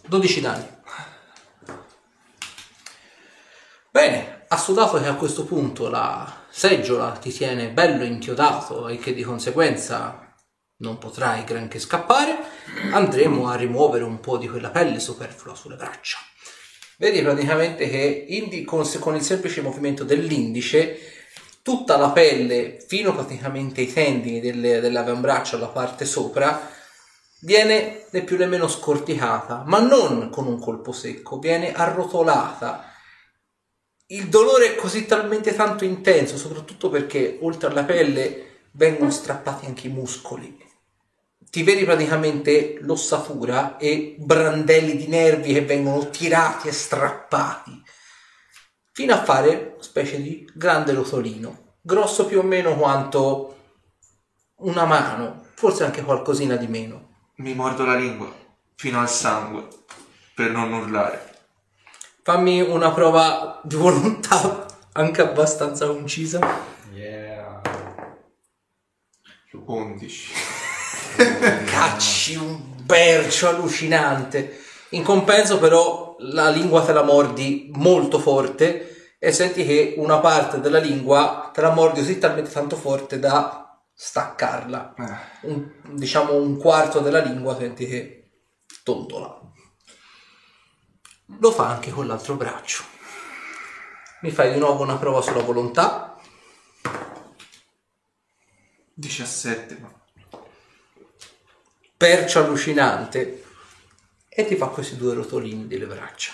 Dodici 0.06 0.40
danni. 0.40 0.76
Bene, 3.90 4.44
assodato 4.48 4.98
che 4.98 5.06
a 5.06 5.14
questo 5.16 5.44
punto 5.44 5.90
la 5.90 6.37
seggiola 6.58 7.12
ti 7.12 7.32
tiene 7.32 7.70
bello 7.70 8.02
inchiodato 8.02 8.88
e 8.88 8.98
che 8.98 9.14
di 9.14 9.22
conseguenza 9.22 10.34
non 10.78 10.98
potrai 10.98 11.44
granché 11.44 11.78
scappare, 11.78 12.36
andremo 12.90 13.48
a 13.48 13.54
rimuovere 13.54 14.02
un 14.02 14.18
po' 14.18 14.38
di 14.38 14.48
quella 14.48 14.70
pelle 14.70 14.98
superflua 14.98 15.54
sulle 15.54 15.76
braccia. 15.76 16.18
Vedi 16.96 17.22
praticamente 17.22 17.88
che 17.88 18.24
indi- 18.30 18.64
con, 18.64 18.84
con 18.98 19.14
il 19.14 19.22
semplice 19.22 19.60
movimento 19.60 20.02
dell'indice 20.02 20.98
tutta 21.62 21.96
la 21.96 22.10
pelle 22.10 22.84
fino 22.84 23.14
praticamente 23.14 23.82
ai 23.82 23.92
tendini 23.92 24.40
delle, 24.40 24.80
dell'avambraccio 24.80 25.54
alla 25.54 25.68
parte 25.68 26.04
sopra 26.04 26.70
viene 27.42 28.06
né 28.10 28.22
più 28.22 28.36
nemmeno 28.36 28.66
scorticata, 28.66 29.62
ma 29.64 29.78
non 29.78 30.28
con 30.28 30.48
un 30.48 30.58
colpo 30.58 30.90
secco, 30.90 31.38
viene 31.38 31.72
arrotolata. 31.72 32.87
Il 34.10 34.30
dolore 34.30 34.72
è 34.72 34.74
così 34.74 35.04
talmente 35.04 35.54
tanto 35.54 35.84
intenso, 35.84 36.38
soprattutto 36.38 36.88
perché 36.88 37.38
oltre 37.42 37.68
alla 37.68 37.84
pelle 37.84 38.68
vengono 38.70 39.10
strappati 39.10 39.66
anche 39.66 39.88
i 39.88 39.90
muscoli. 39.90 40.64
Ti 41.50 41.62
vedi 41.62 41.84
praticamente 41.84 42.78
l'ossatura 42.80 43.76
e 43.76 44.16
brandelli 44.18 44.96
di 44.96 45.08
nervi 45.08 45.52
che 45.52 45.60
vengono 45.60 46.08
tirati 46.08 46.68
e 46.68 46.72
strappati, 46.72 47.82
fino 48.92 49.12
a 49.12 49.22
fare 49.22 49.72
una 49.74 49.82
specie 49.82 50.22
di 50.22 50.50
grande 50.54 50.94
rotolino, 50.94 51.74
grosso 51.82 52.24
più 52.24 52.38
o 52.38 52.42
meno 52.42 52.76
quanto 52.76 53.56
una 54.60 54.86
mano, 54.86 55.48
forse 55.52 55.84
anche 55.84 56.02
qualcosina 56.02 56.56
di 56.56 56.66
meno. 56.66 57.16
Mi 57.36 57.52
mordo 57.52 57.84
la 57.84 57.96
lingua 57.96 58.34
fino 58.74 59.00
al 59.00 59.10
sangue 59.10 59.68
per 60.34 60.50
non 60.50 60.72
urlare. 60.72 61.27
Fammi 62.28 62.60
una 62.60 62.92
prova 62.92 63.58
di 63.64 63.74
volontà 63.74 64.66
anche 64.92 65.22
abbastanza 65.22 65.86
concisa. 65.86 66.38
Yeah. 66.92 67.62
11. 69.64 70.32
Cacci 71.64 72.34
un 72.36 72.60
bercio 72.82 73.48
allucinante. 73.48 74.58
In 74.90 75.02
compenso, 75.02 75.58
però, 75.58 76.16
la 76.18 76.50
lingua 76.50 76.84
te 76.84 76.92
la 76.92 77.02
mordi 77.02 77.70
molto 77.72 78.18
forte 78.18 79.14
e 79.18 79.32
senti 79.32 79.64
che 79.64 79.94
una 79.96 80.18
parte 80.18 80.60
della 80.60 80.80
lingua 80.80 81.50
te 81.50 81.62
la 81.62 81.70
mordi 81.72 82.00
così 82.00 82.18
talmente 82.18 82.50
tanto 82.50 82.76
forte 82.76 83.18
da 83.18 83.80
staccarla. 83.94 84.94
Eh, 84.98 85.46
Un- 85.46 85.70
diciamo 85.92 86.34
un 86.34 86.58
quarto 86.58 87.00
della 87.00 87.20
lingua 87.20 87.56
senti 87.56 87.86
che 87.86 88.32
tondola. 88.84 89.37
Lo 91.36 91.52
fa 91.52 91.68
anche 91.68 91.90
con 91.90 92.06
l'altro 92.06 92.34
braccio. 92.34 92.84
Mi 94.22 94.30
fai 94.30 94.52
di 94.52 94.58
nuovo 94.58 94.82
una 94.82 94.96
prova 94.96 95.20
sulla 95.20 95.42
volontà. 95.42 96.18
17, 98.94 99.78
ma 99.78 99.92
percio 101.96 102.38
allucinante 102.38 103.44
e 104.28 104.44
ti 104.46 104.56
fa 104.56 104.68
questi 104.68 104.96
due 104.96 105.14
rotolini 105.14 105.66
delle 105.66 105.86
braccia. 105.86 106.32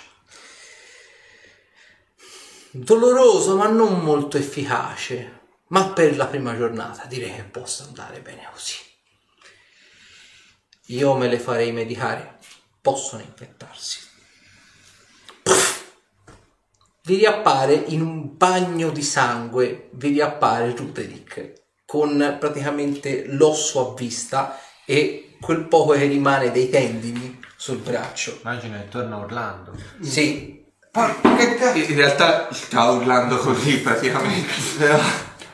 Doloroso 2.71 3.57
ma 3.57 3.69
non 3.69 4.01
molto 4.01 4.37
efficace, 4.37 5.41
ma 5.69 5.91
per 5.93 6.17
la 6.17 6.27
prima 6.27 6.57
giornata 6.57 7.07
direi 7.07 7.35
che 7.35 7.45
possa 7.45 7.85
andare 7.85 8.21
bene 8.21 8.49
così. 8.51 8.77
Io 10.89 11.15
me 11.17 11.29
le 11.29 11.39
farei 11.39 11.73
medicare, 11.73 12.39
possono 12.81 13.23
infettarsi. 13.23 14.14
Vi 17.07 17.17
riappare 17.17 17.75
in 17.89 18.01
un 18.01 18.35
bagno 18.35 18.89
di 18.89 19.03
sangue, 19.03 19.91
vi 19.93 20.09
riappare 20.09 20.75
Ruderick 20.75 21.53
con 21.85 22.37
praticamente 22.41 23.27
l'osso 23.27 23.91
a 23.91 23.95
vista 23.95 24.59
e 24.87 25.37
quel 25.39 25.67
poco 25.67 25.93
che 25.93 26.07
rimane 26.07 26.51
dei 26.51 26.71
tendini 26.71 27.39
sul 27.57 27.77
braccio. 27.77 28.39
Immagino 28.41 28.79
che 28.79 28.89
torna 28.89 29.19
Orlando. 29.19 29.73
Sì, 30.01 30.65
Porca 30.91 31.35
che 31.37 31.57
cazzo! 31.57 31.77
In 31.79 31.95
realtà 31.95 32.51
sta 32.53 32.91
urlando 32.91 33.37
così 33.37 33.81
praticamente. 33.81 34.53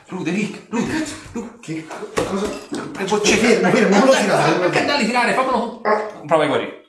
Ruderick, 0.07 0.67
Ruderick, 0.69 1.59
Che 1.59 1.85
cosa? 2.13 2.47
le 2.97 3.03
bocce 3.03 3.35
fermo, 3.35 3.97
non 3.97 4.05
lo 4.05 4.13
tirare. 4.13 4.53
Che 4.53 4.69
tirare. 4.69 4.85
dalli 4.85 5.05
tirare, 5.05 5.33
fammelo. 5.33 5.81
Prova 6.25 6.43
a 6.45 6.47
guarire. 6.47 6.85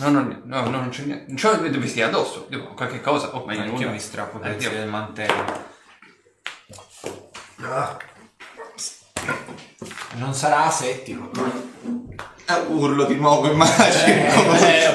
No, 0.00 0.08
no, 0.08 0.40
no, 0.44 0.60
no, 0.62 0.70
non 0.70 0.88
c'è 0.88 1.02
niente. 1.04 1.24
Non 1.28 1.36
c'ho 1.36 1.56
due 1.56 1.70
vestiti 1.70 2.02
addosso. 2.02 2.46
Dico, 2.48 2.72
qualche 2.74 3.00
cosa. 3.00 3.34
Oh, 3.36 3.44
nulla. 3.46 3.64
io 3.64 3.90
mi 3.90 3.98
strappo 3.98 4.38
Eh, 4.38 4.50
pezzi 4.50 4.70
del 4.70 4.88
mantello. 4.88 5.68
Non 10.14 10.34
sarà 10.34 10.64
asettico. 10.66 11.30
Eh, 12.46 12.60
urlo 12.68 13.04
di 13.04 13.14
nuovo, 13.14 13.50
immagino. 13.50 14.28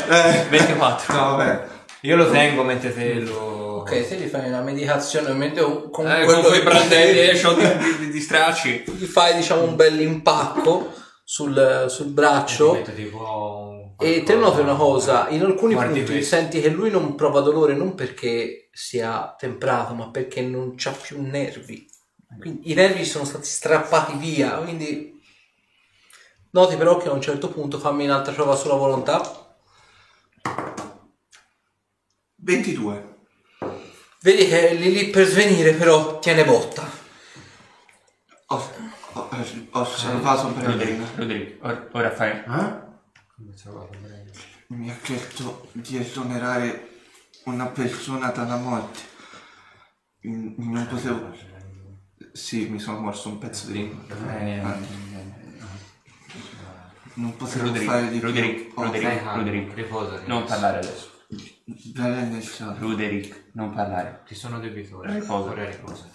Eh, 0.10 0.46
24. 0.50 1.14
No, 1.14 1.36
vabbè. 1.36 1.68
Io 2.02 2.16
lo 2.16 2.30
tengo 2.30 2.64
mentre 2.64 2.94
te 2.94 3.14
lo... 3.20 3.54
Ok, 3.86 4.06
se 4.06 4.16
gli 4.16 4.28
fai 4.28 4.48
una 4.48 4.62
medicazione 4.62 5.32
mentre 5.34 5.64
con 5.92 6.08
Eh, 6.10 6.24
quello 6.24 6.42
con 6.42 6.50
quei 6.50 6.60
che 6.60 6.66
brandelli 6.66 7.20
esce 7.30 7.54
di, 7.56 7.78
di, 7.78 7.98
di, 7.98 8.10
di 8.12 8.20
stracci. 8.20 8.84
gli 8.88 9.06
fai 9.06 9.36
diciamo 9.36 9.64
un 9.64 9.76
bel 9.76 10.00
impacco 10.00 10.92
sul, 11.24 11.86
sul 11.88 12.08
braccio 12.08 12.74
Metto 12.74 12.92
tipo 12.94 13.18
un 13.18 13.75
e 13.98 14.24
te 14.24 14.36
noti 14.36 14.60
una 14.60 14.76
cosa, 14.76 15.30
in 15.30 15.42
alcuni 15.42 15.74
Guardi 15.74 16.00
punti 16.00 16.14
questo. 16.14 16.36
senti 16.36 16.62
che 16.62 16.70
lui 16.70 16.90
non 16.90 17.16
prova 17.16 17.40
dolore 17.40 17.76
non 17.76 17.96
perché 17.96 18.70
sia 18.72 19.34
temprato 19.38 19.94
ma 19.94 20.10
perché 20.10 20.42
non 20.42 20.74
c'ha 20.76 20.92
più 20.92 21.22
nervi. 21.22 21.88
Quindi, 22.38 22.72
I 22.72 22.74
nervi 22.74 23.06
sono 23.06 23.24
stati 23.24 23.46
strappati 23.48 24.18
via, 24.18 24.58
quindi 24.58 25.22
noti 26.52 26.76
però 26.76 26.98
che 26.98 27.08
a 27.08 27.14
un 27.14 27.22
certo 27.22 27.50
punto 27.50 27.80
fammi 27.80 28.06
un'altra 28.06 28.34
prova 28.34 28.56
sulla 28.56 28.76
volontà. 28.76 29.56
22. 32.36 33.14
Vedi 34.22 34.48
che 34.48 34.70
è 34.70 34.74
lì 34.74 34.92
lì 34.92 35.10
per 35.10 35.26
svenire 35.26 35.74
però 35.74 36.20
tiene 36.20 36.44
botta. 36.44 36.84
Ho, 38.48 38.70
ho, 39.14 39.30
ho 39.72 39.86
salvato 39.86 40.50
Bren. 40.50 40.72
Roderick, 40.72 41.16
Roderick, 41.16 41.64
ora, 41.64 41.88
ora 41.92 42.12
fai. 42.12 42.32
Eh? 42.32 42.85
Mi 44.68 44.90
ha 44.90 44.96
chiesto 44.98 45.70
di 45.74 45.98
esonerare 45.98 46.90
una 47.46 47.68
persona 47.68 48.30
dalla 48.30 48.56
morte. 48.58 49.00
Mm, 50.28 50.54
Non 50.72 50.88
potevo... 50.88 51.36
Sì, 52.32 52.68
mi 52.68 52.80
sono 52.80 53.00
morso 53.00 53.30
un 53.30 53.38
pezzo 53.38 53.68
di 53.68 53.74
lingua. 53.74 54.40
Eh, 54.40 54.62
Non 57.16 57.36
potevo 57.36 57.66
Roderick, 57.66 57.92
fare 57.92 58.10
di 58.10 58.20
Roderick, 58.20 58.64
più. 58.64 58.74
Oh, 58.76 58.84
Roderick. 58.86 59.16
Calmo, 59.16 59.36
Roderick. 59.36 59.74
riposati. 59.76 60.28
Non 60.28 60.44
parlare 60.46 60.78
adesso. 60.78 61.10
Cielo. 62.42 62.76
Roderick, 62.80 63.50
non 63.54 63.74
parlare. 63.74 64.24
Ci 64.28 64.36
sono 64.36 64.60
debitori. 64.60 65.14
Riposa. 65.14 65.50
Ora 65.50 65.66
riposa. 65.70 66.10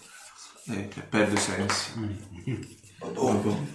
Eh, 0.66 0.88
perdo 1.08 1.34
i 1.34 1.38
sensi. 1.38 1.92
Dopo. 3.12 3.66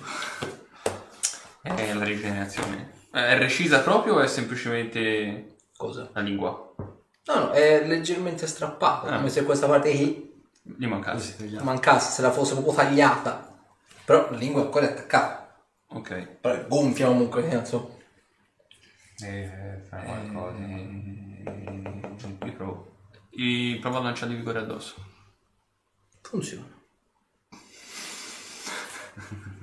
È 1.61 1.93
la 1.93 2.03
rigenerazione. 2.03 2.94
Eh, 3.15 3.27
È 3.27 3.37
recisa 3.37 3.79
proprio 3.81 4.15
o 4.15 4.19
è 4.19 4.27
semplicemente 4.27 5.55
Cosa? 5.77 6.09
la 6.13 6.21
lingua? 6.21 6.73
No, 7.27 7.33
no, 7.33 7.51
è 7.51 7.85
leggermente 7.87 8.45
strappato, 8.45 9.07
Ah. 9.07 9.15
come 9.17 9.29
se 9.29 9.43
questa 9.45 9.67
parte 9.67 9.89
qui 9.95 10.43
Gli 10.61 10.85
mancasse. 10.85 11.37
mancasse, 11.61 12.11
se 12.11 12.21
la 12.21 12.31
fosse 12.31 12.53
proprio 12.53 12.73
tagliata. 12.73 13.53
Però 14.03 14.29
la 14.29 14.37
lingua 14.37 14.61
ancora 14.61 14.87
è 14.87 14.91
attaccata. 14.91 15.57
Ok. 15.87 16.27
Però 16.41 16.53
è 16.53 16.67
gonfia 16.67 17.07
comunque, 17.07 17.41
nel 17.41 17.51
senso. 17.51 17.97
Eh, 19.23 19.81
fai 19.89 20.03
qualcosa. 20.05 20.57
Io 22.45 22.53
provo. 22.55 22.93
I- 23.31 23.77
provo 23.81 23.97
a 23.97 24.01
lanciare 24.01 24.33
vigore 24.35 24.59
addosso. 24.59 24.95
Funziona. 26.21 26.67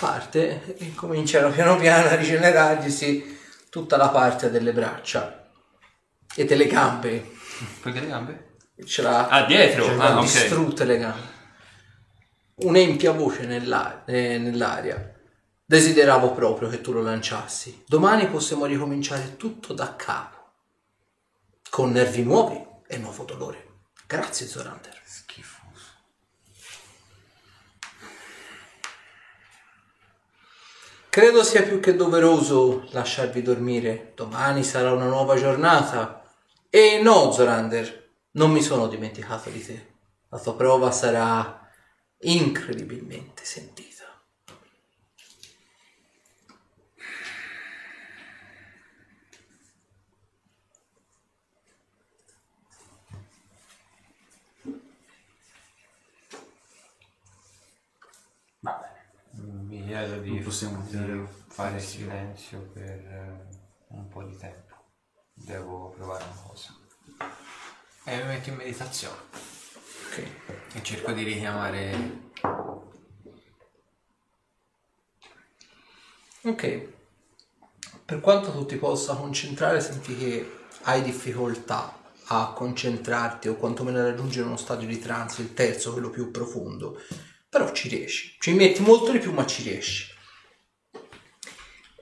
Parte 0.00 0.76
e 0.78 0.94
cominciano 0.94 1.50
piano 1.50 1.76
piano 1.76 2.08
a 2.08 2.14
rigenerarglisi 2.14 3.38
tutta 3.68 3.98
la 3.98 4.08
parte 4.08 4.50
delle 4.50 4.72
braccia 4.72 5.50
e 6.34 6.44
delle 6.46 6.66
gambe. 6.66 7.32
Perché 7.82 8.00
le 8.00 8.06
gambe? 8.06 8.56
Ce 8.86 9.02
l'ha 9.02 9.28
Ah, 9.28 9.44
dietro! 9.44 9.84
Ah, 10.00 10.16
ok. 10.16 10.22
distrutte 10.22 10.84
le 10.86 10.96
gambe. 10.98 11.38
Un'empia 12.62 13.12
voce 13.12 13.44
nella- 13.44 14.04
eh, 14.06 14.38
nell'aria. 14.38 15.14
Desideravo 15.66 16.32
proprio 16.32 16.68
che 16.70 16.80
tu 16.80 16.92
lo 16.92 17.02
lanciassi. 17.02 17.84
Domani 17.86 18.26
possiamo 18.28 18.64
ricominciare 18.64 19.36
tutto 19.36 19.74
da 19.74 19.94
capo. 19.96 20.38
Con 21.68 21.90
nervi 21.92 22.22
nuovi 22.22 22.58
e 22.86 22.96
nuovo 22.96 23.24
dolore. 23.24 23.66
Grazie, 24.06 24.46
Zorander. 24.46 24.98
Credo 31.10 31.42
sia 31.42 31.64
più 31.64 31.80
che 31.80 31.96
doveroso 31.96 32.86
lasciarvi 32.92 33.42
dormire. 33.42 34.12
Domani 34.14 34.62
sarà 34.62 34.92
una 34.92 35.06
nuova 35.08 35.34
giornata. 35.34 36.22
E 36.70 37.00
no, 37.02 37.32
Zorander, 37.32 38.12
non 38.34 38.52
mi 38.52 38.62
sono 38.62 38.86
dimenticato 38.86 39.50
di 39.50 39.60
te. 39.64 39.94
La 40.28 40.38
tua 40.38 40.54
prova 40.54 40.92
sarà 40.92 41.68
incredibilmente 42.20 43.44
sentita. 43.44 44.04
Va 58.60 58.80
bene. 58.80 58.98
Mi 59.66 59.79
chiedo 59.90 60.20
di, 60.20 60.30
Non 60.30 60.42
possiamo 60.44 60.82
di 60.88 61.26
fare 61.48 61.80
silenzio 61.80 62.70
per 62.72 62.88
eh, 62.88 63.46
un 63.88 64.08
po' 64.08 64.22
di 64.22 64.36
tempo. 64.36 64.76
Devo 65.32 65.90
provare 65.90 66.22
una 66.24 66.42
cosa. 66.46 66.76
E 68.04 68.16
mi 68.16 68.24
metto 68.24 68.50
in 68.50 68.56
meditazione. 68.56 69.16
Ok. 70.06 70.26
E 70.74 70.82
cerco 70.82 71.10
di 71.12 71.24
richiamare... 71.24 72.28
Ok. 76.42 76.88
Per 78.04 78.20
quanto 78.20 78.52
tu 78.52 78.64
ti 78.66 78.76
possa 78.76 79.14
concentrare, 79.16 79.80
senti 79.80 80.16
che 80.16 80.58
hai 80.82 81.02
difficoltà 81.02 81.98
a 82.26 82.52
concentrarti 82.52 83.48
o 83.48 83.56
quantomeno 83.56 83.98
a 83.98 84.04
raggiungere 84.04 84.46
uno 84.46 84.56
stadio 84.56 84.86
di 84.86 85.00
trance, 85.00 85.42
il 85.42 85.52
terzo, 85.52 85.92
quello 85.92 86.10
più 86.10 86.30
profondo. 86.30 87.00
Però 87.50 87.72
ci 87.72 87.88
riesci. 87.88 88.36
Ci 88.38 88.52
metti 88.54 88.80
molto 88.80 89.10
di 89.10 89.18
più, 89.18 89.32
ma 89.32 89.44
ci 89.44 89.64
riesci. 89.64 90.06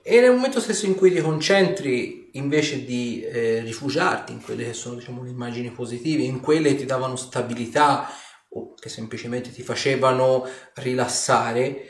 E 0.03 0.21
nel 0.21 0.31
momento 0.31 0.59
stesso 0.59 0.85
in 0.85 0.95
cui 0.95 1.11
ti 1.11 1.21
concentri, 1.21 2.29
invece 2.33 2.85
di 2.85 3.21
eh, 3.23 3.61
rifugiarti 3.61 4.31
in 4.31 4.41
quelle 4.41 4.65
che 4.65 4.73
sono 4.73 4.95
diciamo, 4.95 5.23
le 5.23 5.31
immagini 5.31 5.71
positive, 5.71 6.21
in 6.21 6.39
quelle 6.39 6.69
che 6.69 6.77
ti 6.77 6.85
davano 6.85 7.15
stabilità 7.15 8.07
o 8.49 8.73
che 8.75 8.89
semplicemente 8.89 9.51
ti 9.51 9.63
facevano 9.63 10.47
rilassare, 10.75 11.89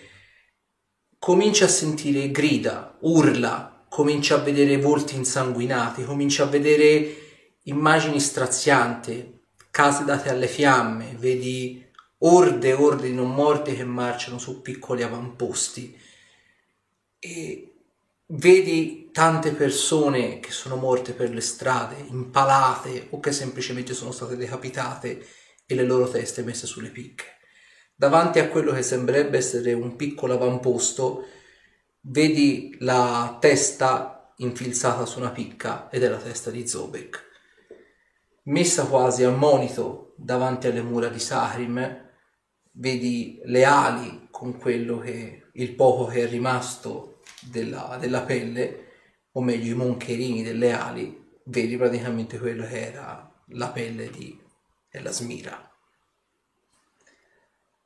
cominci 1.18 1.64
a 1.64 1.68
sentire 1.68 2.32
grida, 2.32 2.98
urla, 3.02 3.86
cominci 3.90 4.34
a 4.34 4.38
vedere 4.38 4.78
volti 4.78 5.16
insanguinati, 5.16 6.04
cominci 6.04 6.42
a 6.42 6.46
vedere 6.46 7.16
immagini 7.64 8.20
strazianti, 8.20 9.42
case 9.70 10.06
date 10.06 10.30
alle 10.30 10.48
fiamme, 10.48 11.16
vedi 11.18 11.89
orde 12.20 12.70
e 12.70 12.74
orde 12.74 13.08
di 13.08 13.14
non 13.14 13.34
morti 13.34 13.76
che 13.76 13.84
marciano 13.84 14.38
su 14.38 14.62
piccoli 14.62 15.04
avamposti 15.04 15.98
e 17.20 17.74
vedi 18.28 19.10
tante 19.12 19.52
persone 19.52 20.40
che 20.40 20.52
sono 20.52 20.76
morte 20.76 21.14
per 21.14 21.32
le 21.32 21.42
strade, 21.42 21.96
impalate 22.08 23.08
o 23.12 23.20
che 23.20 23.32
semplicemente 23.32 23.94
sono 23.94 24.12
state 24.12 24.36
decapitate 24.36 25.26
e 25.66 25.76
le 25.76 25.84
loro 25.84 26.08
teste 26.10 26.44
messe 26.44 26.68
sulle 26.68 26.90
picche. 26.90 27.26
Davanti 27.96 28.40
a 28.40 28.48
quello 28.48 28.72
che 28.72 28.82
sembrerebbe 28.82 29.38
essere 29.38 29.74
un 29.74 29.96
piccolo 29.96 30.34
avamposto, 30.34 31.26
vedi 32.02 32.76
la 32.80 33.38
testa 33.40 34.34
infilzata 34.38 35.06
su 35.06 35.20
una 35.20 35.32
picca 35.32 35.90
ed 35.90 36.04
è 36.04 36.08
la 36.08 36.18
testa 36.18 36.50
di 36.50 36.68
Zobek. 36.68 37.28
Messa 38.44 38.86
quasi 38.86 39.24
a 39.24 39.32
monito 39.32 40.14
davanti 40.16 40.68
alle 40.68 40.82
mura 40.82 41.10
di 41.10 41.20
Sahrim, 41.20 42.09
vedi 42.80 43.40
le 43.46 43.66
ali 43.66 44.28
con 44.32 44.58
quello 44.58 45.00
che 45.00 45.48
il 45.54 45.76
poco 45.76 46.06
che 46.06 46.24
è 46.24 46.30
rimasto 46.30 47.22
della, 47.42 47.98
della 48.00 48.22
pelle, 48.22 48.88
o 49.34 49.42
meglio 49.42 49.74
i 49.74 49.78
moncherini 49.78 50.44
delle 50.44 50.72
ali, 50.72 51.38
vedi 51.46 51.78
praticamente 51.78 52.40
quello 52.40 52.66
che 52.66 52.88
era 52.88 53.32
la 53.48 53.70
pelle 53.70 54.10
di 54.10 54.48
della 54.90 55.12
smira. 55.12 55.72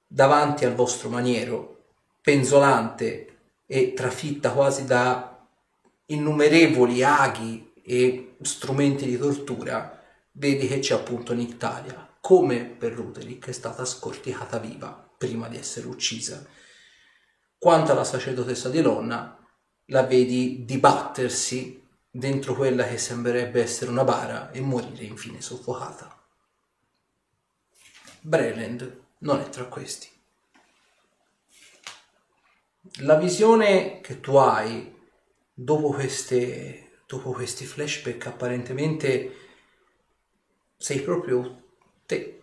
Davanti 0.08 0.66
al 0.66 0.76
vostro 0.76 1.10
maniero, 1.10 1.86
penzolante 2.22 3.40
e 3.66 3.94
trafitta 3.94 4.52
quasi 4.52 4.86
da 4.86 5.46
innumerevoli 6.06 7.04
aghi 7.04 7.74
e 7.84 8.36
strumenti 8.42 9.06
di 9.06 9.18
tortura, 9.18 10.02
vedi 10.34 10.68
che 10.68 10.80
c'è 10.80 10.94
appunto 10.94 11.34
Nictalia, 11.34 12.13
come 12.24 12.64
per 12.64 12.94
Ruderick 12.94 13.50
è 13.50 13.52
stata 13.52 13.84
scorticata 13.84 14.58
viva 14.58 15.14
prima 15.18 15.50
di 15.50 15.58
essere 15.58 15.88
uccisa. 15.88 16.48
Quanto 17.58 17.92
alla 17.92 18.06
sacerdotessa 18.06 18.70
di 18.70 18.82
Lonna, 18.82 19.46
la 19.88 20.04
vedi 20.04 20.64
dibattersi 20.64 21.86
dentro 22.10 22.56
quella 22.56 22.88
che 22.88 22.98
sembrerebbe 22.98 23.62
essere 23.62 23.92
una 23.92 24.06
bara 24.06 24.52
e 24.52 24.62
morire 24.62 25.04
infine 25.04 25.42
soffocata. 25.42 26.18
Breland 28.22 29.02
non 29.18 29.42
è 29.42 29.50
tra 29.50 29.66
questi. 29.66 30.10
La 33.02 33.16
visione 33.16 34.00
che 34.00 34.22
tu 34.22 34.38
hai 34.38 34.96
dopo, 35.54 35.90
queste, 35.90 37.02
dopo 37.06 37.34
questi 37.34 37.66
flashback 37.66 38.28
apparentemente 38.28 39.36
sei 40.78 41.02
proprio 41.02 41.63
te 42.06 42.42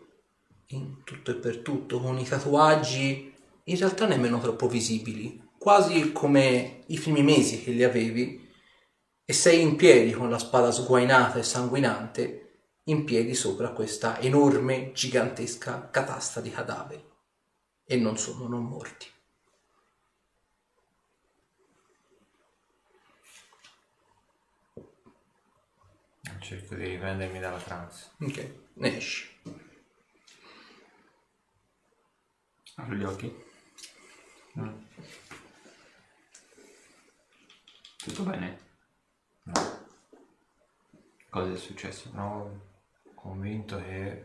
in 0.67 1.03
tutto 1.05 1.31
e 1.33 1.35
per 1.35 1.59
tutto 1.59 2.01
con 2.01 2.19
i 2.19 2.25
tatuaggi 2.25 3.35
in 3.65 3.77
realtà 3.77 4.07
nemmeno 4.07 4.39
troppo 4.41 4.69
visibili 4.69 5.49
quasi 5.59 6.13
come 6.13 6.85
i 6.87 6.99
primi 6.99 7.23
mesi 7.23 7.63
che 7.63 7.73
li 7.73 7.85
avevi 7.85 8.49
e 9.25 9.33
sei 9.33 9.61
in 9.61 9.77
piedi 9.77 10.11
con 10.11 10.31
la 10.31 10.39
spada 10.39 10.73
sguainata 10.73 11.39
e 11.39 11.43
sanguinante 11.43 12.51
in 12.85 13.05
piedi 13.05 13.35
sopra 13.35 13.71
questa 13.71 14.19
enorme 14.21 14.91
gigantesca 14.93 15.91
catasta 15.91 16.41
di 16.41 16.51
cadaveri. 16.51 17.09
E 17.85 17.97
non 17.97 18.17
sono 18.17 18.49
non 18.49 18.65
morti. 18.65 19.07
Cerco 26.41 26.75
di 26.75 26.85
riprendermi 26.85 27.39
dalla 27.39 27.59
trance. 27.59 28.11
ok 28.19 28.55
ne 28.73 28.97
esci 28.97 29.30
Apri 32.81 32.97
gli 32.97 33.05
occhi. 33.05 33.45
Tutto 37.99 38.23
bene? 38.23 38.59
No. 39.43 39.87
Cosa 41.29 41.53
è 41.53 41.57
successo? 41.57 42.09
Sono 42.09 42.69
convinto 43.15 43.77
che 43.83 44.25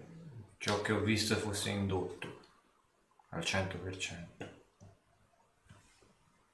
ciò 0.57 0.81
che 0.81 0.93
ho 0.93 1.01
visto 1.01 1.35
fosse 1.35 1.69
indotto 1.69 2.39
al 3.29 3.41
100%. 3.41 4.53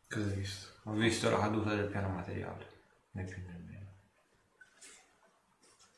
Cosa 0.09 0.25
hai 0.27 0.35
visto? 0.35 0.73
Ho 0.83 0.93
visto 0.93 1.29
la 1.29 1.39
caduta 1.39 1.75
del 1.75 1.87
piano 1.87 2.09
materiale, 2.09 2.67
né 3.11 3.23
più 3.25 3.43
né 3.45 3.63
meno. 3.67 3.91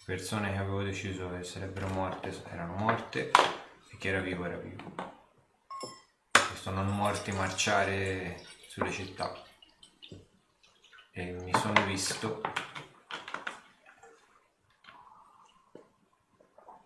Persone 0.04 0.52
che 0.52 0.58
avevo 0.58 0.84
deciso 0.84 1.32
che 1.32 1.44
sarebbero 1.44 1.88
morte 1.88 2.44
erano 2.50 2.76
morte 2.76 3.32
e 3.32 3.98
chi 3.98 4.10
era 4.10 4.20
vivo 4.20 4.44
era 4.44 4.58
vivo. 4.58 5.13
Non 6.66 6.88
morti 6.96 7.32
marciare 7.32 8.42
sulle 8.68 8.92
città. 8.92 9.34
E 11.12 11.32
mi 11.32 11.52
sono 11.54 11.86
visto 11.86 12.42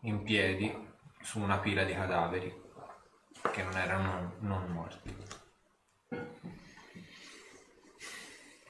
in 0.02 0.24
piedi 0.24 0.76
su 1.22 1.40
una 1.40 1.60
pila 1.60 1.84
di 1.84 1.94
cadaveri 1.94 2.62
che 3.52 3.64
non 3.64 3.78
erano 3.78 4.36
non 4.40 4.72
morti. 4.72 5.16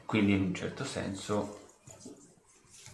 Quindi 0.06 0.34
in 0.34 0.41
un 0.41 0.53
certo 0.53 0.84
senso 0.84 1.65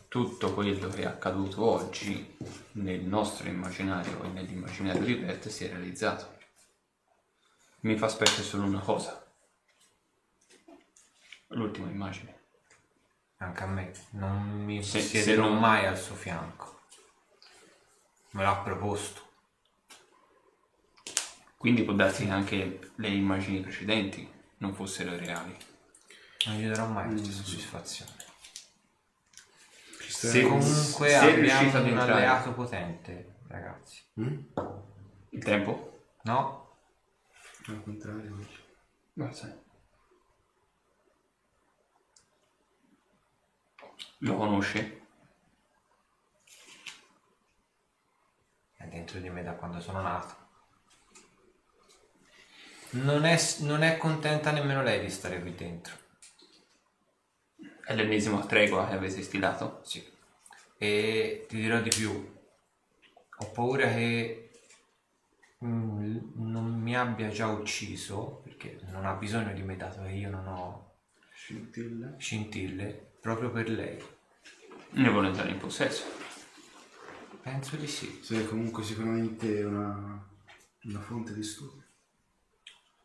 tutto 0.08 0.54
quello 0.54 0.88
che 0.90 1.02
è 1.02 1.06
accaduto 1.06 1.64
oggi 1.64 2.38
nel 2.74 3.02
nostro 3.02 3.48
immaginario 3.48 4.24
e 4.24 4.28
nell'immaginario 4.28 5.02
di 5.02 5.16
Bert 5.16 5.48
si 5.48 5.66
è 5.66 5.70
realizzato. 5.70 6.33
Mi 7.84 7.98
fa 7.98 8.08
specie 8.08 8.42
solo 8.44 8.64
una 8.64 8.80
cosa. 8.80 9.22
L'ultima 11.48 11.90
immagine. 11.90 12.42
Anche 13.38 13.64
a 13.64 13.68
me, 13.68 13.92
non 14.12 14.64
mi 14.64 14.82
Se- 14.84 15.02
se 15.02 15.22
siederò 15.22 15.50
non- 15.50 15.60
mai 15.60 15.86
al 15.86 15.98
suo 15.98 16.16
fianco. 16.16 16.82
Me 18.32 18.44
l'ha 18.44 18.56
proposto. 18.58 19.22
Quindi 21.58 21.84
può 21.84 21.94
darsi 21.94 22.26
che 22.26 22.32
anche 22.32 22.92
le 22.96 23.08
immagini 23.10 23.60
precedenti 23.62 24.30
non 24.58 24.74
fossero 24.74 25.16
reali. 25.18 25.56
Non 26.46 26.56
gli 26.58 26.68
darò 26.68 26.88
mai 26.88 27.08
questa 27.10 27.32
soddisfazione. 27.44 28.12
Se, 30.10 30.42
Comunque 30.44 31.10
se 31.10 31.16
abbiamo 31.16 31.80
un 31.92 31.98
alleato 31.98 32.54
potente, 32.54 33.40
ragazzi. 33.48 34.02
il 34.16 35.44
tempo? 35.44 36.06
No? 36.24 36.63
Al 37.68 37.82
contrario. 37.82 38.30
invece. 38.30 38.62
Guarda. 39.14 39.62
Lo 44.20 44.36
conosce? 44.36 45.02
È 48.76 48.86
dentro 48.86 49.20
di 49.20 49.30
me 49.30 49.44
da 49.44 49.54
quando 49.54 49.80
sono 49.80 50.02
nato. 50.02 50.42
Non 52.92 53.24
è, 53.26 53.40
non 53.60 53.82
è 53.82 53.98
contenta 53.98 54.52
nemmeno 54.52 54.84
lei 54.84 55.00
di 55.00 55.10
stare 55.10 55.40
qui 55.40 55.56
dentro. 55.56 55.96
È 57.86 57.96
l'ennesima 57.96 58.46
tregua 58.46 58.88
che 58.88 58.96
avete 58.96 59.22
stilato? 59.22 59.82
Sì. 59.84 60.06
E 60.78 61.46
ti 61.48 61.56
dirò 61.56 61.80
di 61.80 61.90
più. 61.90 62.42
Ho 63.38 63.52
paura 63.52 63.88
che 63.88 64.43
non 65.68 66.80
mi 66.82 66.96
abbia 66.96 67.30
già 67.30 67.48
ucciso, 67.48 68.42
perché 68.44 68.80
non 68.92 69.06
ha 69.06 69.14
bisogno 69.14 69.54
di 69.54 69.62
me 69.62 69.76
dato 69.76 70.02
che 70.02 70.10
io 70.10 70.30
non 70.30 70.48
ho 70.48 70.92
Scintilla. 71.34 72.16
scintille, 72.18 73.14
proprio 73.20 73.52
per 73.52 73.70
lei. 73.70 74.02
Ne 74.92 75.10
vuole 75.10 75.28
entrare 75.28 75.50
in 75.52 75.58
possesso. 75.58 76.04
Penso 77.42 77.76
di 77.76 77.88
sì. 77.88 78.20
Sei 78.24 78.46
comunque 78.48 78.84
sicuramente 78.84 79.64
una, 79.64 80.26
una 80.84 81.00
fonte 81.02 81.34
di 81.34 81.44
studio. 81.44 81.84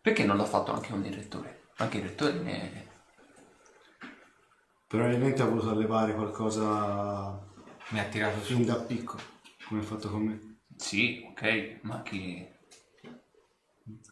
Perché 0.00 0.24
non 0.24 0.36
l'ha 0.36 0.44
fatto 0.44 0.72
anche 0.72 0.90
con 0.90 1.04
il 1.04 1.12
rettore? 1.12 1.64
Anche 1.76 1.98
il 1.98 2.04
rettore 2.04 2.32
ne... 2.34 2.86
Probabilmente 4.86 5.42
ha 5.42 5.46
voluto 5.46 5.70
allevare 5.70 6.14
qualcosa 6.14 7.46
Mi 7.90 8.00
ha 8.00 8.04
tirato 8.04 8.40
su. 8.40 8.54
fin 8.54 8.64
da 8.64 8.76
piccolo, 8.76 9.22
come 9.66 9.80
ha 9.80 9.84
fatto 9.84 10.10
con 10.10 10.22
me. 10.22 10.47
Sì, 10.78 11.26
ok, 11.28 11.78
ma 11.82 12.02
chi... 12.02 12.46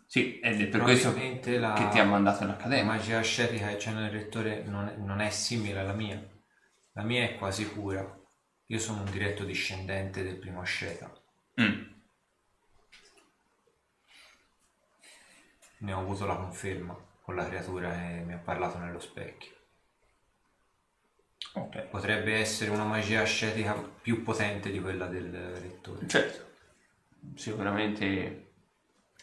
Sì, 0.06 0.40
ed 0.40 0.60
è 0.60 0.66
per 0.66 0.80
questo 0.80 1.14
la, 1.58 1.74
che 1.74 1.88
ti 1.88 1.98
ha 1.98 2.04
mandato 2.04 2.42
in 2.42 2.56
la 2.58 2.82
magia 2.82 3.18
ascetica 3.18 3.68
che 3.68 3.76
c'è 3.76 3.92
nel 3.92 4.10
rettore 4.10 4.62
non 4.62 4.88
è, 4.88 4.96
non 4.96 5.20
è 5.20 5.30
simile 5.30 5.80
alla 5.80 5.92
mia. 5.92 6.20
La 6.92 7.02
mia 7.02 7.24
è 7.24 7.36
quasi 7.36 7.68
pura. 7.68 8.18
Io 8.66 8.78
sono 8.78 9.02
un 9.02 9.10
diretto 9.10 9.44
discendente 9.44 10.22
del 10.22 10.38
primo 10.38 10.60
asceta. 10.60 11.12
Mm. 11.60 11.82
Ne 15.78 15.92
ho 15.92 16.00
avuto 16.00 16.26
la 16.26 16.36
conferma 16.36 16.96
con 17.20 17.36
la 17.36 17.46
creatura 17.46 17.92
che 17.92 18.22
mi 18.24 18.32
ha 18.32 18.38
parlato 18.38 18.78
nello 18.78 19.00
specchio. 19.00 19.52
Ok. 21.54 21.82
Potrebbe 21.82 22.34
essere 22.34 22.70
una 22.70 22.84
magia 22.84 23.22
ascetica 23.22 23.74
più 23.74 24.22
potente 24.22 24.70
di 24.70 24.80
quella 24.80 25.06
del 25.06 25.30
rettore. 25.32 26.06
Certo, 26.08 26.55
sicuramente 27.34 28.52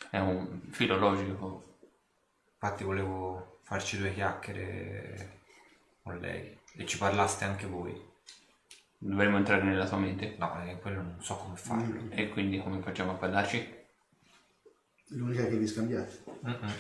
è 0.10 0.20
un 0.20 0.62
filo 0.72 0.98
logico. 0.98 1.78
Infatti 2.54 2.84
volevo 2.84 3.60
farci 3.64 3.98
due 3.98 4.14
chiacchiere 4.14 5.42
con 6.02 6.18
lei 6.20 6.58
e 6.76 6.86
ci 6.86 6.98
parlaste 6.98 7.46
anche 7.46 7.66
voi. 7.66 8.12
Dovremmo 8.98 9.38
entrare 9.38 9.64
nella 9.64 9.88
tua 9.88 9.98
mente. 9.98 10.36
No, 10.38 10.64
eh, 10.64 10.80
quello 10.80 11.02
non 11.02 11.18
so 11.22 11.36
come 11.36 11.56
farlo. 11.58 12.10
E 12.12 12.30
quindi 12.30 12.62
come 12.62 12.82
facciamo 12.82 13.12
a 13.12 13.16
parlarci? 13.16 13.82
L'unica 15.08 15.46
che 15.46 15.58
vi 15.58 15.68
scambiate. 15.68 16.24
Mm-mm. 16.46 16.74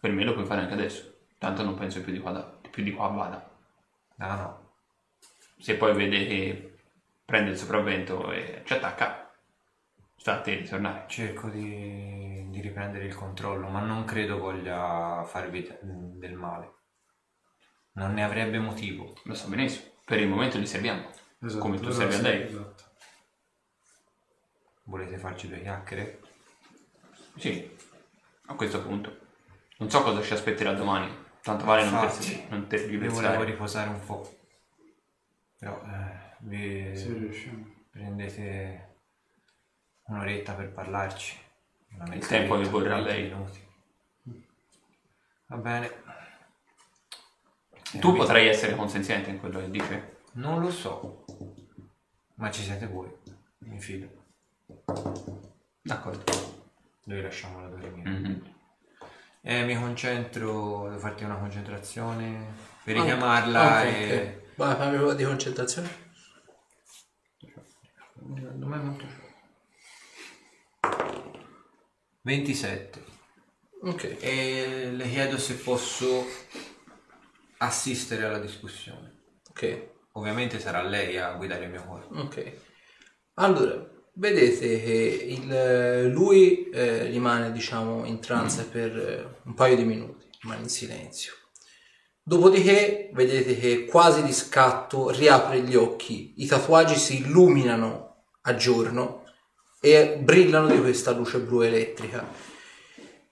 Per 0.00 0.12
me 0.12 0.24
lo 0.24 0.34
puoi 0.34 0.46
fare 0.46 0.60
anche 0.60 0.74
adesso. 0.74 1.14
Tanto 1.38 1.62
non 1.62 1.74
penso 1.74 2.00
più 2.02 2.12
di 2.12 2.20
qua, 2.20 2.30
da- 2.32 2.58
più 2.70 2.82
di 2.82 2.92
qua 2.92 3.08
vada. 3.08 3.50
Ah 4.18 4.36
no, 4.36 4.63
Se 5.64 5.76
poi 5.76 5.94
vede 5.94 6.26
che 6.26 6.76
prende 7.24 7.52
il 7.52 7.56
sopravvento 7.56 8.30
e 8.30 8.60
ci 8.66 8.74
attacca, 8.74 9.32
sta 10.14 10.34
a 10.34 10.40
te 10.42 10.56
ritornare. 10.56 11.06
cerco 11.08 11.48
di, 11.48 12.44
di 12.50 12.60
riprendere 12.60 13.06
il 13.06 13.14
controllo, 13.14 13.68
ma 13.68 13.80
non 13.80 14.04
credo 14.04 14.36
voglia 14.36 15.24
farvi 15.24 15.66
del 15.80 16.34
male. 16.34 16.72
Non 17.92 18.12
ne 18.12 18.22
avrebbe 18.24 18.58
motivo. 18.58 19.14
Lo 19.24 19.32
so 19.32 19.48
benissimo. 19.48 19.86
Per 20.04 20.20
il 20.20 20.28
momento 20.28 20.58
li 20.58 20.66
serviamo. 20.66 21.10
Esatto, 21.40 21.62
Come 21.62 21.80
tu 21.80 21.90
servi 21.92 22.14
a 22.14 22.20
lei. 22.20 22.42
Esatto. 22.42 22.84
Volete 24.82 25.16
farci 25.16 25.48
due 25.48 25.62
chiacchiere? 25.62 26.20
Sì, 27.38 27.74
a 28.48 28.54
questo 28.54 28.82
punto. 28.82 29.16
Non 29.78 29.88
so 29.88 30.02
cosa 30.02 30.20
ci 30.20 30.34
aspetterà 30.34 30.74
domani. 30.74 31.10
Tanto 31.40 31.64
vale 31.64 31.84
non, 31.84 31.94
Infatti, 31.94 32.16
terzi- 32.18 32.46
non 32.50 32.60
Io 32.60 32.66
volevo 32.66 32.68
tergiversare. 32.68 33.44
riposare 33.46 33.88
un 33.88 34.04
po'. 34.04 34.42
Però 35.64 35.80
eh, 35.86 36.36
vi 36.40 36.94
Se 36.94 37.08
riusciamo. 37.14 37.64
prendete 37.90 38.96
un'oretta 40.08 40.52
per 40.52 40.70
parlarci. 40.72 41.38
Una 41.98 42.14
Il 42.14 42.26
tempo 42.26 42.58
che 42.58 42.68
vorrà 42.68 42.96
20 43.00 43.08
lei. 43.10 43.30
minuti. 43.30 43.66
Va 45.46 45.56
bene. 45.56 45.90
Tu 47.98 48.10
Eh, 48.12 48.14
potrai 48.16 48.46
essere 48.48 48.74
consenziente 48.76 49.30
in 49.30 49.38
quello 49.40 49.60
che 49.60 49.70
dice? 49.70 50.16
Non 50.32 50.60
lo 50.60 50.70
so. 50.70 51.24
Ma 52.34 52.50
ci 52.50 52.62
siete 52.62 52.86
voi. 52.86 53.10
Mi 53.60 53.80
fido. 53.80 54.08
D'accordo. 55.80 56.24
Noi 57.04 57.22
lasciamo 57.22 57.62
la 57.62 57.68
dormire. 57.68 58.10
Mhm. 58.10 58.52
Eh, 59.40 59.64
mi 59.64 59.78
concentro, 59.78 60.88
devo 60.88 60.98
farti 60.98 61.24
una 61.24 61.36
concentrazione 61.36 62.52
per 62.82 62.96
Ah, 62.96 63.00
richiamarla 63.00 63.78
ok, 63.80 63.84
e... 63.86 64.43
Vai, 64.56 64.76
fammi 64.76 64.96
prova 64.96 65.14
di 65.14 65.24
concentrazione. 65.24 66.02
Non 68.20 68.72
è 68.72 68.76
molto 68.78 69.04
27. 72.22 73.04
Ok. 73.82 74.16
E 74.20 74.90
le 74.92 75.08
chiedo 75.10 75.36
se 75.38 75.54
posso 75.56 76.24
assistere 77.58 78.24
alla 78.24 78.38
discussione. 78.38 79.22
Ok. 79.50 79.92
Ovviamente 80.12 80.58
sarà 80.60 80.82
lei 80.82 81.18
a 81.18 81.32
guidare 81.34 81.64
il 81.64 81.70
mio 81.70 81.84
cuore. 81.84 82.06
Ok. 82.12 82.52
Allora, 83.34 83.84
vedete 84.14 84.82
che 84.82 85.24
il- 85.28 86.10
lui 86.12 86.70
eh, 86.70 87.04
rimane, 87.06 87.50
diciamo, 87.52 88.04
in 88.04 88.20
trance 88.20 88.64
per 88.64 88.96
eh, 88.96 89.40
un 89.44 89.54
paio 89.54 89.76
di 89.76 89.84
minuti, 89.84 90.26
rimane 90.40 90.62
in 90.62 90.68
silenzio. 90.68 91.32
Dopodiché 92.26 93.10
vedete 93.12 93.54
che 93.54 93.84
quasi 93.84 94.22
di 94.22 94.32
scatto 94.32 95.10
riapre 95.10 95.60
gli 95.60 95.76
occhi, 95.76 96.32
i 96.38 96.46
tatuaggi 96.46 96.96
si 96.96 97.18
illuminano 97.18 98.28
a 98.40 98.54
giorno 98.54 99.24
e 99.78 100.16
brillano 100.22 100.68
di 100.68 100.80
questa 100.80 101.10
luce 101.10 101.40
blu 101.40 101.60
elettrica. 101.60 102.26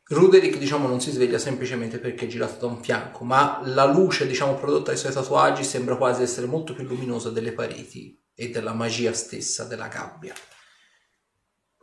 Ruderick 0.09 0.59
diciamo 0.59 0.89
non 0.89 1.01
si 1.01 1.11
sveglia 1.11 1.39
semplicemente 1.39 1.99
perché 2.01 2.27
è 2.27 2.29
girato 2.29 2.67
da 2.67 2.71
un 2.71 2.83
fianco, 2.83 3.25
ma 3.25 3.63
la 3.65 3.87
luce 3.87 4.27
diciamo 4.27 4.57
prodotta 4.57 4.91
dai 4.91 4.99
suoi 4.99 5.15
tatuaggi 5.15 5.65
sembra 5.65 5.97
quasi 5.97 6.21
essere 6.21 6.47
molto 6.47 6.75
più 6.75 6.85
luminosa 6.85 7.31
delle 7.31 7.53
pareti 7.53 8.23
e 8.35 8.51
della 8.51 8.75
magia 8.75 9.15
stessa 9.15 9.65
della 9.65 9.89
gabbia. 9.89 10.35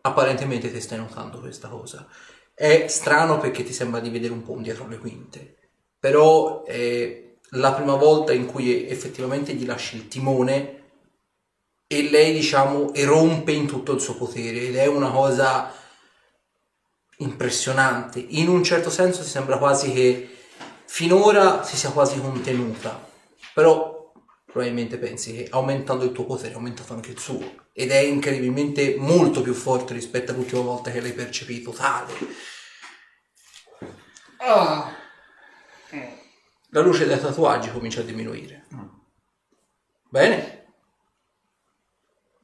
Apparentemente 0.01 0.71
ti 0.71 0.79
stai 0.79 0.99
notando 0.99 1.39
questa 1.39 1.69
cosa. 1.69 2.07
È 2.53 2.85
strano 2.87 3.39
perché 3.39 3.63
ti 3.63 3.73
sembra 3.73 3.99
di 3.99 4.11
vedere 4.11 4.33
un 4.33 4.43
po' 4.43 4.55
dietro 4.59 4.87
le 4.87 4.99
quinte, 4.99 5.58
però 5.99 6.63
è 6.63 7.27
la 7.53 7.73
prima 7.73 7.95
volta 7.95 8.31
in 8.31 8.45
cui 8.45 8.87
effettivamente 8.87 9.53
gli 9.53 9.65
lasci 9.65 9.95
il 9.97 10.07
timone 10.07 10.77
e 11.87 12.09
lei 12.09 12.33
diciamo 12.33 12.93
erompe 12.93 13.51
in 13.51 13.65
tutto 13.65 13.93
il 13.93 13.99
suo 13.99 14.15
potere 14.15 14.67
ed 14.67 14.75
è 14.75 14.85
una 14.85 15.09
cosa 15.09 15.73
impressionante. 17.17 18.23
In 18.29 18.47
un 18.47 18.63
certo 18.63 18.89
senso 18.89 19.23
ti 19.23 19.29
sembra 19.29 19.57
quasi 19.57 19.91
che 19.91 20.37
finora 20.85 21.63
si 21.63 21.75
sia 21.75 21.89
quasi 21.89 22.19
contenuta, 22.19 23.07
però 23.53 24.13
probabilmente 24.45 24.97
pensi 24.97 25.33
che 25.33 25.47
aumentando 25.49 26.05
il 26.05 26.11
tuo 26.11 26.25
potere 26.25 26.51
è 26.51 26.55
aumentato 26.55 26.93
anche 26.93 27.11
il 27.11 27.19
suo 27.19 27.67
ed 27.73 27.91
è 27.91 27.99
incredibilmente 27.99 28.95
molto 28.97 29.41
più 29.41 29.53
forte 29.53 29.93
rispetto 29.93 30.31
all'ultima 30.31 30.61
volta 30.61 30.91
che 30.91 31.01
l'hai 31.01 31.13
percepito 31.13 31.71
tale. 31.71 32.13
La 36.69 36.81
luce 36.81 37.05
dei 37.05 37.19
tatuaggi 37.19 37.71
comincia 37.71 38.01
a 38.01 38.03
diminuire. 38.03 38.67
Bene. 40.09 40.57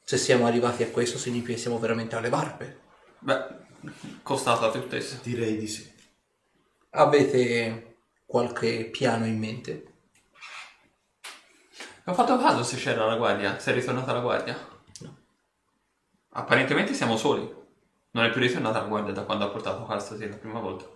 Se 0.03 0.17
siamo 0.17 0.45
arrivati 0.45 0.84
a 0.84 0.89
questo 0.89 1.17
significa 1.17 1.53
che 1.53 1.59
siamo 1.59 1.80
veramente 1.80 2.15
alle 2.15 2.30
varpe. 2.30 2.81
Beh, 3.19 3.45
costata 4.23 4.69
più 4.69 4.84
stessa. 4.85 5.19
Direi 5.22 5.57
di 5.57 5.67
sì. 5.67 5.91
Avete 6.91 7.97
qualche 8.26 8.85
piano 8.85 9.26
in 9.26 9.38
mente? 9.38 9.93
Ho 12.05 12.13
fatto 12.13 12.38
caso 12.38 12.63
se 12.63 12.77
c'era 12.77 13.05
la 13.05 13.15
guardia, 13.15 13.57
se 13.59 13.72
è 13.72 13.73
ritornata 13.73 14.13
la 14.13 14.19
guardia. 14.19 14.55
No. 14.99 15.17
Apparentemente 16.30 16.93
siamo 16.93 17.17
soli. 17.17 17.51
Non 18.11 18.26
è 18.26 18.30
più 18.30 18.41
ritornata 18.41 18.81
la 18.81 18.88
guardia 18.88 19.13
da 19.13 19.23
quando 19.23 19.45
ha 19.45 19.49
portato 19.49 19.85
Calstasi 19.85 20.30
la 20.30 20.38
prima 20.38 20.59
volta. 20.59 20.94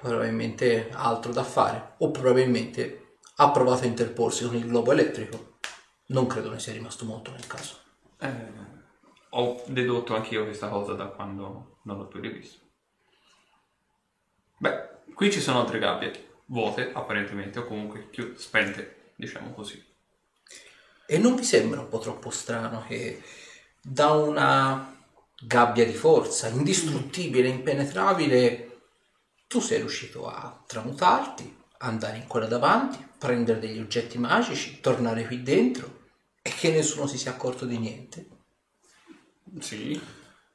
Probabilmente 0.00 0.88
ha 0.92 1.04
altro 1.04 1.32
da 1.32 1.44
fare. 1.44 1.94
O 1.98 2.10
probabilmente 2.10 3.18
ha 3.36 3.50
provato 3.50 3.84
a 3.84 3.86
interporsi 3.86 4.46
con 4.46 4.56
il 4.56 4.66
globo 4.66 4.92
elettrico. 4.92 5.58
Non 6.06 6.26
credo 6.26 6.50
ne 6.50 6.58
sia 6.58 6.72
rimasto 6.72 7.04
molto 7.04 7.30
nel 7.30 7.46
caso. 7.46 7.76
Eh, 8.18 8.68
ho 9.30 9.62
dedotto 9.66 10.14
anch'io 10.14 10.44
questa 10.44 10.68
cosa 10.68 10.94
da 10.94 11.06
quando 11.06 11.78
non 11.82 11.98
l'ho 11.98 12.06
più 12.06 12.20
rivisto. 12.20 12.58
Beh, 14.58 14.88
qui 15.14 15.30
ci 15.30 15.40
sono 15.40 15.60
altre 15.60 15.78
gabbie, 15.78 16.28
vuote 16.46 16.92
apparentemente, 16.92 17.60
o 17.60 17.64
comunque 17.64 18.00
più 18.00 18.34
spente, 18.36 19.12
diciamo 19.14 19.52
così. 19.52 19.82
E 21.06 21.18
non 21.18 21.34
vi 21.34 21.44
sembra 21.44 21.80
un 21.80 21.88
po' 21.88 21.98
troppo 21.98 22.30
strano 22.30 22.84
che 22.86 23.22
da 23.80 24.10
una 24.10 24.96
gabbia 25.40 25.86
di 25.86 25.94
forza 25.94 26.48
indistruttibile, 26.48 27.48
impenetrabile, 27.48 28.69
tu 29.50 29.58
sei 29.58 29.78
riuscito 29.78 30.28
a 30.28 30.62
tramutarti, 30.64 31.64
andare 31.78 32.18
in 32.18 32.28
quella 32.28 32.46
davanti, 32.46 33.04
prendere 33.18 33.58
degli 33.58 33.80
oggetti 33.80 34.16
magici, 34.16 34.80
tornare 34.80 35.26
qui 35.26 35.42
dentro 35.42 36.02
e 36.40 36.50
che 36.50 36.70
nessuno 36.70 37.08
si 37.08 37.18
sia 37.18 37.32
accorto 37.32 37.66
di 37.66 37.76
niente? 37.76 38.28
Sì. 39.58 40.00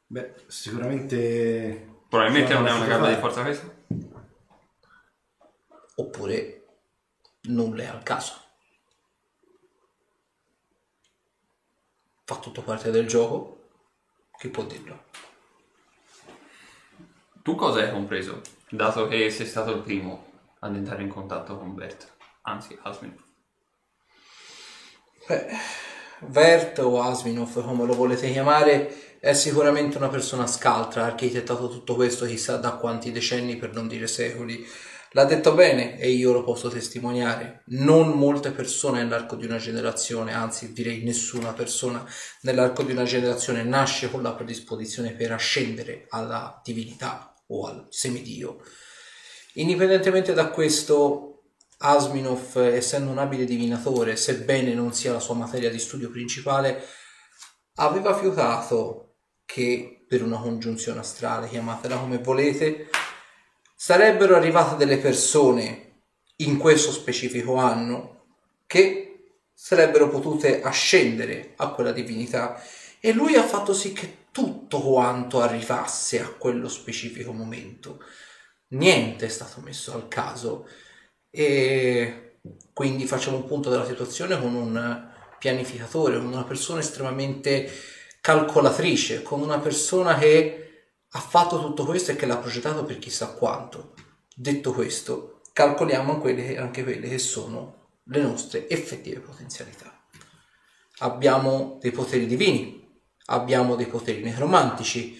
Beh, 0.08 0.36
sicuramente... 0.48 2.04
Probabilmente 2.08 2.54
non 2.54 2.68
è 2.68 2.72
una 2.72 2.86
gabbia 2.86 3.14
di 3.14 3.20
forza 3.20 3.42
questa. 3.42 3.70
Oppure 5.96 6.66
nulla 7.42 7.84
è 7.84 7.88
al 7.88 8.02
caso. 8.02 8.40
Fa 12.24 12.38
tutto 12.38 12.62
parte 12.62 12.92
del 12.92 13.08
gioco? 13.08 13.72
Chi 14.38 14.48
può 14.48 14.64
dirlo? 14.64 15.04
Tu 17.44 17.56
cosa 17.56 17.82
hai 17.82 17.92
compreso? 17.92 18.55
Dato 18.70 19.08
che 19.08 19.30
sei 19.30 19.46
stato 19.46 19.72
il 19.72 19.82
primo 19.82 20.26
ad 20.62 20.76
entrare 20.76 21.04
in 21.04 21.10
contatto 21.10 21.56
con 21.56 21.76
Bert. 21.76 22.16
Anzi, 22.42 22.76
Asmin. 22.82 23.16
Beh, 25.28 25.48
Vert 26.22 26.80
o 26.80 27.00
Asminov, 27.00 27.64
come 27.64 27.86
lo 27.86 27.94
volete 27.94 28.32
chiamare, 28.32 29.20
è 29.20 29.34
sicuramente 29.34 29.98
una 29.98 30.10
persona 30.10 30.48
scaltra, 30.48 31.04
ha 31.04 31.06
architettato 31.06 31.70
tutto 31.70 31.94
questo 31.94 32.26
chissà 32.26 32.58
da 32.58 32.72
quanti 32.72 33.12
decenni, 33.12 33.56
per 33.56 33.72
non 33.72 33.88
dire 33.88 34.08
secoli. 34.08 34.66
L'ha 35.12 35.26
detto 35.26 35.54
bene 35.54 36.00
e 36.00 36.10
io 36.10 36.32
lo 36.34 36.44
posso 36.44 36.68
testimoniare. 36.68 37.62
Non 37.68 38.18
molte 38.18 38.50
persone 38.50 39.04
nell'arco 39.04 39.36
di 39.36 39.46
una 39.46 39.58
generazione, 39.58 40.34
anzi 40.34 40.74
direi 40.74 41.04
nessuna 41.04 41.54
persona 41.54 42.04
nell'arco 42.42 42.82
di 42.82 42.94
una 42.94 43.04
generazione 43.04 43.64
nasce 43.64 44.10
con 44.10 44.24
la 44.24 44.34
predisposizione 44.34 45.12
per 45.12 45.32
ascendere 45.32 46.08
alla 46.10 46.60
divinità 46.64 47.30
o 47.48 47.68
al 47.68 47.88
semidio. 47.90 48.62
Indipendentemente 49.54 50.34
da 50.34 50.50
questo, 50.50 51.44
Asminov, 51.78 52.58
essendo 52.58 53.12
un 53.12 53.18
abile 53.18 53.46
divinatore, 53.46 54.16
sebbene 54.16 54.74
non 54.74 54.94
sia 54.94 55.14
la 55.14 55.20
sua 55.20 55.36
materia 55.36 55.70
di 55.70 55.80
studio 55.80 56.10
principale, 56.10 56.84
aveva 57.76 58.18
fiutato 58.18 59.16
che 59.46 60.06
per 60.08 60.24
una 60.24 60.40
congiunzione 60.40 61.00
astrale, 61.00 61.48
chiamatela 61.48 61.98
come 61.98 62.20
volete, 62.20 62.90
sarebbero 63.76 64.36
arrivate 64.36 64.76
delle 64.76 64.98
persone 64.98 66.02
in 66.38 66.58
questo 66.58 66.92
specifico 66.92 67.56
anno 67.56 68.24
che 68.66 69.40
sarebbero 69.54 70.10
potute 70.10 70.62
ascendere 70.62 71.54
a 71.58 71.70
quella 71.70 71.92
divinità 71.92 72.62
e 73.00 73.14
lui 73.14 73.36
ha 73.36 73.44
fatto 73.44 73.74
sì 73.74 73.94
che 73.94 74.25
tutto 74.36 74.82
quanto 74.82 75.40
arrivasse 75.40 76.20
a 76.20 76.28
quello 76.28 76.68
specifico 76.68 77.32
momento. 77.32 78.04
Niente 78.72 79.28
è 79.28 79.30
stato 79.30 79.62
messo 79.62 79.94
al 79.94 80.10
caso 80.10 80.68
e 81.30 82.40
quindi 82.74 83.08
facciamo 83.08 83.38
un 83.38 83.46
punto 83.46 83.70
della 83.70 83.86
situazione 83.86 84.38
con 84.38 84.54
un 84.54 85.10
pianificatore, 85.40 86.18
con 86.18 86.26
una 86.26 86.44
persona 86.44 86.82
estremamente 86.82 87.72
calcolatrice, 88.20 89.24
con 89.24 89.40
una 89.40 89.60
persona 89.60 90.18
che 90.18 90.90
ha 91.08 91.20
fatto 91.20 91.62
tutto 91.62 91.86
questo 91.86 92.12
e 92.12 92.18
che 92.18 92.26
l'ha 92.26 92.36
progettato 92.36 92.84
per 92.84 93.00
chissà 93.00 93.36
quanto. 93.36 93.94
Detto 94.36 94.74
questo, 94.74 95.40
calcoliamo 95.54 96.22
anche 96.58 96.84
quelle 96.84 97.08
che 97.08 97.20
sono 97.20 98.00
le 98.04 98.22
nostre 98.22 98.68
effettive 98.68 99.22
potenzialità. 99.22 99.98
Abbiamo 100.98 101.78
dei 101.80 101.92
poteri 101.92 102.26
divini, 102.26 102.85
abbiamo 103.28 103.76
dei 103.76 103.88
poteri 103.88 104.22
necromantici, 104.22 105.20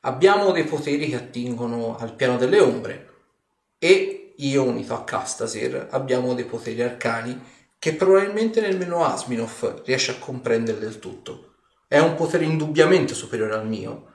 abbiamo 0.00 0.52
dei 0.52 0.64
poteri 0.64 1.08
che 1.08 1.16
attingono 1.16 1.96
al 1.96 2.14
piano 2.14 2.36
delle 2.36 2.60
ombre 2.60 3.08
e 3.78 4.34
io 4.36 4.62
unito 4.64 4.94
a 4.94 5.04
Castasir 5.04 5.88
abbiamo 5.90 6.34
dei 6.34 6.44
poteri 6.44 6.82
arcani 6.82 7.38
che 7.78 7.94
probabilmente 7.94 8.60
nemmeno 8.60 9.04
Asminov 9.04 9.82
riesce 9.84 10.12
a 10.12 10.18
comprendere 10.18 10.78
del 10.78 10.98
tutto. 10.98 11.54
È 11.88 11.98
un 11.98 12.14
potere 12.14 12.44
indubbiamente 12.44 13.14
superiore 13.14 13.54
al 13.54 13.66
mio, 13.66 14.06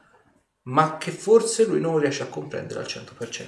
ma 0.64 0.98
che 0.98 1.12
forse 1.12 1.66
lui 1.66 1.80
non 1.80 1.98
riesce 1.98 2.24
a 2.24 2.28
comprendere 2.28 2.80
al 2.80 2.86
100%. 2.86 3.46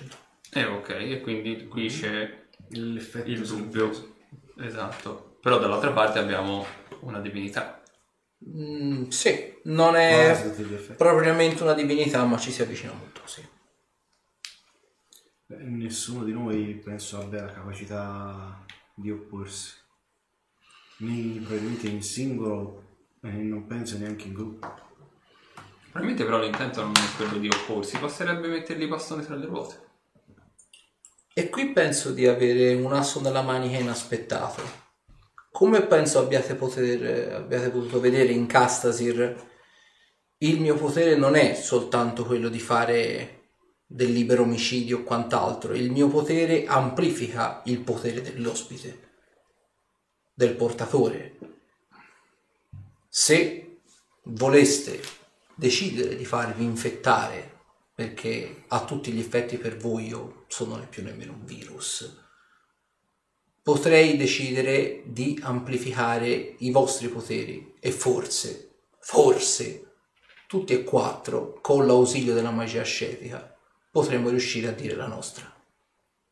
Eh 0.54 0.66
ok, 0.66 0.90
e 0.90 1.22
quindi 1.22 1.68
qui 1.68 1.88
c'è 1.88 2.46
L'effetto 2.70 3.30
il 3.30 3.46
sorpresa. 3.46 3.56
dubbio. 3.56 4.16
Esatto. 4.60 5.38
Però 5.42 5.60
dall'altra 5.60 5.92
parte 5.92 6.20
abbiamo 6.20 6.66
una 7.02 7.20
divinità. 7.20 7.77
Mm, 8.46 9.08
sì, 9.10 9.60
non 9.64 9.96
è 9.96 10.54
propriamente 10.96 11.64
una 11.64 11.74
divinità, 11.74 12.24
ma 12.26 12.38
ci 12.38 12.52
si 12.52 12.62
avvicina 12.62 12.94
molto, 12.94 13.22
sì. 13.26 13.46
Beh, 15.48 15.58
Nessuno 15.58 16.24
di 16.24 16.34
noi 16.34 16.76
penso 16.76 17.20
abbia 17.20 17.46
la 17.46 17.52
capacità 17.52 18.66
di 18.94 19.12
opporsi. 19.12 19.74
Né 21.00 21.40
probabilmente 21.42 21.88
in 21.88 22.02
singolo 22.02 22.84
e 23.22 23.30
non 23.30 23.66
penso 23.66 23.98
neanche 23.98 24.28
in 24.28 24.34
gruppo. 24.34 24.86
Probabilmente 25.92 26.24
però 26.24 26.40
l'intento 26.40 26.82
non 26.82 26.94
è 26.96 27.16
quello 27.16 27.38
di 27.38 27.50
opporsi, 27.50 27.98
basterebbe 27.98 28.48
mettergli 28.48 28.84
i 28.84 28.88
bastoni 28.88 29.24
tra 29.24 29.36
le 29.36 29.46
ruote. 29.46 29.86
E 31.34 31.50
qui 31.50 31.72
penso 31.72 32.14
di 32.14 32.26
avere 32.28 32.74
un 32.74 32.94
asso 32.94 33.22
nella 33.22 33.42
manica 33.42 33.78
inaspettato. 33.78 34.87
Come 35.58 35.82
penso 35.88 36.20
abbiate, 36.20 36.54
poter- 36.54 37.34
abbiate 37.34 37.72
potuto 37.72 38.00
vedere 38.00 38.32
in 38.32 38.46
Castasir, 38.46 39.50
il 40.38 40.60
mio 40.62 40.76
potere 40.76 41.16
non 41.16 41.34
è 41.34 41.56
soltanto 41.56 42.26
quello 42.26 42.48
di 42.48 42.60
fare 42.60 43.46
del 43.88 44.12
libero 44.12 44.44
omicidio 44.44 45.00
o 45.00 45.02
quant'altro, 45.02 45.74
il 45.74 45.90
mio 45.90 46.10
potere 46.10 46.68
amplifica 46.68 47.64
il 47.66 47.80
potere 47.80 48.22
dell'ospite, 48.22 49.00
del 50.36 50.54
portatore. 50.54 51.40
Se 53.10 53.80
voleste 54.26 55.02
decidere 55.56 56.16
di 56.16 56.26
farvi 56.26 56.66
infettare 56.66 57.62
perché 57.96 58.66
a 58.68 58.86
tutti 58.86 59.12
gli 59.12 59.20
effetti 59.20 59.58
per 59.58 59.76
voi 59.78 60.06
io 60.06 60.46
sono 60.50 60.76
né 60.76 60.86
più 60.86 61.02
nemmeno 61.02 61.34
un 61.34 61.46
virus. 61.46 62.27
Potrei 63.68 64.16
decidere 64.16 65.02
di 65.04 65.38
amplificare 65.44 66.56
i 66.60 66.72
vostri 66.72 67.10
poteri 67.10 67.76
e 67.82 67.92
forse, 67.92 68.76
forse, 68.98 69.96
tutti 70.48 70.72
e 70.72 70.86
quattro, 70.86 71.60
con 71.60 71.86
l'ausilio 71.86 72.34
della 72.34 72.52
magia 72.52 72.80
ascetica, 72.80 73.54
potremmo 73.92 74.30
riuscire 74.30 74.70
a 74.70 74.72
dire 74.72 74.96
la 74.96 75.08
nostra. 75.08 75.54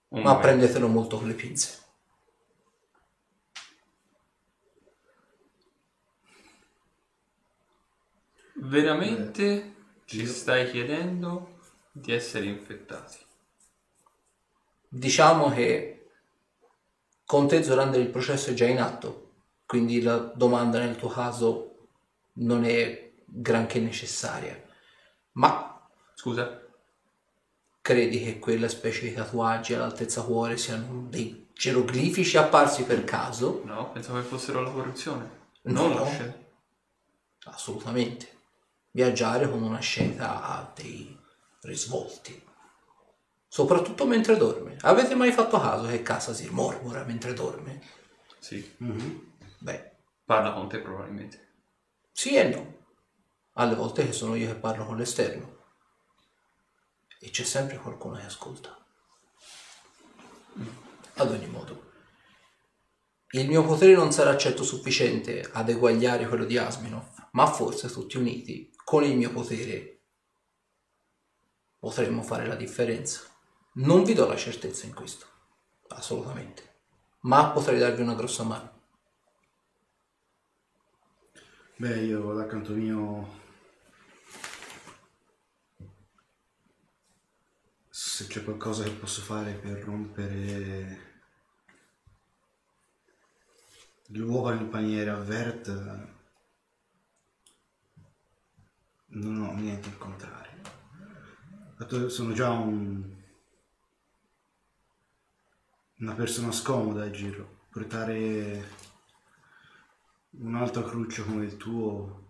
Un 0.07 0.21
Ma 0.21 0.29
momento. 0.29 0.47
prendetelo 0.47 0.87
molto 0.87 1.17
con 1.17 1.27
le 1.27 1.33
pinze. 1.33 1.79
Veramente 8.53 9.75
ci 10.05 10.25
stai 10.25 10.71
chiedendo 10.71 11.59
di 11.91 12.13
essere 12.13 12.45
infettati? 12.45 13.17
Diciamo 14.87 15.49
che 15.49 15.94
con 17.25 17.47
te 17.47 17.63
Zorander 17.63 17.99
il 17.99 18.09
processo 18.09 18.51
è 18.51 18.53
già 18.53 18.65
in 18.65 18.79
atto, 18.79 19.31
quindi 19.65 20.01
la 20.01 20.17
domanda 20.17 20.79
nel 20.79 20.95
tuo 20.95 21.09
caso 21.09 21.89
non 22.33 22.63
è 22.63 23.13
granché 23.25 23.79
necessaria. 23.79 24.61
Ma 25.33 25.71
Scusa? 26.13 26.65
credi 27.85 28.19
che 28.23 28.39
quella 28.39 28.67
specie 28.67 29.01
di 29.01 29.13
tatuaggi 29.13 29.75
all'altezza 29.75 30.23
cuore 30.23 30.57
siano 30.57 31.05
dei 31.07 31.49
geroglifici 31.53 32.35
apparsi 32.35 32.83
per 32.83 33.03
caso? 33.03 33.61
No, 33.63 33.91
pensavo 33.91 34.17
che 34.19 34.25
fossero 34.25 34.63
la 34.63 34.71
corruzione. 34.71 35.29
No. 35.61 35.87
Non 35.87 35.95
la 35.95 36.05
scelta. 36.07 36.39
Assolutamente. 37.43 38.29
Viaggiare 38.89 39.47
con 39.47 39.61
una 39.61 39.77
sceta 39.77 40.41
ha 40.41 40.71
dei 40.73 41.15
risvolti. 41.61 42.41
Soprattutto 43.47 44.05
mentre 44.05 44.37
dorme. 44.37 44.77
Avete 44.81 45.15
mai 45.15 45.31
fatto 45.31 45.59
caso 45.59 45.87
che 45.87 46.01
Casasir 46.01 46.51
mormora 46.51 47.03
mentre 47.03 47.33
dorme? 47.33 47.81
Sì, 48.39 48.75
Beh, 49.59 49.91
parla 50.25 50.53
con 50.53 50.67
te 50.67 50.79
probabilmente. 50.79 51.53
Sì 52.11 52.35
e 52.35 52.43
no. 52.49 52.73
Alle 53.53 53.75
volte 53.75 54.05
che 54.05 54.11
sono 54.11 54.35
io 54.35 54.47
che 54.47 54.55
parlo 54.55 54.85
con 54.85 54.97
l'esterno. 54.97 55.63
E 57.19 57.29
c'è 57.29 57.43
sempre 57.43 57.77
qualcuno 57.77 58.17
che 58.17 58.25
ascolta. 58.25 58.77
Ad 61.15 61.31
ogni 61.31 61.47
modo, 61.47 61.91
il 63.31 63.47
mio 63.47 63.65
potere 63.65 63.95
non 63.95 64.11
sarà 64.11 64.37
certo 64.37 64.63
sufficiente 64.63 65.49
ad 65.51 65.67
eguagliare 65.67 66.27
quello 66.27 66.45
di 66.45 66.57
Asminov, 66.57 67.29
ma 67.31 67.47
forse 67.47 67.89
tutti 67.89 68.17
uniti, 68.17 68.71
con 68.83 69.03
il 69.03 69.17
mio 69.17 69.31
potere, 69.31 70.03
potremmo 71.77 72.21
fare 72.21 72.45
la 72.47 72.55
differenza. 72.55 73.21
Non 73.77 74.03
vi 74.03 74.13
do 74.13 74.25
la 74.25 74.37
certezza 74.37 74.85
in 74.85 74.93
questo, 74.93 75.25
assolutamente, 75.89 76.75
ma 77.21 77.51
potrei 77.51 77.77
darvi 77.77 78.01
una 78.01 78.15
grossa 78.15 78.43
mano. 78.43 78.71
Beh, 81.77 81.99
io 82.05 82.33
da 82.33 82.45
canto 82.45 82.71
mio. 82.73 83.43
Se 87.89 88.27
c'è 88.27 88.43
qualcosa 88.45 88.83
che 88.83 88.91
posso 88.91 89.21
fare 89.21 89.51
per 89.53 89.83
rompere 89.83 91.13
l'uovo 94.07 94.49
nel 94.51 94.67
paniere 94.67 95.09
a 95.09 95.17
Vert, 95.17 95.67
non 99.07 99.41
ho 99.41 99.51
niente 99.53 99.89
al 99.89 99.97
contrario. 99.97 100.53
Sono 102.09 102.31
già 102.33 102.51
un- 102.51 103.23
una 105.99 106.13
persona 106.13 106.51
scomoda 106.51 107.03
a 107.03 107.11
giro, 107.11 107.61
portare 107.69 108.69
un 110.37 110.55
altro 110.55 110.83
cruccio 110.83 111.23
come 111.23 111.45
il 111.45 111.55
tuo 111.57 112.29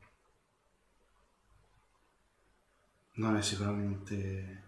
non 3.14 3.36
è 3.38 3.42
sicuramente 3.42 4.64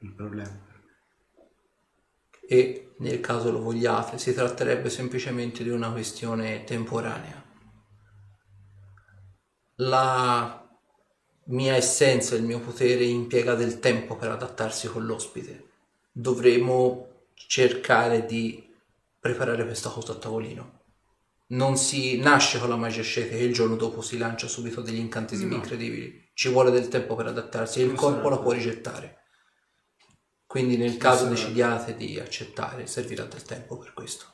un 0.00 0.14
problema. 0.14 0.68
e 2.46 2.94
nel 2.98 3.20
caso 3.20 3.50
lo 3.50 3.60
vogliate 3.60 4.18
si 4.18 4.34
tratterebbe 4.34 4.90
semplicemente 4.90 5.62
di 5.62 5.70
una 5.70 5.90
questione 5.92 6.64
temporanea. 6.64 7.42
La 9.76 10.68
mia 11.44 11.74
essenza, 11.76 12.34
il 12.34 12.42
mio 12.42 12.60
potere 12.60 13.04
impiega 13.04 13.54
del 13.54 13.78
tempo 13.80 14.16
per 14.16 14.30
adattarsi 14.30 14.88
con 14.88 15.06
l'ospite. 15.06 15.69
Dovremo 16.20 17.28
cercare 17.34 18.26
di 18.26 18.68
preparare 19.18 19.64
questa 19.64 19.88
cosa 19.88 20.12
a 20.12 20.16
tavolino. 20.16 20.78
Non 21.48 21.76
si 21.76 22.18
nasce 22.18 22.58
con 22.58 22.68
la 22.68 22.76
magia 22.76 23.00
ascetica 23.00 23.36
e 23.36 23.44
il 23.44 23.52
giorno 23.52 23.76
dopo 23.76 24.02
si 24.02 24.18
lancia 24.18 24.46
subito 24.46 24.82
degli 24.82 24.98
incantesimi 24.98 25.54
incredibili. 25.54 26.30
Ci 26.34 26.48
vuole 26.50 26.70
del 26.70 26.88
tempo 26.88 27.16
per 27.16 27.26
adattarsi 27.26 27.80
e 27.80 27.84
il 27.84 27.94
corpo 27.94 28.28
sarà 28.28 28.28
la 28.28 28.38
può 28.38 28.52
rigettare. 28.52 29.24
Quindi 30.46 30.76
nel 30.76 30.96
caso 30.96 31.24
sarà- 31.24 31.30
decidiate 31.30 31.96
di 31.96 32.20
accettare, 32.20 32.86
servirà 32.86 33.24
del 33.24 33.42
tempo 33.42 33.78
per 33.78 33.92
questo. 33.94 34.26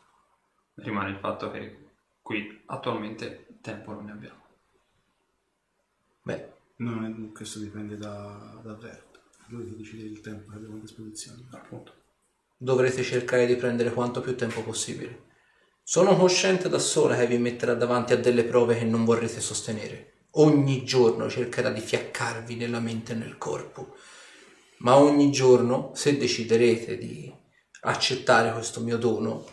Rimane 0.75 1.11
il 1.11 1.19
fatto 1.19 1.51
che 1.51 1.89
qui 2.21 2.63
attualmente 2.67 3.47
tempo 3.61 3.93
non 3.93 4.05
ne 4.07 4.13
abbiamo. 4.13 4.45
Beh, 6.23 6.55
No, 6.79 7.31
questo 7.33 7.59
dipende 7.59 7.97
da, 7.97 8.61
da 8.63 8.75
Vert. 8.75 9.06
Lui 9.48 9.68
che 9.68 9.77
decide 9.77 10.05
il 10.05 10.20
tempo 10.20 10.51
che 10.51 10.56
abbiamo 10.56 10.77
a 10.77 10.81
disposizione. 10.81 11.47
Appunto. 11.51 11.93
dovrete 12.56 13.02
cercare 13.02 13.47
di 13.47 13.56
prendere 13.56 13.93
quanto 13.93 14.20
più 14.20 14.35
tempo 14.35 14.62
possibile. 14.62 15.24
Sono 15.82 16.16
cosciente 16.16 16.68
da 16.68 16.78
sola 16.78 17.16
che 17.16 17.27
vi 17.27 17.39
metterà 17.39 17.74
davanti 17.74 18.12
a 18.12 18.16
delle 18.16 18.44
prove 18.44 18.77
che 18.77 18.85
non 18.85 19.05
vorrete 19.05 19.40
sostenere. 19.40 20.14
Ogni 20.39 20.85
giorno 20.85 21.31
cercherà 21.31 21.70
di 21.70 21.81
fiaccarvi 21.81 22.56
nella 22.56 22.81
mente 22.81 23.12
e 23.12 23.14
nel 23.16 23.39
corpo. 23.39 23.94
Ma 24.78 24.97
ogni 24.97 25.31
giorno, 25.31 25.93
se 25.94 26.16
deciderete 26.16 26.98
di 26.98 27.32
accettare 27.82 28.52
questo 28.52 28.81
mio 28.81 28.98
dono, 28.98 29.47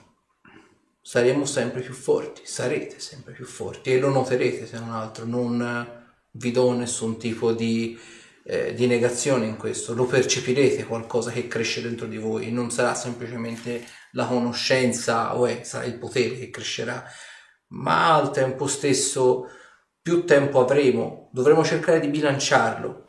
saremo 1.02 1.46
sempre 1.46 1.82
più 1.82 1.94
forti, 1.94 2.42
sarete 2.46 3.00
sempre 3.00 3.34
più 3.34 3.46
forti 3.46 3.92
e 3.92 4.00
lo 4.00 4.10
noterete 4.10 4.66
se 4.66 4.80
non 4.80 4.90
altro. 4.90 5.26
Non 5.26 6.02
vi 6.32 6.52
do 6.52 6.72
nessun 6.74 7.18
tipo 7.18 7.54
di, 7.54 7.98
eh, 8.46 8.74
di 8.74 8.88
negazione 8.88 9.46
in 9.46 9.58
questo, 9.58 9.94
lo 9.94 10.06
percepirete 10.06 10.86
qualcosa 10.86 11.32
che 11.32 11.48
cresce 11.48 11.82
dentro 11.82 12.08
di 12.08 12.18
voi, 12.18 12.52
non 12.52 12.72
sarà 12.72 12.94
semplicemente 12.94 13.86
la 14.12 14.26
conoscenza 14.26 15.38
o 15.38 15.46
è, 15.46 15.64
sarà 15.64 15.86
il 15.86 15.98
potere 15.98 16.38
che 16.38 16.50
crescerà, 16.50 17.04
ma 17.70 18.16
al 18.16 18.32
tempo 18.32 18.68
stesso 18.68 19.48
più 20.02 20.26
tempo 20.26 20.60
avremo, 20.60 21.30
dovremo 21.32 21.64
cercare 21.64 22.00
di 22.00 22.08
bilanciarlo. 22.08 23.08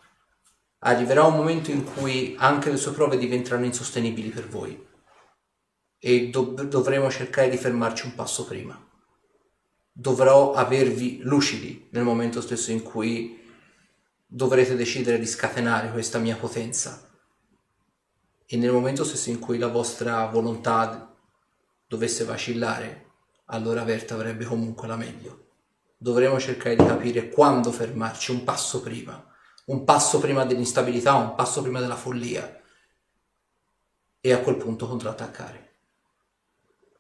Arriverà 0.87 1.25
un 1.25 1.35
momento 1.35 1.71
in 1.71 1.83
cui 1.83 2.37
anche 2.39 2.71
le 2.71 2.77
sue 2.77 2.93
prove 2.93 3.17
diventeranno 3.17 3.65
insostenibili 3.65 4.29
per 4.29 4.47
voi 4.47 4.87
e 5.99 6.29
dov- 6.29 6.63
dovremo 6.63 7.11
cercare 7.11 7.49
di 7.49 7.57
fermarci 7.57 8.07
un 8.07 8.15
passo 8.15 8.45
prima. 8.45 8.79
Dovrò 9.91 10.53
avervi 10.53 11.21
lucidi 11.23 11.89
nel 11.93 12.05
momento 12.05 12.41
stesso 12.41 12.71
in 12.71 12.83
cui 12.83 13.44
dovrete 14.37 14.75
decidere 14.75 15.21
di 15.21 15.27
scatenare 15.27 15.93
questa 15.93 16.19
mia 16.19 16.35
potenza 16.35 17.09
e 18.45 18.57
nel 18.57 18.73
momento 18.73 19.05
stesso 19.05 19.31
in 19.31 19.39
cui 19.39 19.59
la 19.59 19.69
vostra 19.69 20.27
volontà 20.27 21.15
dovesse 21.87 22.25
vacillare, 22.25 23.13
allora 23.47 23.85
Verta 23.85 24.15
avrebbe 24.15 24.45
comunque 24.45 24.89
la 24.89 24.97
meglio. 24.97 25.43
dovremo 25.99 26.41
cercare 26.41 26.75
di 26.75 26.85
capire 26.85 27.29
quando 27.29 27.71
fermarci, 27.71 28.33
un 28.33 28.43
passo 28.43 28.83
prima, 28.83 29.25
un 29.67 29.85
passo 29.85 30.19
prima 30.19 30.45
dell'instabilità, 30.45 31.15
un 31.15 31.37
passo 31.37 31.63
prima 31.63 31.79
della 31.79 31.95
follia 31.95 32.61
e 34.21 34.33
a 34.33 34.41
quel 34.41 34.57
punto 34.57 34.89
contrattaccare. 34.89 35.75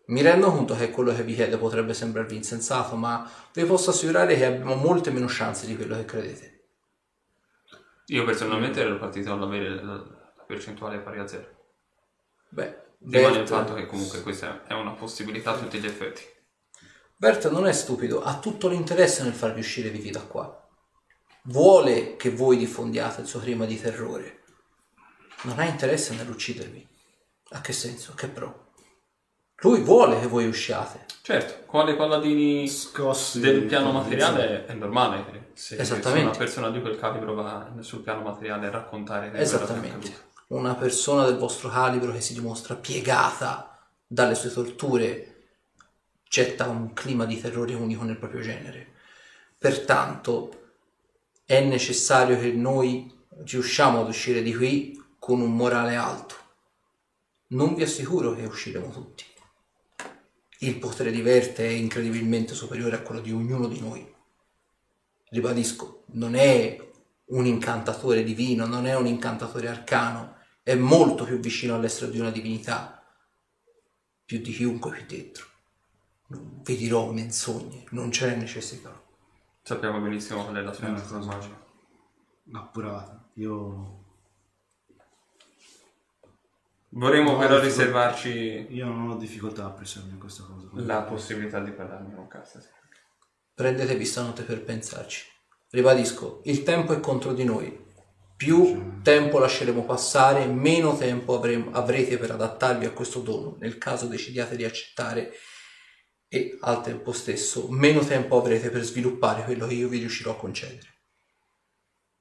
Mi 0.06 0.23
rendo 0.23 0.52
conto 0.52 0.77
che 0.77 0.90
quello 0.90 1.12
che 1.12 1.24
vi 1.24 1.35
chiedo 1.35 1.59
potrebbe 1.59 1.94
sembrarvi 1.94 2.36
insensato, 2.36 2.94
ma 2.94 3.28
vi 3.52 3.65
posso 3.65 3.90
assicurare 3.90 4.36
che 4.36 4.44
abbiamo 4.44 4.77
molte 4.77 5.11
meno 5.11 5.27
chance 5.28 5.66
di 5.66 5.74
quello 5.74 5.97
che 5.97 6.05
credete. 6.05 6.53
Io 8.06 8.24
personalmente 8.24 8.81
ero 8.81 8.98
partito 8.98 9.32
ad 9.32 9.43
avere 9.43 9.82
la, 9.82 10.02
percentuale 10.47 10.98
pari 10.98 11.18
a 11.18 11.26
zero. 11.26 11.48
Beh, 12.51 12.82
Rimane 13.06 13.39
il 13.39 13.48
fatto 13.48 13.74
che 13.74 13.86
comunque 13.86 14.22
questa 14.22 14.66
è 14.66 14.72
una 14.72 14.93
possibilità 14.93 15.52
a 15.52 15.59
tutti 15.59 15.78
gli 15.78 15.86
effetti. 15.86 16.22
Bert 17.16 17.51
non 17.51 17.66
è 17.66 17.72
stupido, 17.72 18.22
ha 18.22 18.39
tutto 18.39 18.68
l'interesse 18.68 19.22
nel 19.22 19.35
farvi 19.35 19.60
uscire 19.60 19.90
vivi 19.90 20.10
da 20.10 20.22
qua. 20.22 20.60
Vuole 21.44 22.16
che 22.16 22.31
voi 22.31 22.56
diffondiate 22.56 23.22
il 23.22 23.26
suo 23.26 23.40
clima 23.40 23.66
di 23.66 23.81
terrore. 23.81 24.43
Non 25.43 25.59
ha 25.59 25.64
interesse 25.64 26.14
nell'uccidervi. 26.14 26.89
A 27.51 27.60
che 27.60 27.72
senso? 27.72 28.14
Che 28.14 28.28
pro? 28.28 28.64
Lui 29.65 29.81
vuole 29.81 30.20
che 30.20 30.27
voi 30.27 30.47
usciate. 30.47 31.07
Certo, 31.23 31.65
con 31.65 31.86
le 31.86 31.97
palladini 31.97 32.69
Scossi 32.69 33.41
del 33.41 33.62
piano 33.62 33.93
materiale 33.93 34.66
è 34.66 34.74
normale. 34.74 35.53
Se 35.55 35.81
Esattamente. 35.81 36.28
una 36.28 36.36
persona 36.36 36.69
di 36.69 36.82
quel 36.82 36.99
calibro 36.99 37.32
va 37.32 37.73
sul 37.81 38.03
piano 38.03 38.20
materiale 38.20 38.66
a 38.66 38.70
raccontare 38.70 39.31
che 39.31 39.39
che 39.39 39.43
Esattamente. 39.43 40.32
Una 40.49 40.74
persona 40.74 41.24
del 41.24 41.39
vostro 41.39 41.70
calibro 41.70 42.12
che 42.12 42.20
si 42.20 42.35
dimostra 42.35 42.74
piegata 42.74 43.78
dalle 44.07 44.35
sue 44.35 44.53
torture 44.53 45.36
getta 46.28 46.69
un 46.69 46.93
clima 46.93 47.24
di 47.24 47.41
terrore 47.41 47.73
unico 47.73 48.05
nel 48.05 48.19
proprio 48.19 48.43
genere. 48.43 48.93
Pertanto 49.57 50.73
è 51.47 51.62
necessario 51.62 52.39
che 52.39 52.53
noi 52.53 53.11
riusciamo 53.45 54.03
ad 54.03 54.09
uscire 54.09 54.43
di 54.43 54.55
qui 54.55 55.03
con 55.19 55.41
un 55.41 55.57
morale 55.57 55.97
alto. 55.97 56.35
Non 57.49 57.74
vi 57.74 57.82
assicuro 57.82 58.35
che 58.35 58.45
usciremo 58.45 58.91
tutti. 58.91 59.32
Il 60.65 60.78
potere 60.78 61.11
di 61.11 61.20
Verte 61.20 61.66
è 61.66 61.70
incredibilmente 61.70 62.55
superiore 62.55 62.97
a 62.97 63.03
quello 63.03 63.20
di 63.20 63.31
ognuno 63.31 63.69
di 63.69 63.81
noi. 63.81 64.15
Ribadisco, 65.28 66.05
non 66.12 66.35
è 66.35 66.78
un 67.27 67.45
incantatore 67.45 68.24
divino, 68.24 68.65
non 68.65 68.86
è 68.86 68.97
un 68.97 69.07
incantatore 69.07 69.69
arcano, 69.69 70.36
è 70.62 70.74
molto 70.74 71.24
più 71.24 71.39
vicino 71.39 71.74
all'essere 71.74 72.11
di 72.11 72.19
una 72.19 72.31
divinità, 72.31 73.05
più 74.24 74.41
di 74.41 74.53
chiunque 74.53 74.91
qui 74.91 75.05
dentro. 75.05 75.45
Non 76.28 76.62
vi 76.62 76.77
dirò 76.78 77.12
menzogne, 77.12 77.85
non 77.91 78.11
ce 78.11 78.28
n'è 78.28 78.36
necessità. 78.36 79.03
Sappiamo 79.61 80.01
benissimo 80.01 80.45
qual 80.45 80.57
è 80.57 80.62
la 80.62 80.73
sua 80.73 80.91
cosa 80.95 81.19
immagine. 81.19 81.57
appurata. 82.53 83.28
Io, 83.35 84.05
Vorremmo 86.97 87.32
No, 87.32 87.39
però 87.39 87.59
riservarci 87.59 88.69
io 88.70 88.86
non 88.86 89.11
ho 89.11 89.16
difficoltà 89.16 89.65
a 89.65 89.70
presentarmi 89.70 90.19
questa 90.19 90.45
cosa. 90.45 90.53
La 90.77 91.03
possibilità 91.03 91.61
di 91.61 91.73
parlarne 91.73 92.15
con 92.15 92.27
Casta. 92.27 92.61
Prendetevi 93.55 94.05
stanotte 94.05 94.43
per 94.43 94.65
pensarci. 94.65 95.25
Ribadisco, 95.71 96.41
il 96.45 96.63
tempo 96.63 96.93
è 96.93 97.01
contro 97.01 97.33
di 97.33 97.45
noi. 97.45 97.83
Più 98.37 99.01
tempo 99.03 99.39
lasceremo 99.39 99.85
passare, 99.85 100.47
meno 100.47 100.97
tempo 100.97 101.37
avremo- 101.37 101.71
avrete 101.73 102.19
per 102.19 102.33
adattarvi 102.33 102.85
a 102.85 102.93
questo 102.93 103.21
dono, 103.21 103.57
nel 103.61 103.79
caso 103.79 104.07
decidiate 104.07 104.57
di 104.57 104.65
accettare, 104.65 105.33
e 106.29 106.59
al 106.61 106.83
tempo 106.83 107.13
stesso 107.13 107.69
meno 107.69 108.05
tempo 108.05 108.37
avrete 108.37 108.71
per 108.71 108.83
sviluppare 108.83 109.45
quello 109.45 109.69
che 109.69 109.75
io 109.75 109.89
vi 109.89 109.99
riuscirò 109.99 110.33
a 110.33 110.37
concedere. 110.37 111.03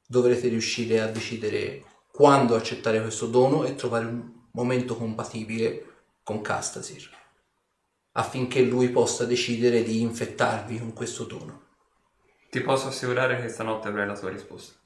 Dovrete 0.06 0.50
riuscire 0.50 1.02
a 1.02 1.08
decidere 1.08 1.84
quando 2.12 2.56
accettare 2.56 3.02
questo 3.02 3.26
dono 3.26 3.64
e 3.64 3.74
trovare 3.74 4.06
un 4.06 4.50
momento 4.52 4.96
compatibile 4.96 6.04
con 6.22 6.42
Castasir, 6.42 7.10
affinché 8.14 8.62
lui 8.62 8.90
possa 8.90 9.26
decidere 9.26 9.84
di 9.84 10.02
infettarvi 10.02 10.80
con 10.80 10.94
questo 10.94 11.26
dono. 11.26 11.62
Ti 12.50 12.62
posso 12.62 12.88
assicurare 12.88 13.42
che 13.42 13.50
stanotte 13.50 13.88
avrai 13.88 14.06
la 14.06 14.18
tua 14.18 14.30
risposta. 14.30 14.80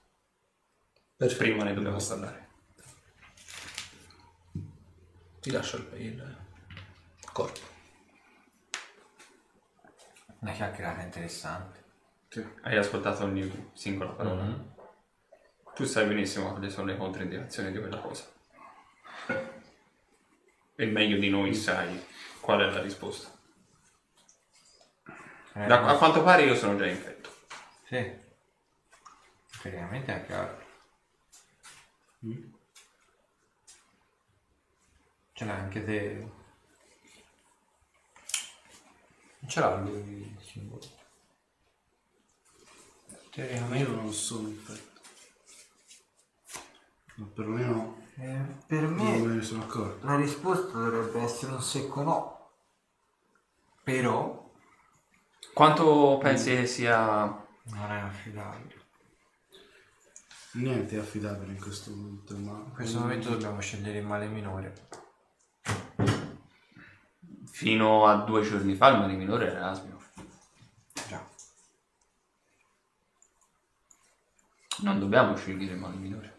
Perfetto. 1.16 1.44
Prima 1.44 1.64
ne 1.64 1.74
dobbiamo 1.74 1.98
parlare. 1.98 2.48
Ti 5.42 5.52
lascio 5.52 5.78
il, 5.78 6.02
il 6.02 6.38
corpo. 7.32 7.60
Una 10.40 10.52
chiacchierata 10.52 11.02
interessante. 11.02 11.84
Hai 12.62 12.78
ascoltato 12.78 13.24
ogni 13.24 13.72
singola 13.74 14.12
parola. 14.12 14.76
Tu 15.74 15.84
sai 15.86 16.08
benissimo 16.08 16.52
quali 16.52 16.70
sono 16.70 16.88
le 16.88 16.98
controindicazioni 16.98 17.72
di 17.72 17.80
quella 17.80 18.00
cosa. 18.00 18.24
E 20.80 20.86
meglio 20.86 21.18
di 21.18 21.30
noi 21.30 21.56
sai 21.56 22.06
qual 22.40 22.60
è 22.62 22.70
la 22.70 22.82
risposta. 22.82 23.36
Eh, 25.56 25.66
Da- 25.66 25.88
a 25.88 25.98
quanto 25.98 26.22
pare 26.22 26.44
io 26.44 26.54
sono 26.56 26.78
già 26.78 26.86
infetto. 26.86 27.34
Sì. 27.88 28.26
Praticamente 29.60 30.14
è 30.14 30.26
chiaro. 30.28 30.66
Ce 35.34 35.46
l'hai 35.46 35.60
anche 35.60 35.84
te. 35.84 36.14
Non 39.40 39.50
ce 39.50 39.60
l'ha 39.60 39.76
lui 39.78 40.22
il 40.38 40.42
simbolo. 40.44 40.82
Teoricamente. 43.32 43.78
io 43.78 43.96
non 43.96 44.14
sono 44.14 44.48
infetto. 44.50 45.02
Ma 47.16 47.26
perlomeno 47.34 48.07
Eh, 48.20 48.42
per 48.66 48.88
me 48.88 49.20
me 49.20 49.36
ne 49.36 49.42
sono 49.44 49.62
accorto. 49.64 50.06
la 50.08 50.16
risposta 50.16 50.72
dovrebbe 50.78 51.20
essere 51.22 51.52
un 51.54 51.62
secco 51.62 52.02
no. 52.04 52.50
Però 53.84 54.46
Quanto 55.54 56.18
pensi 56.22 56.52
che 56.56 56.66
sia 56.68 57.26
non 57.26 57.92
è 57.92 58.00
affidabile. 58.00 58.76
Niente 60.54 60.96
è 60.96 61.00
affidabile 61.00 61.52
in 61.54 61.60
questo 61.60 61.92
momento, 61.92 62.36
ma 62.38 62.52
In 62.58 62.72
questo 62.74 63.00
momento 63.00 63.30
dobbiamo 63.30 63.60
scegliere 63.60 64.00
il 64.00 64.06
male 64.06 64.28
minore. 64.28 64.88
fino 67.52 68.06
a 68.06 68.18
due 68.18 68.44
giorni 68.44 68.76
fa 68.76 68.90
il 68.90 69.00
male 69.00 69.14
minore 69.16 69.48
era 69.48 69.70
Asmio? 69.72 69.98
Già. 71.08 71.28
Non 74.84 75.00
dobbiamo 75.00 75.36
scegliere 75.36 75.74
il 75.74 75.80
male 75.80 75.96
minore. 75.96 76.37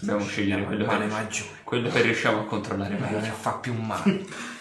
Dobbiamo 0.00 0.26
scegliere 0.26 0.64
quello 0.64 0.84
male 0.84 1.06
che, 1.06 1.12
maggiore. 1.12 1.50
quello 1.64 1.90
che 1.90 2.02
riusciamo 2.02 2.40
a 2.40 2.44
controllare 2.44 2.96
Quello 2.96 3.16
che 3.16 3.20
meglio. 3.20 3.34
fa 3.34 3.54
più 3.58 3.74
male. 3.74 4.26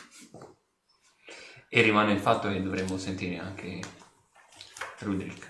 E 1.70 1.82
rimane 1.82 2.14
il 2.14 2.20
fatto 2.20 2.48
che 2.48 2.62
dovremmo 2.62 2.98
sentire 2.98 3.38
anche 3.40 3.82
Rudrick. 5.00 5.50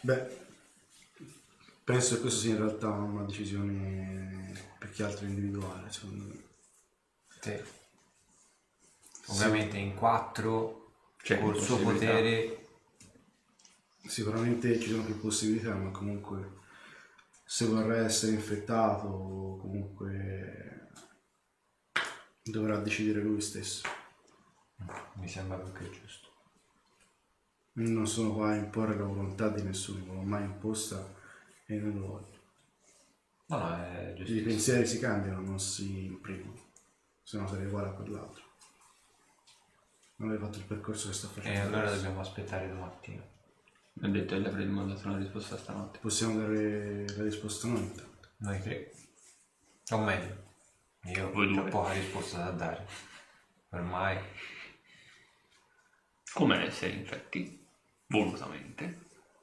Beh, 0.00 0.26
penso 1.84 2.14
che 2.14 2.20
questo 2.22 2.40
sia 2.40 2.52
in 2.52 2.56
realtà 2.56 2.88
una 2.88 3.24
decisione 3.24 4.52
più 4.78 4.90
che 4.90 5.02
altro 5.04 5.26
individuale, 5.26 5.92
secondo 5.92 6.24
me. 6.24 6.42
Sì. 7.40 7.62
Ovviamente 9.26 9.76
in 9.76 9.94
quattro, 9.94 10.94
C'è 11.22 11.38
col 11.38 11.60
suo 11.60 11.76
potere, 11.76 12.66
Sicuramente 14.06 14.80
ci 14.80 14.90
sono 14.90 15.04
più 15.04 15.20
possibilità, 15.20 15.74
ma 15.74 15.90
comunque 15.90 16.60
se 17.54 17.66
vorrà 17.66 17.98
essere 17.98 18.32
infettato, 18.32 19.58
comunque 19.60 20.88
dovrà 22.42 22.78
decidere 22.78 23.20
lui 23.20 23.42
stesso. 23.42 23.86
mi 25.16 25.28
sembra 25.28 25.58
più 25.58 25.70
che 25.72 25.90
giusto. 25.90 26.30
Non 27.72 28.06
sono 28.06 28.32
qua 28.32 28.52
a 28.52 28.54
imporre 28.54 28.96
la 28.96 29.04
volontà 29.04 29.50
di 29.50 29.60
nessuno, 29.60 30.02
non 30.06 30.14
l'ho 30.16 30.22
mai 30.22 30.44
imposta 30.44 31.14
e 31.66 31.74
non 31.74 31.92
lo 32.00 32.06
voglio. 32.06 32.40
No, 33.48 33.58
no, 33.58 33.76
è 33.76 34.14
I 34.16 34.24
giusto. 34.24 34.44
pensieri 34.44 34.86
si 34.86 34.98
cambiano, 34.98 35.40
non 35.42 35.60
si 35.60 36.06
imprimono, 36.06 36.58
se 37.22 37.36
no 37.36 37.46
sarei 37.46 37.66
uguale 37.66 37.88
a 37.88 37.92
quell'altro. 37.92 38.44
Non 40.16 40.30
hai 40.30 40.38
fatto 40.38 40.56
il 40.56 40.64
percorso 40.64 41.08
che 41.08 41.14
sto 41.14 41.28
facendo. 41.28 41.58
E 41.58 41.60
allora 41.60 41.80
adesso. 41.80 41.96
dobbiamo 41.96 42.20
aspettare 42.22 42.68
domattina. 42.70 43.31
Mi 44.02 44.08
ha 44.08 44.10
detto 44.10 44.34
che 44.34 44.40
gli 44.40 44.46
avrei 44.46 44.66
mandato 44.66 45.06
una 45.08 45.18
risposta 45.18 45.56
stanotte. 45.56 45.98
Possiamo 46.00 46.40
dare 46.40 47.06
la 47.16 47.22
risposta 47.22 47.68
noi 47.68 47.82
intanto. 47.82 48.28
Noi 48.38 48.60
tre. 48.60 48.92
O 49.90 49.98
meglio, 49.98 50.42
io 51.04 51.30
Voi 51.32 51.46
ho 51.56 51.60
due. 51.62 51.70
poca 51.70 51.92
risposta 51.92 52.38
da 52.44 52.50
dare. 52.50 52.86
Ormai. 53.70 54.18
Come 56.34 56.64
essere 56.66 56.92
infetti? 56.94 57.64
Volutamente. 58.06 59.00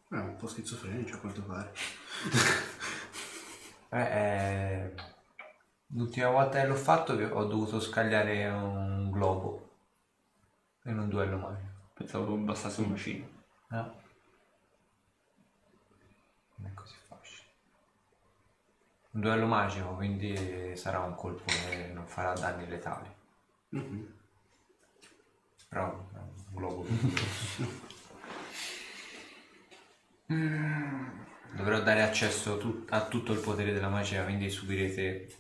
È 0.10 0.16
un 0.16 0.36
po' 0.36 0.48
schizofrenico 0.48 1.16
a 1.16 1.20
quanto 1.20 1.42
pare. 1.44 1.74
Eh, 3.92 4.00
eh, 4.02 4.94
l'ultima 5.88 6.30
volta 6.30 6.62
che 6.62 6.68
l'ho 6.68 6.76
fatto 6.76 7.16
vi- 7.16 7.24
ho 7.24 7.44
dovuto 7.46 7.80
scagliare 7.80 8.48
un 8.50 9.10
globo. 9.10 9.78
in 10.84 11.00
un 11.00 11.10
duello 11.10 11.38
magico. 11.38 11.90
Pensavo 11.96 12.36
bastasse 12.36 12.82
un 12.82 12.92
bacino. 12.92 13.28
No. 13.70 14.02
Non 16.58 16.68
è 16.70 16.74
così 16.76 16.94
facile. 17.08 17.48
Un 19.12 19.22
duello 19.22 19.48
magico, 19.48 19.96
quindi 19.96 20.76
sarà 20.76 21.00
un 21.00 21.16
colpo 21.16 21.46
che 21.46 21.90
non 21.94 22.06
farà 22.06 22.34
danni 22.34 22.68
letali. 22.68 23.10
Però 25.68 26.08
è 26.14 26.18
un 26.18 26.34
globo. 26.54 26.86
Dovrò 31.52 31.82
dare 31.82 32.04
accesso 32.04 32.84
a 32.90 33.08
tutto 33.08 33.34
il 33.34 33.40
potere 33.40 33.74
della 33.74 33.90
magia, 33.90 34.24
quindi 34.24 34.50
subirete 34.50 35.36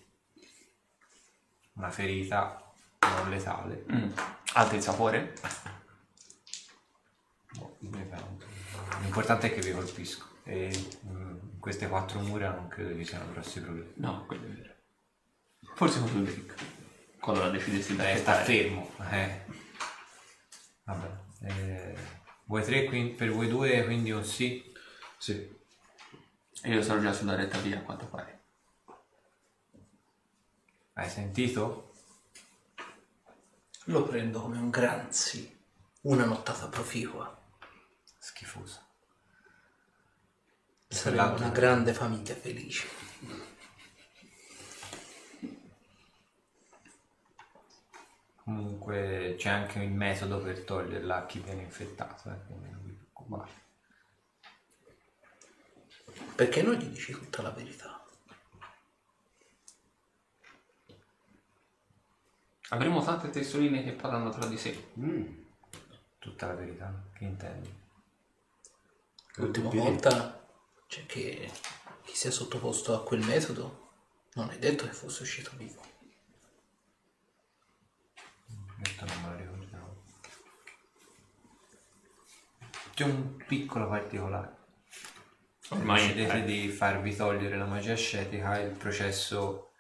una 1.74 1.92
ferita 1.92 2.74
non 3.00 3.30
letale. 3.30 3.86
Mm. 3.92 4.12
Il 4.74 4.82
sapore? 4.82 5.34
Boh, 7.52 7.78
L'importante 9.02 9.48
è 9.48 9.54
che 9.54 9.62
vi 9.62 9.72
colpisco 9.72 10.26
e 10.44 10.98
mm, 11.06 11.29
queste 11.60 11.88
quattro 11.88 12.20
mura 12.22 12.52
non 12.52 12.68
credo 12.68 12.94
vi 12.96 13.06
siano 13.06 13.32
grossi 13.32 13.62
problemi. 13.62 13.92
No, 13.96 14.26
quello 14.26 14.46
è 14.46 14.50
vero. 14.50 14.74
Forse 15.76 16.00
con 16.00 16.22
il 16.22 16.28
Rick. 16.28 16.56
Quando 17.20 17.42
la 17.44 17.50
decidessi 17.50 17.96
di 17.96 18.02
Eh, 18.02 18.18
sta 18.18 18.36
fermo. 18.36 18.90
Eh. 19.12 19.46
Vabbè. 20.84 21.10
Eh, 21.42 21.96
voi 22.46 22.64
tre, 22.64 22.86
quindi, 22.86 23.14
per 23.14 23.32
voi 23.32 23.48
due, 23.48 23.84
quindi 23.84 24.12
un 24.12 24.24
sì. 24.24 24.74
Sì. 25.18 25.58
E 26.62 26.70
io 26.70 26.82
sono 26.82 27.02
già 27.02 27.14
sulla 27.14 27.36
retta 27.36 27.58
via, 27.60 27.80
a 27.80 27.82
quanto 27.82 28.06
pare. 28.08 28.40
Hai 30.94 31.10
sentito? 31.10 31.94
Lo 33.86 34.04
prendo 34.04 34.42
come 34.42 34.58
un 34.58 34.70
gran 34.70 35.12
sì. 35.12 35.58
Una 36.02 36.26
nottata 36.26 36.68
proficua. 36.68 37.38
Schifoso. 38.18 38.88
L'altro- 40.92 41.46
una 41.46 41.50
grande 41.50 41.94
famiglia 41.94 42.34
felice. 42.34 42.88
Comunque 48.44 49.36
c'è 49.38 49.50
anche 49.50 49.84
il 49.84 49.92
metodo 49.92 50.42
per 50.42 50.64
toglierla 50.64 51.18
a 51.18 51.26
chi 51.28 51.40
viene 51.40 51.62
infettato, 51.62 52.32
eh, 52.32 52.40
quindi 52.48 52.70
non 52.72 52.84
vi 52.84 52.92
preoccupate. 52.94 53.52
Perché 56.36 56.64
non 56.64 56.74
gli 56.74 56.86
dici 56.88 57.12
tutta 57.12 57.44
la 57.44 57.52
verità? 57.52 58.04
Avremo 62.70 63.04
tante 63.04 63.30
testoline 63.30 63.84
che 63.84 63.92
parlano 63.92 64.32
tra 64.32 64.48
di 64.48 64.58
sé. 64.58 64.92
Mm. 65.00 65.38
Tutta 66.18 66.48
la 66.48 66.56
verità, 66.56 66.92
che 67.14 67.24
intendi? 67.26 67.78
L'ultima 69.36 69.70
Piedi. 69.70 69.88
volta 69.88 70.39
cioè 70.90 71.06
che 71.06 71.52
chi 72.04 72.16
si 72.16 72.28
è 72.28 72.32
sottoposto 72.32 72.96
a 72.96 73.04
quel 73.04 73.24
metodo 73.24 73.92
non 74.34 74.50
è 74.50 74.58
detto 74.58 74.88
che 74.88 74.92
fosse 74.92 75.22
uscito 75.22 75.52
vivo. 75.56 75.80
Questo 78.82 79.06
non 79.06 79.22
me 79.22 79.30
lo 79.30 79.36
ricordavo. 79.36 80.04
C'è 82.96 83.04
un 83.04 83.38
piccolo 83.46 83.88
particolare. 83.88 84.58
Ormai 85.70 86.08
decidete 86.08 86.38
eh, 86.40 86.46
di 86.46 86.70
farvi 86.70 87.16
togliere 87.16 87.56
la 87.56 87.66
magia 87.66 87.94
ascetica, 87.94 88.58
il 88.58 88.76
processo 88.76 89.74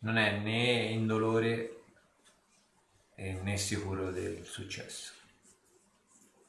non 0.00 0.16
è 0.16 0.38
né 0.38 0.84
indolore 0.84 1.82
e 3.16 3.32
né 3.32 3.56
sicuro 3.56 4.12
del 4.12 4.46
successo. 4.46 5.14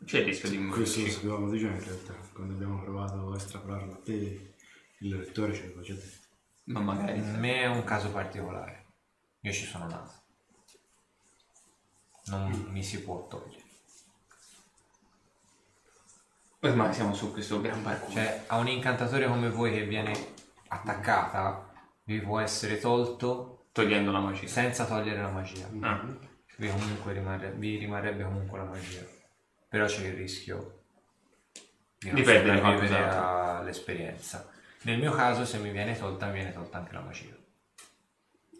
C'è 0.05 0.19
il 0.19 0.25
rischio 0.25 0.49
di 0.49 0.67
Questo 0.67 1.01
lo 1.01 1.09
sapevamo 1.09 1.57
già 1.57 1.67
in 1.67 1.83
realtà, 1.83 2.13
quando 2.33 2.53
abbiamo 2.53 2.81
provato 2.81 3.31
a 3.31 3.35
estrapolarlo 3.35 3.93
a 3.93 3.99
te, 4.03 4.53
il 4.99 5.15
lettore 5.17 5.53
ce 5.53 5.61
l'aveva 5.63 5.81
già 5.81 5.93
detto. 5.93 6.27
Ma 6.65 6.79
magari. 6.79 7.19
Per 7.19 7.37
me 7.37 7.61
è 7.61 7.67
un 7.67 7.83
caso 7.83 8.11
particolare. 8.11 8.85
Io 9.41 9.51
ci 9.51 9.65
sono 9.65 9.87
nato. 9.87 10.13
Non 12.25 12.67
mi 12.69 12.83
si 12.83 13.03
può 13.03 13.27
togliere. 13.27 13.63
Ormai 16.61 16.93
siamo 16.93 17.13
su 17.13 17.31
questo 17.31 17.61
gran 17.61 17.83
barco. 17.83 18.09
Cioè, 18.11 18.45
a 18.47 18.57
un 18.57 18.67
incantatore 18.67 19.27
come 19.27 19.49
voi 19.49 19.71
che 19.71 19.85
viene 19.85 20.33
attaccata, 20.69 21.71
vi 22.05 22.19
può 22.21 22.39
essere 22.39 22.79
tolto 22.79 23.67
togliendo 23.71 24.11
la 24.11 24.19
magia. 24.19 24.47
senza 24.47 24.85
togliere 24.85 25.21
la 25.21 25.29
magia. 25.29 25.69
Ah, 25.81 26.03
Vi, 26.57 26.69
comunque 26.69 27.13
rimarre- 27.13 27.51
vi 27.51 27.77
rimarrebbe 27.77 28.23
comunque 28.23 28.57
la 28.57 28.63
magia. 28.65 29.05
Però 29.75 29.87
c'è 29.87 30.07
il 30.07 30.13
rischio 30.13 30.83
di 31.99 32.07
non 32.07 32.15
Di 32.15 32.21
perdere 32.21 32.55
sopravvivere 32.55 32.61
qualcos'altro. 32.61 33.59
all'esperienza. 33.59 34.49
Nel 34.83 34.99
mio 34.99 35.11
caso, 35.11 35.43
se 35.43 35.57
mi 35.57 35.69
viene 35.71 35.97
tolta, 35.97 36.27
mi 36.27 36.33
viene 36.35 36.53
tolta 36.53 36.77
anche 36.77 36.93
la 36.93 37.01
magia. 37.01 37.35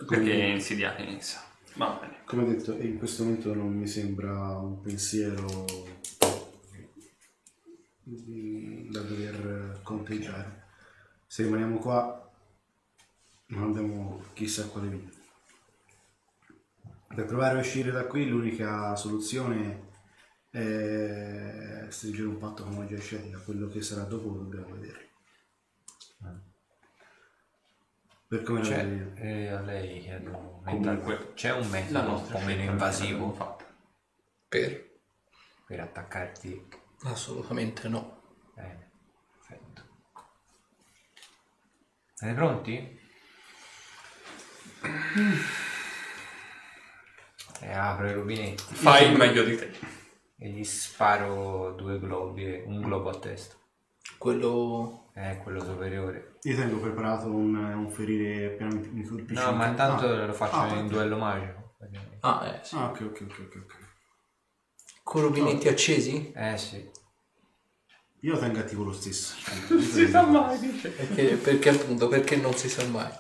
perché 0.08 0.34
è 0.34 0.44
insidiata 0.48 1.02
in 1.04 1.16
essa. 1.16 1.42
Va 1.76 1.98
bene. 2.02 2.18
Come 2.26 2.44
detto, 2.46 2.74
in 2.78 2.98
questo 2.98 3.24
momento 3.24 3.54
non 3.54 3.72
mi 3.72 3.88
sembra 3.88 4.58
un 4.58 4.82
pensiero 4.82 5.46
mm, 8.10 8.92
da 8.92 9.00
dover 9.00 9.80
conteggiare. 9.84 10.64
Se 11.26 11.44
rimaniamo 11.44 11.78
qua 11.78 12.30
non 13.48 13.70
abbiamo 13.70 14.22
chissà 14.34 14.68
quale 14.68 14.90
vita. 14.90 15.12
Per 17.08 17.24
provare 17.26 17.58
a 17.58 17.62
uscire 17.62 17.92
da 17.92 18.06
qui 18.06 18.28
l'unica 18.28 18.94
soluzione 18.98 19.85
è 20.60 21.88
stringere 21.90 22.28
un 22.28 22.38
patto 22.38 22.64
con 22.64 22.76
magia 22.76 23.00
scenica, 23.00 23.38
quello 23.40 23.68
che 23.68 23.82
sarà 23.82 24.04
dopo 24.04 24.30
lo 24.30 24.38
dobbiamo 24.44 24.74
vedere. 24.76 25.04
Per 28.28 28.42
come 28.42 28.60
la 28.62 28.66
C'è, 28.68 28.88
vedi? 28.88 29.22
eh, 29.22 29.48
a 29.50 29.62
lei 29.62 30.00
chiedo, 30.02 30.62
Comunque, 30.66 31.34
c'è 31.36 31.52
un 31.52 31.62
La 31.62 31.68
metodo 31.68 32.00
un 32.00 32.06
nostra 32.06 32.34
po' 32.40 32.46
meno 32.46 32.58
scelta 32.58 32.72
invasivo 32.72 33.32
fatta. 33.34 33.66
Per? 34.48 34.94
per 35.68 35.80
attaccarti 35.80 36.68
Assolutamente 37.04 37.88
no. 37.88 38.22
bene. 38.56 38.92
Perfetto. 39.48 39.84
Siete 42.14 42.34
pronti? 42.34 43.00
E 47.62 47.72
apro 47.74 48.08
i 48.10 48.14
rubinetti 48.14 48.74
Fai 48.76 49.10
il 49.12 49.18
meglio 49.18 49.44
di 49.44 49.56
te. 49.56 49.72
E 50.38 50.50
gli 50.50 50.64
sparo 50.64 51.74
due 51.76 52.00
globi, 52.00 52.46
e- 52.46 52.64
un 52.66 52.82
globo 52.82 53.10
a 53.10 53.20
testa. 53.20 53.56
Quello... 54.18 55.10
È 55.14 55.40
quello 55.42 55.64
superiore. 55.64 56.40
Io 56.42 56.56
tengo 56.58 56.78
preparato 56.78 57.28
un, 57.28 57.56
un 57.56 57.90
ferire 57.90 58.48
appena 58.48 58.76
mi, 58.92 59.04
colpisce. 59.06 59.42
No, 59.42 59.54
ma 59.54 59.68
intanto 59.68 60.08
ah. 60.10 60.26
lo 60.26 60.34
faccio 60.34 60.56
Ah, 60.56 60.74
in 60.74 60.88
duello 60.88 61.18
magico. 61.18 61.76
Ah, 62.20 62.48
eh 62.48 62.60
sì. 62.66 62.76
Ah, 62.76 62.90
ok, 62.90 63.02
ok, 63.02 63.22
ok, 63.22 63.40
ok. 63.40 63.56
ok. 63.64 63.76
Con 65.04 65.22
rubinetti 65.22 65.70
accesi? 65.70 66.34
Eh 66.36 66.58
sì. 66.58 66.92
Io 68.22 68.38
tengo 68.40 68.60
attivo 68.60 68.84
lo 68.84 68.92
stesso. 68.92 69.36
Si 69.80 70.08
sa 70.08 70.24
mai, 70.24 70.60
dice. 70.60 70.90
Perché, 70.90 71.36
perché 71.36 71.70
appunto, 71.70 72.08
perché 72.08 72.36
non 72.36 72.54
si 72.54 72.68
sa 72.68 72.84
mai. 72.88 73.12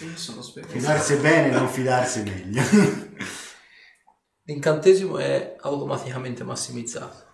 Io 0.00 0.16
sono 0.16 0.40
sveglio. 0.40 0.68
Fidarsi 0.68 1.16
bene, 1.16 1.50
non 1.50 1.68
fidarsi 1.68 2.22
meglio. 2.22 2.62
L'incantesimo 4.48 5.18
è 5.18 5.58
automaticamente 5.60 6.42
massimizzato. 6.42 7.26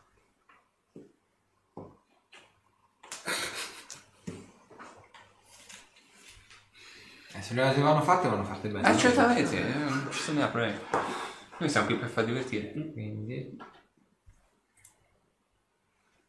Eh, 7.35 7.41
se 7.41 7.55
le 7.55 7.63
cose 7.63 7.81
vanno 7.81 8.03
fatte, 8.03 8.29
vanno 8.29 8.43
fatte 8.43 8.69
bene. 8.69 8.91
Eh, 8.93 8.99
certamente, 8.99 9.57
eh, 9.57 9.75
non 9.79 10.09
ci 10.11 10.19
sono 10.23 10.51
problemi. 10.51 10.77
Noi 11.59 11.69
siamo 11.69 11.87
qui 11.87 11.97
per 11.99 12.09
far 12.09 12.25
divertire. 12.25 12.73
Quindi... 12.73 13.57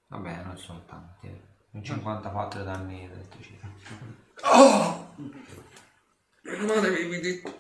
Vabbè, 0.06 0.44
non 0.44 0.58
sono 0.60 0.86
tanti. 0.86 1.26
eh. 1.26 1.42
Un 1.72 1.84
54 1.84 2.64
danni 2.64 3.00
di 3.00 3.04
elettricità. 3.06 3.68
Meno 6.44 6.66
male 6.68 6.88
avevi 6.88 7.20
detto 7.20 7.58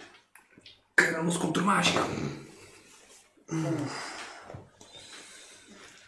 che 0.94 1.08
era 1.08 1.22
uno 1.22 1.32
scontro 1.32 1.64
magico. 1.64 2.45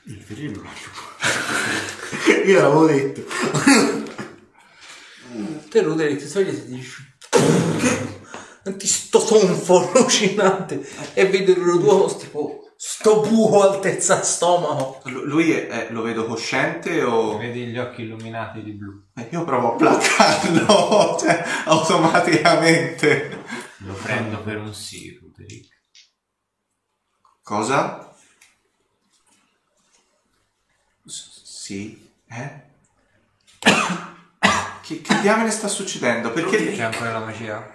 Il 0.05 0.53
lo 0.55 0.63
lascio 0.63 0.89
qua. 0.91 2.43
Io 2.45 2.61
l'avevo 2.61 2.85
detto. 2.87 3.23
Te 5.69 5.81
Ruderi 5.81 6.17
ti 6.17 6.27
togli 6.29 6.47
e 6.47 6.63
ti 6.65 6.73
dici 6.73 6.93
Senti 8.63 8.87
sto 8.87 9.23
tonfo 9.23 9.91
allucinante 9.91 10.81
e 11.13 11.27
vedi 11.27 11.53
loro 11.55 11.77
due 11.77 12.15
tipo 12.17 12.71
sto 12.77 13.19
buco 13.21 13.61
altezza 13.69 14.21
stomaco 14.23 15.01
Lu- 15.05 15.25
Lui 15.25 15.51
è- 15.51 15.67
è- 15.67 15.87
lo 15.91 16.01
vedo 16.01 16.25
cosciente 16.25 17.01
o... 17.03 17.37
Vedi 17.37 17.65
gli 17.67 17.77
occhi 17.77 18.03
illuminati 18.03 18.63
di 18.63 18.71
blu. 18.73 18.93
Eh, 19.15 19.27
Io 19.31 19.43
provo 19.43 19.73
a 19.73 19.75
placcarlo, 19.75 21.17
cioè, 21.19 21.43
automaticamente. 21.65 23.43
Lo 23.79 23.93
prendo 23.93 24.41
per 24.41 24.57
un 24.57 24.73
sì, 24.73 25.17
Ruderick. 25.21 25.75
Cosa? 27.47 28.13
S- 31.05 31.43
sì? 31.43 32.11
Eh? 32.27 32.61
Che, 34.81 35.01
che 35.01 35.21
diamine 35.21 35.49
sta 35.49 35.69
succedendo? 35.69 36.33
Perché... 36.33 36.73
C'è 36.73 36.83
ancora 36.83 37.13
la 37.13 37.23
magia? 37.23 37.65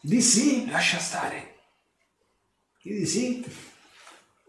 Di 0.00 0.22
sì? 0.22 0.70
Lascia 0.70 1.00
stare. 1.00 1.62
Di 2.80 3.04
sì? 3.04 3.44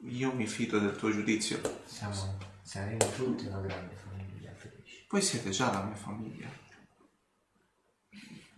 Io 0.09 0.31
mi 0.33 0.45
fido 0.45 0.77
del 0.77 0.95
tuo 0.97 1.09
giudizio. 1.09 1.59
Siamo, 1.87 2.37
siamo 2.61 2.97
tutti 3.15 3.47
una 3.47 3.59
grande 3.59 3.95
famiglia 3.95 4.53
felice. 4.55 5.05
Voi 5.09 5.23
siete 5.23 5.49
già 5.49 5.71
la 5.71 5.81
mia 5.81 5.95
famiglia. 5.95 6.47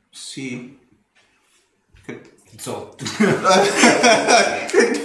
Sì. 0.09 0.77
Che... 2.03 2.35
Zotto. 2.57 3.05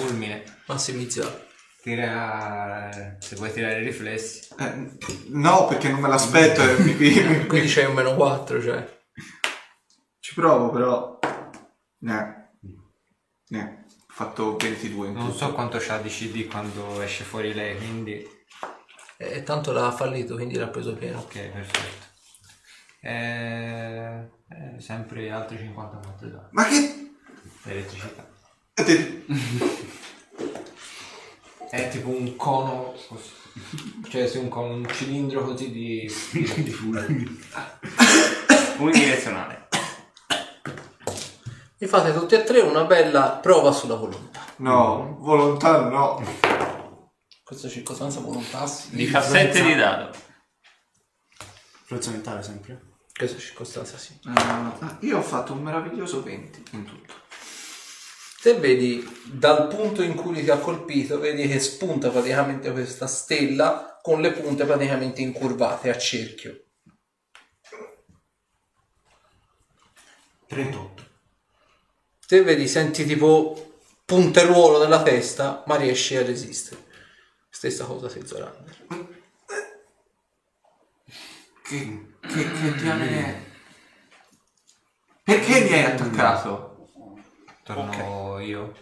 Fulmine. 0.00 0.42
Massimizzato. 0.66 1.46
Tira... 1.82 3.16
Se 3.20 3.36
vuoi 3.36 3.52
tirare 3.52 3.80
i 3.80 3.84
riflessi. 3.84 4.48
eh, 4.58 4.90
no, 5.28 5.66
perché 5.66 5.88
non 5.90 6.00
me 6.00 6.08
l'aspetto 6.08 6.62
e 6.62 6.78
mi, 6.82 6.94
mi- 6.94 7.22
mi- 7.22 7.46
Quindi 7.46 7.68
c'hai 7.68 7.84
un 7.86 7.94
meno 7.94 8.14
4, 8.14 8.62
cioè. 8.62 9.02
Ci 10.18 10.34
provo, 10.34 10.70
però... 10.70 11.18
Ne. 11.98 12.52
Ne. 13.48 13.84
Ho 13.88 14.12
fatto 14.16 14.56
22 14.56 15.08
in 15.08 15.12
Non 15.14 15.26
tutto. 15.26 15.36
so 15.38 15.52
quanto 15.52 15.78
c'ha 15.78 15.98
di 15.98 16.08
CD 16.08 16.46
quando 16.48 17.00
esce 17.02 17.24
fuori 17.24 17.52
lei, 17.52 17.76
quindi... 17.76 18.26
E 19.16 19.42
tanto 19.42 19.72
l'ha 19.72 19.92
fallito, 19.92 20.34
quindi 20.34 20.56
l'ha 20.56 20.68
preso 20.68 20.94
pieno. 20.94 21.18
Ok, 21.20 21.38
perfetto. 21.50 22.06
Eh, 23.00 24.30
eh, 24.48 24.80
sempre 24.80 25.30
altri 25.30 25.58
54 25.58 26.28
danni. 26.28 26.48
Ma 26.52 26.64
che... 26.66 27.12
Elettricità. 27.64 28.26
È 31.70 31.88
tipo 31.90 32.08
un 32.08 32.34
cono 32.34 32.92
così. 33.08 33.30
Cioè, 34.08 34.26
sì, 34.26 34.38
un 34.38 34.48
cono, 34.48 34.74
un 34.74 34.88
cilindro 34.88 35.44
così 35.44 35.70
di... 35.70 36.12
di 36.32 36.70
fulmini. 36.70 37.40
Unidirezionale. 38.78 39.68
Mi 41.78 41.86
fate 41.86 42.12
tutti 42.12 42.34
e 42.34 42.42
tre 42.42 42.60
una 42.60 42.84
bella 42.84 43.38
prova 43.40 43.70
sulla 43.70 43.94
volontà. 43.94 44.40
No, 44.56 45.18
volontà 45.20 45.88
no. 45.88 46.20
Questa 47.44 47.68
circostanza 47.68 48.18
volontà 48.18 48.66
sì. 48.66 48.96
17 48.96 49.62
di 49.62 49.74
dado. 49.76 50.10
Influenza 51.80 52.10
mentale 52.10 52.42
sempre? 52.42 52.96
Questa 53.16 53.38
circostanza 53.38 53.96
sì. 53.98 54.18
Ah, 54.24 54.96
io 55.00 55.18
ho 55.18 55.22
fatto 55.22 55.52
un 55.52 55.62
meraviglioso 55.62 56.22
20 56.22 56.62
in 56.72 56.84
tutto. 56.84 57.22
Te 58.44 58.52
vedi 58.58 59.02
dal 59.24 59.68
punto 59.68 60.02
in 60.02 60.14
cui 60.14 60.44
ti 60.44 60.50
ha 60.50 60.58
colpito, 60.58 61.18
vedi 61.18 61.48
che 61.48 61.58
spunta 61.58 62.10
praticamente 62.10 62.70
questa 62.72 63.06
stella 63.06 63.98
con 64.02 64.20
le 64.20 64.32
punte 64.32 64.66
praticamente 64.66 65.22
incurvate 65.22 65.88
a 65.88 65.96
cerchio. 65.96 66.64
38. 70.46 71.10
Te 72.26 72.42
vedi, 72.42 72.68
senti 72.68 73.06
tipo 73.06 73.78
punteruolo 74.04 74.82
nella 74.82 75.02
testa, 75.02 75.62
ma 75.66 75.76
riesci 75.76 76.14
a 76.14 76.22
resistere. 76.22 76.84
Stessa 77.48 77.86
cosa 77.86 78.10
sei 78.10 78.26
Zorander. 78.26 78.86
Che, 81.62 82.06
che, 82.20 82.52
che 82.52 82.74
diamine 82.74 83.24
è? 83.24 83.42
Perché 85.22 85.60
mi 85.62 85.72
hai 85.72 85.84
attaccato? 85.84 86.73
Torno 87.64 88.38
io. 88.40 88.72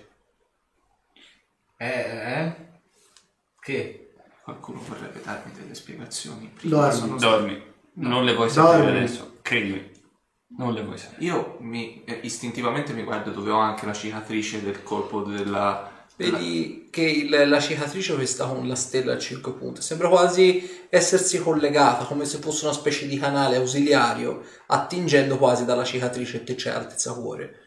Eh, 1.77 1.87
eh? 1.87 2.55
Che? 3.61 4.15
Qualcuno 4.43 4.81
vorrebbe 4.87 5.21
darmi 5.23 5.53
delle 5.53 5.75
spiegazioni. 5.75 6.51
Prima 6.55 6.77
Dormi. 6.89 6.99
sono- 6.99 7.17
Dormi. 7.17 7.63
Non 7.95 8.25
le 8.25 8.35
vuoi 8.35 8.51
sapere 8.51 8.83
Dormi. 8.85 8.99
adesso. 8.99 9.39
Credimi. 9.43 9.91
Non 10.59 10.73
le 10.75 10.83
vuoi 10.83 10.99
sapere. 10.99 11.25
Io 11.25 11.57
mi, 11.61 12.03
eh, 12.05 12.21
istintivamente 12.23 12.93
mi 12.93 13.03
guardo 13.05 13.31
dove 13.31 13.51
ho 13.51 13.59
anche 13.59 13.87
la 13.87 13.93
cicatrice 13.93 14.63
del 14.63 14.83
colpo 14.83 15.23
della... 15.23 15.91
Vedi 16.17 16.89
che 16.91 17.03
il- 17.03 17.49
la 17.49 17.61
cicatrice 17.61 18.15
questa 18.15 18.47
con 18.47 18.69
la 18.69 18.75
stella 18.75 19.15
a 19.15 19.19
5 19.19 19.53
punte 19.55 19.81
sembra 19.81 20.09
quasi 20.09 20.87
essersi 20.91 21.41
collegata, 21.41 22.05
come 22.05 22.25
se 22.27 22.39
fosse 22.39 22.65
una 22.67 22.75
specie 22.75 23.07
di 23.09 23.19
canale 23.19 23.57
ausiliario, 23.57 24.43
attingendo 24.67 25.39
quasi 25.39 25.65
dalla 25.65 25.85
cicatrice 25.85 26.45
che 26.45 26.55
c'è 26.55 26.71
altezza 26.71 27.15
cuore. 27.15 27.61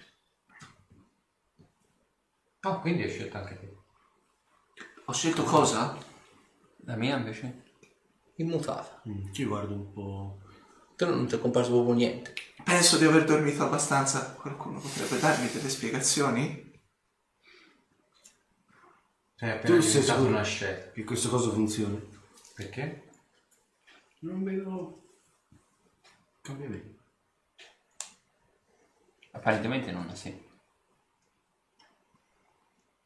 Ah, 2.66 2.80
quindi 2.80 3.04
hai 3.04 3.10
scelto 3.12 3.38
anche 3.38 3.60
te. 3.60 3.78
Ho 5.06 5.14
scelto 5.14 5.44
cosa? 5.44 5.96
La 6.86 6.96
mia 6.96 7.16
invece? 7.16 7.64
Immutata. 8.38 9.04
Mm, 9.08 9.32
ci 9.32 9.46
guardo 9.46 9.74
un 9.76 9.94
po'. 9.94 10.40
Te 10.96 11.06
non 11.06 11.28
ti 11.28 11.36
è 11.36 11.40
comparso 11.40 11.70
proprio 11.72 11.94
niente. 11.94 12.34
Penso 12.64 12.98
di 12.98 13.06
aver 13.06 13.24
dormito 13.26 13.64
abbastanza. 13.64 14.34
Qualcuno 14.34 14.80
potrebbe 14.80 15.20
darmi 15.20 15.48
delle 15.50 15.70
spiegazioni? 15.70 16.74
Cioè, 19.36 19.50
Tu 19.50 19.56
appena 19.58 19.82
sei 19.82 19.90
diventato 19.92 20.20
sicuro 20.20 20.30
una 20.36 20.44
scelta. 20.44 20.92
che 20.92 21.04
questo 21.04 21.30
coso 21.30 21.52
funzioni? 21.52 22.10
Perché? 22.56 23.10
Non 24.22 24.44
vedo 24.44 25.04
cambiamenti. 26.42 26.98
Apparentemente 29.34 29.92
non 29.92 30.10
ha 30.10 30.16
sì. 30.16 30.45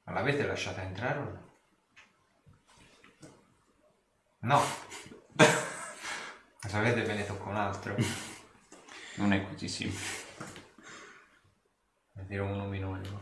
Ma 0.10 0.16
l'avete 0.16 0.44
lasciata 0.44 0.82
entrare 0.82 1.20
o 1.20 1.24
no? 1.24 1.48
No. 4.40 4.58
Ma 5.38 6.68
sapete 6.68 7.04
ve 7.04 7.14
ne 7.14 7.26
tocca 7.28 7.50
un 7.50 7.56
altro. 7.56 7.96
Non 9.18 9.34
è 9.34 9.48
così 9.48 9.68
semplice. 9.68 10.26
Ne 12.14 12.26
tiro 12.26 12.46
uno 12.46 12.66
minore. 12.66 13.02
no? 13.08 13.22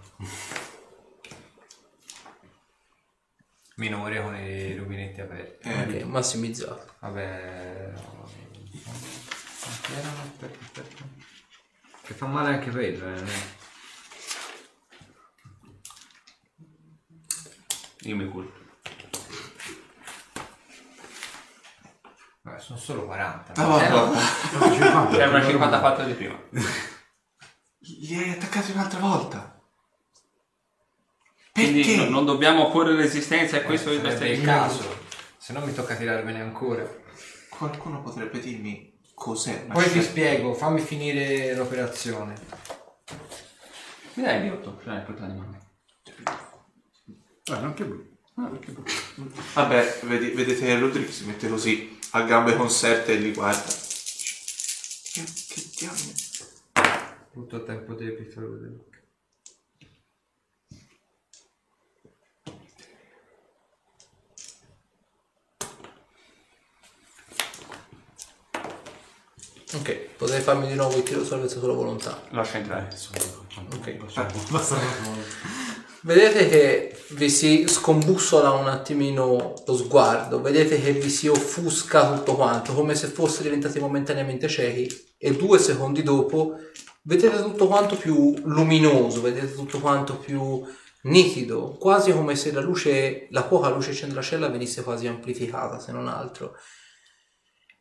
Minore 3.75 4.21
con 4.21 4.35
i 4.37 4.73
rubinetti 4.77 5.19
aperti. 5.19 5.67
Eh, 5.67 5.81
Ok, 5.81 6.03
massimizzato. 6.03 6.93
Vabbè. 6.99 7.93
Che 12.01 12.13
fa 12.13 12.25
male 12.27 12.55
anche 12.55 12.71
quello, 12.71 13.13
eh. 13.13 13.56
Mi 18.13 18.29
colpo. 18.29 18.65
Vabbè, 22.41 22.59
sono 22.59 22.79
solo 22.79 23.05
40. 23.05 23.53
Ah, 23.61 23.83
Eh, 23.85 23.89
va, 23.89 24.05
no. 24.05 24.13
50. 24.71 25.07
C'era 25.17 25.29
una 25.29 25.45
54 25.45 26.05
di 26.05 26.13
prima. 26.13 26.39
Gli 27.79 28.15
hai 28.15 28.31
attaccati 28.31 28.71
un'altra 28.71 28.99
volta. 28.99 29.59
Perché? 31.51 31.71
Quindi 31.71 31.95
no- 31.95 32.09
non 32.09 32.25
dobbiamo 32.25 32.67
opporre 32.67 32.95
resistenza 32.95 33.57
e 33.57 33.63
questo 33.63 33.89
è 33.89 33.93
il 33.93 34.01
Sarebbe 34.01 34.29
il 34.29 34.43
caso. 34.43 35.05
Se 35.37 35.53
no 35.53 35.65
mi 35.65 35.73
tocca 35.73 35.95
tirarvene 35.95 36.41
ancora. 36.41 36.85
Qualcuno 37.49 38.01
potrebbe 38.01 38.39
dirmi 38.39 38.99
cos'è 39.13 39.63
una 39.65 39.73
Poi 39.73 39.91
ti 39.91 40.01
spiego, 40.03 40.53
fammi 40.53 40.79
finire 40.79 41.55
l'operazione. 41.55 42.35
Mi 44.13 44.23
dai 44.23 44.41
di 44.41 44.49
8? 44.49 44.79
Ce 44.83 44.89
l'hai 44.89 45.01
portato 47.47 47.83
di 47.83 47.89
mano. 47.89 48.15
Guarda, 48.33 48.55
anche 48.55 48.71
lui. 48.71 48.83
Vabbè, 49.53 49.99
vedi- 50.03 50.31
vedete 50.31 50.79
Rodrigo 50.79 51.11
si 51.11 51.25
mette 51.25 51.49
così 51.49 51.97
a 52.11 52.21
gambe 52.21 52.55
conserte 52.55 53.13
e 53.13 53.15
li 53.15 53.33
guarda. 53.33 53.63
Che, 55.13 55.23
che 55.47 55.63
diamine? 55.77 56.13
Tutto 57.31 57.63
tempo 57.63 57.93
debito. 57.93 58.41
vedevo. 58.41 58.85
Ok, 69.73 69.91
potete 70.17 70.39
farmi 70.41 70.67
di 70.67 70.75
nuovo 70.75 70.95
il 70.97 71.03
tiro 71.03 71.25
salvezza 71.25 71.59
sulla 71.59 71.73
volontà. 71.73 72.21
Lascia 72.29 72.57
entrare. 72.57 72.87
Ok. 73.73 73.91
Basta. 74.49 75.55
Vedete 76.01 76.47
che 76.47 76.95
vi 77.09 77.29
si 77.29 77.65
scombussola 77.67 78.51
un 78.51 78.67
attimino 78.67 79.53
lo 79.65 79.75
sguardo, 79.75 80.41
vedete 80.41 80.79
che 80.79 80.91
vi 80.91 81.09
si 81.09 81.27
offusca 81.27 82.13
tutto 82.13 82.35
quanto, 82.35 82.73
come 82.73 82.93
se 82.93 83.07
foste 83.07 83.41
diventati 83.41 83.79
momentaneamente 83.79 84.47
ciechi 84.47 85.15
e 85.17 85.35
due 85.35 85.57
secondi 85.57 86.03
dopo 86.03 86.59
vedete 87.01 87.41
tutto 87.41 87.67
quanto 87.67 87.95
più 87.95 88.35
luminoso, 88.43 89.21
vedete 89.21 89.53
tutto 89.53 89.79
quanto 89.79 90.17
più 90.17 90.63
nitido, 91.03 91.75
quasi 91.79 92.11
come 92.11 92.35
se 92.35 92.51
la 92.51 92.61
luce, 92.61 93.27
la 93.31 93.43
poca 93.43 93.69
luce 93.69 93.93
centracella 93.93 94.49
venisse 94.49 94.83
quasi 94.83 95.07
amplificata, 95.07 95.79
se 95.79 95.91
non 95.91 96.07
altro. 96.07 96.55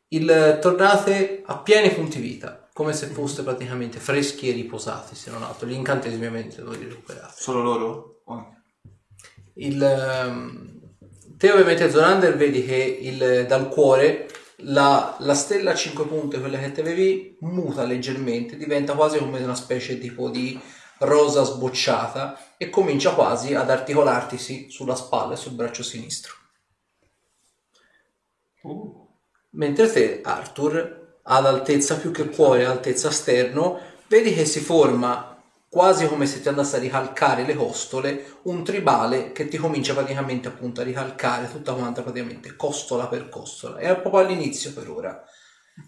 Il 0.09 0.59
tornate 0.61 1.43
a 1.45 1.59
pieni 1.59 1.93
punti 1.93 2.21
vita, 2.21 2.66
come 2.77 2.93
se 2.93 3.07
foste 3.07 3.43
praticamente 3.43 3.99
freschi 3.99 4.51
e 4.51 4.53
riposati, 4.53 5.15
se 5.15 5.31
non 5.31 5.43
altro. 5.43 5.67
Gli 5.67 5.73
incantesimi 5.73 6.27
ovviamente 6.27 6.63
li 6.63 6.87
recuperate. 6.87 7.33
Solo 7.35 7.63
loro? 7.63 8.21
O 8.25 8.35
anche- 8.35 8.61
il, 9.55 9.83
ehm, 9.83 10.81
te 11.39 11.53
ovviamente 11.53 11.91
Zonander 11.91 12.37
vedi 12.37 12.63
che 12.67 12.77
il- 12.77 13.47
dal 13.49 13.71
cuore 13.71 14.29
la, 14.57 15.17
la 15.21 15.33
stella 15.33 15.71
a 15.71 15.75
5 15.75 16.05
punte, 16.07 16.39
quella 16.39 16.59
che 16.59 16.73
te 16.73 16.83
avevi, 16.83 17.39
muta 17.41 17.83
leggermente, 17.85 18.59
diventa 18.59 18.93
quasi 18.93 19.17
come 19.17 19.43
una 19.43 19.55
specie 19.55 19.99
tipo 19.99 20.29
di 20.29 20.61
rosa 20.99 21.45
sbocciata 21.45 22.57
e 22.59 22.69
comincia 22.69 23.15
quasi 23.15 23.55
ad 23.55 23.71
articolartisi 23.71 24.69
sulla 24.69 24.97
spalla 24.97 25.33
e 25.33 25.37
sul 25.37 25.55
braccio 25.55 25.83
sinistro. 25.83 26.35
Mentre 29.53 29.91
te, 29.91 30.21
Arthur, 30.23 31.06
ad 31.29 31.47
altezza 31.47 31.97
più 31.97 32.11
che 32.11 32.29
cuore, 32.29 32.65
altezza 32.65 33.11
sterno, 33.11 33.81
vedi 34.09 34.33
che 34.33 34.45
si 34.45 34.61
forma 34.61 35.37
quasi 35.69 36.07
come 36.07 36.27
se 36.27 36.41
ti 36.41 36.49
andasse 36.49 36.77
a 36.77 36.81
ricalcare 36.81 37.45
le 37.45 37.55
costole, 37.55 38.39
un 38.43 38.65
tribale 38.65 39.33
che 39.33 39.49
ti 39.49 39.59
comincia 39.59 39.93
praticamente 39.93 40.49
appunto 40.49 40.81
a 40.81 40.85
ricalcare 40.85 41.51
tutta 41.51 41.75
quanta 41.75 42.03
praticamente 42.03 42.57
costola 42.57 43.09
per 43.09 43.29
costola. 43.29 43.77
È 43.79 43.95
proprio 43.99 44.23
all'inizio 44.23 44.73
per 44.73 44.89
ora. 44.89 45.23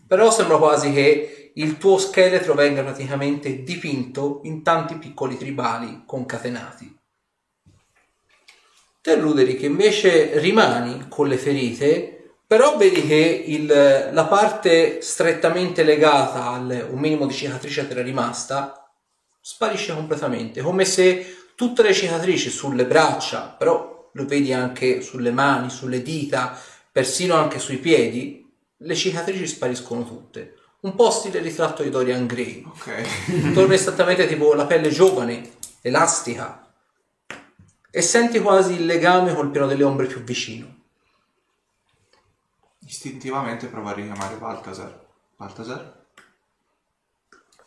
Però 0.06 0.30
sembra 0.30 0.58
quasi 0.58 0.92
che 0.92 1.52
il 1.54 1.78
tuo 1.78 1.96
scheletro 1.96 2.54
venga 2.54 2.82
praticamente 2.82 3.62
dipinto 3.62 4.40
in 4.42 4.62
tanti 4.62 4.96
piccoli 4.96 5.38
tribali 5.38 6.02
concatenati. 6.04 6.96
Te 9.00 9.14
Ruderick 9.14 9.62
invece 9.62 10.38
rimani 10.38 11.06
con 11.08 11.28
le 11.28 11.38
ferite, 11.38 12.17
però 12.48 12.78
vedi 12.78 13.06
che 13.06 13.44
il- 13.46 14.08
la 14.10 14.24
parte 14.24 15.02
strettamente 15.02 15.84
legata 15.84 16.46
al 16.46 16.88
un 16.90 16.98
minimo 16.98 17.26
di 17.26 17.34
cicatrice 17.34 17.86
che 17.86 17.92
era 17.92 18.02
rimasta 18.02 18.90
sparisce 19.38 19.94
completamente, 19.94 20.62
come 20.62 20.86
se 20.86 21.36
tutte 21.54 21.82
le 21.82 21.92
cicatrici 21.92 22.48
sulle 22.48 22.86
braccia, 22.86 23.54
però 23.58 24.10
lo 24.12 24.24
vedi 24.24 24.54
anche 24.54 25.02
sulle 25.02 25.30
mani, 25.30 25.68
sulle 25.68 26.02
dita, 26.02 26.58
persino 26.90 27.34
anche 27.34 27.58
sui 27.58 27.76
piedi, 27.76 28.50
le 28.78 28.94
cicatrici 28.94 29.46
spariscono 29.46 30.04
tutte. 30.06 30.54
Un 30.80 30.94
po' 30.94 31.10
stile 31.10 31.40
ritratto 31.40 31.82
di 31.82 31.90
Dorian 31.90 32.26
Gray. 32.26 32.64
Ok. 32.64 33.52
Torna 33.52 33.74
esattamente 33.74 34.26
tipo 34.26 34.54
la 34.54 34.64
pelle 34.64 34.88
giovane, 34.88 35.50
elastica. 35.82 36.66
E 37.90 38.00
senti 38.00 38.38
quasi 38.38 38.72
il 38.74 38.86
legame 38.86 39.34
col 39.34 39.50
piano 39.50 39.66
delle 39.66 39.84
ombre 39.84 40.06
più 40.06 40.22
vicino. 40.22 40.77
Istintivamente 42.88 43.66
provo 43.66 43.90
a 43.90 43.92
richiamare 43.92 44.36
Baltasar. 44.36 45.06
Baltasar? 45.36 46.06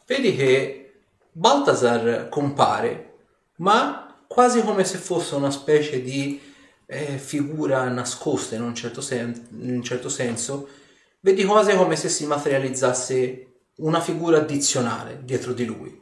Vedi 0.08 0.35
che 0.35 1.03
Baltasar 1.32 2.27
compare, 2.27 3.19
ma 3.58 4.24
quasi 4.27 4.64
come 4.64 4.83
se 4.83 4.98
fosse 4.98 5.35
una 5.35 5.51
specie 5.51 6.01
di 6.01 6.41
eh, 6.88 7.19
figura 7.19 7.88
nascosta 7.88 8.56
in 8.56 8.64
un, 8.64 8.74
certo 8.74 9.00
sen- 9.01 9.48
in 9.51 9.75
un 9.75 9.83
certo 9.83 10.09
senso. 10.09 10.67
Vedi 11.19 11.45
quasi 11.45 11.75
come 11.75 11.95
se 11.95 12.09
si 12.09 12.25
materializzasse 12.25 13.45
una 13.75 14.01
figura 14.01 14.38
addizionale 14.38 15.24
dietro 15.24 15.53
di 15.53 15.66
lui 15.66 16.01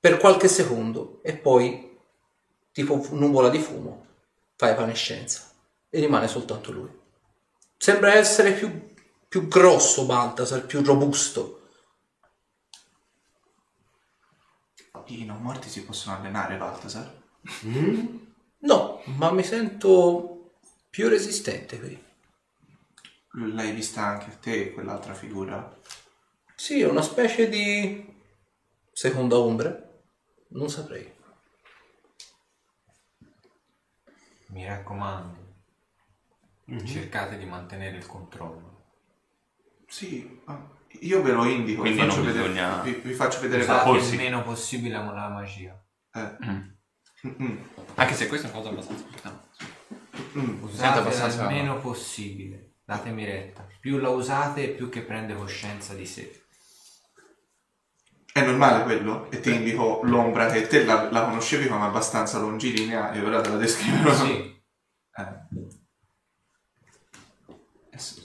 per 0.00 0.18
qualche 0.18 0.48
secondo 0.48 1.20
e 1.22 1.36
poi, 1.36 1.96
tipo 2.72 3.06
nuvola 3.10 3.50
di 3.50 3.60
fumo, 3.60 4.06
fa 4.56 4.70
evanescenza 4.70 5.48
e 5.88 6.00
rimane 6.00 6.26
soltanto 6.26 6.72
lui. 6.72 6.97
Sembra 7.78 8.14
essere 8.14 8.52
più, 8.52 8.94
più 9.28 9.46
grosso 9.46 10.04
Baltasar, 10.04 10.66
più 10.66 10.82
robusto. 10.82 11.54
I 15.06 15.24
non 15.24 15.40
morti 15.40 15.70
si 15.70 15.84
possono 15.84 16.16
allenare, 16.16 16.58
Baltasar? 16.58 17.22
No, 18.58 19.02
ma 19.04 19.30
mi 19.30 19.42
sento 19.42 20.56
più 20.90 21.08
resistente 21.08 21.78
qui. 21.78 22.04
L'hai 23.54 23.72
vista 23.72 24.04
anche 24.04 24.38
te, 24.40 24.72
quell'altra 24.72 25.14
figura? 25.14 25.78
Sì, 26.54 26.80
è 26.80 26.86
una 26.86 27.00
specie 27.00 27.48
di 27.48 28.22
seconda 28.92 29.38
ombra. 29.38 29.74
Non 30.48 30.68
saprei. 30.68 31.14
Mi 34.48 34.66
raccomando, 34.66 35.37
cercate 36.84 37.38
di 37.38 37.46
mantenere 37.46 37.96
il 37.96 38.06
controllo. 38.06 38.76
Sì, 39.86 40.40
ma 40.44 40.76
io 41.00 41.22
ve 41.22 41.32
lo 41.32 41.44
indico, 41.44 41.82
vi 41.82 41.92
Quindi 41.94 42.06
faccio, 42.06 42.16
non 42.22 42.26
vedere, 42.26 42.48
bisogna- 42.48 42.82
vi, 42.82 42.92
vi 42.92 43.12
faccio 43.14 43.40
vedere 43.40 43.62
il 43.64 44.16
meno 44.16 44.42
possibile 44.42 44.94
la 44.94 45.28
magia. 45.28 45.82
Eh. 46.12 46.36
Mm. 46.44 46.60
Mm, 47.42 47.56
Anche 47.96 48.14
se 48.14 48.28
questa 48.28 48.46
è 48.46 48.50
una 48.50 48.58
cosa 48.60 48.70
abbastanza 48.70 49.02
importante. 49.04 49.48
mm. 50.38 50.62
Usate 50.62 50.98
abbastanza- 50.98 51.42
il 51.42 51.48
meno 51.54 51.78
possibile. 51.80 52.74
Datemi 52.84 53.24
retta. 53.24 53.66
Più 53.80 53.98
la 53.98 54.08
usate, 54.08 54.68
più 54.68 54.88
che 54.88 55.02
prende 55.02 55.34
coscienza 55.34 55.94
di 55.94 56.06
sé. 56.06 56.42
È 58.32 58.44
normale 58.44 58.84
quello? 58.84 59.30
E 59.30 59.40
ti 59.40 59.52
indico 59.52 60.00
l'ombra 60.04 60.46
che 60.46 60.66
te 60.68 60.84
la, 60.84 61.10
la 61.10 61.24
conoscevi 61.24 61.66
come 61.68 61.84
abbastanza 61.84 62.38
longilinea 62.38 63.12
e 63.12 63.20
ora 63.20 63.40
te 63.40 63.48
la 63.50 63.56
descriverò. 63.56 64.14
Sì. 64.14 64.62
Eh, 65.16 65.46
s- 67.98 68.22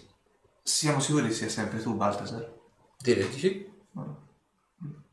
Siamo 0.84 1.00
sicuri 1.00 1.32
sia 1.32 1.48
sempre 1.48 1.82
tu, 1.82 1.96
Baltasar? 1.96 2.60
Direi 2.98 3.30
di 3.30 3.40
sì. 3.40 3.74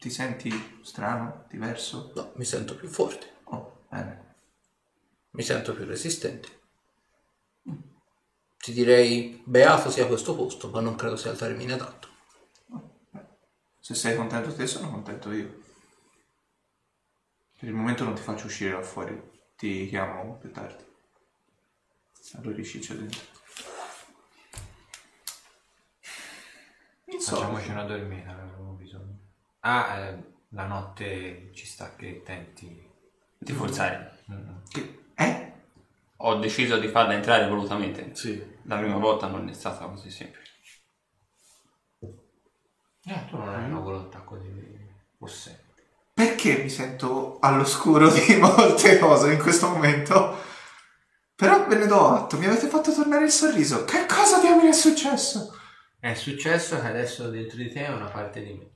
Ti 0.01 0.11
senti 0.11 0.81
strano, 0.83 1.45
diverso? 1.49 2.11
No, 2.17 2.33
mi 2.35 2.45
sento 2.45 2.75
più 2.75 2.89
forte. 2.89 3.35
Oh, 3.45 3.85
bene. 3.89 4.35
Mi 5.31 5.45
sento 5.45 5.73
più 5.73 5.85
resistente. 5.85 6.49
Ti 7.63 8.73
direi 8.73 9.41
beato 9.47 9.93
sia 9.93 10.09
questo 10.09 10.35
posto, 10.35 10.71
ma 10.71 10.81
non 10.81 10.97
credo 10.97 11.15
sia 11.15 11.31
il 11.31 11.39
termine 11.39 11.75
adatto. 11.75 12.09
Se 13.79 13.95
sei 13.95 14.17
contento 14.17 14.53
te, 14.53 14.67
sono 14.67 14.91
contento 14.91 15.31
io. 15.31 15.63
Per 17.61 17.69
il 17.69 17.75
momento 17.77 18.03
non 18.03 18.17
ti 18.17 18.23
faccio 18.23 18.47
uscire 18.47 18.73
là 18.73 18.83
fuori, 18.83 19.23
ti 19.55 19.87
chiamo 19.87 20.37
più 20.37 20.51
tardi. 20.51 20.85
Allora 22.33 22.57
riciccio 22.57 22.95
dentro. 22.95 23.39
So. 27.19 27.37
Facciamoci 27.37 27.71
una 27.71 27.85
dormita, 27.85 28.31
avevamo 28.31 28.73
bisogno. 28.73 29.19
Ah, 29.61 29.99
eh, 29.99 30.25
la 30.51 30.67
notte 30.67 31.51
ci 31.53 31.67
sta 31.67 31.95
che 31.97 32.23
tenti. 32.25 32.89
Di 33.39 33.53
forzare. 33.53 34.23
Mm. 34.31 34.57
Che... 34.69 34.99
Eh? 35.15 35.53
Ho 36.17 36.35
deciso 36.37 36.79
di 36.79 36.89
farla 36.89 37.15
entrare 37.15 37.49
volutamente. 37.49 38.15
Sì. 38.15 38.59
La 38.65 38.79
prima 38.79 38.97
volta 38.97 39.27
non 39.27 39.49
è 39.49 39.53
stata 39.53 39.87
così 39.87 40.11
semplice. 40.11 40.53
Eh, 43.05 43.27
tu 43.29 43.37
non 43.37 43.49
hai 43.49 43.65
una 43.65 43.81
volontà 43.81 44.21
così 44.21 44.89
possente. 45.17 45.69
Perché 46.13 46.59
mi 46.59 46.69
sento 46.69 47.39
all'oscuro 47.41 48.11
di 48.11 48.37
molte 48.41 48.99
cose 48.99 49.33
in 49.33 49.39
questo 49.39 49.69
momento? 49.69 50.39
Però 51.35 51.67
ve 51.67 51.77
ne 51.77 51.87
do 51.87 52.09
atto, 52.09 52.37
mi 52.37 52.45
avete 52.45 52.67
fatto 52.67 52.93
tornare 52.93 53.25
il 53.25 53.31
sorriso. 53.31 53.85
Che 53.85 54.05
cosa 54.05 54.41
diamine 54.41 54.69
è 54.69 54.75
successo? 54.75 55.60
È 56.01 56.15
successo 56.15 56.81
che 56.81 56.87
adesso 56.87 57.29
dentro 57.29 57.59
di 57.59 57.71
te 57.71 57.85
è 57.85 57.93
una 57.93 58.09
parte 58.09 58.43
di 58.43 58.55
me. 58.55 58.71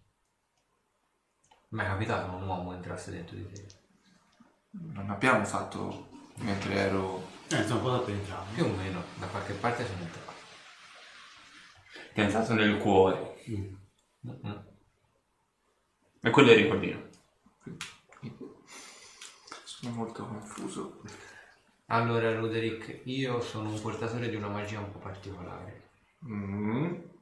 Mi 1.71 1.81
è 1.81 1.87
capitato 1.87 2.29
che 2.29 2.35
un 2.37 2.47
uomo 2.47 2.75
entrasse 2.75 3.13
dentro 3.13 3.35
di 3.35 3.51
te. 3.51 3.67
Non 4.73 5.09
abbiamo 5.09 5.43
fatto 5.47 6.09
mentre 6.41 6.75
ero... 6.75 7.27
Eh, 7.49 7.63
un 7.73 7.81
po' 7.81 7.91
da 7.91 8.01
penetrare. 8.01 8.53
Più 8.53 8.65
o 8.65 8.69
meno, 8.69 9.03
da 9.19 9.27
qualche 9.29 9.55
parte 9.55 9.87
sono 9.87 10.03
entrato. 10.03 10.33
Ti 12.13 12.21
è 12.21 12.25
entrato 12.25 12.53
nel 12.53 12.77
cuore. 12.77 13.37
Mm. 13.49 13.75
E 16.21 16.31
quello 16.31 16.51
è 16.51 16.53
il 16.53 16.63
ricordino. 16.63 17.09
Sono 19.65 19.95
molto 19.95 20.27
confuso. 20.27 21.01
Allora, 21.87 22.35
Roderick, 22.35 23.01
io 23.05 23.41
sono 23.41 23.71
un 23.71 23.81
portatore 23.81 24.29
di 24.29 24.37
una 24.37 24.49
magia 24.49 24.81
un 24.81 24.93
po' 24.93 24.99
particolare. 24.99 25.89
Mm, 26.27 27.13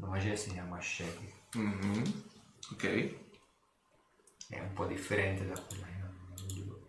La 0.00 0.06
magia 0.06 0.34
si 0.36 0.50
chiama 0.52 0.80
Shaggy. 0.80 1.32
mm, 1.58 2.02
ok. 2.72 3.16
È 4.48 4.58
un 4.60 4.72
po' 4.72 4.86
differente 4.86 5.46
da 5.46 5.60
quella 5.60 5.86
che 5.86 5.92
hanno. 5.92 6.88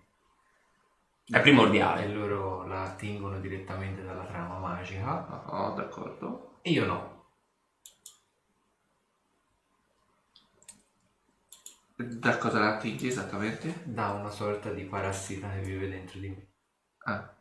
È 1.31 1.37
E 1.37 1.41
primordiale. 1.41 2.07
loro 2.07 2.65
la 2.65 2.83
attingono 2.83 3.39
direttamente 3.39 4.03
dalla 4.03 4.25
trama 4.25 4.57
magica. 4.59 5.43
Oh, 5.51 5.73
d'accordo. 5.75 6.59
E 6.61 6.71
io 6.71 6.85
no. 6.85 7.17
Da 11.95 12.37
cosa 12.37 12.59
la 12.59 12.75
attingi 12.77 13.07
esattamente? 13.07 13.83
Da 13.85 14.11
una 14.11 14.29
sorta 14.31 14.71
di 14.73 14.85
parassita 14.85 15.51
che 15.51 15.61
vive 15.61 15.87
dentro 15.89 16.19
di 16.19 16.29
me. 16.29 16.47
Ah. 17.05 17.38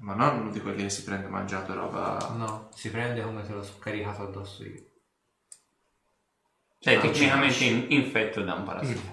Ma 0.00 0.14
non 0.14 0.38
uno 0.40 0.50
di 0.50 0.60
quelli 0.60 0.82
che 0.82 0.90
si 0.90 1.04
prende 1.04 1.28
mangiato 1.28 1.74
roba... 1.74 2.16
No, 2.36 2.70
si 2.74 2.90
prende 2.90 3.22
come 3.22 3.44
se 3.44 3.52
l'ho 3.52 3.62
scaricato 3.62 4.22
addosso 4.22 4.64
io. 4.64 4.84
Sei 6.78 6.96
Ah, 6.96 7.00
tecnicamente 7.00 7.64
in- 7.64 7.86
infetto 7.90 8.42
da 8.42 8.54
un 8.54 8.64
parassita. 8.64 9.12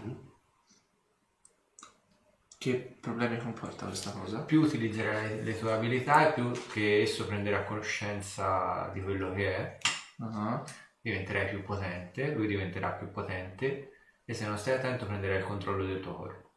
Che 2.59 2.97
problemi 2.99 3.37
comporta 3.37 3.85
questa 3.85 4.11
cosa? 4.11 4.39
Più 4.41 4.61
utilizzerai 4.61 5.43
le 5.43 5.57
tue 5.59 5.71
abilità 5.73 6.29
e 6.29 6.33
più 6.33 6.51
che 6.71 7.01
esso 7.01 7.25
prenderà 7.27 7.63
coscienza 7.63 8.89
di 8.93 9.01
quello 9.01 9.31
che 9.33 9.55
è, 9.55 9.77
Ah, 10.19 10.63
diventerai 10.99 11.47
più 11.49 11.63
potente, 11.63 12.33
lui 12.33 12.47
diventerà 12.47 12.91
più 12.93 13.11
potente 13.11 13.91
e 14.25 14.33
se 14.33 14.45
non 14.47 14.57
stai 14.57 14.73
attento 14.75 15.05
prenderai 15.05 15.37
il 15.37 15.43
controllo 15.45 15.85
del 15.85 15.99
tuo 15.99 16.15
corpo. 16.15 16.51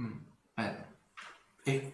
mm, 0.00 0.18
Bene. 0.54 0.92
E 1.62 1.92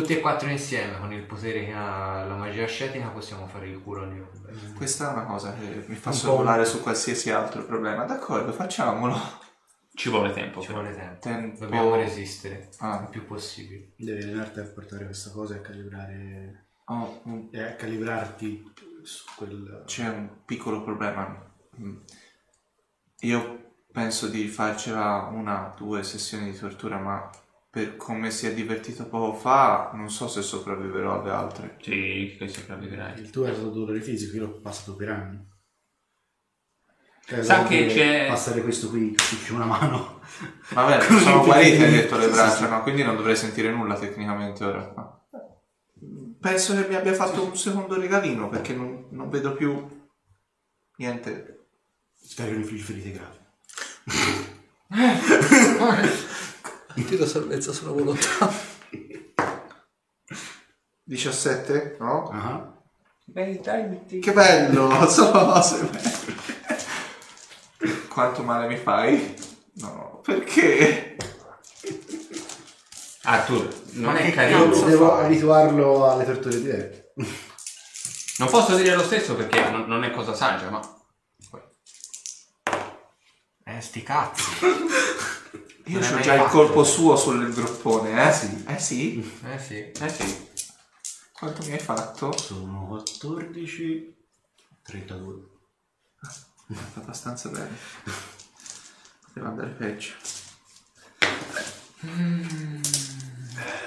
Tutti 0.00 0.12
e 0.12 0.20
quattro 0.20 0.48
insieme 0.50 0.98
con 0.98 1.12
il 1.12 1.22
potere 1.22 1.64
che 1.64 1.72
ha 1.72 2.24
la 2.24 2.34
magia 2.36 2.64
ascetica 2.64 3.08
possiamo 3.08 3.46
fare 3.46 3.68
il 3.68 3.82
curo 3.82 4.02
ogni 4.02 4.22
questa 4.76 5.08
è 5.08 5.12
una 5.12 5.24
cosa 5.24 5.54
che 5.54 5.84
mi 5.86 5.94
fa 5.94 6.12
sorvolare 6.12 6.64
su 6.66 6.82
qualsiasi 6.82 7.30
altro 7.30 7.64
problema. 7.64 8.04
D'accordo, 8.04 8.52
facciamolo. 8.52 9.18
Ci 9.94 10.10
vuole 10.10 10.32
tempo. 10.32 10.60
Ci 10.60 10.72
vuole 10.72 10.94
tempo. 10.94 11.18
Tempo. 11.20 11.60
Dobbiamo 11.60 11.94
resistere 11.94 12.68
Ah. 12.78 13.00
il 13.04 13.08
più 13.08 13.24
possibile. 13.24 13.92
Devi 13.96 14.22
allenarti 14.22 14.60
a 14.60 14.64
portare 14.64 15.06
questa 15.06 15.30
cosa 15.30 15.54
e 15.54 15.58
a 15.58 15.60
calibrare. 15.62 16.64
Oh, 16.84 17.22
e 17.50 17.62
a 17.62 17.74
calibrarti 17.74 18.72
su 19.02 19.24
quel. 19.34 19.82
c'è 19.86 20.08
un 20.08 20.28
piccolo 20.44 20.82
problema. 20.82 21.42
Mm. 21.80 21.96
Io 23.20 23.72
penso 23.90 24.28
di 24.28 24.46
farcela 24.48 25.30
una, 25.32 25.74
due 25.74 26.02
sessioni 26.02 26.50
di 26.50 26.58
tortura, 26.58 26.98
ma 26.98 27.30
per 27.76 27.96
come 27.98 28.30
si 28.30 28.46
è 28.46 28.54
divertito 28.54 29.04
poco 29.06 29.34
fa, 29.36 29.90
non 29.92 30.08
so 30.08 30.28
se 30.28 30.40
sopravviverò 30.40 31.20
alle 31.20 31.30
altre. 31.30 31.76
Sì, 31.82 32.34
che 32.38 32.48
sopravviverai. 32.48 33.20
Il 33.20 33.28
tuo 33.28 33.44
è 33.44 33.52
stato 33.52 33.68
dolore 33.68 34.00
fisico, 34.00 34.34
io 34.36 34.42
l'ho 34.44 34.60
passato 34.62 34.96
per 34.96 35.10
anni. 35.10 35.46
Cioè, 37.26 37.44
Sa 37.44 37.64
che 37.64 37.84
c'è- 37.88 38.28
Passare 38.28 38.62
questo 38.62 38.88
qui, 38.88 39.14
c'è 39.14 39.52
una 39.52 39.66
mano. 39.66 40.20
Vabbè, 40.70 41.02
sono 41.20 41.44
guarite, 41.44 41.84
hai 41.84 41.90
detto 41.90 42.16
le 42.16 42.24
Sì, 42.28 42.30
braccia, 42.30 42.64
sì. 42.64 42.68
no? 42.70 42.82
Quindi 42.82 43.02
non 43.02 43.14
dovrei 43.14 43.36
sentire 43.36 43.70
nulla 43.70 43.98
tecnicamente 43.98 44.64
ora. 44.64 44.92
Ma- 44.96 45.20
Penso 46.40 46.74
che 46.80 46.88
mi 46.88 46.94
abbia 46.94 47.12
fatto 47.12 47.44
un 47.44 47.54
secondo 47.58 48.00
regalino 48.00 48.48
perché 48.48 48.72
non, 48.72 49.08
non 49.10 49.28
vedo 49.28 49.52
più 49.52 49.86
niente. 50.96 51.66
Scaricano 52.24 52.64
i 52.64 52.78
ferite 52.78 53.10
gravi. 53.10 53.36
Tiro 57.04 57.26
salvezza 57.26 57.72
sulla 57.72 57.92
volontà. 57.92 58.50
17? 61.04 61.96
No? 62.00 62.28
Ah. 62.30 62.74
Che 63.32 64.32
bello! 64.32 65.08
Sono. 65.08 65.60
Quanto 68.08 68.42
male 68.42 68.66
mi 68.68 68.76
fai? 68.76 69.34
No, 69.74 70.20
perché? 70.24 71.16
Arthur, 73.24 73.68
non 73.92 74.14
Ma 74.14 74.18
è 74.20 74.32
carino. 74.32 74.68
cazzo? 74.70 74.84
Devo 74.86 75.08
fare? 75.08 75.26
abituarlo 75.26 76.08
alle 76.10 76.24
torture 76.24 76.60
dirette. 76.60 77.12
Non 78.38 78.48
posso 78.48 78.76
dire 78.76 78.94
lo 78.94 79.02
stesso 79.02 79.34
perché 79.34 79.68
non, 79.70 79.86
non 79.86 80.04
è 80.04 80.10
cosa 80.10 80.34
saggia, 80.34 80.70
ma... 80.70 80.80
Eh, 83.64 83.80
sti 83.80 84.02
cazzi. 84.02 84.42
Io 85.88 85.98
ho 86.00 86.20
già 86.20 86.34
il 86.34 86.50
colpo 86.50 86.82
suo 86.82 87.16
sul 87.16 87.52
groppone, 87.54 88.28
eh? 88.28 88.32
Sì. 88.32 88.64
Eh 88.66 88.78
sì? 88.78 89.38
Eh 89.44 89.58
sì. 89.58 89.92
Eh 89.92 90.08
sì. 90.08 90.48
Quanto 91.32 91.64
mi 91.64 91.72
hai 91.72 91.78
fatto? 91.78 92.36
Sono 92.36 92.86
14, 92.86 94.16
32. 94.82 95.34
È 96.20 96.72
fatto 96.72 97.00
abbastanza 97.00 97.48
bene. 97.50 97.76
Poteva 99.26 99.48
andare 99.48 99.70
peggio. 99.70 100.14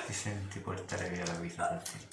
Ti 0.05 0.13
senti 0.13 0.59
portare 0.59 1.09
via 1.09 1.25
la 1.25 1.33
vita 1.33 1.67
da 1.67 1.77
te. 1.77 2.07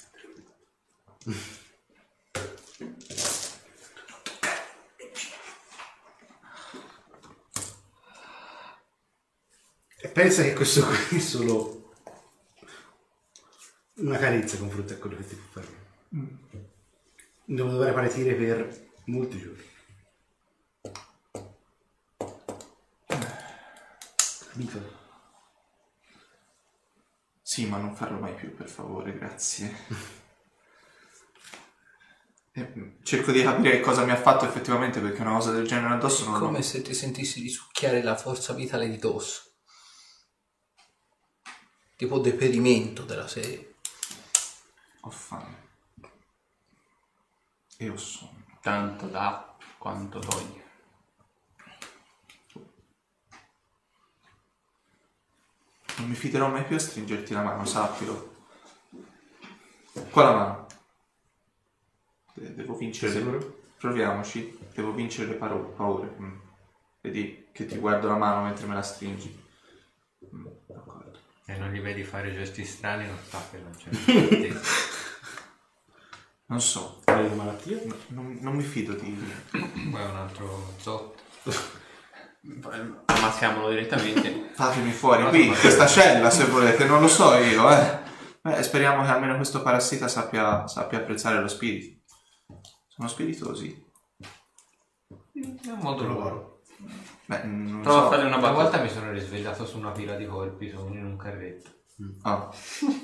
Pensa 10.07 10.43
che 10.43 10.53
questo 10.53 10.85
qui 10.85 11.17
è 11.17 11.19
solo 11.19 11.91
una 13.95 14.17
carezza 14.17 14.55
in 14.55 14.61
confronto 14.61 14.93
a 14.93 14.97
quello 14.97 15.15
che 15.17 15.27
ti 15.27 15.35
può 15.35 15.61
fare. 15.61 15.85
Devo 17.45 17.69
dover 17.69 17.93
partire 17.93 18.35
per 18.35 18.89
molti 19.05 19.39
giorni. 19.39 19.65
Capito? 24.49 24.95
Sì, 27.41 27.65
ma 27.65 27.77
non 27.77 27.95
farlo 27.95 28.19
mai 28.19 28.33
più, 28.33 28.53
per 28.53 28.67
favore, 28.67 29.13
grazie. 29.17 29.73
E, 32.51 32.73
mm, 32.75 33.03
Cerco 33.03 33.31
di 33.31 33.43
capire 33.43 33.79
cosa 33.79 34.03
mi 34.03 34.11
ha 34.11 34.15
fatto 34.17 34.45
effettivamente 34.45 34.99
perché 34.99 35.21
una 35.21 35.33
cosa 35.33 35.51
del 35.51 35.67
genere 35.67 35.93
addosso 35.93 36.25
non 36.25 36.39
Come 36.39 36.57
l'ho... 36.57 36.63
se 36.63 36.81
ti 36.81 36.93
sentissi 36.93 37.41
di 37.41 37.49
succhiare 37.49 38.01
la 38.01 38.17
forza 38.17 38.53
vitale 38.53 38.89
di 38.89 38.97
dosso. 38.97 39.56
Tipo 41.97 42.19
deperimento 42.19 43.03
della 43.03 43.27
serie. 43.27 43.73
Ho 45.01 45.09
fame. 45.09 45.65
E 47.77 47.89
ho 47.89 47.97
sonno. 47.97 48.45
Tanto 48.61 49.07
dà 49.07 49.57
quanto 49.79 50.19
toglie. 50.19 50.65
Non 55.97 56.09
mi 56.09 56.15
fiderò 56.15 56.49
mai 56.49 56.63
più 56.65 56.75
a 56.75 56.79
stringerti 56.79 57.33
la 57.33 57.41
mano, 57.41 57.65
sappilo. 57.65 58.35
Qua 60.11 60.23
la 60.23 60.31
mano. 60.35 60.67
De- 62.33 62.53
Devo 62.53 62.75
vincere 62.75 63.11
le... 63.13 63.19
Sicuro? 63.19 63.59
Proviamoci. 63.77 64.59
Devo 64.73 64.93
vincere 64.93 65.29
le 65.29 65.35
paro- 65.35 65.69
paure. 65.71 66.15
Mm. 66.19 66.39
Vedi 67.01 67.47
che 67.51 67.65
ti 67.65 67.77
guardo 67.77 68.07
la 68.07 68.17
mano 68.17 68.43
mentre 68.43 68.67
me 68.67 68.75
la 68.75 68.83
stringi. 68.83 69.43
Mm. 70.35 70.45
E 71.49 71.57
non 71.57 71.71
li 71.71 71.79
vedi 71.79 72.03
fare 72.03 72.33
gesti 72.33 72.65
strani, 72.65 73.07
non 73.07 73.17
sa 73.27 73.41
che 73.49 73.57
non 73.57 73.73
c'è. 73.75 74.53
Non 76.49 76.61
so. 76.61 77.01
Hai 77.03 77.25
una 77.25 77.35
malattia? 77.35 77.75
n- 77.75 77.93
non, 78.07 78.37
non 78.39 78.55
mi 78.55 78.63
fido 78.63 78.93
di... 78.93 79.13
Poi 79.51 80.01
un 80.01 80.15
altro 80.15 80.73
zotto. 80.79 81.51
Ammazziamolo 83.05 83.69
direttamente. 83.69 84.51
Fatemi 84.53 84.91
fuori 84.91 85.27
qui, 85.27 85.39
insomma, 85.47 85.59
questa 85.59 85.87
cella 85.87 86.29
se 86.29 86.45
volete, 86.45 86.85
non 86.85 87.01
lo 87.01 87.09
so 87.09 87.35
io, 87.35 87.69
eh. 87.69 87.99
Beh, 88.41 88.63
speriamo 88.63 89.03
che 89.03 89.09
almeno 89.09 89.35
questo 89.35 89.61
parassita 89.61 90.07
sappia, 90.07 90.65
sappia 90.67 90.99
apprezzare 90.99 91.41
lo 91.41 91.49
spirito. 91.49 91.99
Sono 92.87 93.09
spiritosi. 93.09 93.85
È 95.33 95.69
un 95.69 95.79
modo 95.81 96.07
loro. 96.07 96.56
Beh, 97.25 97.43
non 97.43 97.81
Prova 97.81 97.99
a 97.99 98.03
so. 98.03 98.09
fare 98.09 98.25
una 98.25 98.37
Una 98.37 98.51
volta 98.51 98.81
mi 98.81 98.89
sono 98.89 99.11
risvegliato 99.11 99.65
su 99.65 99.77
una 99.77 99.91
pila 99.91 100.15
di 100.15 100.25
colpi, 100.25 100.69
sono 100.69 100.93
in 100.93 101.05
un 101.05 101.17
carretto. 101.17 101.75
Ah, 102.21 102.49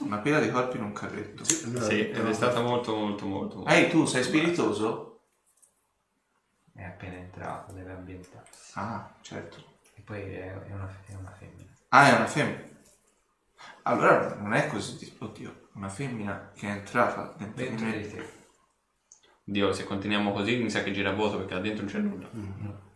una 0.04 0.20
pila 0.20 0.40
di 0.40 0.52
corpi 0.52 0.78
in 0.78 0.84
un 0.84 0.94
carretto. 0.94 1.44
Sì, 1.44 2.10
ed 2.10 2.28
è 2.28 2.34
stata 2.34 2.62
molto 2.62 2.96
molto 2.96 3.26
molto... 3.26 3.56
molto. 3.58 3.72
Ehi, 3.72 3.90
tu 3.90 4.06
sei 4.06 4.24
spiritoso? 4.24 5.10
È 6.74 6.84
appena 6.84 7.16
entrato, 7.16 7.72
deve 7.74 7.92
ambientarsi. 7.92 8.72
Ah, 8.76 9.12
certo. 9.22 9.64
E 9.96 10.02
poi 10.02 10.22
è, 10.22 10.54
è 10.54 10.74
una, 10.74 10.90
è 11.08 11.16
una 11.16 11.32
femmina. 11.32 11.72
Ah, 11.90 12.08
è 12.10 12.16
una 12.16 12.28
femmina. 12.28 12.72
Allora 13.84 14.36
non 14.36 14.54
è 14.54 14.68
così. 14.68 14.98
di- 14.98 15.16
Oddio, 15.20 15.70
una 15.74 15.90
femmina 15.90 16.52
che 16.56 16.68
è 16.68 16.72
entrata 16.72 17.34
dentro 17.38 17.64
di 17.64 17.70
Dentro 17.70 17.86
di 18.00 18.10
te. 18.10 18.42
Dio, 19.46 19.74
se 19.74 19.84
continuiamo 19.84 20.32
così 20.32 20.58
mi 20.58 20.70
sa 20.70 20.84
che 20.84 20.92
gira 20.92 21.10
a 21.10 21.14
vuoto 21.14 21.38
perché 21.38 21.54
là 21.56 21.60
dentro 21.60 21.84
non 21.84 21.92
c'è 21.94 22.00
nulla. 22.00 22.30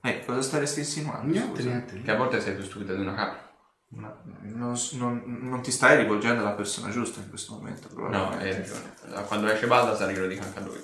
Ehi, 0.08 0.26
cosa 0.26 0.42
staresti 0.42 0.80
insinuando? 0.80 1.32
Niente, 1.32 1.61
scusa? 1.61 1.69
niente. 1.69 2.02
Che 2.02 2.11
a 2.11 2.16
volte 2.16 2.42
sei 2.42 2.56
più 2.56 2.64
stupido 2.64 2.95
di 2.95 3.02
una 3.02 3.14
capra. 3.16 3.45
Ma 3.90 4.22
non, 4.42 4.77
non- 4.94 5.24
non 5.42 5.61
ti 5.61 5.72
stai 5.72 5.98
rivolgendo 5.98 6.42
alla 6.42 6.52
persona 6.52 6.90
giusta 6.90 7.19
in 7.22 7.30
questo 7.30 7.53
momento, 7.53 7.88
No, 7.94 8.30
hai 8.32 8.52
ragione. 8.52 8.94
Quando 9.27 9.48
esce 9.48 9.66
Baldassar 9.68 10.11
glielo 10.11 10.27
dico 10.27 10.44
anche 10.44 10.60
a 10.60 10.61
lui. 10.61 10.84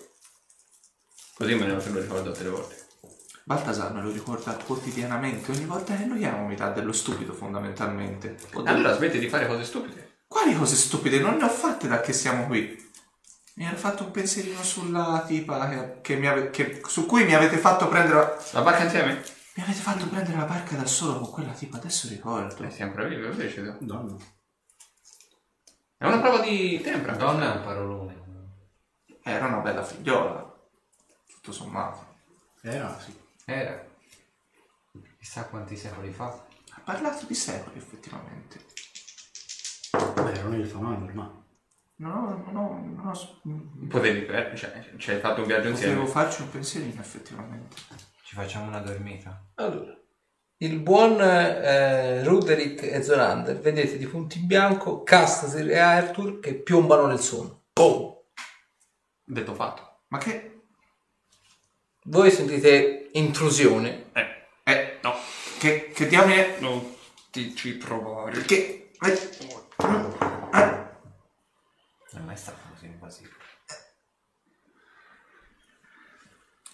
Così 1.35 1.55
me 1.55 1.65
ne 1.65 1.73
lo 1.73 1.99
ricordo 1.99 2.31
tutte 2.31 2.43
le 2.43 2.49
volte. 2.49 2.81
Baltasar 3.45 3.91
me 3.91 4.01
lo 4.01 4.09
ricorda 4.11 4.53
quotidianamente, 4.53 5.51
ogni 5.51 5.65
volta 5.65 5.95
che 5.97 6.05
noi 6.05 6.23
abbiamo 6.23 6.47
metà 6.47 6.69
dello 6.69 6.93
stupido 6.93 7.33
fondamentalmente. 7.33 8.35
Detto, 8.35 8.63
Allora 8.63 8.93
smetti 8.93 9.19
di 9.19 9.27
fare 9.27 9.47
cose 9.47 9.65
stupide. 9.65 10.21
Quali 10.27 10.55
cose 10.55 10.75
stupide? 10.75 11.19
Non 11.19 11.35
ne 11.35 11.43
ho 11.43 11.49
fatte 11.49 11.87
da 11.89 11.99
che 11.99 12.13
siamo 12.13 12.45
qui. 12.47 12.91
Mi 13.55 13.65
ero 13.65 13.75
fatto 13.77 14.03
un 14.03 14.11
pensierino 14.11 14.63
sulla 14.63 15.23
tipa 15.27 15.69
che, 15.69 16.01
che 16.01 16.15
mi 16.15 16.27
ave- 16.27 16.49
che- 16.49 16.81
su 16.87 17.05
cui 17.05 17.23
mi 17.23 17.35
avete 17.35 17.57
fatto 17.57 17.87
prendere 17.87 18.15
la... 18.15 18.43
La 18.53 18.61
barca 18.61 18.83
insieme? 18.83 19.23
Mi 19.55 19.63
avete 19.63 19.79
fatto 19.79 20.07
prendere 20.07 20.37
la 20.37 20.45
barca 20.45 20.75
da 20.75 20.85
solo 20.87 21.19
con 21.19 21.29
quella 21.31 21.51
tipa, 21.51 21.77
adesso 21.77 22.07
ricordo. 22.07 22.63
È 22.63 22.69
sempre 22.71 23.07
vivo, 23.07 23.27
invece. 23.27 23.77
Donna. 23.79 24.15
È 25.97 26.05
una 26.07 26.19
prova 26.19 26.39
di 26.39 26.81
tempra. 26.81 27.15
Donna 27.15 27.53
è 27.53 27.57
un 27.57 27.63
parolone. 27.63 28.21
Era 29.21 29.45
una 29.45 29.59
bella 29.59 29.83
figliola, 29.83 30.51
tutto 31.27 31.51
sommato. 31.51 32.15
Era, 32.61 32.99
sì. 32.99 33.15
Era. 33.45 33.85
Chissà 35.19 35.45
quanti 35.45 35.77
secoli 35.77 36.11
fa. 36.11 36.43
parlato 36.83 37.25
di 37.25 37.35
secoli 37.35 37.77
effettivamente. 37.77 38.65
Beh, 39.91 40.31
è 40.31 40.55
il 40.55 40.67
famoso 40.67 41.03
ormai. 41.05 41.42
Non 42.03 42.55
ho, 42.55 42.91
non 42.95 43.07
ho 43.07 43.13
s- 43.13 43.29
Potevi, 43.87 44.25
eh, 44.25 44.51
cioè, 44.55 44.83
ci 44.97 45.11
hai 45.11 45.19
fatto 45.19 45.41
un 45.41 45.47
viaggio 45.47 45.71
Potevo 45.71 45.91
insieme. 46.01 46.07
farci 46.07 46.41
un 46.41 46.49
pensierino 46.49 46.99
effettivamente. 46.99 47.75
Ci 48.23 48.35
facciamo 48.35 48.67
una 48.67 48.79
dormita. 48.79 49.41
Allora, 49.55 49.97
il 50.57 50.79
buon 50.79 51.19
eh, 51.21 52.23
Ruderick 52.23 52.83
e 52.83 53.01
Zorander, 53.03 53.57
vedete 53.59 53.97
di 53.97 54.05
punto 54.07 54.37
in 54.37 54.47
bianco 54.47 55.03
Castasir 55.03 55.69
e 55.69 55.77
Arthur 55.77 56.39
che 56.39 56.55
piombano 56.55 57.05
nel 57.07 57.19
sonno. 57.19 57.63
Boom! 57.73 58.15
Detto 59.23 59.53
fatto. 59.53 60.01
Ma 60.09 60.17
che... 60.17 60.49
Voi 62.05 62.29
sentite 62.31 63.09
intrusione. 63.13 64.11
Eh, 64.11 64.47
Eh, 64.65 64.99
no, 65.03 65.13
che, 65.57 65.89
che 65.93 66.07
diamine... 66.07 66.57
non 66.59 66.95
ti 67.31 67.55
ci 67.55 67.75
provare. 67.77 68.41
Che... 68.41 68.91
eh, 68.99 70.22
Non 72.13 72.21
è 72.21 72.25
mai 72.25 72.37
stato 72.37 72.59
così 72.71 72.85
invasivo. 72.85 73.31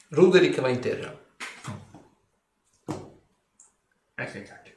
Ruderick 0.09 0.59
va 0.59 0.69
in 0.69 0.79
terra. 0.81 1.17
Eh 4.15 4.25
che 4.31 4.41
cacchio. 4.41 4.75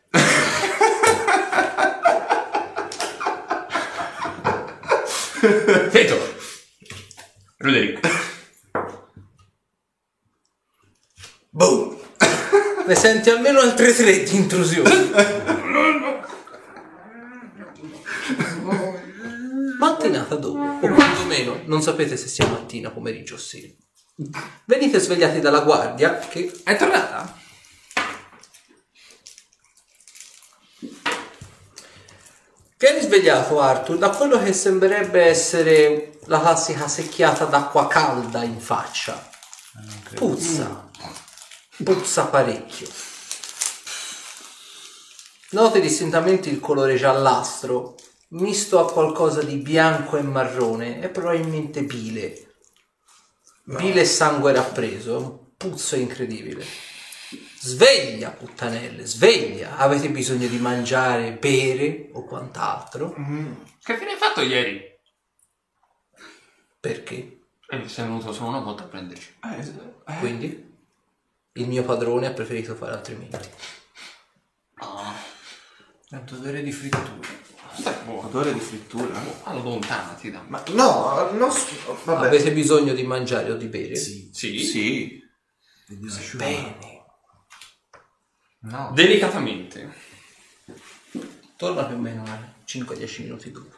Feto. 5.91 6.35
Roderick. 7.59 8.09
Boom! 11.51 11.99
Ne 12.87 12.95
senti 12.95 13.31
almeno 13.31 13.61
altre 13.61 13.93
tre 13.93 14.23
di 14.23 14.37
intrusione. 14.37 15.61
Mattinata 20.03 20.35
dopo, 20.35 20.59
o 20.59 20.89
quantomeno 20.95 21.61
non 21.67 21.81
sapete 21.81 22.17
se 22.17 22.27
sia 22.27 22.45
mattina, 22.49 22.91
pomeriggio 22.91 23.37
o 23.37 23.39
sera. 23.39 23.69
Venite 24.65 24.99
svegliati 24.99 25.39
dalla 25.39 25.61
guardia 25.61 26.19
che 26.19 26.51
È 26.65 26.77
tornata? 26.77 27.39
Vieni 32.77 33.01
svegliato 33.01 33.61
Arthur 33.61 33.97
da 33.97 34.11
quello 34.11 34.43
che 34.43 34.53
sembrerebbe 34.53 35.23
essere 35.23 36.19
la 36.25 36.41
classica 36.41 36.89
secchiata 36.89 37.45
d'acqua 37.45 37.87
calda 37.87 38.43
in 38.43 38.59
faccia. 38.59 39.31
Puzza. 40.15 40.91
Puzza 41.85 42.25
parecchio. 42.27 42.89
Noti 45.51 45.81
distintamente 45.81 46.49
il 46.49 46.59
colore 46.59 46.97
giallastro, 46.97 47.95
misto 48.33 48.79
a 48.79 48.91
qualcosa 48.91 49.43
di 49.43 49.57
bianco 49.57 50.17
e 50.17 50.23
marrone, 50.23 51.01
e 51.03 51.09
probabilmente 51.09 51.83
bile. 51.83 52.55
Bile 53.65 54.01
e 54.03 54.05
sangue 54.05 54.53
rappreso, 54.53 55.19
un 55.19 55.57
puzzo 55.57 55.97
incredibile. 55.97 56.65
Sveglia, 57.61 58.31
puttanelle, 58.31 59.07
sveglia. 59.07 59.77
Avete 59.77 60.11
bisogno 60.11 60.49
di 60.49 60.59
mangiare, 60.59 61.33
bere 61.33 62.09
o 62.13 62.25
quant'altro? 62.25 63.15
Che 63.83 63.97
fine 63.97 64.13
hai 64.13 64.19
fatto 64.19 64.41
ieri? 64.43 64.91
Perché? 66.81 67.39
Eh, 67.69 67.89
sei 67.89 68.05
venuto 68.07 68.33
solo 68.33 68.49
una 68.49 68.59
volta 68.61 68.83
a 68.83 68.87
prenderci. 68.87 69.37
eh, 69.45 70.13
eh, 70.13 70.19
Quindi 70.19 70.71
il 71.53 71.69
mio 71.69 71.85
padrone 71.85 72.27
ha 72.27 72.33
preferito 72.33 72.75
fare 72.75 72.93
altrimenti. 72.93 73.49
Tanto 76.09 76.35
odore 76.35 76.63
di 76.63 76.73
frittura. 76.73 77.41
Odore 78.07 78.53
di 78.53 78.61
frittura. 78.61 79.21
Allontanati 79.45 80.31
da 80.31 80.41
me. 80.43 80.49
Ma 80.49 80.63
no, 80.75 81.31
non... 81.33 81.51
s- 81.51 81.69
Vabbè. 82.05 82.27
Avete 82.27 82.53
bisogno 82.53 82.93
di 82.93 83.03
mangiare 83.05 83.51
o 83.51 83.57
di 83.57 83.67
bere? 83.67 83.97
Sì. 83.97 84.31
Sì? 84.33 84.59
Sì. 84.65 85.23
Bene. 86.37 87.05
No. 88.61 88.91
Delicatamente. 88.95 89.93
Torna 91.57 91.85
più 91.85 91.97
o 91.97 91.99
meno 91.99 92.23
a 92.25 92.39
5-10 92.67 93.23
minuti 93.23 93.51
dopo. 93.51 93.75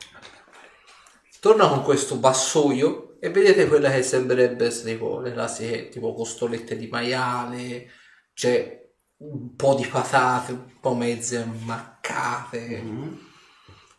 Torna 1.41 1.69
con 1.69 1.83
questo 1.83 2.19
vassoio 2.21 3.19
e 3.21 3.31
vedete 3.31 3.67
quella 3.69 3.91
che 3.91 4.03
sembrerebbe 4.03 4.67
essere 4.67 4.93
tipo 4.93 5.21
le 5.21 5.33
classiche 5.33 5.89
tipo 5.89 6.15
costolette 6.15 6.77
di 6.77 6.87
maiale, 6.89 7.91
c'è 8.33 8.83
un 9.19 9.55
po' 9.55 9.75
di 9.75 9.87
patate, 9.87 10.53
un 10.53 10.81
po' 10.81 10.95
mezze 10.95 11.37
ammaccate. 11.39 12.81
Mm. 12.83 13.15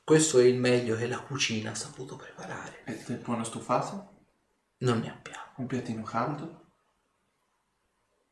Questo 0.05 0.37
è 0.37 0.43
il 0.43 0.59
meglio 0.59 0.95
che 0.95 1.07
la 1.07 1.17
cucina 1.17 1.71
ha 1.71 1.75
saputo 1.75 2.15
preparare. 2.15 2.83
E 2.85 3.03
del 3.07 3.17
buono 3.17 3.43
stufato? 3.43 4.11
Non 4.77 4.99
ne 4.99 5.09
abbiamo. 5.09 5.45
Un 5.55 5.65
piattino 5.65 6.03
caldo? 6.03 6.61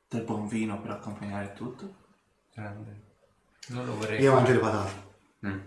Del 0.07 0.21
buon 0.21 0.47
vino 0.47 0.79
per 0.79 0.91
accompagnare 0.91 1.53
tutto? 1.53 1.95
Grande. 2.53 3.01
Non 3.69 3.87
lo 3.87 3.95
vorrei. 3.95 4.21
Io 4.21 4.33
mangio 4.35 4.51
le 4.51 4.59
patate. 4.59 4.91
Mm. 5.47 5.59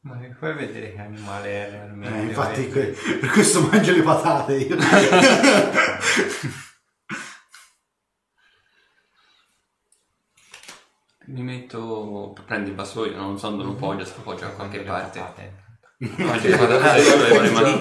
Ma 0.00 0.14
mi 0.16 0.34
fai 0.34 0.54
vedere 0.54 0.94
che 0.94 1.00
animale 1.00 1.48
è 1.48 1.70
realmente? 1.70 2.18
Eh, 2.18 2.22
infatti 2.24 2.68
que- 2.68 2.96
per 3.20 3.30
questo 3.30 3.60
mangio 3.68 3.92
le 3.92 4.02
patate 4.02 4.56
io. 4.56 4.76
Mi 11.26 11.42
metto... 11.42 12.34
Prendi 12.46 12.70
il 12.70 12.76
vassoio, 12.76 13.16
non 13.16 13.38
so 13.38 13.50
dove 13.50 13.64
lo 13.64 13.74
poggia, 13.74 14.04
se 14.04 14.12
lo 14.16 14.22
poggia 14.22 14.46
da 14.46 14.52
qualche 14.52 14.80
parte. 14.80 15.64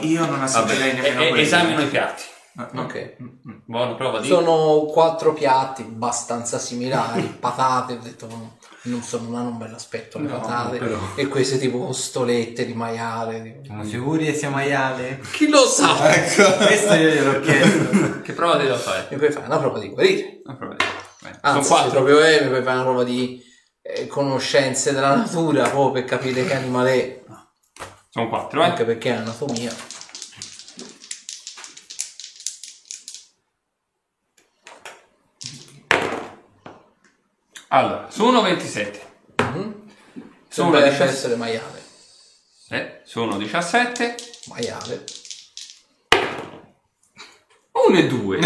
Io 0.02 0.26
non 0.26 0.42
assaggerei 0.42 0.94
nemmeno 0.94 1.22
e- 1.22 1.26
e- 1.26 1.30
quello. 1.30 1.44
Esamino 1.44 1.82
i 1.82 1.88
piatti. 1.88 2.24
No, 2.54 2.68
no. 2.72 2.82
Ok. 2.84 3.16
Mm, 3.22 3.26
mm. 3.28 3.58
Buono, 3.66 3.96
prova 3.96 4.20
di... 4.20 4.28
Sono 4.30 4.86
quattro 4.86 5.34
piatti 5.34 5.82
abbastanza 5.82 6.58
similari, 6.58 7.22
patate, 7.38 7.94
ho 7.94 8.00
detto 8.02 8.28
no, 8.28 8.58
non, 8.84 9.02
so, 9.02 9.20
non 9.22 9.36
hanno 9.36 9.50
un 9.50 9.58
bel 9.58 9.74
aspetto 9.74 10.20
le 10.20 10.30
No, 10.30 10.40
patate, 10.40 10.78
però. 10.78 10.98
e 11.16 11.28
queste 11.28 11.58
tipo 11.58 11.80
costolette 11.80 12.66
di 12.66 12.74
maiale. 12.74 13.42
tipo- 13.44 13.64
Siamo 13.66 13.84
sicuri 13.84 14.26
che 14.26 14.34
sia 14.34 14.50
maiale? 14.50 15.20
Chi 15.34 15.50
lo 15.50 15.66
sa? 15.66 15.96
Questo 16.66 16.94
io 16.94 17.10
gliel'ho 17.10 17.40
chiesto. 17.42 18.22
Che 18.22 18.32
prova 18.32 18.56
devo 18.56 18.76
fare? 18.78 19.08
Mi 19.12 19.18
puoi 19.18 19.32
fare 19.34 19.46
una 19.48 19.58
prova 19.58 19.80
di 19.80 19.90
guarire. 19.90 20.42
Una 20.46 20.56
prova 20.56 20.76
di... 20.76 20.84
Vai. 20.86 20.95
Anzi, 21.42 21.68
Sono 21.68 21.82
quattro. 21.82 22.04
proprio 22.04 22.20
è, 22.22 22.42
mi 22.44 22.50
puoi 22.50 22.64
fare 22.64 22.76
una 22.76 22.84
prova 22.84 23.04
di 23.04 23.44
eh, 23.82 24.08
conoscenze 24.08 24.94
della 24.94 25.16
natura, 25.16 25.70
proprio 25.70 25.92
per 25.92 26.06
capire 26.06 26.46
che 26.46 26.54
animale 26.56 26.94
è, 26.94 27.24
Sono 28.10 28.30
quattro, 28.30 28.62
eh? 28.62 28.66
anche 28.66 28.86
perché 28.86 29.10
è 29.10 29.14
anatomia. 29.18 29.74
Allora, 37.70 38.10
sono 38.10 38.42
27. 38.42 39.14
Sono 39.36 40.72
Sembra 40.72 40.82
17. 40.82 41.04
essere 41.04 41.36
maiale. 41.36 41.84
Eh, 42.70 43.02
sono 43.04 43.38
17. 43.38 44.16
Maiale. 44.48 45.04
1 47.88 47.98
e 47.98 48.08
2. 48.08 48.42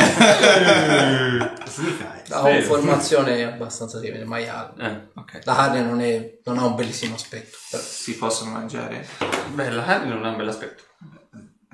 Significa, 1.67 2.15
eh. 2.15 2.33
Ha 2.33 2.41
una 2.41 2.61
formazione 2.61 3.43
abbastanza 3.43 3.99
simile, 3.99 4.23
maiale. 4.25 4.73
eh, 4.77 5.07
ok. 5.19 5.39
La 5.43 5.55
carne 5.55 5.81
non, 5.81 6.01
è- 6.01 6.39
non 6.43 6.57
ha 6.57 6.65
un 6.65 6.75
bellissimo 6.75 7.15
aspetto. 7.15 7.57
però- 7.69 7.81
Si 7.83 8.17
possono 8.17 8.51
mangiare? 8.51 9.07
Beh, 9.53 9.69
la 9.71 9.83
carne 9.83 10.09
non 10.13 10.25
ha 10.25 10.29
un 10.29 10.37
bel 10.37 10.47
aspetto. 10.49 10.83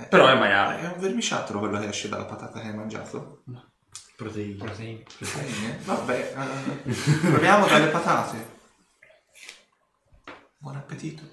Però 0.10 0.28
è 0.28 0.36
maiale. 0.38 0.82
È 0.82 0.88
un 0.94 1.00
vermiciattolo 1.00 1.60
quello 1.60 1.80
che 1.80 1.88
esce 1.88 2.10
dalla 2.10 2.26
patata 2.26 2.60
che 2.60 2.68
hai 2.68 2.76
mangiato? 2.76 3.44
Proteine. 4.16 4.56
Proteine? 4.56 5.04
Vabbè, 5.84 6.34
eh, 6.86 6.94
proviamo 7.30 7.68
dalle 7.68 7.88
patate. 7.88 8.54
Buon 10.58 10.76
appetito. 10.78 11.24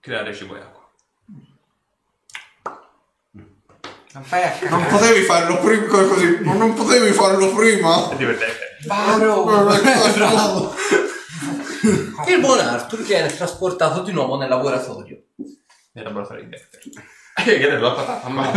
Creare 0.00 0.32
cibo 0.34 0.56
e 0.56 0.60
acqua. 0.60 0.84
Non 4.16 4.24
fai 4.24 4.44
a 4.44 4.50
cagare. 4.50 4.70
Non 4.70 4.86
potevi 4.86 5.20
farlo 5.24 5.58
prima 5.58 5.86
così, 5.88 6.38
non 6.40 6.72
potevi 6.72 7.12
farlo 7.12 7.54
prima. 7.54 8.08
È 8.08 8.16
divertente. 8.16 8.78
Bravo. 8.86 10.74
Il 12.26 12.40
buon 12.40 12.60
Arthur 12.60 13.02
viene 13.02 13.28
trasportato 13.28 14.00
di 14.00 14.12
nuovo 14.12 14.38
nel 14.38 14.48
laboratorio. 14.48 15.22
Nel 15.92 16.04
laboratorio 16.04 16.44
di 16.44 16.48
Dexter. 16.48 16.80
Che 17.36 17.58
è 17.58 17.76
la 17.76 17.92
patata, 17.92 18.28
ma... 18.28 18.50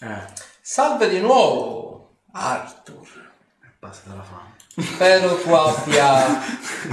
Eh, 0.00 0.24
Salve 0.62 1.08
di 1.10 1.20
nuovo, 1.20 2.20
Arthur. 2.32 3.23
Basta 3.84 4.08
dalla 4.08 4.22
fame. 4.22 4.56
Spero 4.66 5.36
tu 5.42 5.50
abbia 5.52 6.42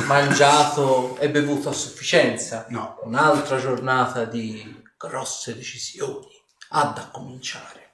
mangiato 0.06 1.18
e 1.20 1.30
bevuto 1.30 1.70
a 1.70 1.74
sufficienza. 1.74 2.66
No. 2.70 3.00
Un'altra 3.04 3.58
giornata 3.58 4.26
di 4.26 4.84
grosse 4.98 5.56
decisioni 5.56 6.28
ha 6.70 6.86
da 6.88 7.10
cominciare. 7.10 7.94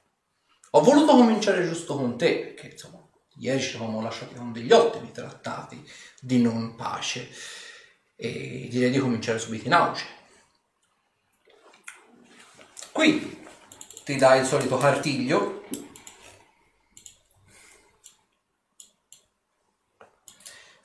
Ho 0.72 0.82
voluto 0.82 1.16
cominciare 1.16 1.66
giusto 1.66 1.96
con 1.96 2.18
te, 2.18 2.40
perché 2.40 2.72
insomma, 2.74 3.08
ieri 3.40 3.62
ci 3.62 3.76
eravamo 3.76 4.02
lasciati 4.02 4.34
con 4.34 4.52
degli 4.52 4.72
ottimi 4.72 5.12
trattati 5.12 5.88
di 6.20 6.42
non 6.42 6.76
pace 6.76 7.30
e 8.16 8.68
direi 8.70 8.90
di 8.90 8.98
cominciare 8.98 9.38
subito 9.38 9.68
in 9.68 9.74
auge. 9.74 10.06
Qui 12.92 13.46
ti 14.04 14.16
dai 14.16 14.40
il 14.40 14.46
solito 14.48 14.78
cartiglio. 14.78 15.66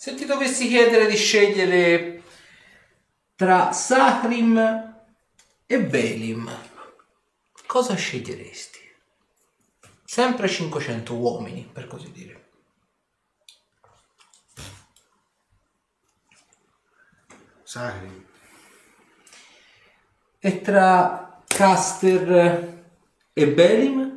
Se 0.02 0.14
ti 0.14 0.24
dovessi 0.24 0.66
chiedere 0.66 1.06
di 1.06 1.14
scegliere 1.14 2.24
tra 3.36 3.70
Sahrim 3.70 4.58
e 5.64 5.80
Belim, 5.80 6.52
cosa 7.68 7.94
sceglieresti? 7.94 8.80
Sempre 10.04 10.48
500 10.48 11.14
uomini, 11.14 11.70
per 11.72 11.86
così 11.86 12.10
dire. 12.10 12.48
Sacri. 17.62 18.26
E 20.40 20.60
tra 20.62 21.44
Caster 21.46 22.84
e 23.32 23.48
Belim? 23.48 24.11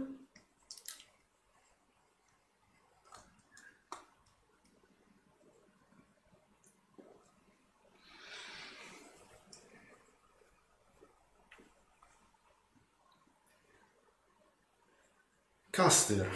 Caster. 15.76 16.32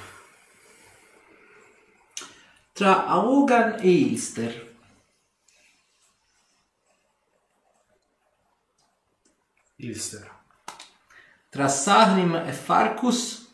Tra 2.74 3.06
Aogan 3.06 3.80
e 3.80 3.90
Ilster? 3.90 4.76
Ilster. 9.78 10.44
Tra 11.48 11.70
Sahrim 11.70 12.36
e 12.36 12.52
Farkus? 12.52 13.50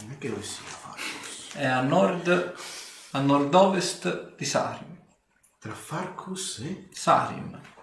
Non 0.00 0.10
è 0.10 0.18
che 0.18 0.30
dove 0.30 0.42
sia 0.42 0.64
Farcus. 0.64 1.54
È 1.54 1.64
a 1.64 1.80
nord, 1.82 2.56
a 3.12 3.20
nord-ovest 3.20 4.34
di 4.34 4.44
Sahrim. 4.44 5.00
Tra 5.60 5.74
Farcus 5.74 6.58
e... 6.58 6.88
Sarim. 6.90 7.77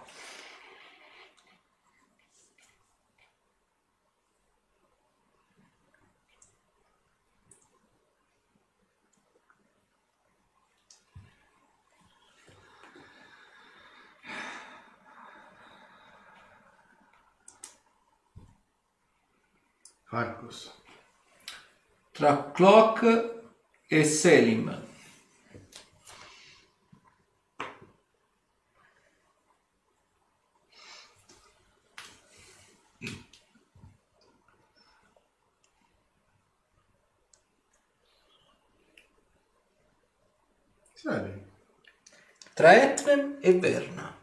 Farcus. 20.16 20.72
Tra 22.12 22.50
Clock 22.50 23.02
e 23.86 24.02
Selim. 24.02 24.84
Tra 42.54 42.72
Etrem 42.72 43.36
e 43.42 43.52
Verna. 43.52 44.15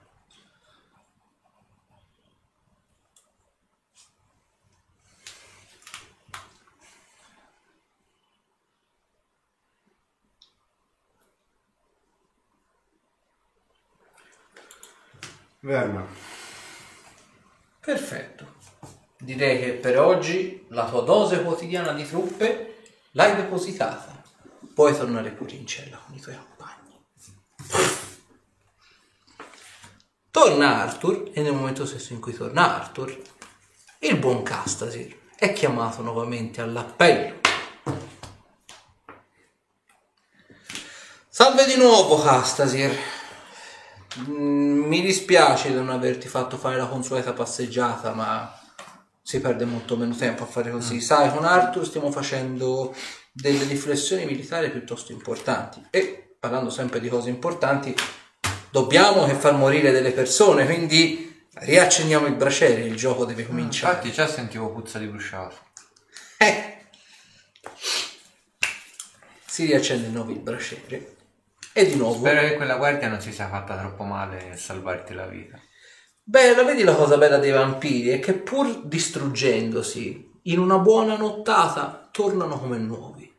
Verna. 15.63 16.05
Perfetto. 17.79 18.55
Direi 19.17 19.59
che 19.61 19.71
per 19.71 19.97
oggi 19.97 20.65
la 20.69 20.89
tua 20.89 21.03
dose 21.03 21.41
quotidiana 21.41 21.93
di 21.93 22.05
truppe 22.05 22.81
l'hai 23.11 23.37
depositata. 23.37 24.21
Puoi 24.73 24.93
tornare 24.93 25.29
pure 25.31 25.53
in 25.53 25.65
cella 25.65 25.97
con 26.05 26.15
i 26.15 26.19
tuoi 26.19 26.35
compagni. 26.35 27.01
Torna 30.31 30.81
Arthur 30.81 31.31
e 31.33 31.41
nel 31.41 31.53
momento 31.53 31.85
stesso 31.85 32.11
in 32.11 32.19
cui 32.19 32.33
torna 32.33 32.81
Arthur, 32.81 33.17
il 33.99 34.17
buon 34.17 34.43
Castasir 34.43 35.17
è 35.37 35.53
chiamato 35.53 36.01
nuovamente 36.01 36.59
all'appello. 36.59 37.39
Salve 41.29 41.65
di 41.65 41.77
nuovo 41.77 42.21
Castasir. 42.21 43.21
Mm, 44.93 44.95
Mi 44.95 45.01
dispiace 45.01 45.69
di 45.69 45.73
non 45.73 45.89
averti 45.89 46.27
fatto 46.27 46.57
fare 46.57 46.77
la 46.77 46.85
consueta 46.85 47.33
passeggiata, 47.33 48.13
ma 48.13 48.59
si 49.21 49.39
perde 49.41 49.65
molto 49.65 49.97
meno 49.97 50.15
tempo 50.15 50.43
a 50.43 50.45
fare 50.45 50.69
così. 50.69 51.01
Sai, 51.01 51.31
con 51.31 51.45
Arthur 51.45 51.85
stiamo 51.85 52.11
facendo 52.11 52.95
delle 53.31 53.63
riflessioni 53.63 54.25
militari 54.25 54.69
piuttosto 54.69 55.11
importanti 55.11 55.83
e 55.89 56.35
parlando 56.39 56.69
sempre 56.69 56.99
di 56.99 57.09
cose 57.09 57.29
importanti, 57.29 57.95
dobbiamo 58.69 59.25
che 59.25 59.33
far 59.33 59.55
morire 59.55 59.91
delle 59.91 60.11
persone, 60.11 60.65
quindi 60.65 61.47
riaccendiamo 61.53 62.27
il 62.27 62.35
braciere, 62.35 62.81
il 62.81 62.95
gioco 62.95 63.25
deve 63.25 63.47
cominciare. 63.47 63.95
Infatti 63.95 64.11
già 64.11 64.27
sentivo 64.27 64.69
puzza 64.69 64.99
di 64.99 65.07
bruciato. 65.07 65.55
Eh. 66.37 66.77
Si 69.45 69.65
riaccende 69.65 70.07
di 70.07 70.13
nuovo 70.13 70.31
il 70.31 70.39
braciere 70.39 71.12
e 71.73 71.85
di 71.87 71.95
nuovo 71.95 72.19
Spero 72.19 72.41
che 72.41 72.55
quella 72.55 72.77
guardia 72.77 73.09
non 73.09 73.19
si 73.19 73.31
sia 73.31 73.47
fatta 73.47 73.77
troppo 73.77 74.03
male 74.03 74.51
e 74.51 74.57
salvarti 74.57 75.13
la 75.13 75.25
vita. 75.25 75.59
Beh, 76.25 76.55
la 76.55 76.63
vedi 76.63 76.83
la 76.83 76.95
cosa 76.95 77.17
bella 77.17 77.37
dei 77.37 77.51
vampiri 77.51 78.09
è 78.09 78.19
che 78.19 78.33
pur 78.33 78.85
distruggendosi 78.85 80.39
in 80.43 80.59
una 80.59 80.77
buona 80.77 81.17
nottata 81.17 82.07
tornano 82.11 82.59
come 82.59 82.77
nuovi. 82.77 83.29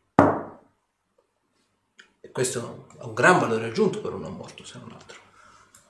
E 2.21 2.31
questo 2.31 2.89
ha 2.99 3.07
un 3.07 3.15
gran 3.15 3.39
valore 3.39 3.67
aggiunto 3.67 4.01
per 4.01 4.13
un 4.13 4.21
non 4.21 4.35
morto, 4.35 4.65
se 4.65 4.79
non 4.79 4.93
altro. 4.93 5.21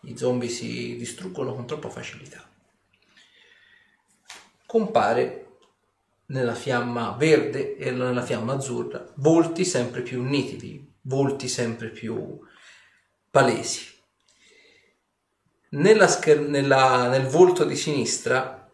I 0.03 0.17
zombie 0.17 0.49
si 0.49 0.97
distruggono 0.97 1.55
con 1.55 1.67
troppa 1.67 1.89
facilità. 1.89 2.43
Compare 4.67 5.41
nella 6.27 6.55
fiamma 6.55 7.13
verde 7.13 7.77
e 7.77 7.91
nella 7.91 8.23
fiamma 8.23 8.55
azzurra 8.55 9.05
volti 9.17 9.65
sempre 9.65 10.03
più 10.03 10.23
nitidi, 10.23 10.94
volti 11.05 11.49
sempre 11.49 11.89
più 11.89 12.39
palesi. 13.31 13.93
Nella 15.71 16.07
scher- 16.07 16.47
nella- 16.47 17.09
nel 17.09 17.27
volto 17.27 17.65
di 17.65 17.77
sinistra 17.77 18.71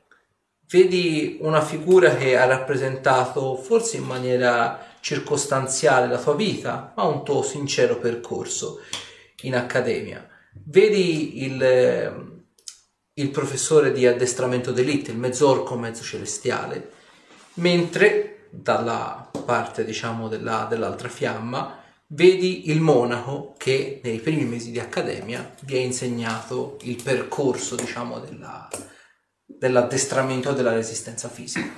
vedi 0.69 1.39
una 1.41 1.63
figura 1.63 2.15
che 2.15 2.37
ha 2.37 2.45
rappresentato 2.45 3.57
forse 3.57 3.97
in 3.97 4.05
maniera 4.05 4.87
circostanziale 5.01 6.07
la 6.07 6.21
tua 6.21 6.35
vita, 6.35 6.93
ma 6.95 7.05
un 7.05 7.25
tuo 7.25 7.43
sincero 7.43 7.97
percorso 7.97 8.81
in 9.43 9.57
accademia. 9.57 10.29
Vedi 10.53 11.43
il, 11.45 12.43
il 13.15 13.31
professore 13.31 13.93
di 13.93 14.07
addestramento 14.07 14.73
d'elite, 14.73 15.11
il 15.11 15.17
mezzorco 15.17 15.77
mezzo 15.77 16.03
celestiale, 16.03 16.93
mentre 17.55 18.47
dalla 18.51 19.31
parte 19.45 19.85
diciamo 19.85 20.29
della- 20.29 20.67
dell'altra 20.69 21.09
fiamma 21.09 21.80
vedi 22.13 22.69
il 22.71 22.81
monaco 22.81 23.55
che 23.57 24.01
nei 24.03 24.19
primi 24.21 24.45
mesi 24.45 24.71
di 24.71 24.79
accademia 24.81 25.55
vi 25.63 25.77
ha 25.77 25.81
insegnato 25.81 26.79
il 26.83 27.01
percorso 27.03 27.75
diciamo 27.77 28.19
della- 28.21 28.69
dell'addestramento 29.45 30.53
della 30.53 30.73
resistenza 30.73 31.29
fisica. 31.29 31.69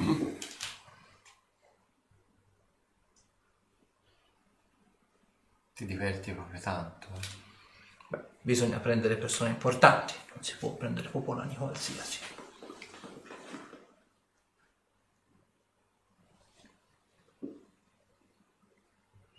Ti 5.75 5.85
diverti 5.87 6.33
proprio 6.33 6.61
tanto. 6.61 7.09
eh. 7.15 7.27
Beh, 8.09 8.25
bisogna 8.41 8.79
prendere 8.79 9.17
persone 9.17 9.51
importanti, 9.51 10.15
non 10.35 10.43
si 10.43 10.57
può 10.57 10.73
prendere 10.75 11.09
popolani 11.09 11.55
qualsiasi. 11.57 12.19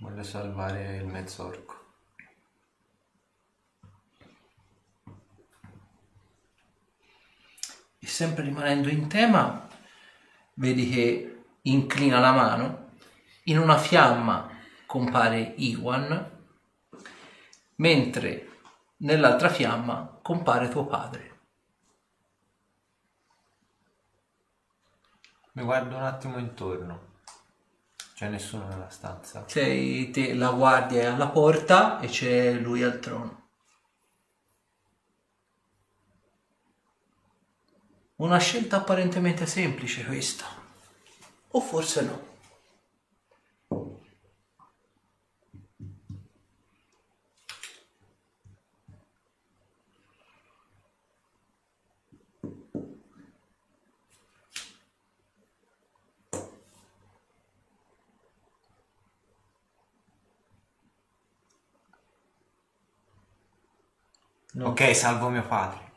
Voglio 0.04 0.24
salvare 0.24 0.98
il 0.98 1.06
mezzorco. 1.06 1.82
E 8.00 8.06
sempre 8.06 8.44
rimanendo 8.44 8.90
in 8.90 9.08
tema, 9.08 9.66
vedi 10.56 10.90
che 10.90 11.44
inclina 11.62 12.20
la 12.20 12.34
mano, 12.34 12.90
in 13.44 13.58
una 13.58 13.78
fiamma 13.78 14.50
compare 14.86 15.54
Iwan, 15.56 16.42
mentre 17.76 18.60
nell'altra 18.98 19.48
fiamma 19.48 20.20
compare 20.22 20.68
tuo 20.68 20.86
padre. 20.86 21.40
Mi 25.54 25.64
guardo 25.64 25.96
un 25.96 26.04
attimo 26.04 26.38
intorno. 26.40 27.12
C'è 28.14 28.30
nessuno 28.30 28.67
nella 28.67 28.90
stanza. 28.90 29.43
Sei 29.48 30.11
te, 30.11 30.33
la 30.33 30.51
guardia 30.51 31.01
è 31.01 31.06
alla 31.06 31.30
porta 31.30 32.00
e 32.00 32.08
c'è 32.08 32.51
lui 32.53 32.83
al 32.83 33.00
trono. 33.00 33.42
Una 38.17 38.38
scelta 38.38 38.77
apparentemente 38.77 39.45
semplice 39.45 40.06
questa. 40.06 40.45
O 41.50 41.59
forse 41.59 42.01
no. 42.01 42.32
No. 64.54 64.70
Ok, 64.70 64.94
salvo 64.96 65.30
mio 65.30 65.46
padre. 65.48 65.92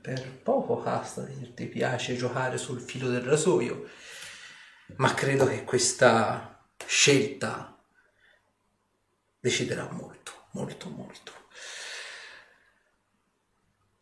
Per 0.00 0.40
poco 0.42 0.80
casta 0.80 1.26
ti 1.54 1.66
piace 1.66 2.16
giocare 2.16 2.56
sul 2.56 2.80
filo 2.80 3.08
del 3.08 3.22
rasoio, 3.22 3.88
ma 4.96 5.12
credo 5.14 5.46
che 5.46 5.64
questa 5.64 6.64
scelta 6.86 7.76
deciderà 9.40 9.90
molto, 9.90 10.46
molto, 10.52 10.88
molto. 10.88 11.32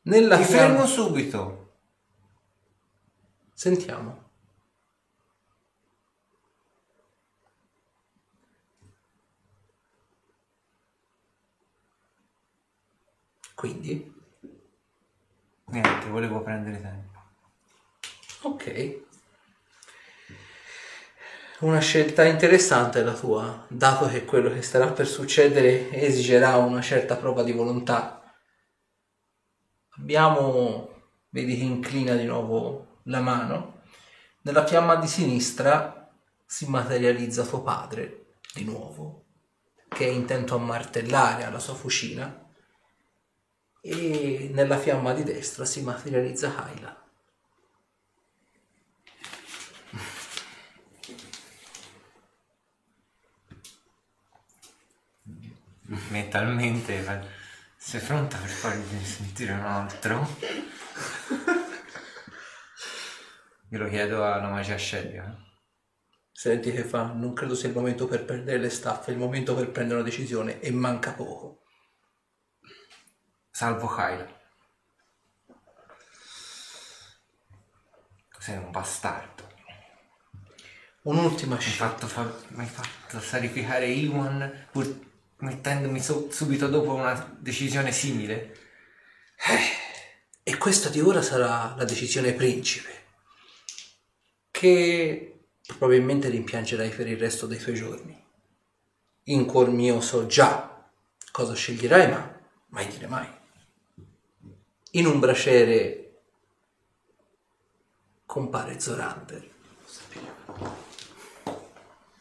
Nella 0.02 0.36
Ti 0.36 0.44
fermo 0.44 0.86
subito. 0.86 1.78
Sentiamo. 3.54 4.25
Quindi, 13.56 14.14
Niente, 15.68 16.06
volevo 16.10 16.42
prendere 16.42 16.78
tempo. 16.80 17.20
ok. 18.42 19.04
Una 21.60 21.78
scelta 21.80 22.24
interessante 22.24 23.02
la 23.02 23.14
tua, 23.14 23.64
dato 23.68 24.08
che 24.08 24.26
quello 24.26 24.52
che 24.52 24.60
starà 24.60 24.92
per 24.92 25.06
succedere 25.06 25.90
esigerà 25.90 26.56
una 26.56 26.82
certa 26.82 27.16
prova 27.16 27.42
di 27.42 27.52
volontà. 27.52 28.30
Abbiamo, 29.98 30.90
vedi 31.30 31.56
che 31.56 31.64
inclina 31.64 32.14
di 32.14 32.26
nuovo 32.26 33.00
la 33.04 33.20
mano, 33.20 33.80
nella 34.42 34.66
fiamma 34.66 34.96
di 34.96 35.06
sinistra 35.08 36.12
si 36.44 36.68
materializza 36.68 37.42
tuo 37.46 37.62
padre, 37.62 38.34
di 38.52 38.64
nuovo, 38.64 39.24
che 39.88 40.04
è 40.06 40.10
intento 40.10 40.56
a 40.56 40.58
martellare 40.58 41.44
alla 41.44 41.58
sua 41.58 41.74
fucina, 41.74 42.45
e 43.86 44.50
nella 44.52 44.78
fiamma 44.78 45.12
di 45.12 45.22
destra 45.22 45.64
si 45.64 45.80
materializza 45.82 46.52
Kyla. 46.52 47.04
Mentalmente 56.08 57.30
sei 57.76 58.00
pronta 58.00 58.38
per 58.38 58.48
farmi 58.48 59.04
sentire 59.04 59.52
un 59.52 59.60
altro? 59.60 60.28
Glielo 63.68 63.88
chiedo 63.88 64.24
alla 64.24 64.48
magia 64.48 64.74
sceglica. 64.74 65.44
Senti 66.32 66.72
che 66.72 66.82
fa, 66.82 67.12
non 67.12 67.32
credo 67.32 67.54
sia 67.54 67.68
il 67.68 67.74
momento 67.74 68.06
per 68.06 68.24
perdere 68.24 68.58
le 68.58 68.70
staffe, 68.70 69.10
è 69.10 69.14
il 69.14 69.20
momento 69.20 69.54
per 69.54 69.70
prendere 69.70 70.00
una 70.00 70.08
decisione 70.08 70.58
e 70.60 70.72
manca 70.72 71.12
poco. 71.12 71.65
Salvo 73.56 73.86
Kyla. 73.86 74.28
Sei 78.38 78.58
un 78.58 78.70
bastardo. 78.70 79.48
Un'ultima 81.04 81.56
Mi 81.56 81.64
hai 81.64 81.70
fatto, 81.70 82.06
fa- 82.06 82.36
mi 82.48 82.64
hai 82.64 82.68
fatto 82.68 83.18
sarificare 83.18 83.86
Iwan 83.86 84.66
pur 84.70 85.00
mettendomi 85.38 86.02
so- 86.02 86.30
subito 86.30 86.68
dopo 86.68 86.92
una 86.92 87.14
decisione 87.38 87.92
simile. 87.92 88.58
E 90.42 90.58
questa 90.58 90.90
di 90.90 91.00
ora 91.00 91.22
sarà 91.22 91.74
la 91.78 91.84
decisione 91.84 92.34
principe, 92.34 93.04
che 94.50 95.46
probabilmente 95.66 96.28
rimpiangerai 96.28 96.90
per 96.90 97.08
il 97.08 97.16
resto 97.16 97.46
dei 97.46 97.58
tuoi 97.58 97.74
giorni. 97.74 98.22
In 99.28 99.46
cuor 99.46 99.70
mio 99.70 100.02
so 100.02 100.26
già 100.26 100.86
cosa 101.30 101.54
sceglierai, 101.54 102.10
ma 102.10 102.38
mai 102.66 102.86
dire 102.88 103.06
mai. 103.06 103.35
In 104.96 105.04
un 105.04 105.18
braciere 105.18 106.22
compare 108.24 108.80
Zorander 108.80 109.46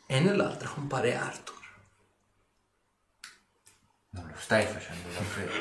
e 0.06 0.20
nell'altra 0.20 0.68
compare 0.68 1.16
Arthur. 1.16 1.56
Non 4.10 4.28
lo 4.28 4.36
stai 4.36 4.66
facendo 4.66 5.08
davvero. 5.08 5.54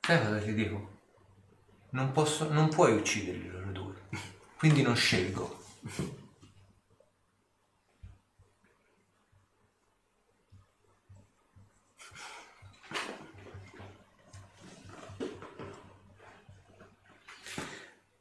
Sai 0.00 0.24
cosa 0.24 0.38
ti 0.40 0.54
dico? 0.54 0.98
Non, 1.90 2.10
posso, 2.10 2.52
non 2.52 2.68
puoi 2.68 2.96
ucciderli 2.96 3.48
loro 3.48 3.70
due. 3.70 4.08
Quindi 4.58 4.82
non 4.82 4.96
scelgo. 4.96 5.62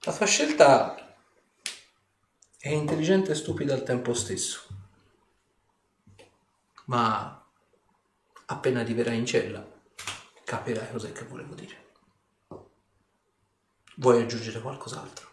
La 0.05 0.11
tua 0.11 0.25
scelta 0.25 1.15
è 2.57 2.67
intelligente 2.67 3.31
e 3.31 3.35
stupida 3.35 3.73
al 3.73 3.83
tempo 3.83 4.13
stesso. 4.13 4.67
Ma 6.85 7.41
appena 8.47 8.81
arriverai 8.81 9.17
in 9.17 9.25
cella 9.25 9.65
capirai 10.43 10.91
cos'è 10.91 11.13
che 11.13 11.23
volevo 11.23 11.55
dire. 11.55 11.91
Vuoi 13.95 14.21
aggiungere 14.21 14.59
qualcos'altro? 14.59 15.31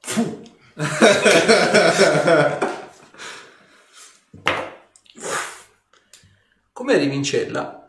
Come 6.72 6.94
arrivi 6.94 7.14
in 7.14 7.22
cella? 7.22 7.79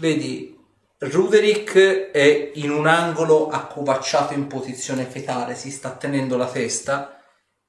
Vedi, 0.00 0.58
Ruderick 0.96 2.10
è 2.10 2.52
in 2.54 2.70
un 2.70 2.86
angolo 2.86 3.48
accovacciato 3.48 4.32
in 4.32 4.46
posizione 4.46 5.04
fetale, 5.04 5.54
si 5.54 5.70
sta 5.70 5.90
tenendo 5.90 6.38
la 6.38 6.50
testa 6.50 7.22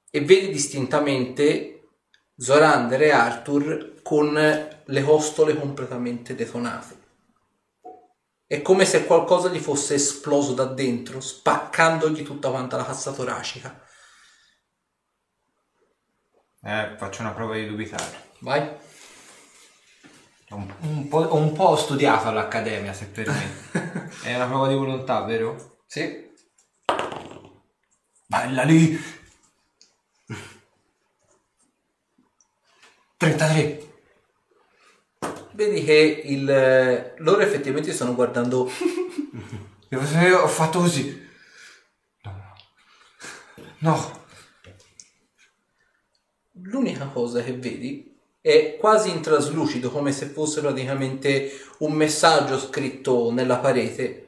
e 0.09 0.21
vedi 0.21 0.49
distintamente 0.49 1.89
Zorander 2.37 3.01
e 3.01 3.11
Arthur 3.11 4.01
con 4.01 4.33
le 4.33 5.03
costole 5.03 5.57
completamente 5.57 6.33
detonate. 6.33 6.99
È 8.47 8.61
come 8.61 8.85
se 8.85 9.05
qualcosa 9.05 9.49
gli 9.49 9.59
fosse 9.59 9.95
esploso 9.95 10.53
da 10.53 10.65
dentro, 10.65 11.19
spaccandogli 11.19 12.23
tutta 12.23 12.49
quanta 12.49 12.77
la 12.77 12.85
cassa 12.85 13.11
toracica. 13.11 13.77
Eh, 16.63 16.95
faccio 16.97 17.23
una 17.23 17.31
prova 17.31 17.55
di 17.55 17.67
dubitare. 17.67 18.29
Vai. 18.39 18.89
Ho 20.51 20.57
un, 20.57 20.73
un 20.81 21.07
po', 21.07 21.35
un 21.35 21.53
po' 21.53 21.75
studiato 21.75 22.27
all'accademia, 22.27 22.93
se 22.93 23.05
permetti. 23.07 23.79
È 24.27 24.35
una 24.35 24.47
prova 24.47 24.67
di 24.67 24.75
volontà, 24.75 25.23
vero? 25.23 25.79
Sì. 25.87 26.29
Bella 28.27 28.63
lì! 28.63 28.99
33! 33.17 33.89
Vedi 35.53 35.83
che 35.83 36.21
il, 36.25 37.13
loro 37.17 37.41
effettivamente 37.41 37.93
stanno 37.93 38.15
guardando 38.15 38.69
Io 39.89 40.01
io 40.01 40.39
ho 40.41 40.47
fatto 40.47 40.79
così. 40.79 41.29
No. 42.23 42.55
No. 43.79 44.19
l'unica 46.53 47.07
cosa 47.07 47.41
che 47.43 47.53
vedi 47.57 48.10
è 48.41 48.75
quasi 48.77 49.11
in 49.11 49.21
traslucido, 49.21 49.91
come 49.91 50.11
se 50.11 50.25
fosse 50.25 50.61
praticamente 50.61 51.51
un 51.79 51.93
messaggio 51.93 52.59
scritto 52.59 53.31
nella 53.31 53.59
parete. 53.59 54.25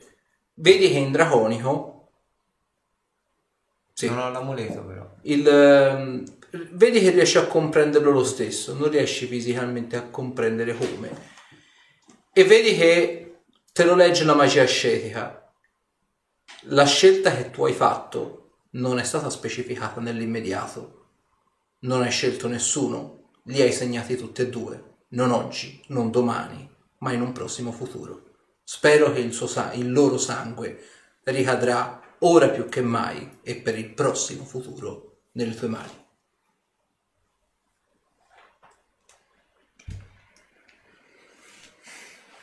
Vedi 0.54 0.90
che 0.90 0.98
in 0.98 1.12
draconico 1.12 1.94
sì. 3.94 4.10
Non 4.10 4.20
ho 4.20 4.30
l'amuleto 4.32 4.84
però. 4.84 5.08
il, 5.24 5.48
ehm, 5.48 6.24
vedi 6.72 7.00
che 7.00 7.12
riesci 7.12 7.38
a 7.38 7.46
comprenderlo 7.46 8.10
lo 8.10 8.24
stesso, 8.24 8.74
non 8.74 8.90
riesci 8.90 9.28
fisicamente 9.28 9.96
a 9.96 10.10
comprendere 10.10 10.76
come. 10.76 11.32
E 12.34 12.44
vedi 12.44 12.76
che 12.76 13.42
te 13.72 13.84
lo 13.86 13.94
legge 13.94 14.24
la 14.24 14.34
magia 14.34 14.64
ascetica. 14.64 15.40
La 16.68 16.86
scelta 16.86 17.36
che 17.36 17.52
tu 17.52 17.66
hai 17.66 17.74
fatto 17.74 18.62
non 18.72 18.98
è 18.98 19.04
stata 19.04 19.30
specificata 19.30 20.02
nell'immediato. 20.02 21.02
Non 21.82 22.02
hai 22.02 22.12
scelto 22.12 22.48
nessuno, 22.48 23.23
li 23.44 23.62
hai 23.62 23.72
segnati 23.72 24.16
tutti 24.16 24.42
e 24.42 24.50
due. 24.50 24.92
Non 25.10 25.32
oggi, 25.32 25.82
non 25.88 26.12
domani, 26.12 26.70
ma 27.00 27.12
in 27.12 27.22
un 27.22 27.32
prossimo 27.32 27.72
futuro. 27.72 28.32
Spero 28.64 29.12
che 29.12 29.20
il, 29.20 29.34
suo 29.34 29.48
sa- 29.48 29.74
il 29.74 29.92
loro 29.92 30.18
sangue 30.18 30.82
ricadrà 31.24 32.02
ora 32.20 32.50
più 32.50 32.68
che 32.70 32.82
mai 32.82 33.40
e 33.44 33.56
per 33.58 33.78
il 33.78 33.94
prossimo 33.94 34.46
futuro 34.46 35.24
nelle 35.34 35.56
tue 35.56 35.68
mani. 35.68 36.02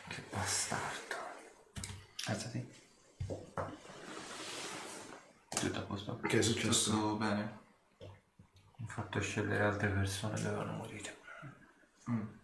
Che 0.08 0.22
bastardo. 0.30 1.16
Alzati. 2.26 2.68
Tutto 5.48 5.78
a 5.78 5.82
posto? 5.82 6.20
Che 6.20 6.38
è 6.38 6.42
successo? 6.42 6.90
Tutto 6.90 7.16
bene? 7.16 7.59
Fatto 8.90 9.20
scegliere 9.20 9.62
altre 9.62 9.88
persone 9.88 10.34
dovevano 10.42 10.72
morire. 10.72 11.16
cosa 12.02 12.38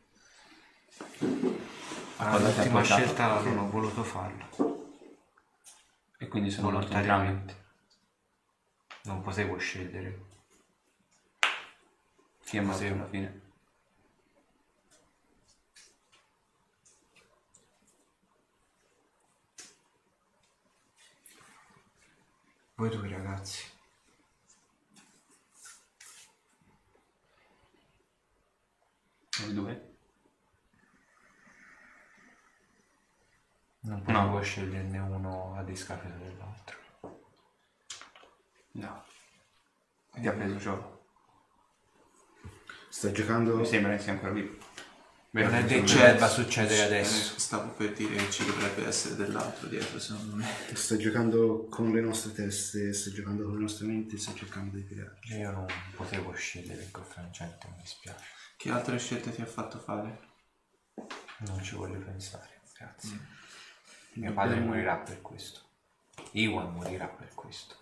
Allora, 2.18 2.38
l'ultima 2.38 2.82
scelta 2.84 3.40
non 3.40 3.58
ho 3.58 3.68
voluto 3.68 4.04
farla. 4.04 4.48
E 6.18 6.28
quindi 6.28 6.50
sono. 6.50 6.70
Volontariamente. 6.70 7.64
Non 9.02 9.22
potevo 9.22 9.56
scegliere. 9.56 10.24
Chi 12.44 12.58
è 12.58 12.60
morto 12.60 12.84
alla 12.84 13.06
fine? 13.08 13.40
Voi 22.76 22.88
due 22.88 23.08
ragazzi. 23.08 23.75
Noi 29.40 29.54
due? 29.54 29.94
Non 33.80 34.02
potevo 34.02 34.40
sceglierne 34.40 34.98
uno 34.98 35.54
a 35.56 35.62
discapito 35.62 36.16
dell'altro. 36.16 36.76
No. 38.72 39.04
Ti 40.12 40.26
ha 40.26 40.32
preso 40.32 40.56
gioco. 40.56 41.04
Stai 42.88 43.12
giocando... 43.12 43.58
Mi 43.58 43.66
sembra 43.66 43.94
che 43.94 44.02
sia 44.02 44.12
ancora 44.12 44.32
vivo. 44.32 44.56
Non 45.30 45.54
è 45.54 45.64
detto 45.64 45.84
vivo. 45.84 45.98
che 45.98 46.12
debba 46.12 46.28
succedere 46.28 46.82
adesso. 46.82 47.38
Stavo 47.38 47.72
per 47.72 47.92
dire 47.92 48.16
che 48.16 48.30
ci 48.30 48.44
dovrebbe 48.44 48.86
essere 48.86 49.16
dell'altro 49.16 49.68
dietro, 49.68 49.98
secondo 50.00 50.36
me. 50.36 50.46
Stai 50.72 50.98
giocando 50.98 51.66
con 51.68 51.92
le 51.92 52.00
nostre 52.00 52.32
teste, 52.32 52.92
stai 52.94 53.12
giocando 53.12 53.44
con 53.44 53.54
le 53.54 53.60
nostre 53.60 53.86
menti, 53.86 54.16
stai 54.16 54.34
cercando 54.34 54.76
di 54.76 54.86
tirarci. 54.86 55.34
Io 55.34 55.50
non 55.50 55.66
potevo 55.94 56.32
scegliere 56.32 56.88
quel 56.90 57.04
frangente, 57.04 57.68
mi 57.68 57.82
dispiace. 57.82 58.35
Che 58.56 58.70
altre 58.70 58.98
scelte 58.98 59.30
ti 59.32 59.42
ha 59.42 59.46
fatto 59.46 59.78
fare? 59.78 60.28
Non 61.38 61.62
ci 61.62 61.74
voglio 61.74 62.00
pensare, 62.00 62.62
grazie. 62.76 63.18
Mio 64.14 64.32
padre 64.32 64.58
morirà 64.60 64.96
per 64.96 65.20
questo. 65.20 65.60
Iwan 66.32 66.72
morirà 66.72 67.06
per 67.06 67.34
questo. 67.34 67.76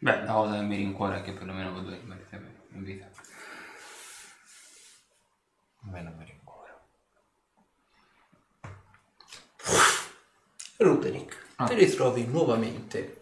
Beh, 0.00 0.22
la 0.22 0.32
cosa 0.32 0.52
che 0.52 0.62
mi 0.62 0.76
rincuora 0.76 1.16
è 1.16 1.22
che 1.22 1.32
perlomeno 1.32 1.72
voi 1.72 1.82
due 1.82 1.98
rimanete 1.98 2.36
in 2.72 2.84
vita. 2.84 3.06
A 5.80 5.90
me 5.90 6.02
non 6.02 6.14
mi 6.14 6.24
rincuora. 6.24 6.78
Ruderick, 10.76 11.64
ti 11.66 11.74
ritrovi 11.74 12.26
nuovamente 12.26 13.17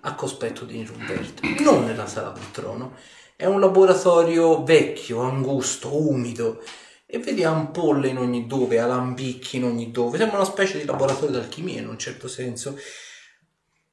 a 0.00 0.14
cospetto 0.14 0.64
di 0.64 0.78
Nirumberto, 0.78 1.42
non 1.62 1.84
nella 1.84 2.06
sala 2.06 2.30
del 2.30 2.50
trono. 2.50 2.96
È 3.36 3.46
un 3.46 3.60
laboratorio 3.60 4.64
vecchio, 4.64 5.20
angusto, 5.20 5.94
umido 5.94 6.62
e 7.06 7.18
vedi 7.18 7.44
ampolle 7.44 8.08
in 8.08 8.18
ogni 8.18 8.46
dove, 8.46 8.78
alambicchi 8.78 9.56
in 9.56 9.64
ogni 9.64 9.90
dove. 9.90 10.18
Sembra 10.18 10.38
una 10.38 10.46
specie 10.46 10.78
di 10.78 10.84
laboratorio 10.84 11.38
d'alchimia 11.38 11.80
in 11.80 11.88
un 11.88 11.98
certo 11.98 12.28
senso. 12.28 12.78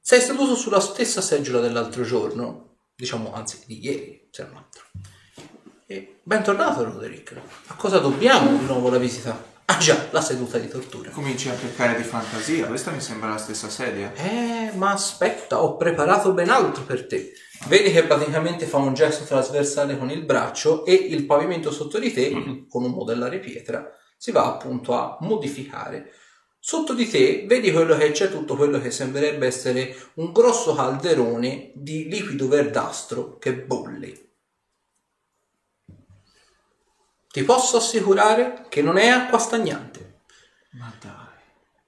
Sei 0.00 0.20
seduto 0.20 0.54
sulla 0.54 0.80
stessa 0.80 1.20
seggiola 1.20 1.60
dell'altro 1.60 2.04
giorno, 2.04 2.76
diciamo 2.94 3.32
anzi 3.32 3.62
di 3.66 3.84
ieri, 3.84 4.28
se 4.30 4.44
non 4.44 4.56
altro. 4.56 4.84
E 5.86 6.18
bentornato 6.22 6.84
Roderick. 6.84 7.40
A 7.66 7.74
cosa 7.74 7.98
dobbiamo 7.98 8.56
di 8.56 8.64
nuovo 8.66 8.90
la 8.90 8.98
visita? 8.98 9.54
Ah 9.68 9.78
già, 9.78 10.08
la 10.12 10.20
seduta 10.20 10.58
di 10.58 10.68
tortura. 10.68 11.10
Cominci 11.10 11.48
a 11.48 11.52
peccare 11.52 11.96
di 11.96 12.04
fantasia, 12.04 12.66
questa 12.66 12.92
mi 12.92 13.00
sembra 13.00 13.30
la 13.30 13.36
stessa 13.36 13.68
sedia. 13.68 14.12
Eh, 14.14 14.70
ma 14.76 14.92
aspetta, 14.92 15.60
ho 15.60 15.76
preparato 15.76 16.32
ben 16.32 16.50
altro 16.50 16.84
per 16.84 17.06
te. 17.06 17.32
Vedi 17.66 17.90
che 17.90 18.04
praticamente 18.04 18.64
fa 18.64 18.76
un 18.76 18.94
gesto 18.94 19.24
trasversale 19.24 19.98
con 19.98 20.10
il 20.10 20.24
braccio 20.24 20.84
e 20.84 20.92
il 20.92 21.26
pavimento 21.26 21.72
sotto 21.72 21.98
di 21.98 22.12
te, 22.12 22.64
con 22.68 22.84
un 22.84 22.92
modellare 22.92 23.40
pietra, 23.40 23.90
si 24.16 24.30
va 24.30 24.46
appunto 24.46 24.92
a 24.92 25.16
modificare. 25.22 26.12
Sotto 26.60 26.94
di 26.94 27.08
te 27.08 27.44
vedi 27.48 27.72
quello 27.72 27.96
che 27.96 28.12
c'è, 28.12 28.30
tutto 28.30 28.54
quello 28.54 28.80
che 28.80 28.92
sembrerebbe 28.92 29.46
essere 29.46 29.96
un 30.14 30.30
grosso 30.30 30.76
calderone 30.76 31.72
di 31.74 32.08
liquido 32.08 32.46
verdastro 32.46 33.36
che 33.38 33.54
bolle. 33.54 34.25
Ti 37.36 37.44
posso 37.44 37.76
assicurare 37.76 38.64
che 38.70 38.80
non 38.80 38.96
è 38.96 39.08
acqua 39.08 39.38
stagnante. 39.38 40.22
Ma 40.70 40.90
dai. 40.98 41.36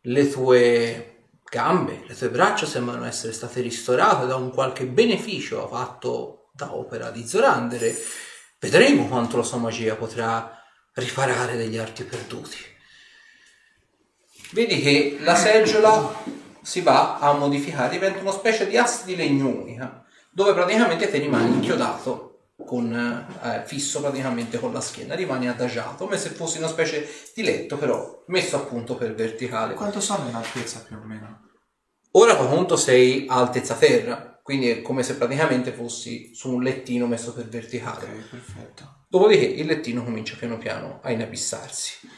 Le 0.02 0.28
tue 0.28 1.28
gambe, 1.43 2.05
le 2.07 2.15
tue 2.15 2.28
braccia 2.28 2.67
sembrano 2.67 3.07
essere 3.07 3.33
state 3.33 3.62
ristorate 3.62 4.27
da 4.27 4.36
un 4.36 4.51
qualche 4.51 4.85
beneficio 4.85 5.67
fatto 5.67 6.51
da 6.52 6.75
opera 6.75 7.10
di 7.10 7.27
Zorandere. 7.27 7.97
Vedremo 8.59 9.09
quanto 9.09 9.39
la 9.39 9.43
sua 9.43 9.57
magia 9.57 9.94
potrà 9.94 10.62
riparare 10.93 11.57
degli 11.57 11.78
arti 11.78 12.05
perduti. 12.05 12.59
Vedi 14.51 14.83
che 14.83 15.17
la 15.23 15.35
seggiola 15.35 16.25
si 16.60 16.83
va 16.83 17.20
a 17.20 17.33
modificare, 17.33 17.89
diventa 17.89 18.20
una 18.20 18.33
specie 18.33 18.67
di 18.67 18.77
asse 18.77 19.07
di 19.07 19.17
legno 19.17 19.49
unica, 19.49 20.05
dove 20.31 20.52
praticamente 20.52 21.09
te 21.09 21.17
rimani 21.17 21.55
inchiodato 21.55 22.27
con, 22.64 22.92
eh, 22.92 23.62
fisso 23.66 24.00
praticamente 24.00 24.58
con 24.58 24.72
la 24.72 24.80
schiena, 24.80 25.14
rimani 25.14 25.48
adagiato, 25.48 26.04
come 26.04 26.18
se 26.18 26.30
fossi 26.30 26.58
una 26.58 26.68
specie 26.68 27.08
di 27.34 27.42
letto, 27.42 27.76
però 27.76 28.24
messo 28.26 28.56
appunto 28.56 28.96
per 28.96 29.14
verticale. 29.14 29.74
Quanto 29.74 30.00
sono 30.00 30.28
in 30.28 30.34
altezza 30.34 30.80
più 30.80 30.96
o 30.96 31.04
meno? 31.04 31.46
Ora 32.12 32.32
a 32.32 32.46
conto 32.46 32.76
sei 32.76 33.26
a 33.28 33.36
altezza 33.36 33.74
terra, 33.74 34.40
quindi 34.42 34.70
è 34.70 34.82
come 34.82 35.02
se 35.02 35.16
praticamente 35.16 35.72
fossi 35.72 36.34
su 36.34 36.52
un 36.52 36.62
lettino 36.62 37.06
messo 37.06 37.32
per 37.32 37.48
verticale. 37.48 38.06
Ok, 38.06 38.28
perfetto. 38.30 39.04
Dopodiché 39.08 39.44
il 39.44 39.66
lettino 39.66 40.02
comincia 40.02 40.36
piano 40.36 40.58
piano 40.58 41.00
a 41.02 41.12
inabissarsi. 41.12 42.08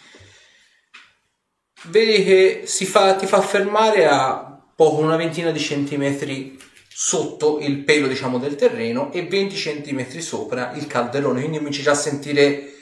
Vedi 1.84 2.24
che 2.24 2.62
si 2.66 2.86
fa, 2.86 3.14
ti 3.16 3.26
fa 3.26 3.40
fermare 3.40 4.06
a 4.06 4.62
poco 4.74 5.00
una 5.00 5.16
ventina 5.16 5.50
di 5.50 5.58
centimetri 5.58 6.58
sotto 6.92 7.60
il 7.60 7.84
pelo 7.84 8.08
diciamo 8.08 8.38
del 8.38 8.56
terreno 8.56 9.12
e 9.12 9.26
20 9.26 9.56
centimetri 9.56 10.20
sopra 10.20 10.72
il 10.72 10.86
calderone, 10.86 11.38
quindi 11.40 11.58
cominci 11.58 11.82
già 11.82 11.92
a 11.92 11.94
sentire 11.94 12.72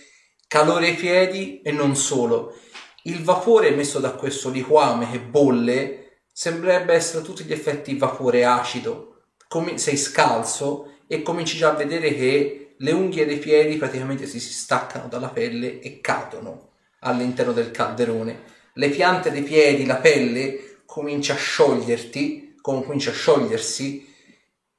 calore 0.49 0.89
ai 0.89 0.95
piedi 0.95 1.61
e 1.63 1.71
non 1.73 1.95
solo. 1.95 2.57
Il 3.03 3.23
vapore 3.23 3.69
emesso 3.69 4.01
da 4.01 4.13
questo 4.13 4.51
liquame 4.51 5.11
che 5.11 5.21
bolle 5.21 6.21
sembrerebbe 6.33 6.95
essere 6.95 7.21
a 7.21 7.23
tutti 7.23 7.45
gli 7.45 7.53
effetti 7.53 7.97
vapore 7.97 8.45
acido. 8.45 9.23
Come 9.47 9.79
sei 9.79 9.97
scalzo 9.97 10.97
e 11.07 11.23
cominci 11.23 11.57
già 11.57 11.71
a 11.71 11.75
vedere 11.75 12.15
che 12.15 12.75
le 12.77 12.93
unghie 12.93 13.27
dei 13.27 13.39
piedi 13.39 13.77
praticamente 13.77 14.27
si, 14.27 14.41
staccano 14.41 15.09
dalla 15.09 15.29
pelle 15.29 15.81
e 15.81 16.01
cadono 16.01 16.71
all'interno 17.01 17.53
del 17.53 17.71
calderone. 17.71 18.57
Le 18.75 18.89
piante 18.91 19.31
dei 19.31 19.43
piedi, 19.43 19.85
la 19.85 19.97
pelle 19.97 20.81
comincia 20.87 21.35
a 21.35 21.37
scioglierti, 21.37 22.48
comincia 22.83 23.11
a 23.11 23.15
sciogliersi 23.15 24.07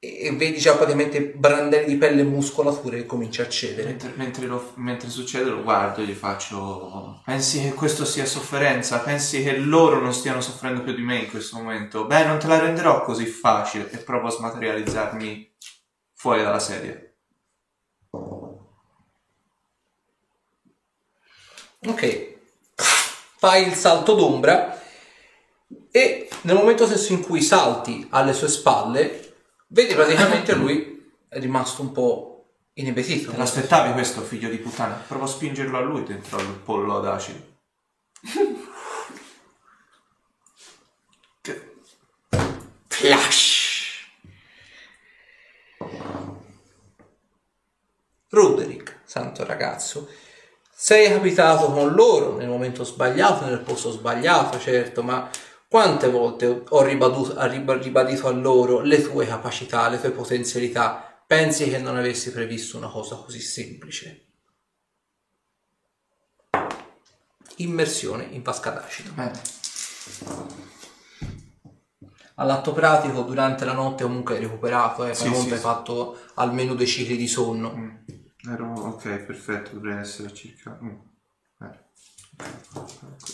e, 0.01 0.31
vedi 0.31 0.57
già 0.57 0.75
praticamente 0.75 1.21
brandelli 1.21 1.87
di 1.87 1.97
pelle 1.97 2.21
e 2.21 2.23
muscolature 2.23 2.97
che 2.97 3.05
comincia 3.05 3.43
a 3.43 3.49
cedere. 3.49 3.89
Mentre, 3.89 4.13
mentre 4.15 4.45
lo- 4.45 4.71
mentre 4.75 5.09
succede 5.09 5.49
lo 5.49 5.61
guardo 5.61 6.01
e 6.01 6.05
gli 6.05 6.13
faccio 6.13 7.21
Pensi 7.25 7.61
che 7.61 7.73
questo 7.73 8.05
sia 8.05 8.25
sofferenza? 8.25 8.99
Pensi 8.99 9.43
che 9.43 9.57
loro 9.57 9.99
non 9.99 10.13
stiano 10.13 10.39
soffrendo 10.39 10.83
più 10.83 10.93
di 10.93 11.01
me 11.01 11.17
in 11.17 11.29
questo 11.29 11.57
momento? 11.57 12.05
Beh, 12.05 12.25
non 12.25 12.39
te 12.39 12.47
la 12.47 12.59
renderò 12.59 13.01
così 13.03 13.25
facile 13.25 13.89
e 13.91 13.97
provo 13.97 14.27
a 14.27 14.31
smaterializzarmi 14.31 15.51
fuori 16.13 16.43
dalla 16.43 16.59
sedia. 16.59 16.97
Ok, 21.87 22.35
fai 23.37 23.65
il 23.67 23.73
salto 23.73 24.13
d'ombra 24.13 24.78
e 25.91 26.29
nel 26.41 26.55
momento 26.55 26.85
stesso 26.85 27.13
in 27.13 27.21
cui 27.21 27.41
salti 27.41 28.07
alle 28.11 28.33
sue 28.33 28.47
spalle, 28.47 29.33
vedi 29.67 29.93
praticamente 29.93 30.53
lui 30.53 31.11
è 31.27 31.39
rimasto 31.39 31.81
un 31.81 31.91
po' 31.91 32.45
inebetito. 32.73 33.31
Te 33.31 33.37
l'aspettavi 33.37 33.93
questo, 33.93 34.21
figlio 34.21 34.49
di 34.49 34.57
puttana? 34.57 35.03
Provo 35.07 35.25
a 35.25 35.27
spingerlo 35.27 35.77
a 35.77 35.81
lui 35.81 36.03
dentro 36.03 36.39
il 36.39 36.59
pollo 36.63 36.97
ad 36.97 37.07
acido. 37.07 37.47
Flash! 42.87 43.57
Roderick, 48.31 48.99
santo 49.05 49.43
ragazzo, 49.43 50.07
sei 50.71 51.09
capitato 51.11 51.71
con 51.71 51.93
loro 51.93 52.35
nel 52.35 52.47
momento 52.47 52.83
sbagliato, 52.83 53.45
nel 53.45 53.59
posto 53.59 53.89
sbagliato, 53.91 54.59
certo, 54.59 55.01
ma 55.01 55.29
quante 55.69 56.09
volte 56.09 56.63
ho 56.67 56.81
ribadito, 56.81 57.33
ho 57.39 57.45
rib- 57.47 57.71
ribadito 57.81 58.27
a 58.27 58.31
loro 58.31 58.79
le 58.79 59.03
tue 59.03 59.27
capacità, 59.27 59.87
le 59.87 59.99
tue 59.99 60.09
potenzialità? 60.09 61.21
Pensi 61.27 61.69
che 61.69 61.77
non 61.77 61.95
avessi 61.95 62.31
previsto 62.31 62.75
una 62.77 62.89
cosa 62.89 63.15
così 63.17 63.39
semplice? 63.39 64.25
Immersione 67.57 68.23
in 68.31 68.41
vasca 68.41 68.71
d'acido. 68.71 69.11
Bene. 69.13 69.39
All'atto 72.35 72.73
pratico 72.73 73.21
durante 73.21 73.63
la 73.65 73.73
notte 73.73 74.03
comunque 74.03 74.35
hai 74.35 74.41
recuperato, 74.41 75.05
eh, 75.05 75.13
Sì, 75.13 75.27
sì, 75.27 75.49
hai 75.51 75.55
sì. 75.55 75.55
fatto 75.55 76.17
almeno 76.35 76.73
due 76.73 76.85
cicli 76.87 77.15
di 77.15 77.27
sonno. 77.27 77.75
Mm. 77.75 77.89
Ero 78.49 78.73
ok, 78.73 79.17
perfetto, 79.19 79.73
dovrei 79.73 79.99
essere 79.99 80.33
circa. 80.33 80.79
mm. 80.81 80.95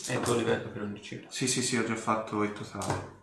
È 0.07 0.13
il 0.13 0.19
tuo 0.21 0.35
livello 0.35 0.69
per 0.69 0.81
ogni 0.81 1.01
ciclo. 1.01 1.29
Sì, 1.29 1.47
sì, 1.47 1.61
sì, 1.61 1.77
ho 1.77 1.85
già 1.85 1.95
fatto 1.95 2.43
il 2.43 2.53
totale. 2.53 3.13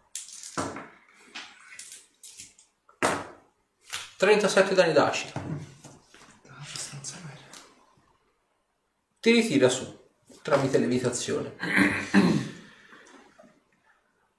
37 4.17 4.75
danni 4.75 4.93
d'acido. 4.93 5.33
Abbastanza 6.47 7.17
bene. 7.25 7.41
Ti 9.19 9.33
ritira 9.33 9.69
su 9.69 9.99
tramite 10.43 10.79
levitazione. 10.79 11.57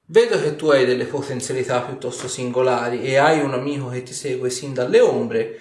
Vedo 0.05 0.39
che 0.39 0.55
tu 0.55 0.69
hai 0.69 0.85
delle 0.85 1.05
potenzialità 1.05 1.81
piuttosto 1.81 2.27
singolari 2.30 3.03
e 3.03 3.17
hai 3.17 3.41
un 3.41 3.53
amico 3.53 3.89
che 3.89 4.03
ti 4.03 4.13
segue 4.13 4.49
sin 4.49 4.73
dalle 4.73 5.01
ombre. 5.01 5.59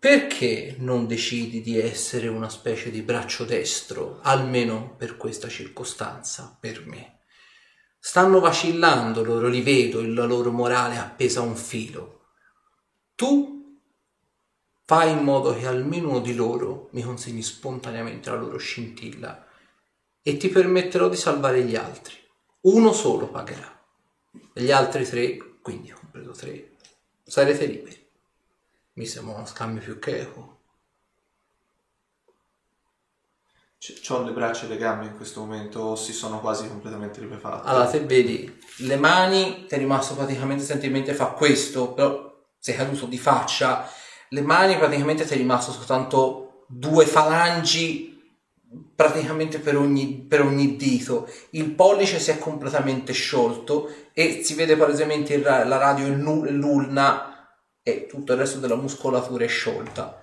Perché 0.00 0.76
non 0.78 1.08
decidi 1.08 1.60
di 1.60 1.76
essere 1.76 2.28
una 2.28 2.48
specie 2.48 2.88
di 2.88 3.02
braccio 3.02 3.44
destro, 3.44 4.20
almeno 4.22 4.94
per 4.96 5.16
questa 5.16 5.48
circostanza, 5.48 6.56
per 6.60 6.86
me? 6.86 7.22
Stanno 7.98 8.38
vacillando 8.38 9.24
loro, 9.24 9.48
li 9.48 9.60
vedo, 9.60 10.00
la 10.06 10.24
loro 10.24 10.52
morale 10.52 10.94
è 10.94 10.98
appesa 10.98 11.40
a 11.40 11.42
un 11.42 11.56
filo. 11.56 12.26
Tu 13.16 13.80
fai 14.84 15.10
in 15.10 15.18
modo 15.18 15.52
che 15.52 15.66
almeno 15.66 16.10
uno 16.10 16.20
di 16.20 16.34
loro 16.34 16.90
mi 16.92 17.02
consegni 17.02 17.42
spontaneamente 17.42 18.30
la 18.30 18.36
loro 18.36 18.56
scintilla 18.56 19.46
e 20.22 20.36
ti 20.36 20.48
permetterò 20.48 21.08
di 21.08 21.16
salvare 21.16 21.64
gli 21.64 21.74
altri. 21.74 22.14
Uno 22.60 22.92
solo 22.92 23.28
pagherà. 23.28 23.84
Gli 24.52 24.70
altri 24.70 25.04
tre, 25.04 25.58
quindi 25.60 25.90
compreso 25.90 26.30
tre, 26.30 26.76
sarete 27.24 27.66
liberi. 27.66 27.97
Mi 28.98 29.06
sembra 29.06 29.36
uno 29.36 29.46
scambio 29.46 29.80
più 29.80 30.00
che 30.00 30.22
equo. 30.22 30.56
Ho 34.08 34.22
le 34.24 34.32
braccia 34.32 34.64
e 34.64 34.68
le 34.68 34.76
gambe 34.76 35.06
in 35.06 35.14
questo 35.14 35.38
momento, 35.38 35.94
si 35.94 36.12
sono 36.12 36.40
quasi 36.40 36.66
completamente 36.66 37.20
ripefatte. 37.20 37.68
Allora, 37.68 37.86
te 37.86 38.00
vedi, 38.00 38.58
le 38.78 38.96
mani, 38.96 39.66
ti 39.68 39.76
è 39.76 39.78
rimasto 39.78 40.16
praticamente 40.16 40.64
sentimento 40.64 41.14
fa 41.14 41.26
questo, 41.26 41.92
però 41.92 42.44
sei 42.58 42.74
caduto 42.74 43.06
di 43.06 43.18
faccia. 43.18 43.88
Le 44.30 44.40
mani 44.40 44.76
praticamente 44.76 45.24
ti 45.24 45.34
è 45.34 45.36
rimasto 45.36 45.70
soltanto 45.70 46.64
due 46.66 47.06
falangi 47.06 48.20
praticamente 48.96 49.60
per 49.60 49.76
ogni, 49.76 50.26
per 50.28 50.40
ogni 50.40 50.74
dito. 50.74 51.30
Il 51.50 51.70
pollice 51.70 52.18
si 52.18 52.32
è 52.32 52.38
completamente 52.38 53.12
sciolto 53.12 53.94
e 54.12 54.42
si 54.42 54.54
vede 54.54 54.76
palesemente 54.76 55.40
la 55.40 55.76
radio 55.76 56.06
e 56.06 56.16
l'u- 56.16 56.50
l'ulna 56.50 57.37
e 57.88 58.06
tutto 58.06 58.32
il 58.32 58.38
resto 58.38 58.58
della 58.58 58.76
muscolatura 58.76 59.44
è 59.44 59.48
sciolta. 59.48 60.22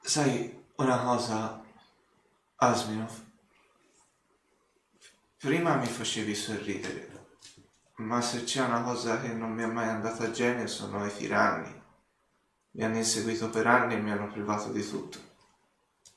Sai 0.00 0.64
una 0.76 1.02
cosa, 1.02 1.62
Asminov? 2.56 3.22
Prima 5.36 5.76
mi 5.76 5.86
facevi 5.86 6.34
sorridere, 6.34 7.26
ma 7.96 8.22
se 8.22 8.44
c'è 8.44 8.64
una 8.64 8.82
cosa 8.82 9.20
che 9.20 9.28
non 9.28 9.52
mi 9.52 9.62
è 9.62 9.66
mai 9.66 9.88
andata 9.88 10.24
a 10.24 10.30
genio 10.30 10.66
sono 10.66 11.04
i 11.04 11.14
tiranni. 11.14 11.82
Mi 12.70 12.84
hanno 12.84 12.96
inseguito 12.96 13.50
per 13.50 13.66
anni 13.66 13.94
e 13.94 14.00
mi 14.00 14.12
hanno 14.12 14.32
privato 14.32 14.72
di 14.72 14.88
tutto. 14.88 15.18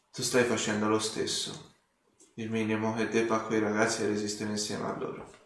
Tu 0.09 0.21
stai 0.21 0.45
facendo 0.45 0.87
lo 0.87 0.99
stesso. 0.99 1.73
Il 2.35 2.49
minimo 2.49 2.95
che 2.95 3.09
debba 3.09 3.35
a 3.35 3.41
quei 3.41 3.59
ragazzi 3.59 4.03
è 4.03 4.07
resistere 4.07 4.51
insieme 4.51 4.87
a 4.87 4.97
loro. 4.97 5.36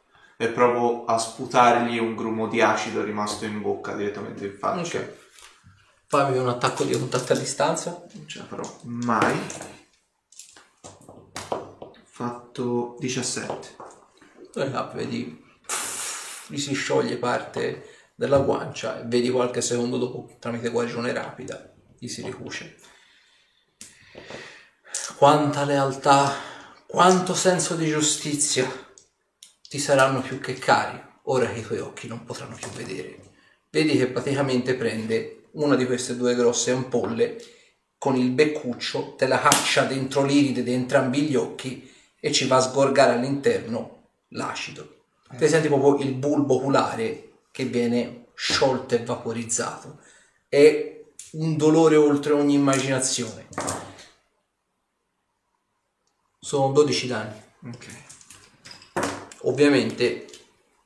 E 0.42 0.48
provo 0.48 1.06
a 1.06 1.20
sputargli 1.20 2.00
un 2.00 2.16
grumo 2.16 2.48
di 2.48 2.64
acido 2.64 3.04
rimasto 3.04 3.46
in 3.46 3.62
bocca 3.62 3.94
direttamente 3.94 4.46
in 4.46 4.58
faccia. 4.58 4.98
Ok. 4.98 5.18
Fammi 6.08 6.36
un 6.40 6.50
attacco 6.50 6.84
di 6.84 6.98
contatto 6.98 7.34
a 7.34 7.36
distanza. 7.36 8.04
Non 8.14 8.28
ce 8.28 8.40
la 8.40 8.46
farò 8.46 8.80
mai. 8.86 9.40
Fatto 12.06 12.96
17. 12.98 13.76
E 14.56 14.70
là 14.72 14.92
vedi, 14.96 15.46
gli 16.48 16.58
si 16.58 16.74
scioglie 16.74 17.18
parte 17.18 18.10
della 18.16 18.40
guancia 18.40 19.00
e 19.00 19.04
vedi 19.06 19.30
qualche 19.30 19.62
secondo 19.62 20.00
dopo, 20.00 20.38
tramite 20.40 20.72
guarigione 20.72 21.14
rapida, 21.14 21.72
gli 22.00 22.08
si 22.08 22.24
ricuce. 22.24 22.78
Quanta 25.18 25.66
lealtà, 25.66 26.34
quanto 26.88 27.36
senso 27.36 27.76
di 27.76 27.88
giustizia 27.88 28.90
ti 29.72 29.80
saranno 29.80 30.20
più 30.20 30.42
che 30.42 30.56
cari, 30.56 31.02
ora 31.24 31.50
che 31.50 31.60
i 31.60 31.64
tuoi 31.64 31.80
occhi 31.80 32.10
non 32.10 32.26
potranno 32.26 32.56
più 32.56 32.68
vedere. 32.72 33.20
Vedi 33.70 33.96
che 33.96 34.08
praticamente 34.08 34.76
prende 34.76 35.44
una 35.52 35.78
di 35.78 35.86
queste 35.86 36.18
due 36.18 36.36
grosse 36.36 36.72
ampolle 36.72 37.42
con 37.98 38.18
il 38.18 38.32
beccuccio, 38.32 39.16
te 39.16 39.28
la 39.28 39.40
caccia 39.40 39.86
dentro 39.86 40.26
l'iride 40.26 40.64
di 40.64 40.74
entrambi 40.74 41.22
gli 41.22 41.38
occhi 41.38 41.90
e 42.20 42.34
ci 42.34 42.48
va 42.48 42.58
a 42.58 42.60
sgorgare 42.60 43.14
all'interno 43.14 44.10
l'acido. 44.32 45.06
Te 45.38 45.48
senti 45.48 45.70
proprio 45.70 46.06
il 46.06 46.16
bulbo 46.16 46.56
oculare 46.56 47.32
che 47.50 47.64
viene 47.64 48.26
sciolto 48.34 48.96
e 48.96 49.06
vaporizzato. 49.06 50.00
È 50.50 51.02
un 51.32 51.56
dolore 51.56 51.96
oltre 51.96 52.34
ogni 52.34 52.56
immaginazione. 52.56 53.48
Sono 56.42 56.74
12 56.74 57.08
danni. 57.08 57.42
Ok. 57.68 58.11
Ovviamente, 59.44 60.28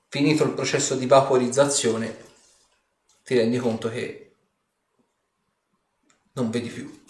finito 0.08 0.44
il 0.44 0.54
processo 0.54 0.96
di 0.96 1.06
vaporizzazione, 1.06 2.24
ti 3.24 3.36
rendi 3.36 3.58
conto 3.58 3.90
che 3.90 4.36
non 6.34 6.50
vedi 6.50 6.70
più. 6.70 7.04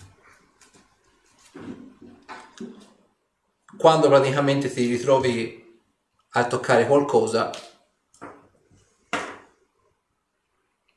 Quando 3.78 4.08
praticamente 4.08 4.74
ti 4.74 4.86
ritrovi 4.88 5.82
a 6.30 6.48
toccare 6.48 6.88
qualcosa, 6.88 7.52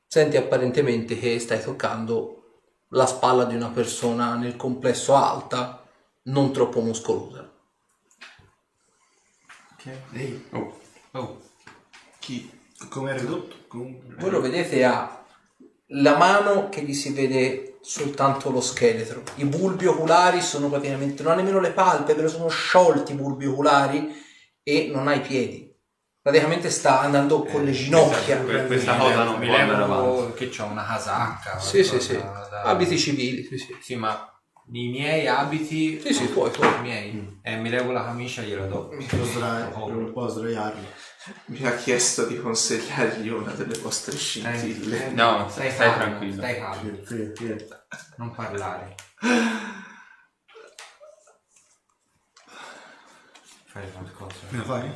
senti 0.06 0.36
apparentemente 0.36 1.18
che 1.18 1.38
stai 1.38 1.60
toccando 1.60 2.62
la 2.92 3.06
spalla 3.06 3.44
di 3.44 3.54
una 3.54 3.68
persona 3.68 4.34
nel 4.36 4.56
complesso 4.56 5.14
alta, 5.14 5.86
non 6.22 6.52
troppo 6.52 6.80
muscolosa. 6.80 7.47
Ehi, 10.12 10.44
Oh, 10.52 10.78
oh. 11.12 11.40
Chi? 12.18 12.50
come 12.88 13.14
è 13.14 13.18
ridotto? 13.18 13.56
Comunque- 13.68 14.14
Voi 14.18 14.30
lo 14.30 14.40
vedete 14.40 14.84
ha 14.84 15.24
la 15.92 16.16
mano 16.16 16.68
che 16.68 16.82
gli 16.82 16.92
si 16.94 17.12
vede 17.12 17.78
soltanto 17.80 18.50
lo 18.50 18.60
scheletro. 18.60 19.22
I 19.36 19.44
bulbi 19.44 19.86
oculari 19.86 20.40
sono 20.42 20.68
praticamente, 20.68 21.22
non 21.22 21.32
ha 21.32 21.34
nemmeno 21.36 21.60
le 21.60 21.70
palpebre, 21.72 22.28
sono 22.28 22.48
sciolti 22.48 23.12
i 23.12 23.14
bulbi 23.16 23.46
oculari 23.46 24.14
e 24.62 24.90
non 24.92 25.08
ha 25.08 25.14
i 25.14 25.20
piedi. 25.20 25.66
praticamente 26.20 26.68
sta 26.68 27.00
andando 27.00 27.42
con 27.44 27.64
le 27.64 27.70
ginocchia. 27.72 28.42
Que- 28.42 28.66
questa 28.66 28.96
cosa 28.96 29.22
non 29.24 29.38
mi 29.38 29.46
può 29.46 29.56
andare 29.56 29.78
levo 29.80 30.18
avanti. 30.18 30.34
che 30.34 30.48
c'ho 30.50 30.64
una 30.66 30.84
casacca. 30.84 31.58
Sì, 31.58 31.82
sì, 31.82 31.98
sì. 32.00 32.16
qualcosa 32.18 32.48
da- 32.50 32.62
Abiti 32.64 32.98
civili, 32.98 33.44
sì, 33.44 33.56
sì. 33.56 33.74
Sì, 33.80 33.96
ma 33.96 34.37
i 34.70 34.88
miei 34.88 35.26
abiti... 35.26 36.00
Sì, 36.00 36.12
sì, 36.12 36.26
puoi, 36.26 36.50
puoi. 36.50 36.68
I 36.68 36.80
miei. 36.80 37.38
E 37.42 37.56
mi 37.56 37.70
levo 37.70 37.90
la 37.92 38.04
camicia 38.04 38.42
e 38.42 38.46
gliela 38.46 38.66
do. 38.66 38.88
Per 38.88 39.24
sdra- 39.24 39.66
per 39.72 39.94
un 39.96 40.12
po' 40.12 40.28
sdraiarlo. 40.28 40.86
Mi 41.46 41.64
ha 41.66 41.74
chiesto 41.76 42.26
di 42.26 42.38
consigliargli 42.38 43.28
una 43.28 43.52
delle 43.52 43.78
vostre 43.78 44.16
scintille. 44.16 45.06
Eh, 45.06 45.10
No, 45.10 45.46
stai, 45.48 45.70
stai 45.70 45.88
calmo, 45.90 46.04
tranquillo. 46.04 46.34
Stai 46.34 46.58
calmo, 46.58 46.96
Sì, 47.04 47.04
sì, 47.06 47.32
sì. 47.36 47.66
non 48.16 48.34
parlare. 48.34 48.94
Fare 53.66 53.90
qualcosa. 53.92 54.36
Me 54.50 54.58
la 54.58 54.64
fai? 54.64 54.90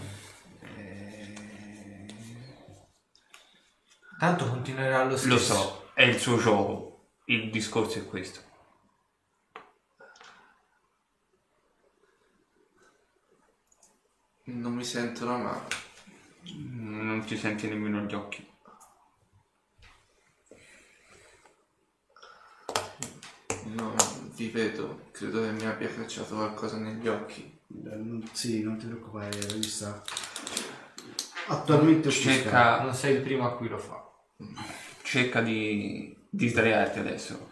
Tanto 4.19 4.49
continuerà 4.49 5.05
lo 5.05 5.17
stesso. 5.17 5.33
Lo 5.35 5.39
so, 5.39 5.91
è 5.95 6.03
il 6.05 6.19
suo 6.19 6.39
gioco. 6.39 7.11
Il 7.27 7.51
discorso 7.51 7.99
è 7.99 8.07
questo. 8.07 8.41
Non 14.45 14.75
mi 14.75 14.85
sento 14.85 15.25
la 15.25 15.37
mano. 15.37 15.67
Non 16.55 17.25
ti 17.25 17.37
senti 17.37 17.69
nemmeno 17.69 18.01
gli 18.03 18.15
occhi. 18.15 18.47
No, 23.75 23.95
vi 24.37 24.49
vedo. 24.49 25.07
Credo 25.13 25.43
che 25.43 25.53
mi 25.53 25.67
abbia 25.67 25.89
cacciato 25.93 26.35
qualcosa 26.35 26.77
negli 26.79 27.07
occhi. 27.09 27.59
Non- 27.69 28.29
Sì, 28.33 28.63
non 28.63 28.77
ti 28.79 28.87
preoccupare, 28.87 29.41
la 29.47 29.55
vista. 29.55 30.03
Attualmente 31.49 32.09
offuscata. 32.09 32.33
Cerca, 32.43 32.83
Non 32.83 32.95
sei 32.95 33.15
il 33.17 33.23
primo 33.23 33.47
a 33.47 33.57
cui 33.57 33.69
lo 33.69 33.79
fa. 33.79 34.01
cerca 35.03 35.41
di, 35.41 36.17
di 36.29 36.49
sdraiarti 36.49 36.99
adesso. 36.99 37.51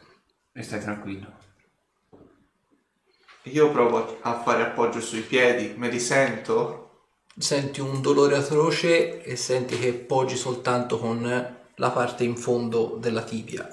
E 0.53 0.63
stai 0.63 0.81
tranquillo. 0.81 1.39
Io 3.45 3.71
provo 3.71 4.19
a 4.21 4.43
fare 4.43 4.63
appoggio 4.63 5.01
sui 5.01 5.23
piedi, 5.23 5.75
me 5.77 5.89
li 5.89 5.99
sento. 5.99 7.07
Senti 7.39 7.81
un 7.81 8.03
dolore 8.03 8.37
atroce 8.37 9.23
e 9.23 9.35
senti 9.37 9.79
che 9.79 9.95
poggi 9.95 10.37
soltanto 10.37 10.99
con 10.99 11.57
la 11.75 11.91
parte 11.91 12.25
in 12.25 12.37
fondo 12.37 12.97
della 13.01 13.23
tibia. 13.23 13.67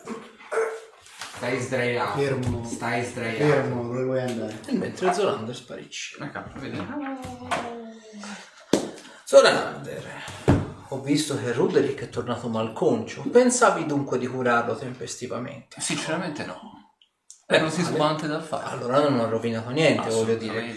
Stai 1.36 1.60
sdraiato. 1.60 2.18
Fermo. 2.18 2.64
Stai 2.66 3.04
sdraiato. 3.04 3.44
Fermo, 3.44 3.84
dove 3.84 4.04
vuoi 4.04 4.22
andare? 4.22 4.60
E 4.68 4.72
mentre 4.72 5.14
Zolander 5.14 5.56
sparisce. 5.56 6.18
Ecco, 6.24 6.44
vedi? 6.56 6.88
Zolander, 9.26 10.24
ho 10.88 11.02
visto 11.02 11.38
che 11.38 11.52
Ruderick 11.52 12.04
è 12.04 12.10
tornato 12.10 12.48
malconcio. 12.48 13.24
Pensavi 13.30 13.86
dunque 13.86 14.18
di 14.18 14.28
curarlo 14.28 14.78
tempestivamente? 14.78 15.82
Sinceramente 15.82 16.46
no. 16.46 16.77
Ero 17.50 17.70
titubante 17.70 18.28
dal 18.28 18.44
fare. 18.44 18.66
Allora 18.72 19.00
non 19.08 19.20
ho 19.20 19.30
rovinato 19.30 19.70
niente, 19.70 20.10
voglio 20.10 20.36
dire. 20.36 20.76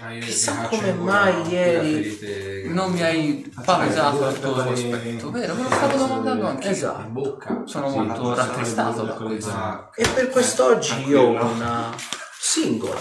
Ah, 0.00 0.16
Chissà 0.18 0.68
come 0.68 0.92
mai 0.92 1.48
ieri- 1.48 2.68
Non 2.68 2.92
mi 2.92 3.02
hai 3.02 3.52
palesato 3.64 4.28
il 4.28 4.40
tuo 4.40 4.54
aspetto, 4.54 5.30
vero? 5.30 5.54
Me 5.54 5.62
lo 5.62 5.70
stavo 5.70 5.96
domandando 5.96 6.46
anche 6.46 6.68
Esatto. 6.70 7.00
in 7.06 7.12
bocca. 7.12 7.62
Sono 7.66 7.88
molto 7.88 8.34
rattristato 8.34 9.02
da 9.04 9.12
questo. 9.14 9.50
Ah, 9.50 9.90
E 9.94 10.08
per 10.08 10.28
quest'oggi 10.30 11.06
io 11.08 11.22
ho 11.22 11.46
una 11.52 11.94
singola 12.40 13.00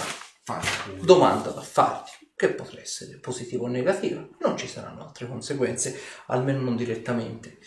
domanda 1.02 1.50
da 1.50 1.62
farti, 1.62 2.12
che 2.36 2.50
potrà 2.50 2.80
essere 2.82 3.18
positiva 3.18 3.64
o 3.64 3.68
negativa. 3.68 4.24
Non 4.42 4.58
ci 4.58 4.68
saranno 4.68 5.06
altre 5.08 5.28
conseguenze, 5.28 6.00
almeno 6.28 6.62
non 6.62 6.76
direttamente. 6.76 7.58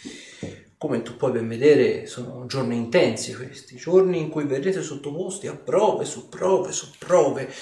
Come 0.81 1.03
tu 1.03 1.15
puoi 1.15 1.33
ben 1.33 1.47
vedere, 1.47 2.07
sono 2.07 2.47
giorni 2.47 2.75
intensi 2.75 3.35
questi, 3.35 3.77
giorni 3.77 4.19
in 4.19 4.31
cui 4.31 4.45
verrete 4.45 4.81
sottoposti 4.81 5.47
a 5.47 5.55
prove 5.55 6.07
su 6.07 6.31
prove 6.31 6.73
su 6.73 6.93
prove. 6.97 7.53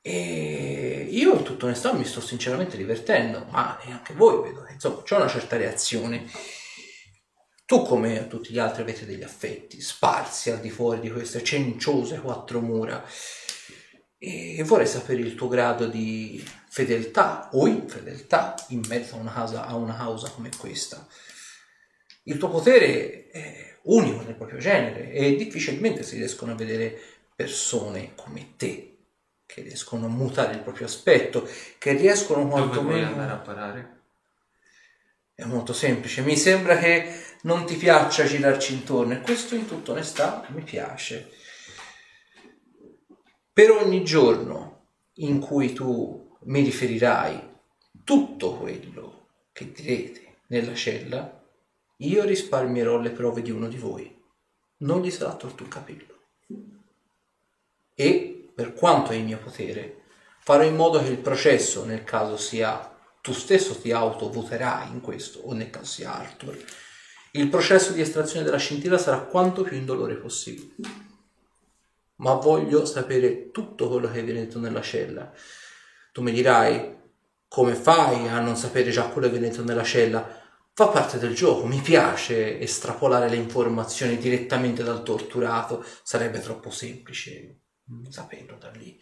E 0.00 1.08
io 1.10 1.34
in 1.34 1.42
tutta 1.42 1.66
onestà 1.66 1.92
mi 1.92 2.06
sto 2.06 2.22
sinceramente 2.22 2.78
divertendo, 2.78 3.44
ma 3.50 3.78
anche 3.84 4.14
voi 4.14 4.44
vedo 4.44 4.66
insomma 4.72 5.02
c'è 5.02 5.16
una 5.16 5.28
certa 5.28 5.58
reazione. 5.58 6.24
Tu 7.66 7.82
come 7.82 8.26
tutti 8.28 8.50
gli 8.50 8.58
altri 8.58 8.80
avete 8.80 9.04
degli 9.04 9.22
affetti 9.22 9.82
sparsi 9.82 10.50
al 10.50 10.60
di 10.60 10.70
fuori 10.70 11.00
di 11.00 11.10
queste 11.10 11.44
cenciose 11.44 12.18
quattro 12.18 12.62
mura 12.62 13.04
e 14.16 14.62
vorrei 14.64 14.86
sapere 14.86 15.20
il 15.20 15.34
tuo 15.34 15.48
grado 15.48 15.86
di 15.86 16.42
fedeltà 16.70 17.50
o 17.52 17.66
infedeltà 17.66 18.54
in 18.68 18.80
mezzo 18.88 19.16
a 19.16 19.18
una, 19.18 19.32
casa, 19.34 19.66
a 19.66 19.76
una 19.76 19.94
causa 19.94 20.30
come 20.30 20.48
questa. 20.56 21.06
Il 22.24 22.38
tuo 22.38 22.48
potere 22.48 23.28
è 23.30 23.78
unico 23.82 24.22
nel 24.22 24.34
proprio 24.34 24.58
genere 24.58 25.10
e 25.10 25.34
difficilmente 25.36 26.02
si 26.02 26.16
riescono 26.16 26.52
a 26.52 26.56
vedere 26.56 27.00
persone 27.34 28.12
come 28.14 28.54
te 28.56 28.92
che 29.52 29.60
riescono 29.62 30.06
a 30.06 30.08
mutare 30.08 30.54
il 30.54 30.60
proprio 30.60 30.86
aspetto, 30.86 31.46
che 31.76 31.92
riescono 31.92 32.40
Dove 32.40 32.50
vuoi 32.54 32.68
quantomeno... 32.68 33.06
andare 33.06 33.32
a 33.32 33.36
parare? 33.36 34.00
È 35.34 35.44
molto 35.44 35.74
semplice, 35.74 36.22
mi 36.22 36.36
sembra 36.36 36.78
che 36.78 37.12
non 37.42 37.66
ti 37.66 37.76
piaccia 37.76 38.24
girarci 38.24 38.72
intorno 38.72 39.12
e 39.12 39.20
questo 39.20 39.54
in 39.54 39.66
tutta 39.66 39.92
onestà 39.92 40.46
mi 40.54 40.62
piace. 40.62 41.30
Per 43.52 43.70
ogni 43.70 44.02
giorno 44.04 44.86
in 45.16 45.38
cui 45.38 45.74
tu 45.74 46.38
mi 46.44 46.62
riferirai 46.62 47.50
tutto 48.04 48.56
quello 48.56 49.26
che 49.52 49.70
direte 49.70 50.36
nella 50.46 50.74
cella, 50.74 51.41
io 52.02 52.24
risparmierò 52.24 52.98
le 52.98 53.10
prove 53.10 53.42
di 53.42 53.50
uno 53.50 53.68
di 53.68 53.76
voi. 53.76 54.20
Non 54.78 55.02
gli 55.02 55.10
sarà 55.10 55.34
tolto 55.34 55.62
un 55.62 55.68
capello. 55.68 56.18
E, 57.94 58.50
per 58.54 58.74
quanto 58.74 59.12
è 59.12 59.14
in 59.14 59.26
mio 59.26 59.38
potere, 59.38 60.02
farò 60.40 60.64
in 60.64 60.74
modo 60.74 61.00
che 61.00 61.08
il 61.08 61.18
processo, 61.18 61.84
nel 61.84 62.04
caso 62.04 62.36
sia 62.36 62.90
tu 63.20 63.32
stesso 63.32 63.78
ti 63.78 63.92
autovoterai 63.92 64.90
in 64.90 65.00
questo, 65.00 65.40
o 65.40 65.52
nel 65.52 65.70
caso 65.70 65.86
sia 65.86 66.12
Arthur, 66.12 66.58
il 67.32 67.48
processo 67.48 67.92
di 67.92 68.00
estrazione 68.00 68.44
della 68.44 68.58
scintilla 68.58 68.98
sarà 68.98 69.20
quanto 69.20 69.62
più 69.62 69.76
indolore 69.76 70.16
possibile. 70.16 70.74
Ma 72.16 72.34
voglio 72.34 72.84
sapere 72.84 73.50
tutto 73.52 73.88
quello 73.88 74.10
che 74.10 74.22
viene 74.22 74.40
detto 74.40 74.58
nella 74.58 74.82
cella. 74.82 75.32
Tu 76.12 76.20
mi 76.20 76.32
dirai, 76.32 77.00
come 77.48 77.74
fai 77.74 78.28
a 78.28 78.40
non 78.40 78.56
sapere 78.56 78.90
già 78.90 79.04
quello 79.04 79.28
che 79.28 79.34
viene 79.34 79.50
detto 79.50 79.64
nella 79.64 79.84
cella? 79.84 80.41
Fa 80.74 80.88
parte 80.88 81.18
del 81.18 81.34
gioco, 81.34 81.66
mi 81.66 81.80
piace 81.80 82.58
estrapolare 82.58 83.28
le 83.28 83.36
informazioni 83.36 84.16
direttamente 84.16 84.82
dal 84.82 85.02
torturato, 85.02 85.84
sarebbe 86.02 86.40
troppo 86.40 86.70
semplice 86.70 87.60
saperlo 88.08 88.56
da 88.56 88.70
lì. 88.70 88.98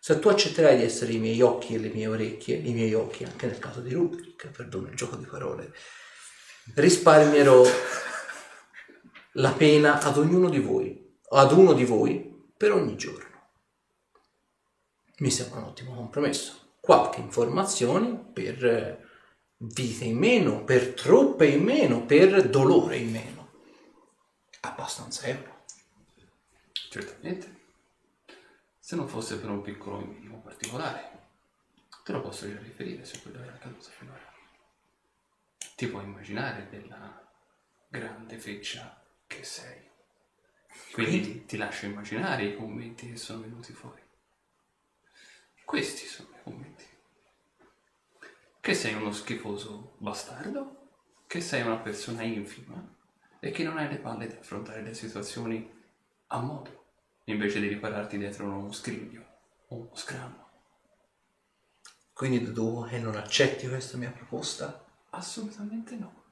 Se 0.00 0.18
tu 0.18 0.28
accetterai 0.28 0.76
di 0.76 0.82
essere 0.82 1.12
i 1.12 1.18
miei 1.18 1.40
occhi 1.42 1.74
e 1.74 1.78
le 1.78 1.90
mie 1.90 2.08
orecchie, 2.08 2.56
i 2.56 2.72
miei 2.72 2.92
occhi 2.94 3.22
anche 3.22 3.46
nel 3.46 3.60
caso 3.60 3.80
di 3.80 3.92
Rubik, 3.92 4.48
perdono 4.48 4.88
il 4.88 4.96
gioco 4.96 5.14
di 5.14 5.26
parole, 5.26 5.72
risparmierò 6.74 7.64
la 9.34 9.52
pena 9.52 10.00
ad 10.00 10.18
ognuno 10.18 10.48
di 10.48 10.58
voi, 10.58 11.18
ad 11.28 11.52
uno 11.52 11.72
di 11.72 11.84
voi 11.84 12.48
per 12.56 12.72
ogni 12.72 12.96
giorno. 12.96 13.50
Mi 15.18 15.30
sembra 15.30 15.60
un 15.60 15.66
ottimo 15.66 15.94
compromesso. 15.94 16.74
Qualche 16.80 17.20
informazione 17.20 18.28
per 18.32 19.05
vite 19.58 20.04
in 20.04 20.18
meno, 20.18 20.64
per 20.64 20.94
troppe 20.94 21.46
in 21.46 21.62
meno, 21.62 22.04
per 22.04 22.48
dolore 22.48 22.96
in 22.96 23.10
meno. 23.10 23.52
Abbastanza 24.60 25.26
euro. 25.26 25.64
Certamente. 26.72 27.54
Se 28.78 28.96
non 28.96 29.08
fosse 29.08 29.38
per 29.38 29.50
un 29.50 29.62
piccolo 29.62 29.98
minimo 29.98 30.40
particolare, 30.40 31.28
te 32.04 32.12
lo 32.12 32.20
posso 32.20 32.48
già 32.48 32.58
riferire 32.60 33.04
su 33.04 33.20
quello 33.20 33.40
che 33.40 33.46
è 33.46 33.48
accaduto 33.48 33.90
finora. 33.90 34.32
Ti 35.74 35.88
puoi 35.88 36.04
immaginare 36.04 36.68
della 36.70 37.28
grande 37.88 38.38
feccia 38.38 39.04
che 39.26 39.42
sei. 39.42 39.82
Quindi 40.92 41.44
ti 41.46 41.56
lascio 41.56 41.86
immaginare 41.86 42.44
i 42.44 42.56
commenti 42.56 43.10
che 43.10 43.16
sono 43.16 43.40
venuti 43.40 43.72
fuori. 43.72 44.02
Questi 45.64 46.06
sono 46.06 46.28
i 46.30 46.42
commenti. 46.42 46.85
Che 48.66 48.74
sei 48.74 48.94
uno 48.94 49.12
schifoso 49.12 49.94
bastardo, 49.98 50.88
che 51.28 51.40
sei 51.40 51.62
una 51.62 51.76
persona 51.76 52.24
infima 52.24 52.74
e 53.38 53.52
che 53.52 53.62
non 53.62 53.78
hai 53.78 53.88
le 53.88 53.98
palle 53.98 54.26
di 54.26 54.32
affrontare 54.32 54.82
le 54.82 54.92
situazioni 54.92 55.72
a 56.26 56.40
modo, 56.40 56.86
invece 57.26 57.60
di 57.60 57.68
ripararti 57.68 58.18
dietro 58.18 58.46
uno 58.46 58.72
scrigno 58.72 59.24
o 59.68 59.76
uno 59.76 59.90
scranno. 59.94 60.48
Quindi 62.12 62.42
deduco 62.42 62.88
che 62.88 62.98
non 62.98 63.14
accetti 63.14 63.68
questa 63.68 63.98
mia 63.98 64.10
proposta? 64.10 64.84
Assolutamente 65.10 65.94
no. 65.94 66.24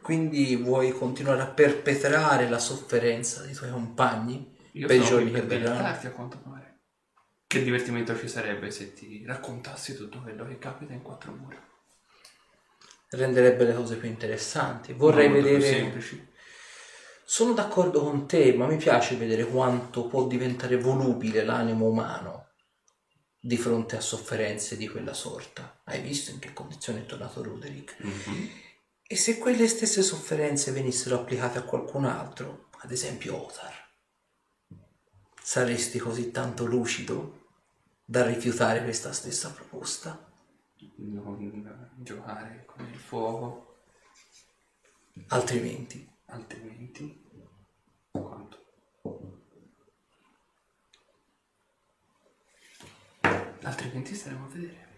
Quindi 0.00 0.56
vuoi 0.56 0.92
continuare 0.92 1.42
a 1.42 1.48
perpetrare 1.48 2.48
la 2.48 2.58
sofferenza 2.58 3.42
dei 3.42 3.52
tuoi 3.52 3.70
compagni 3.70 4.56
Io 4.72 4.86
per 4.86 4.96
i 4.96 5.04
sono 5.04 5.20
qui 5.20 5.30
che 5.30 5.42
per 5.42 5.60
verranno? 5.60 5.88
a 5.88 6.10
quanto 6.10 6.38
pare. 6.38 6.63
Che 7.54 7.62
divertimento 7.62 8.18
ci 8.18 8.26
sarebbe 8.26 8.70
se 8.72 8.94
ti 8.94 9.22
raccontassi 9.24 9.94
tutto 9.94 10.20
quello 10.20 10.44
che 10.44 10.58
capita 10.58 10.92
in 10.92 11.02
quattro 11.02 11.32
mura? 11.32 11.72
renderebbe 13.10 13.64
le 13.64 13.74
cose 13.74 13.94
più 13.96 14.08
interessanti. 14.08 14.92
Vorrei 14.92 15.28
Molto 15.28 15.46
più 15.46 15.56
vedere... 15.56 15.72
semplici. 15.72 16.28
Sono 17.24 17.52
d'accordo 17.52 18.02
con 18.02 18.26
te, 18.26 18.52
ma 18.54 18.66
mi 18.66 18.76
piace 18.76 19.14
vedere 19.14 19.46
quanto 19.46 20.06
può 20.06 20.26
diventare 20.26 20.76
volubile 20.76 21.44
l'animo 21.44 21.86
umano 21.86 22.48
di 23.38 23.56
fronte 23.56 23.96
a 23.96 24.00
sofferenze 24.00 24.76
di 24.76 24.88
quella 24.88 25.14
sorta. 25.14 25.80
Hai 25.84 26.00
visto 26.00 26.32
in 26.32 26.40
che 26.40 26.52
condizione 26.52 27.02
è 27.02 27.06
tornato 27.06 27.40
Roderick? 27.40 27.96
E 29.06 29.16
se 29.16 29.38
quelle 29.38 29.68
stesse 29.68 30.02
sofferenze 30.02 30.72
venissero 30.72 31.16
applicate 31.16 31.58
a 31.58 31.62
qualcun 31.62 32.04
altro, 32.04 32.68
ad 32.80 32.90
esempio 32.90 33.46
Otar, 33.46 33.72
saresti 35.40 35.98
così 35.98 36.30
tanto 36.30 36.64
lucido 36.64 37.42
da 38.04 38.26
rifiutare 38.26 38.82
questa 38.82 39.12
stessa 39.12 39.50
proposta? 39.50 40.32
Non 40.96 41.92
giocare 41.96 42.64
con 42.66 42.86
il 42.86 42.98
fuoco, 42.98 43.74
Altrimenti, 45.28 46.08
altrimenti... 46.26 47.22
Quanto? 48.10 48.64
Altrimenti 53.62 54.14
staremo 54.14 54.44
a 54.44 54.48
vedere. 54.48 54.92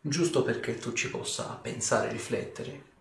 giusto 0.00 0.42
perché 0.42 0.76
tu 0.76 0.92
ci 0.92 1.10
possa 1.10 1.56
pensare 1.56 2.10
riflettere, 2.10 2.94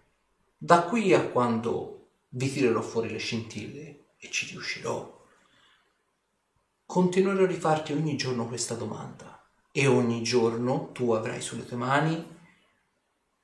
da 0.58 0.84
qui 0.84 1.14
a 1.14 1.30
quando 1.30 2.10
vi 2.30 2.52
tirerò 2.52 2.82
fuori 2.82 3.12
le 3.12 3.20
scintille 3.20 4.16
e 4.18 4.32
ci 4.32 4.48
riuscirò, 4.48 5.15
continuerò 6.86 7.44
a 7.44 7.48
rifarti 7.48 7.94
ogni 7.94 8.16
giorno 8.16 8.48
questa 8.48 8.76
domanda. 8.76 9.42
E 9.72 9.88
ogni 9.88 10.24
giorno 10.24 10.92
tu 10.94 11.12
avrai 11.12 11.42
sulle 11.42 11.66
tue 11.66 11.76
mani 11.76 12.34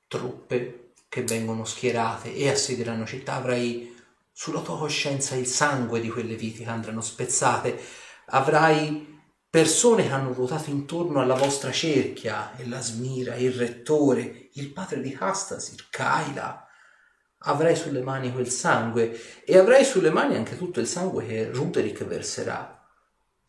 truppe 0.08 0.92
che 1.08 1.22
vengono 1.22 1.64
schierate 1.64 2.34
e 2.34 2.48
assedieranno 2.48 3.04
città, 3.04 3.34
avrai 3.34 3.94
sulla 4.32 4.60
tua 4.60 4.78
coscienza 4.78 5.34
il 5.34 5.46
sangue 5.46 6.00
di 6.00 6.08
quelle 6.08 6.36
vite 6.36 6.64
che 6.64 6.70
andranno 6.70 7.02
spezzate, 7.02 7.78
avrai 8.26 9.20
persone 9.48 10.04
che 10.04 10.12
hanno 10.12 10.32
ruotato 10.32 10.70
intorno 10.70 11.20
alla 11.20 11.34
vostra 11.34 11.70
cerchia, 11.70 12.56
e 12.56 12.66
la 12.66 12.80
Smira, 12.80 13.34
il 13.34 13.52
rettore, 13.52 14.48
il 14.54 14.72
padre 14.72 15.02
di 15.02 15.14
Hastasir, 15.18 15.88
Kaila. 15.90 16.66
Avrai 17.44 17.76
sulle 17.76 18.02
mani 18.02 18.32
quel 18.32 18.48
sangue 18.48 19.44
e 19.44 19.58
avrai 19.58 19.84
sulle 19.84 20.10
mani 20.10 20.36
anche 20.36 20.56
tutto 20.56 20.80
il 20.80 20.86
sangue 20.86 21.26
che 21.26 21.50
Ruderick 21.50 22.04
verserà, 22.06 22.81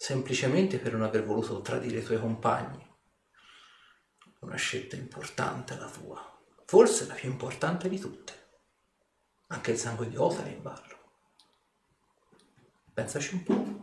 semplicemente 0.03 0.79
per 0.79 0.91
non 0.91 1.03
aver 1.03 1.23
voluto 1.23 1.61
tradire 1.61 1.99
i 1.99 2.03
tuoi 2.03 2.19
compagni. 2.19 2.85
Una 4.39 4.57
scelta 4.57 4.97
importante 4.97 5.77
la 5.77 5.89
tua, 5.89 6.41
forse 6.65 7.07
la 7.07 7.13
più 7.13 7.29
importante 7.29 7.87
di 7.87 7.97
tutte. 7.97 8.33
Anche 9.47 9.71
il 9.71 9.77
sangue 9.77 10.09
di 10.09 10.17
Othar 10.17 10.45
è 10.47 10.49
in 10.49 10.61
ballo. 10.61 10.97
Pensaci 12.93 13.33
un 13.33 13.43
po'. 13.43 13.81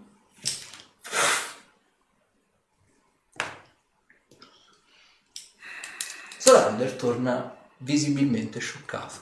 Sorander 6.37 6.93
torna 6.97 7.57
visibilmente 7.79 8.59
scioccato. 8.59 9.21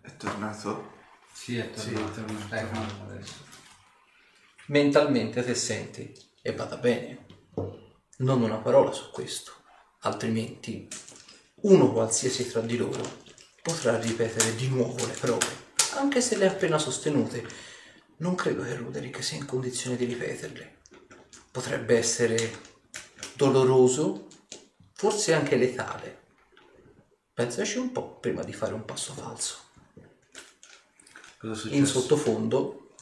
È 0.00 0.16
tornato? 0.16 0.92
Sì, 1.32 1.58
è 1.58 1.68
tornato. 1.70 2.20
Dai, 2.48 2.70
calma 2.70 3.02
adesso. 3.02 3.47
Mentalmente 4.68 5.42
te 5.42 5.54
senti 5.54 6.14
e 6.42 6.52
vada 6.52 6.76
bene. 6.76 7.24
Non 8.18 8.42
una 8.42 8.58
parola 8.58 8.92
su 8.92 9.10
questo, 9.10 9.52
altrimenti 10.00 10.86
uno 11.62 11.90
qualsiasi 11.90 12.46
tra 12.46 12.60
di 12.60 12.76
loro 12.76 13.00
potrà 13.62 13.98
ripetere 13.98 14.54
di 14.56 14.68
nuovo 14.68 15.06
le 15.06 15.14
prove, 15.14 15.46
anche 15.94 16.20
se 16.20 16.36
le 16.36 16.46
ha 16.46 16.50
appena 16.50 16.76
sostenute. 16.76 17.46
Non 18.18 18.34
credo 18.34 18.62
che 18.62 18.74
Ruderick 18.74 19.24
sia 19.24 19.38
in 19.38 19.46
condizione 19.46 19.96
di 19.96 20.04
ripeterle. 20.04 20.80
Potrebbe 21.50 21.96
essere 21.96 22.60
doloroso, 23.36 24.26
forse 24.92 25.32
anche 25.32 25.56
letale. 25.56 26.24
Pensaci 27.32 27.78
un 27.78 27.90
po' 27.90 28.18
prima 28.18 28.42
di 28.42 28.52
fare 28.52 28.74
un 28.74 28.84
passo 28.84 29.14
falso. 29.14 29.60
In 31.70 31.86
sottofondo 31.86 32.92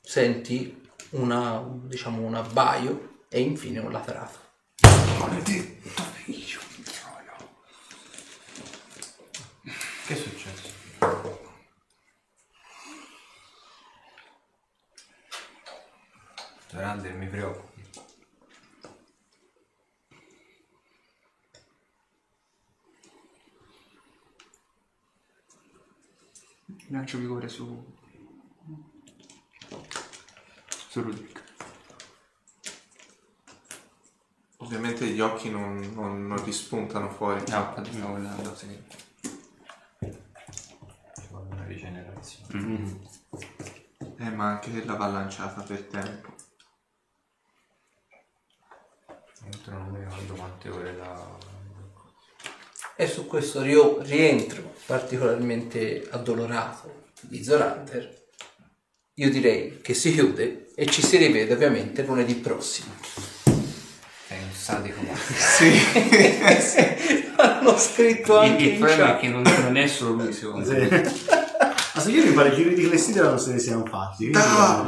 senti 0.00 0.82
una, 1.10 1.62
diciamo, 1.84 2.20
un 2.22 2.34
abbaio 2.34 3.24
e 3.28 3.40
infine 3.40 3.78
un 3.78 3.92
latrato. 3.92 4.38
Maledetto 5.18 6.04
figlio 6.26 6.60
di 6.74 6.82
troia. 6.82 7.36
Che 10.06 10.12
è 10.12 10.16
successo? 10.16 10.74
Zorander, 16.68 17.14
mi 17.14 17.28
preoccupi. 17.28 17.74
Lancio 26.88 27.18
vigore 27.18 27.48
su... 27.48 27.94
su 30.96 31.02
Rudrick. 31.02 31.42
Ovviamente 34.58 35.06
gli 35.06 35.20
occhi 35.20 35.50
non, 35.50 35.78
non, 35.92 36.26
non 36.26 36.42
rispuntano 36.42 37.10
fuori. 37.10 37.42
No, 37.48 37.58
infatti 37.58 37.92
stavo 37.92 38.08
guardando, 38.12 38.54
sì. 38.54 38.82
Ci 40.00 41.26
vuole 41.28 41.48
una 41.50 41.64
rigenerazione. 41.66 43.00
Eh, 44.16 44.30
ma 44.30 44.52
anche 44.52 44.84
l'aveva 44.84 45.08
lanciata 45.08 45.60
per 45.60 45.82
tempo. 45.82 46.34
Dentro 49.42 49.72
non 49.76 49.88
mi 49.90 49.98
ricordo 49.98 50.34
quante 50.34 50.68
ore 50.70 50.96
la... 50.96 51.38
E 52.96 53.06
su 53.06 53.26
questo 53.26 53.60
rio- 53.60 54.00
rientro 54.00 54.72
particolarmente 54.86 56.08
addolorato 56.10 57.10
di 57.20 57.44
Zorander, 57.44 58.24
io 59.12 59.30
direi 59.30 59.82
che 59.82 59.92
si 59.92 60.12
chiude 60.12 60.65
e 60.78 60.84
ci 60.86 61.00
si 61.02 61.16
rivede 61.16 61.54
ovviamente 61.54 62.02
lunedì 62.02 62.34
prossimo. 62.34 62.92
Sei 64.28 64.38
un 64.38 64.52
sadico 64.52 65.00
Sì. 65.56 65.72
Hanno 67.36 67.78
scritto 67.78 68.42
Il, 68.42 68.50
anche 68.50 68.62
il 68.62 68.72
in 68.74 68.78
problema 68.78 69.16
è 69.16 69.20
che 69.20 69.28
non, 69.28 69.42
non 69.42 69.76
è 69.76 69.86
solo 69.86 70.22
lui, 70.22 70.32
secondo 70.34 70.70
me. 70.70 70.88
Sì. 71.08 71.24
Ma 71.94 72.02
se 72.02 72.10
io 72.10 72.24
mi 72.24 72.32
pare 72.32 72.54
giri 72.54 72.74
di 72.74 72.86
clessidra 72.88 73.28
non 73.28 73.38
se 73.38 73.52
ne 73.52 73.58
siamo 73.58 73.86
fatti. 73.86 74.28
quindi- 74.30 74.38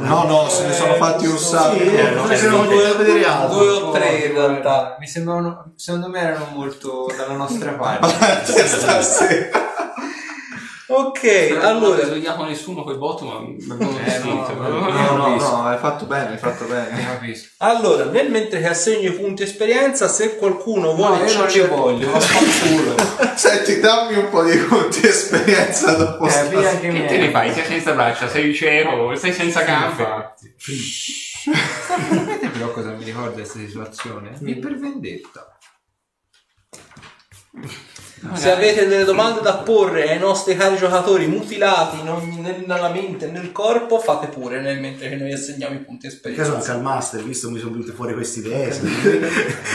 No, 0.07 0.25
no, 0.25 0.47
se 0.47 0.67
ne 0.67 0.73
sono 0.73 0.93
fatti 0.93 1.25
un 1.25 1.37
sacco. 1.39 1.77
Sì, 1.77 1.83
eh, 1.95 2.09
no? 2.11 2.25
ne 2.25 2.37
siamo 2.37 2.65
due 2.65 2.87
a 2.87 2.93
vedere 2.93 3.25
altro. 3.25 3.57
Due 3.57 3.69
o 3.69 3.91
tre 3.91 4.09
in 4.25 4.33
realtà. 4.33 4.95
Mi 4.99 5.07
sembrano, 5.07 5.71
secondo 5.75 6.07
me 6.09 6.19
erano 6.19 6.49
molto 6.53 7.11
dalla 7.17 7.33
nostra 7.33 7.71
parte. 7.81 8.67
Stasera. 8.67 9.67
Ok, 10.91 11.23
allora 11.51 11.67
allora 11.67 12.03
svegliamo 12.05 12.45
nessuno 12.45 12.81
quel 12.81 12.97
botto, 12.97 13.23
ma 13.25 13.35
abbiamo 13.35 13.99
Eh, 13.99 14.17
no, 14.23 14.47
no, 14.57 14.79
No, 14.89 15.15
no, 15.17 15.33
visto. 15.35 15.49
no, 15.55 15.63
hai 15.67 15.77
fatto 15.77 16.05
bene, 16.05 16.29
hai 16.31 16.37
fatto 16.39 16.65
bene. 16.65 17.43
Allora, 17.57 18.05
nel 18.05 18.31
mentre 18.31 18.59
che 18.59 18.67
assegno 18.67 19.09
i 19.09 19.13
punti 19.13 19.43
esperienza, 19.43 20.07
se 20.07 20.37
qualcuno 20.37 20.87
No, 20.87 20.93
vuole 20.95 21.29
io 21.29 21.37
non 21.37 21.47
li 21.47 21.59
voglio, 21.67 22.09
vaffanculo. 22.11 22.95
Senti, 23.37 23.79
dammi 23.79 24.15
un 24.17 24.29
po' 24.29 24.43
di 24.43 24.57
conti 24.65 25.05
esperienza 25.05 25.91
dopo 25.93 26.25
Eh, 26.25 26.29
sta- 26.31 26.43
via 26.45 26.79
Che 26.79 26.89
miei. 26.89 27.07
te 27.07 27.17
ne 27.17 27.29
fai? 27.29 27.53
Sei 27.53 27.65
senza 27.65 27.91
braccia, 27.93 28.27
sei 28.27 28.53
cieco, 28.55 29.15
sei 29.15 29.31
senza 29.31 29.61
gambe. 29.61 30.01
Infatti. 30.01 30.55
Sapete 31.87 32.47
però 32.49 32.71
cosa 32.71 32.89
mi 32.91 33.03
ricorda 33.03 33.29
questa 33.31 33.59
situazione? 33.59 34.35
Mi 34.39 34.55
per 34.57 34.75
vendetta. 34.79 35.55
Se 38.33 38.51
avete 38.51 38.85
delle 38.87 39.05
domande 39.05 39.39
da 39.41 39.53
porre 39.55 40.09
ai 40.11 40.19
nostri 40.19 40.55
cari 40.55 40.75
giocatori 40.75 41.25
mutilati 41.27 41.97
ogni- 42.07 42.39
nel- 42.41 42.63
nella 42.67 42.89
mente 42.89 43.27
e 43.27 43.31
nel 43.31 43.51
corpo, 43.51 43.97
fate 43.99 44.27
pure 44.27 44.59
nel 44.61 44.79
mentre 44.79 45.07
che 45.09 45.15
noi 45.15 45.31
assegniamo 45.31 45.75
i 45.75 45.79
punti 45.79 46.05
In 46.07 46.11
caso 46.11 46.19
non 46.27 46.35
esperienza. 46.35 46.71
c'è 46.71 46.77
il 46.77 46.83
master, 46.83 47.23
visto 47.23 47.47
che 47.47 47.53
mi 47.53 47.59
sono 47.59 47.71
venute 47.71 47.91
fuori 47.93 48.13
queste 48.13 48.39
idee. 48.45 48.79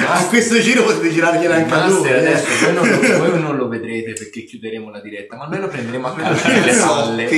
A 0.06 0.26
questo 0.26 0.58
giro 0.60 0.82
potete 0.82 1.10
girargliela 1.10 1.54
anche 1.54 1.74
a 1.74 1.86
lui. 1.88 2.06
Eh. 2.08 2.18
adesso 2.18 2.46
voi 2.64 2.74
non, 2.74 2.88
lo, 2.88 3.18
voi 3.18 3.40
non 3.40 3.56
lo 3.56 3.68
vedrete 3.68 4.12
perché 4.12 4.44
chiuderemo 4.44 4.90
la 4.90 5.00
diretta, 5.00 5.36
ma 5.36 5.46
noi 5.46 5.60
lo 5.60 5.68
prenderemo 5.68 6.06
a 6.06 6.12
calcio 6.16 6.48
nelle 6.48 6.72
palle. 6.74 7.28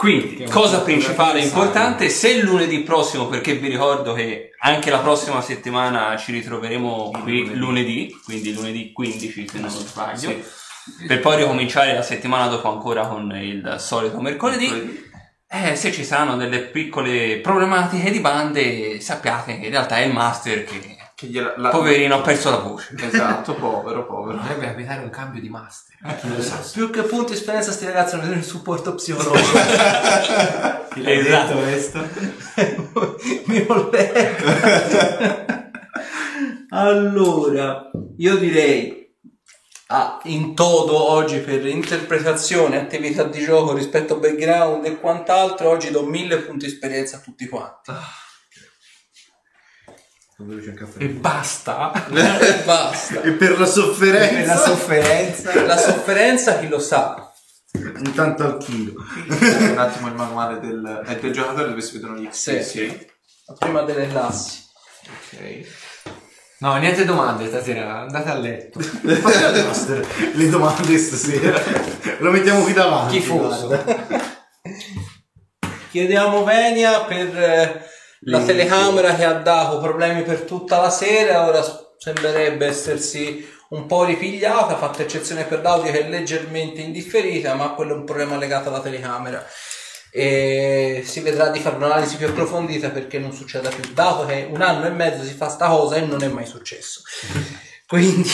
Sì. 0.00 0.06
Quindi, 0.06 0.44
cosa 0.44 0.80
principale 0.80 1.40
e 1.40 1.44
importante, 1.44 2.08
se 2.08 2.40
lunedì 2.40 2.80
prossimo, 2.80 3.26
perché 3.26 3.54
vi 3.54 3.68
ricordo 3.68 4.14
che 4.14 4.50
anche 4.60 4.90
la 4.90 5.00
prossima 5.00 5.42
settimana 5.42 6.16
ci 6.16 6.32
ritroveremo 6.32 7.10
qui 7.22 7.54
lunedì, 7.54 8.18
quindi 8.24 8.54
lunedì 8.54 8.92
15 8.92 9.48
se 9.48 9.58
non 9.58 9.68
sbaglio, 9.68 10.34
per 11.06 11.20
poi 11.20 11.36
ricominciare 11.36 11.94
la 11.94 12.02
settimana 12.02 12.46
dopo 12.46 12.70
ancora 12.70 13.06
con 13.06 13.30
il 13.36 13.76
solito 13.78 14.20
mercoledì. 14.20 15.08
Eh, 15.52 15.74
se 15.76 15.92
ci 15.92 16.04
saranno 16.04 16.36
delle 16.36 16.60
piccole 16.60 17.38
problematiche 17.38 18.10
di 18.10 18.20
bande, 18.20 19.00
sappiate 19.00 19.58
che 19.58 19.66
in 19.66 19.70
realtà 19.72 19.96
è 19.98 20.04
il 20.04 20.12
master 20.12 20.64
che 20.64 20.96
Che 21.20 21.26
gliela, 21.26 21.52
la- 21.58 21.68
Poverino, 21.68 22.14
ha 22.14 22.20
perso 22.22 22.48
la 22.48 22.56
voce. 22.56 22.94
Esatto, 22.98 23.52
povero, 23.60 24.06
povero. 24.06 24.38
Dovrebbe 24.38 24.64
capitare 24.68 25.02
un 25.02 25.10
cambio 25.10 25.38
di 25.42 25.50
master. 25.50 25.96
Lo 26.34 26.40
sa? 26.40 26.56
Più 26.72 26.88
che 26.88 27.02
punti 27.02 27.34
esperienza, 27.34 27.72
sti 27.72 27.84
ragazzi 27.84 28.14
hanno 28.14 28.22
bisogno 28.22 28.40
di 28.40 28.46
supporto 28.46 28.94
psicologico. 28.94 29.58
Chi 30.94 31.02
l'ha 31.02 31.10
Esatto. 31.12 31.52
detto 31.54 31.60
questo? 31.62 32.08
Mi 33.44 33.60
voleva. 33.64 35.44
allora, 36.70 37.90
io 38.16 38.36
direi 38.36 39.14
ah, 39.88 40.20
in 40.24 40.54
toto 40.54 41.10
oggi 41.10 41.38
per 41.40 41.66
interpretazione, 41.66 42.78
attività 42.80 43.24
di 43.24 43.40
gioco 43.44 43.74
rispetto 43.74 44.14
a 44.14 44.18
background 44.18 44.86
e 44.86 44.98
quant'altro, 44.98 45.68
oggi 45.68 45.90
do 45.90 46.02
mille 46.06 46.38
punti 46.38 46.64
esperienza 46.66 47.16
a 47.16 47.20
tutti 47.20 47.46
quanti. 47.46 47.92
E 50.98 51.08
basta. 51.08 51.92
e 52.08 52.62
basta. 52.64 53.22
E 53.22 53.32
per 53.32 53.58
la 53.58 53.66
Per 53.66 53.66
la 53.66 53.66
sofferenza, 53.66 54.56
sofferenza. 54.56 55.66
La 55.66 55.76
sofferenza 55.76 56.58
chi 56.58 56.68
lo 56.68 56.78
sa? 56.78 57.24
intanto 57.72 58.44
al 58.44 58.58
chilo. 58.58 58.94
un 59.28 59.78
attimo 59.78 60.08
il 60.08 60.14
manuale 60.14 60.58
del, 60.58 61.02
è 61.06 61.16
del 61.16 61.32
giocatore 61.32 61.68
dove 61.68 61.80
si 61.80 61.98
vedono 61.98 62.18
gli 62.18 62.28
Sì. 62.30 62.62
Sì. 62.62 63.08
Prima 63.58 63.82
delle 63.82 64.08
classi. 64.08 64.62
Ok. 65.06 65.88
No, 66.58 66.76
niente 66.76 67.04
domande 67.04 67.48
stasera, 67.48 68.00
andate 68.00 68.28
a 68.28 68.34
letto. 68.34 68.80
Le 70.34 70.48
domande 70.50 70.98
stasera. 70.98 71.58
Lo 72.18 72.30
mettiamo 72.30 72.62
qui 72.62 72.72
davanti. 72.74 73.18
Schifoso. 73.18 73.66
guarda. 73.66 74.38
Chiediamo 75.90 76.44
Venia 76.44 77.00
per 77.04 77.36
eh, 77.36 77.89
la 78.24 78.42
telecamera 78.42 79.14
che 79.14 79.24
ha 79.24 79.34
dato 79.34 79.78
problemi 79.78 80.22
per 80.22 80.42
tutta 80.42 80.80
la 80.80 80.90
sera, 80.90 81.46
ora 81.46 81.62
sembrerebbe 81.96 82.66
essersi 82.66 83.46
un 83.70 83.86
po' 83.86 84.04
ripigliata, 84.04 84.76
fatta 84.76 85.02
eccezione 85.02 85.44
per 85.44 85.62
l'audio 85.62 85.92
che 85.92 86.06
è 86.06 86.08
leggermente 86.08 86.80
indifferita, 86.80 87.54
ma 87.54 87.70
quello 87.70 87.94
è 87.94 87.98
un 87.98 88.04
problema 88.04 88.36
legato 88.36 88.68
alla 88.68 88.80
telecamera. 88.80 89.44
E 90.12 91.02
si 91.06 91.20
vedrà 91.20 91.50
di 91.50 91.60
fare 91.60 91.76
un'analisi 91.76 92.16
più 92.16 92.26
approfondita 92.26 92.90
perché 92.90 93.18
non 93.20 93.32
succeda 93.32 93.68
più, 93.68 93.84
dato 93.94 94.26
che 94.26 94.48
un 94.50 94.60
anno 94.60 94.86
e 94.86 94.90
mezzo 94.90 95.22
si 95.22 95.34
fa 95.34 95.48
sta 95.48 95.68
cosa 95.68 95.96
e 95.96 96.00
non 96.00 96.22
è 96.22 96.28
mai 96.28 96.46
successo. 96.46 97.02
Quindi 97.86 98.28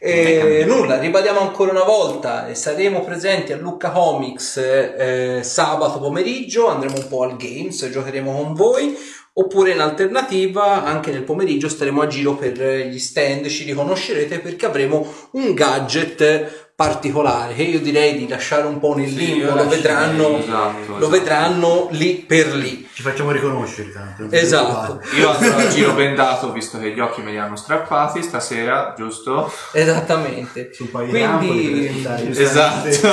eh, 0.00 0.64
nulla, 0.66 0.98
ribadiamo 0.98 1.40
ancora 1.40 1.70
una 1.70 1.84
volta, 1.84 2.46
eh, 2.46 2.54
saremo 2.54 3.02
presenti 3.02 3.52
a 3.52 3.56
Lucca 3.56 3.90
Comics 3.90 4.58
eh, 4.58 5.40
sabato 5.42 5.98
pomeriggio, 5.98 6.68
andremo 6.68 6.98
un 6.98 7.08
po' 7.08 7.22
al 7.22 7.36
Games, 7.38 7.88
giocheremo 7.88 8.30
con 8.30 8.52
voi, 8.52 8.94
oppure 9.36 9.72
in 9.72 9.80
alternativa 9.80 10.84
anche 10.84 11.10
nel 11.10 11.24
pomeriggio 11.24 11.68
staremo 11.68 12.02
a 12.02 12.06
giro 12.06 12.36
per 12.36 12.86
gli 12.86 12.98
stand, 12.98 13.48
ci 13.48 13.64
riconoscerete 13.64 14.38
perché 14.40 14.66
avremo 14.66 15.06
un 15.32 15.54
gadget 15.54 16.63
particolare 16.76 17.54
che 17.54 17.62
io 17.62 17.80
direi 17.80 18.16
di 18.16 18.26
lasciare 18.26 18.66
un 18.66 18.80
po' 18.80 18.94
nel 18.96 19.08
Sì, 19.08 19.14
limbo, 19.14 19.54
lo 19.54 19.68
vedranno, 19.68 20.38
esatto, 20.38 20.78
lo 20.88 20.96
esatto. 20.96 21.08
vedranno 21.08 21.86
lì 21.92 22.14
per 22.26 22.52
lì. 22.54 22.88
Ci 22.92 23.02
facciamo 23.02 23.30
riconoscere 23.30 23.92
tanto. 23.92 24.26
Esatto. 24.30 25.00
Io 25.16 25.30
andrò 25.30 25.56
a 25.56 25.68
giro 25.70 25.92
bendato 25.92 26.50
visto 26.50 26.78
che 26.80 26.90
gli 26.92 26.98
occhi 26.98 27.22
me 27.22 27.30
li 27.30 27.38
hanno 27.38 27.54
strappati 27.54 28.22
stasera, 28.22 28.92
giusto? 28.96 29.52
Esattamente. 29.72 30.70
Su 30.72 30.84
un 30.84 30.90
paio 30.90 31.12
di 31.12 31.20
rampoli 31.20 31.70
Quindi 31.70 32.06
aspettare, 32.06 32.28
Esatto. 32.42 33.08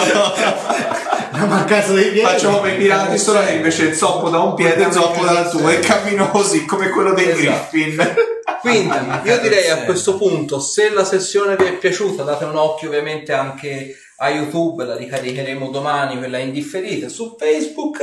La 1.34 1.46
mancanza 1.46 1.94
dei 1.94 2.10
piedi. 2.12 2.22
Facciamo 2.28 2.58
come 2.58 2.74
i 2.74 2.78
pirati 2.78 3.18
solo 3.18 3.42
invece 3.48 3.94
zoppo 3.94 4.30
da 4.30 4.40
un 4.40 4.54
piede 4.56 4.88
e 4.88 4.92
zoppo 4.92 5.24
dal 5.24 5.50
tuo 5.50 5.70
e 5.70 5.80
cammino 5.80 6.30
così 6.30 6.66
come 6.66 6.90
quello 6.90 7.14
dei 7.14 7.30
Esatto. 7.30 7.68
Griffin. 7.72 8.14
Quindi 8.60 8.90
Ah, 8.90 9.22
io 9.24 9.40
direi 9.40 9.70
a 9.70 9.84
questo 9.84 10.18
punto, 10.18 10.60
se 10.60 10.92
la 10.92 11.03
sessione 11.03 11.56
vi 11.56 11.66
è 11.66 11.74
piaciuta, 11.74 12.24
date 12.24 12.45
un 12.45 12.56
occhio 12.56 12.90
ovviamente 12.90 13.34
anche 13.34 13.95
a 14.18 14.30
YouTube, 14.30 14.86
la 14.86 14.95
ricaricheremo 14.95 15.70
domani, 15.70 16.18
quella 16.18 16.38
indifferita 16.38 17.10
su 17.10 17.36
Facebook, 17.38 18.00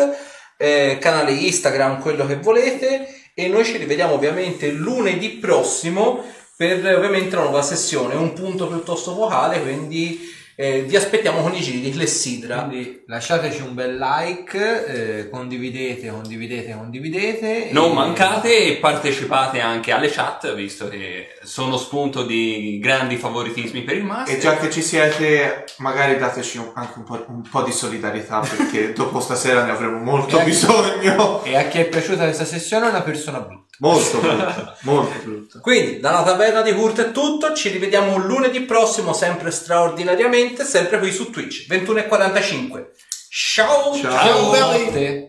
eh, 0.57 0.99
canale 1.01 1.33
Instagram, 1.33 2.01
quello 2.01 2.27
che 2.27 2.37
volete, 2.37 3.07
e 3.35 3.47
noi 3.49 3.65
ci 3.65 3.77
rivediamo 3.77 4.15
ovviamente 4.15 4.71
lunedì 4.71 5.31
prossimo 5.31 6.25
per 6.57 6.85
ovviamente 6.97 7.37
una 7.37 7.45
nuova 7.45 7.63
sessione, 7.63 8.17
un 8.17 8.33
punto 8.33 8.67
piuttosto 8.67 9.15
vocale, 9.15 9.63
quindi 9.63 10.37
eh, 10.61 10.83
vi 10.83 10.97
aspettiamo 10.97 11.41
con 11.41 11.55
i 11.55 11.61
giri 11.61 11.79
di 11.81 11.91
Clessidra. 11.93 12.65
Quindi 12.65 13.05
lasciateci 13.07 13.63
un 13.63 13.75
bel 13.75 13.97
like, 13.97 14.87
eh, 15.21 15.29
condividete, 15.31 16.09
condividete, 16.09 16.73
condividete. 16.77 17.69
Non 17.71 17.91
e- 17.91 17.95
mancate 17.95 18.65
e 18.65 18.77
partecipate 18.79 19.61
anche 19.61 19.93
alle 19.93 20.09
chat, 20.11 20.53
visto 20.57 20.89
che 20.89 21.29
sono 21.45 21.77
spunto 21.77 22.25
di 22.25 22.81
grandi 22.83 23.15
favoritismi 23.17 23.83
per 23.83 23.99
il 23.99 24.03
master. 24.05 24.35
E 24.37 24.41
già 24.41 24.57
che 24.57 24.69
ci 24.69 24.83
siete, 24.83 25.65
magari 25.77 26.19
dateci 26.19 26.59
un- 26.59 26.73
anche 26.75 26.99
un 26.99 27.05
po', 27.05 27.25
un 27.29 27.43
po' 27.49 27.63
di 27.63 27.71
solidarietà 27.71 28.41
perché 28.57 28.93
dopo 28.93 29.21
stasera 29.21 29.63
ne 29.65 29.71
avremo 29.71 29.99
molto 29.99 30.41
E 30.41 30.45
bisogno. 30.45 31.45
E 31.45 31.57
a 31.57 31.69
chi 31.69 31.79
è 31.79 31.89
piaciuta 31.89 32.25
questa 32.25 32.45
sessione 32.45 32.87
è 32.87 32.89
una 32.89 33.03
persona 33.03 33.39
brutta. 33.39 33.68
Molto 33.79 34.19
brutta, 34.19 34.77
molto 34.83 35.19
brutta. 35.23 35.61
Quindi 35.61 36.01
dalla 36.01 36.23
taverna 36.23 36.63
di 36.63 36.75
Kurt 36.75 37.01
è 37.01 37.13
tutto, 37.13 37.55
ci 37.55 37.69
rivediamo 37.69 38.17
lunedì 38.17 38.63
prossimo, 38.63 39.13
sempre 39.13 39.51
straordinariamente, 39.51 40.65
sempre 40.65 40.99
qui 40.99 41.13
su 41.13 41.31
Twitch, 41.31 41.69
21.45. 41.69 42.87
Ciao! 43.31 43.95
Ciao. 43.95 44.55
Ciao. 44.55 45.28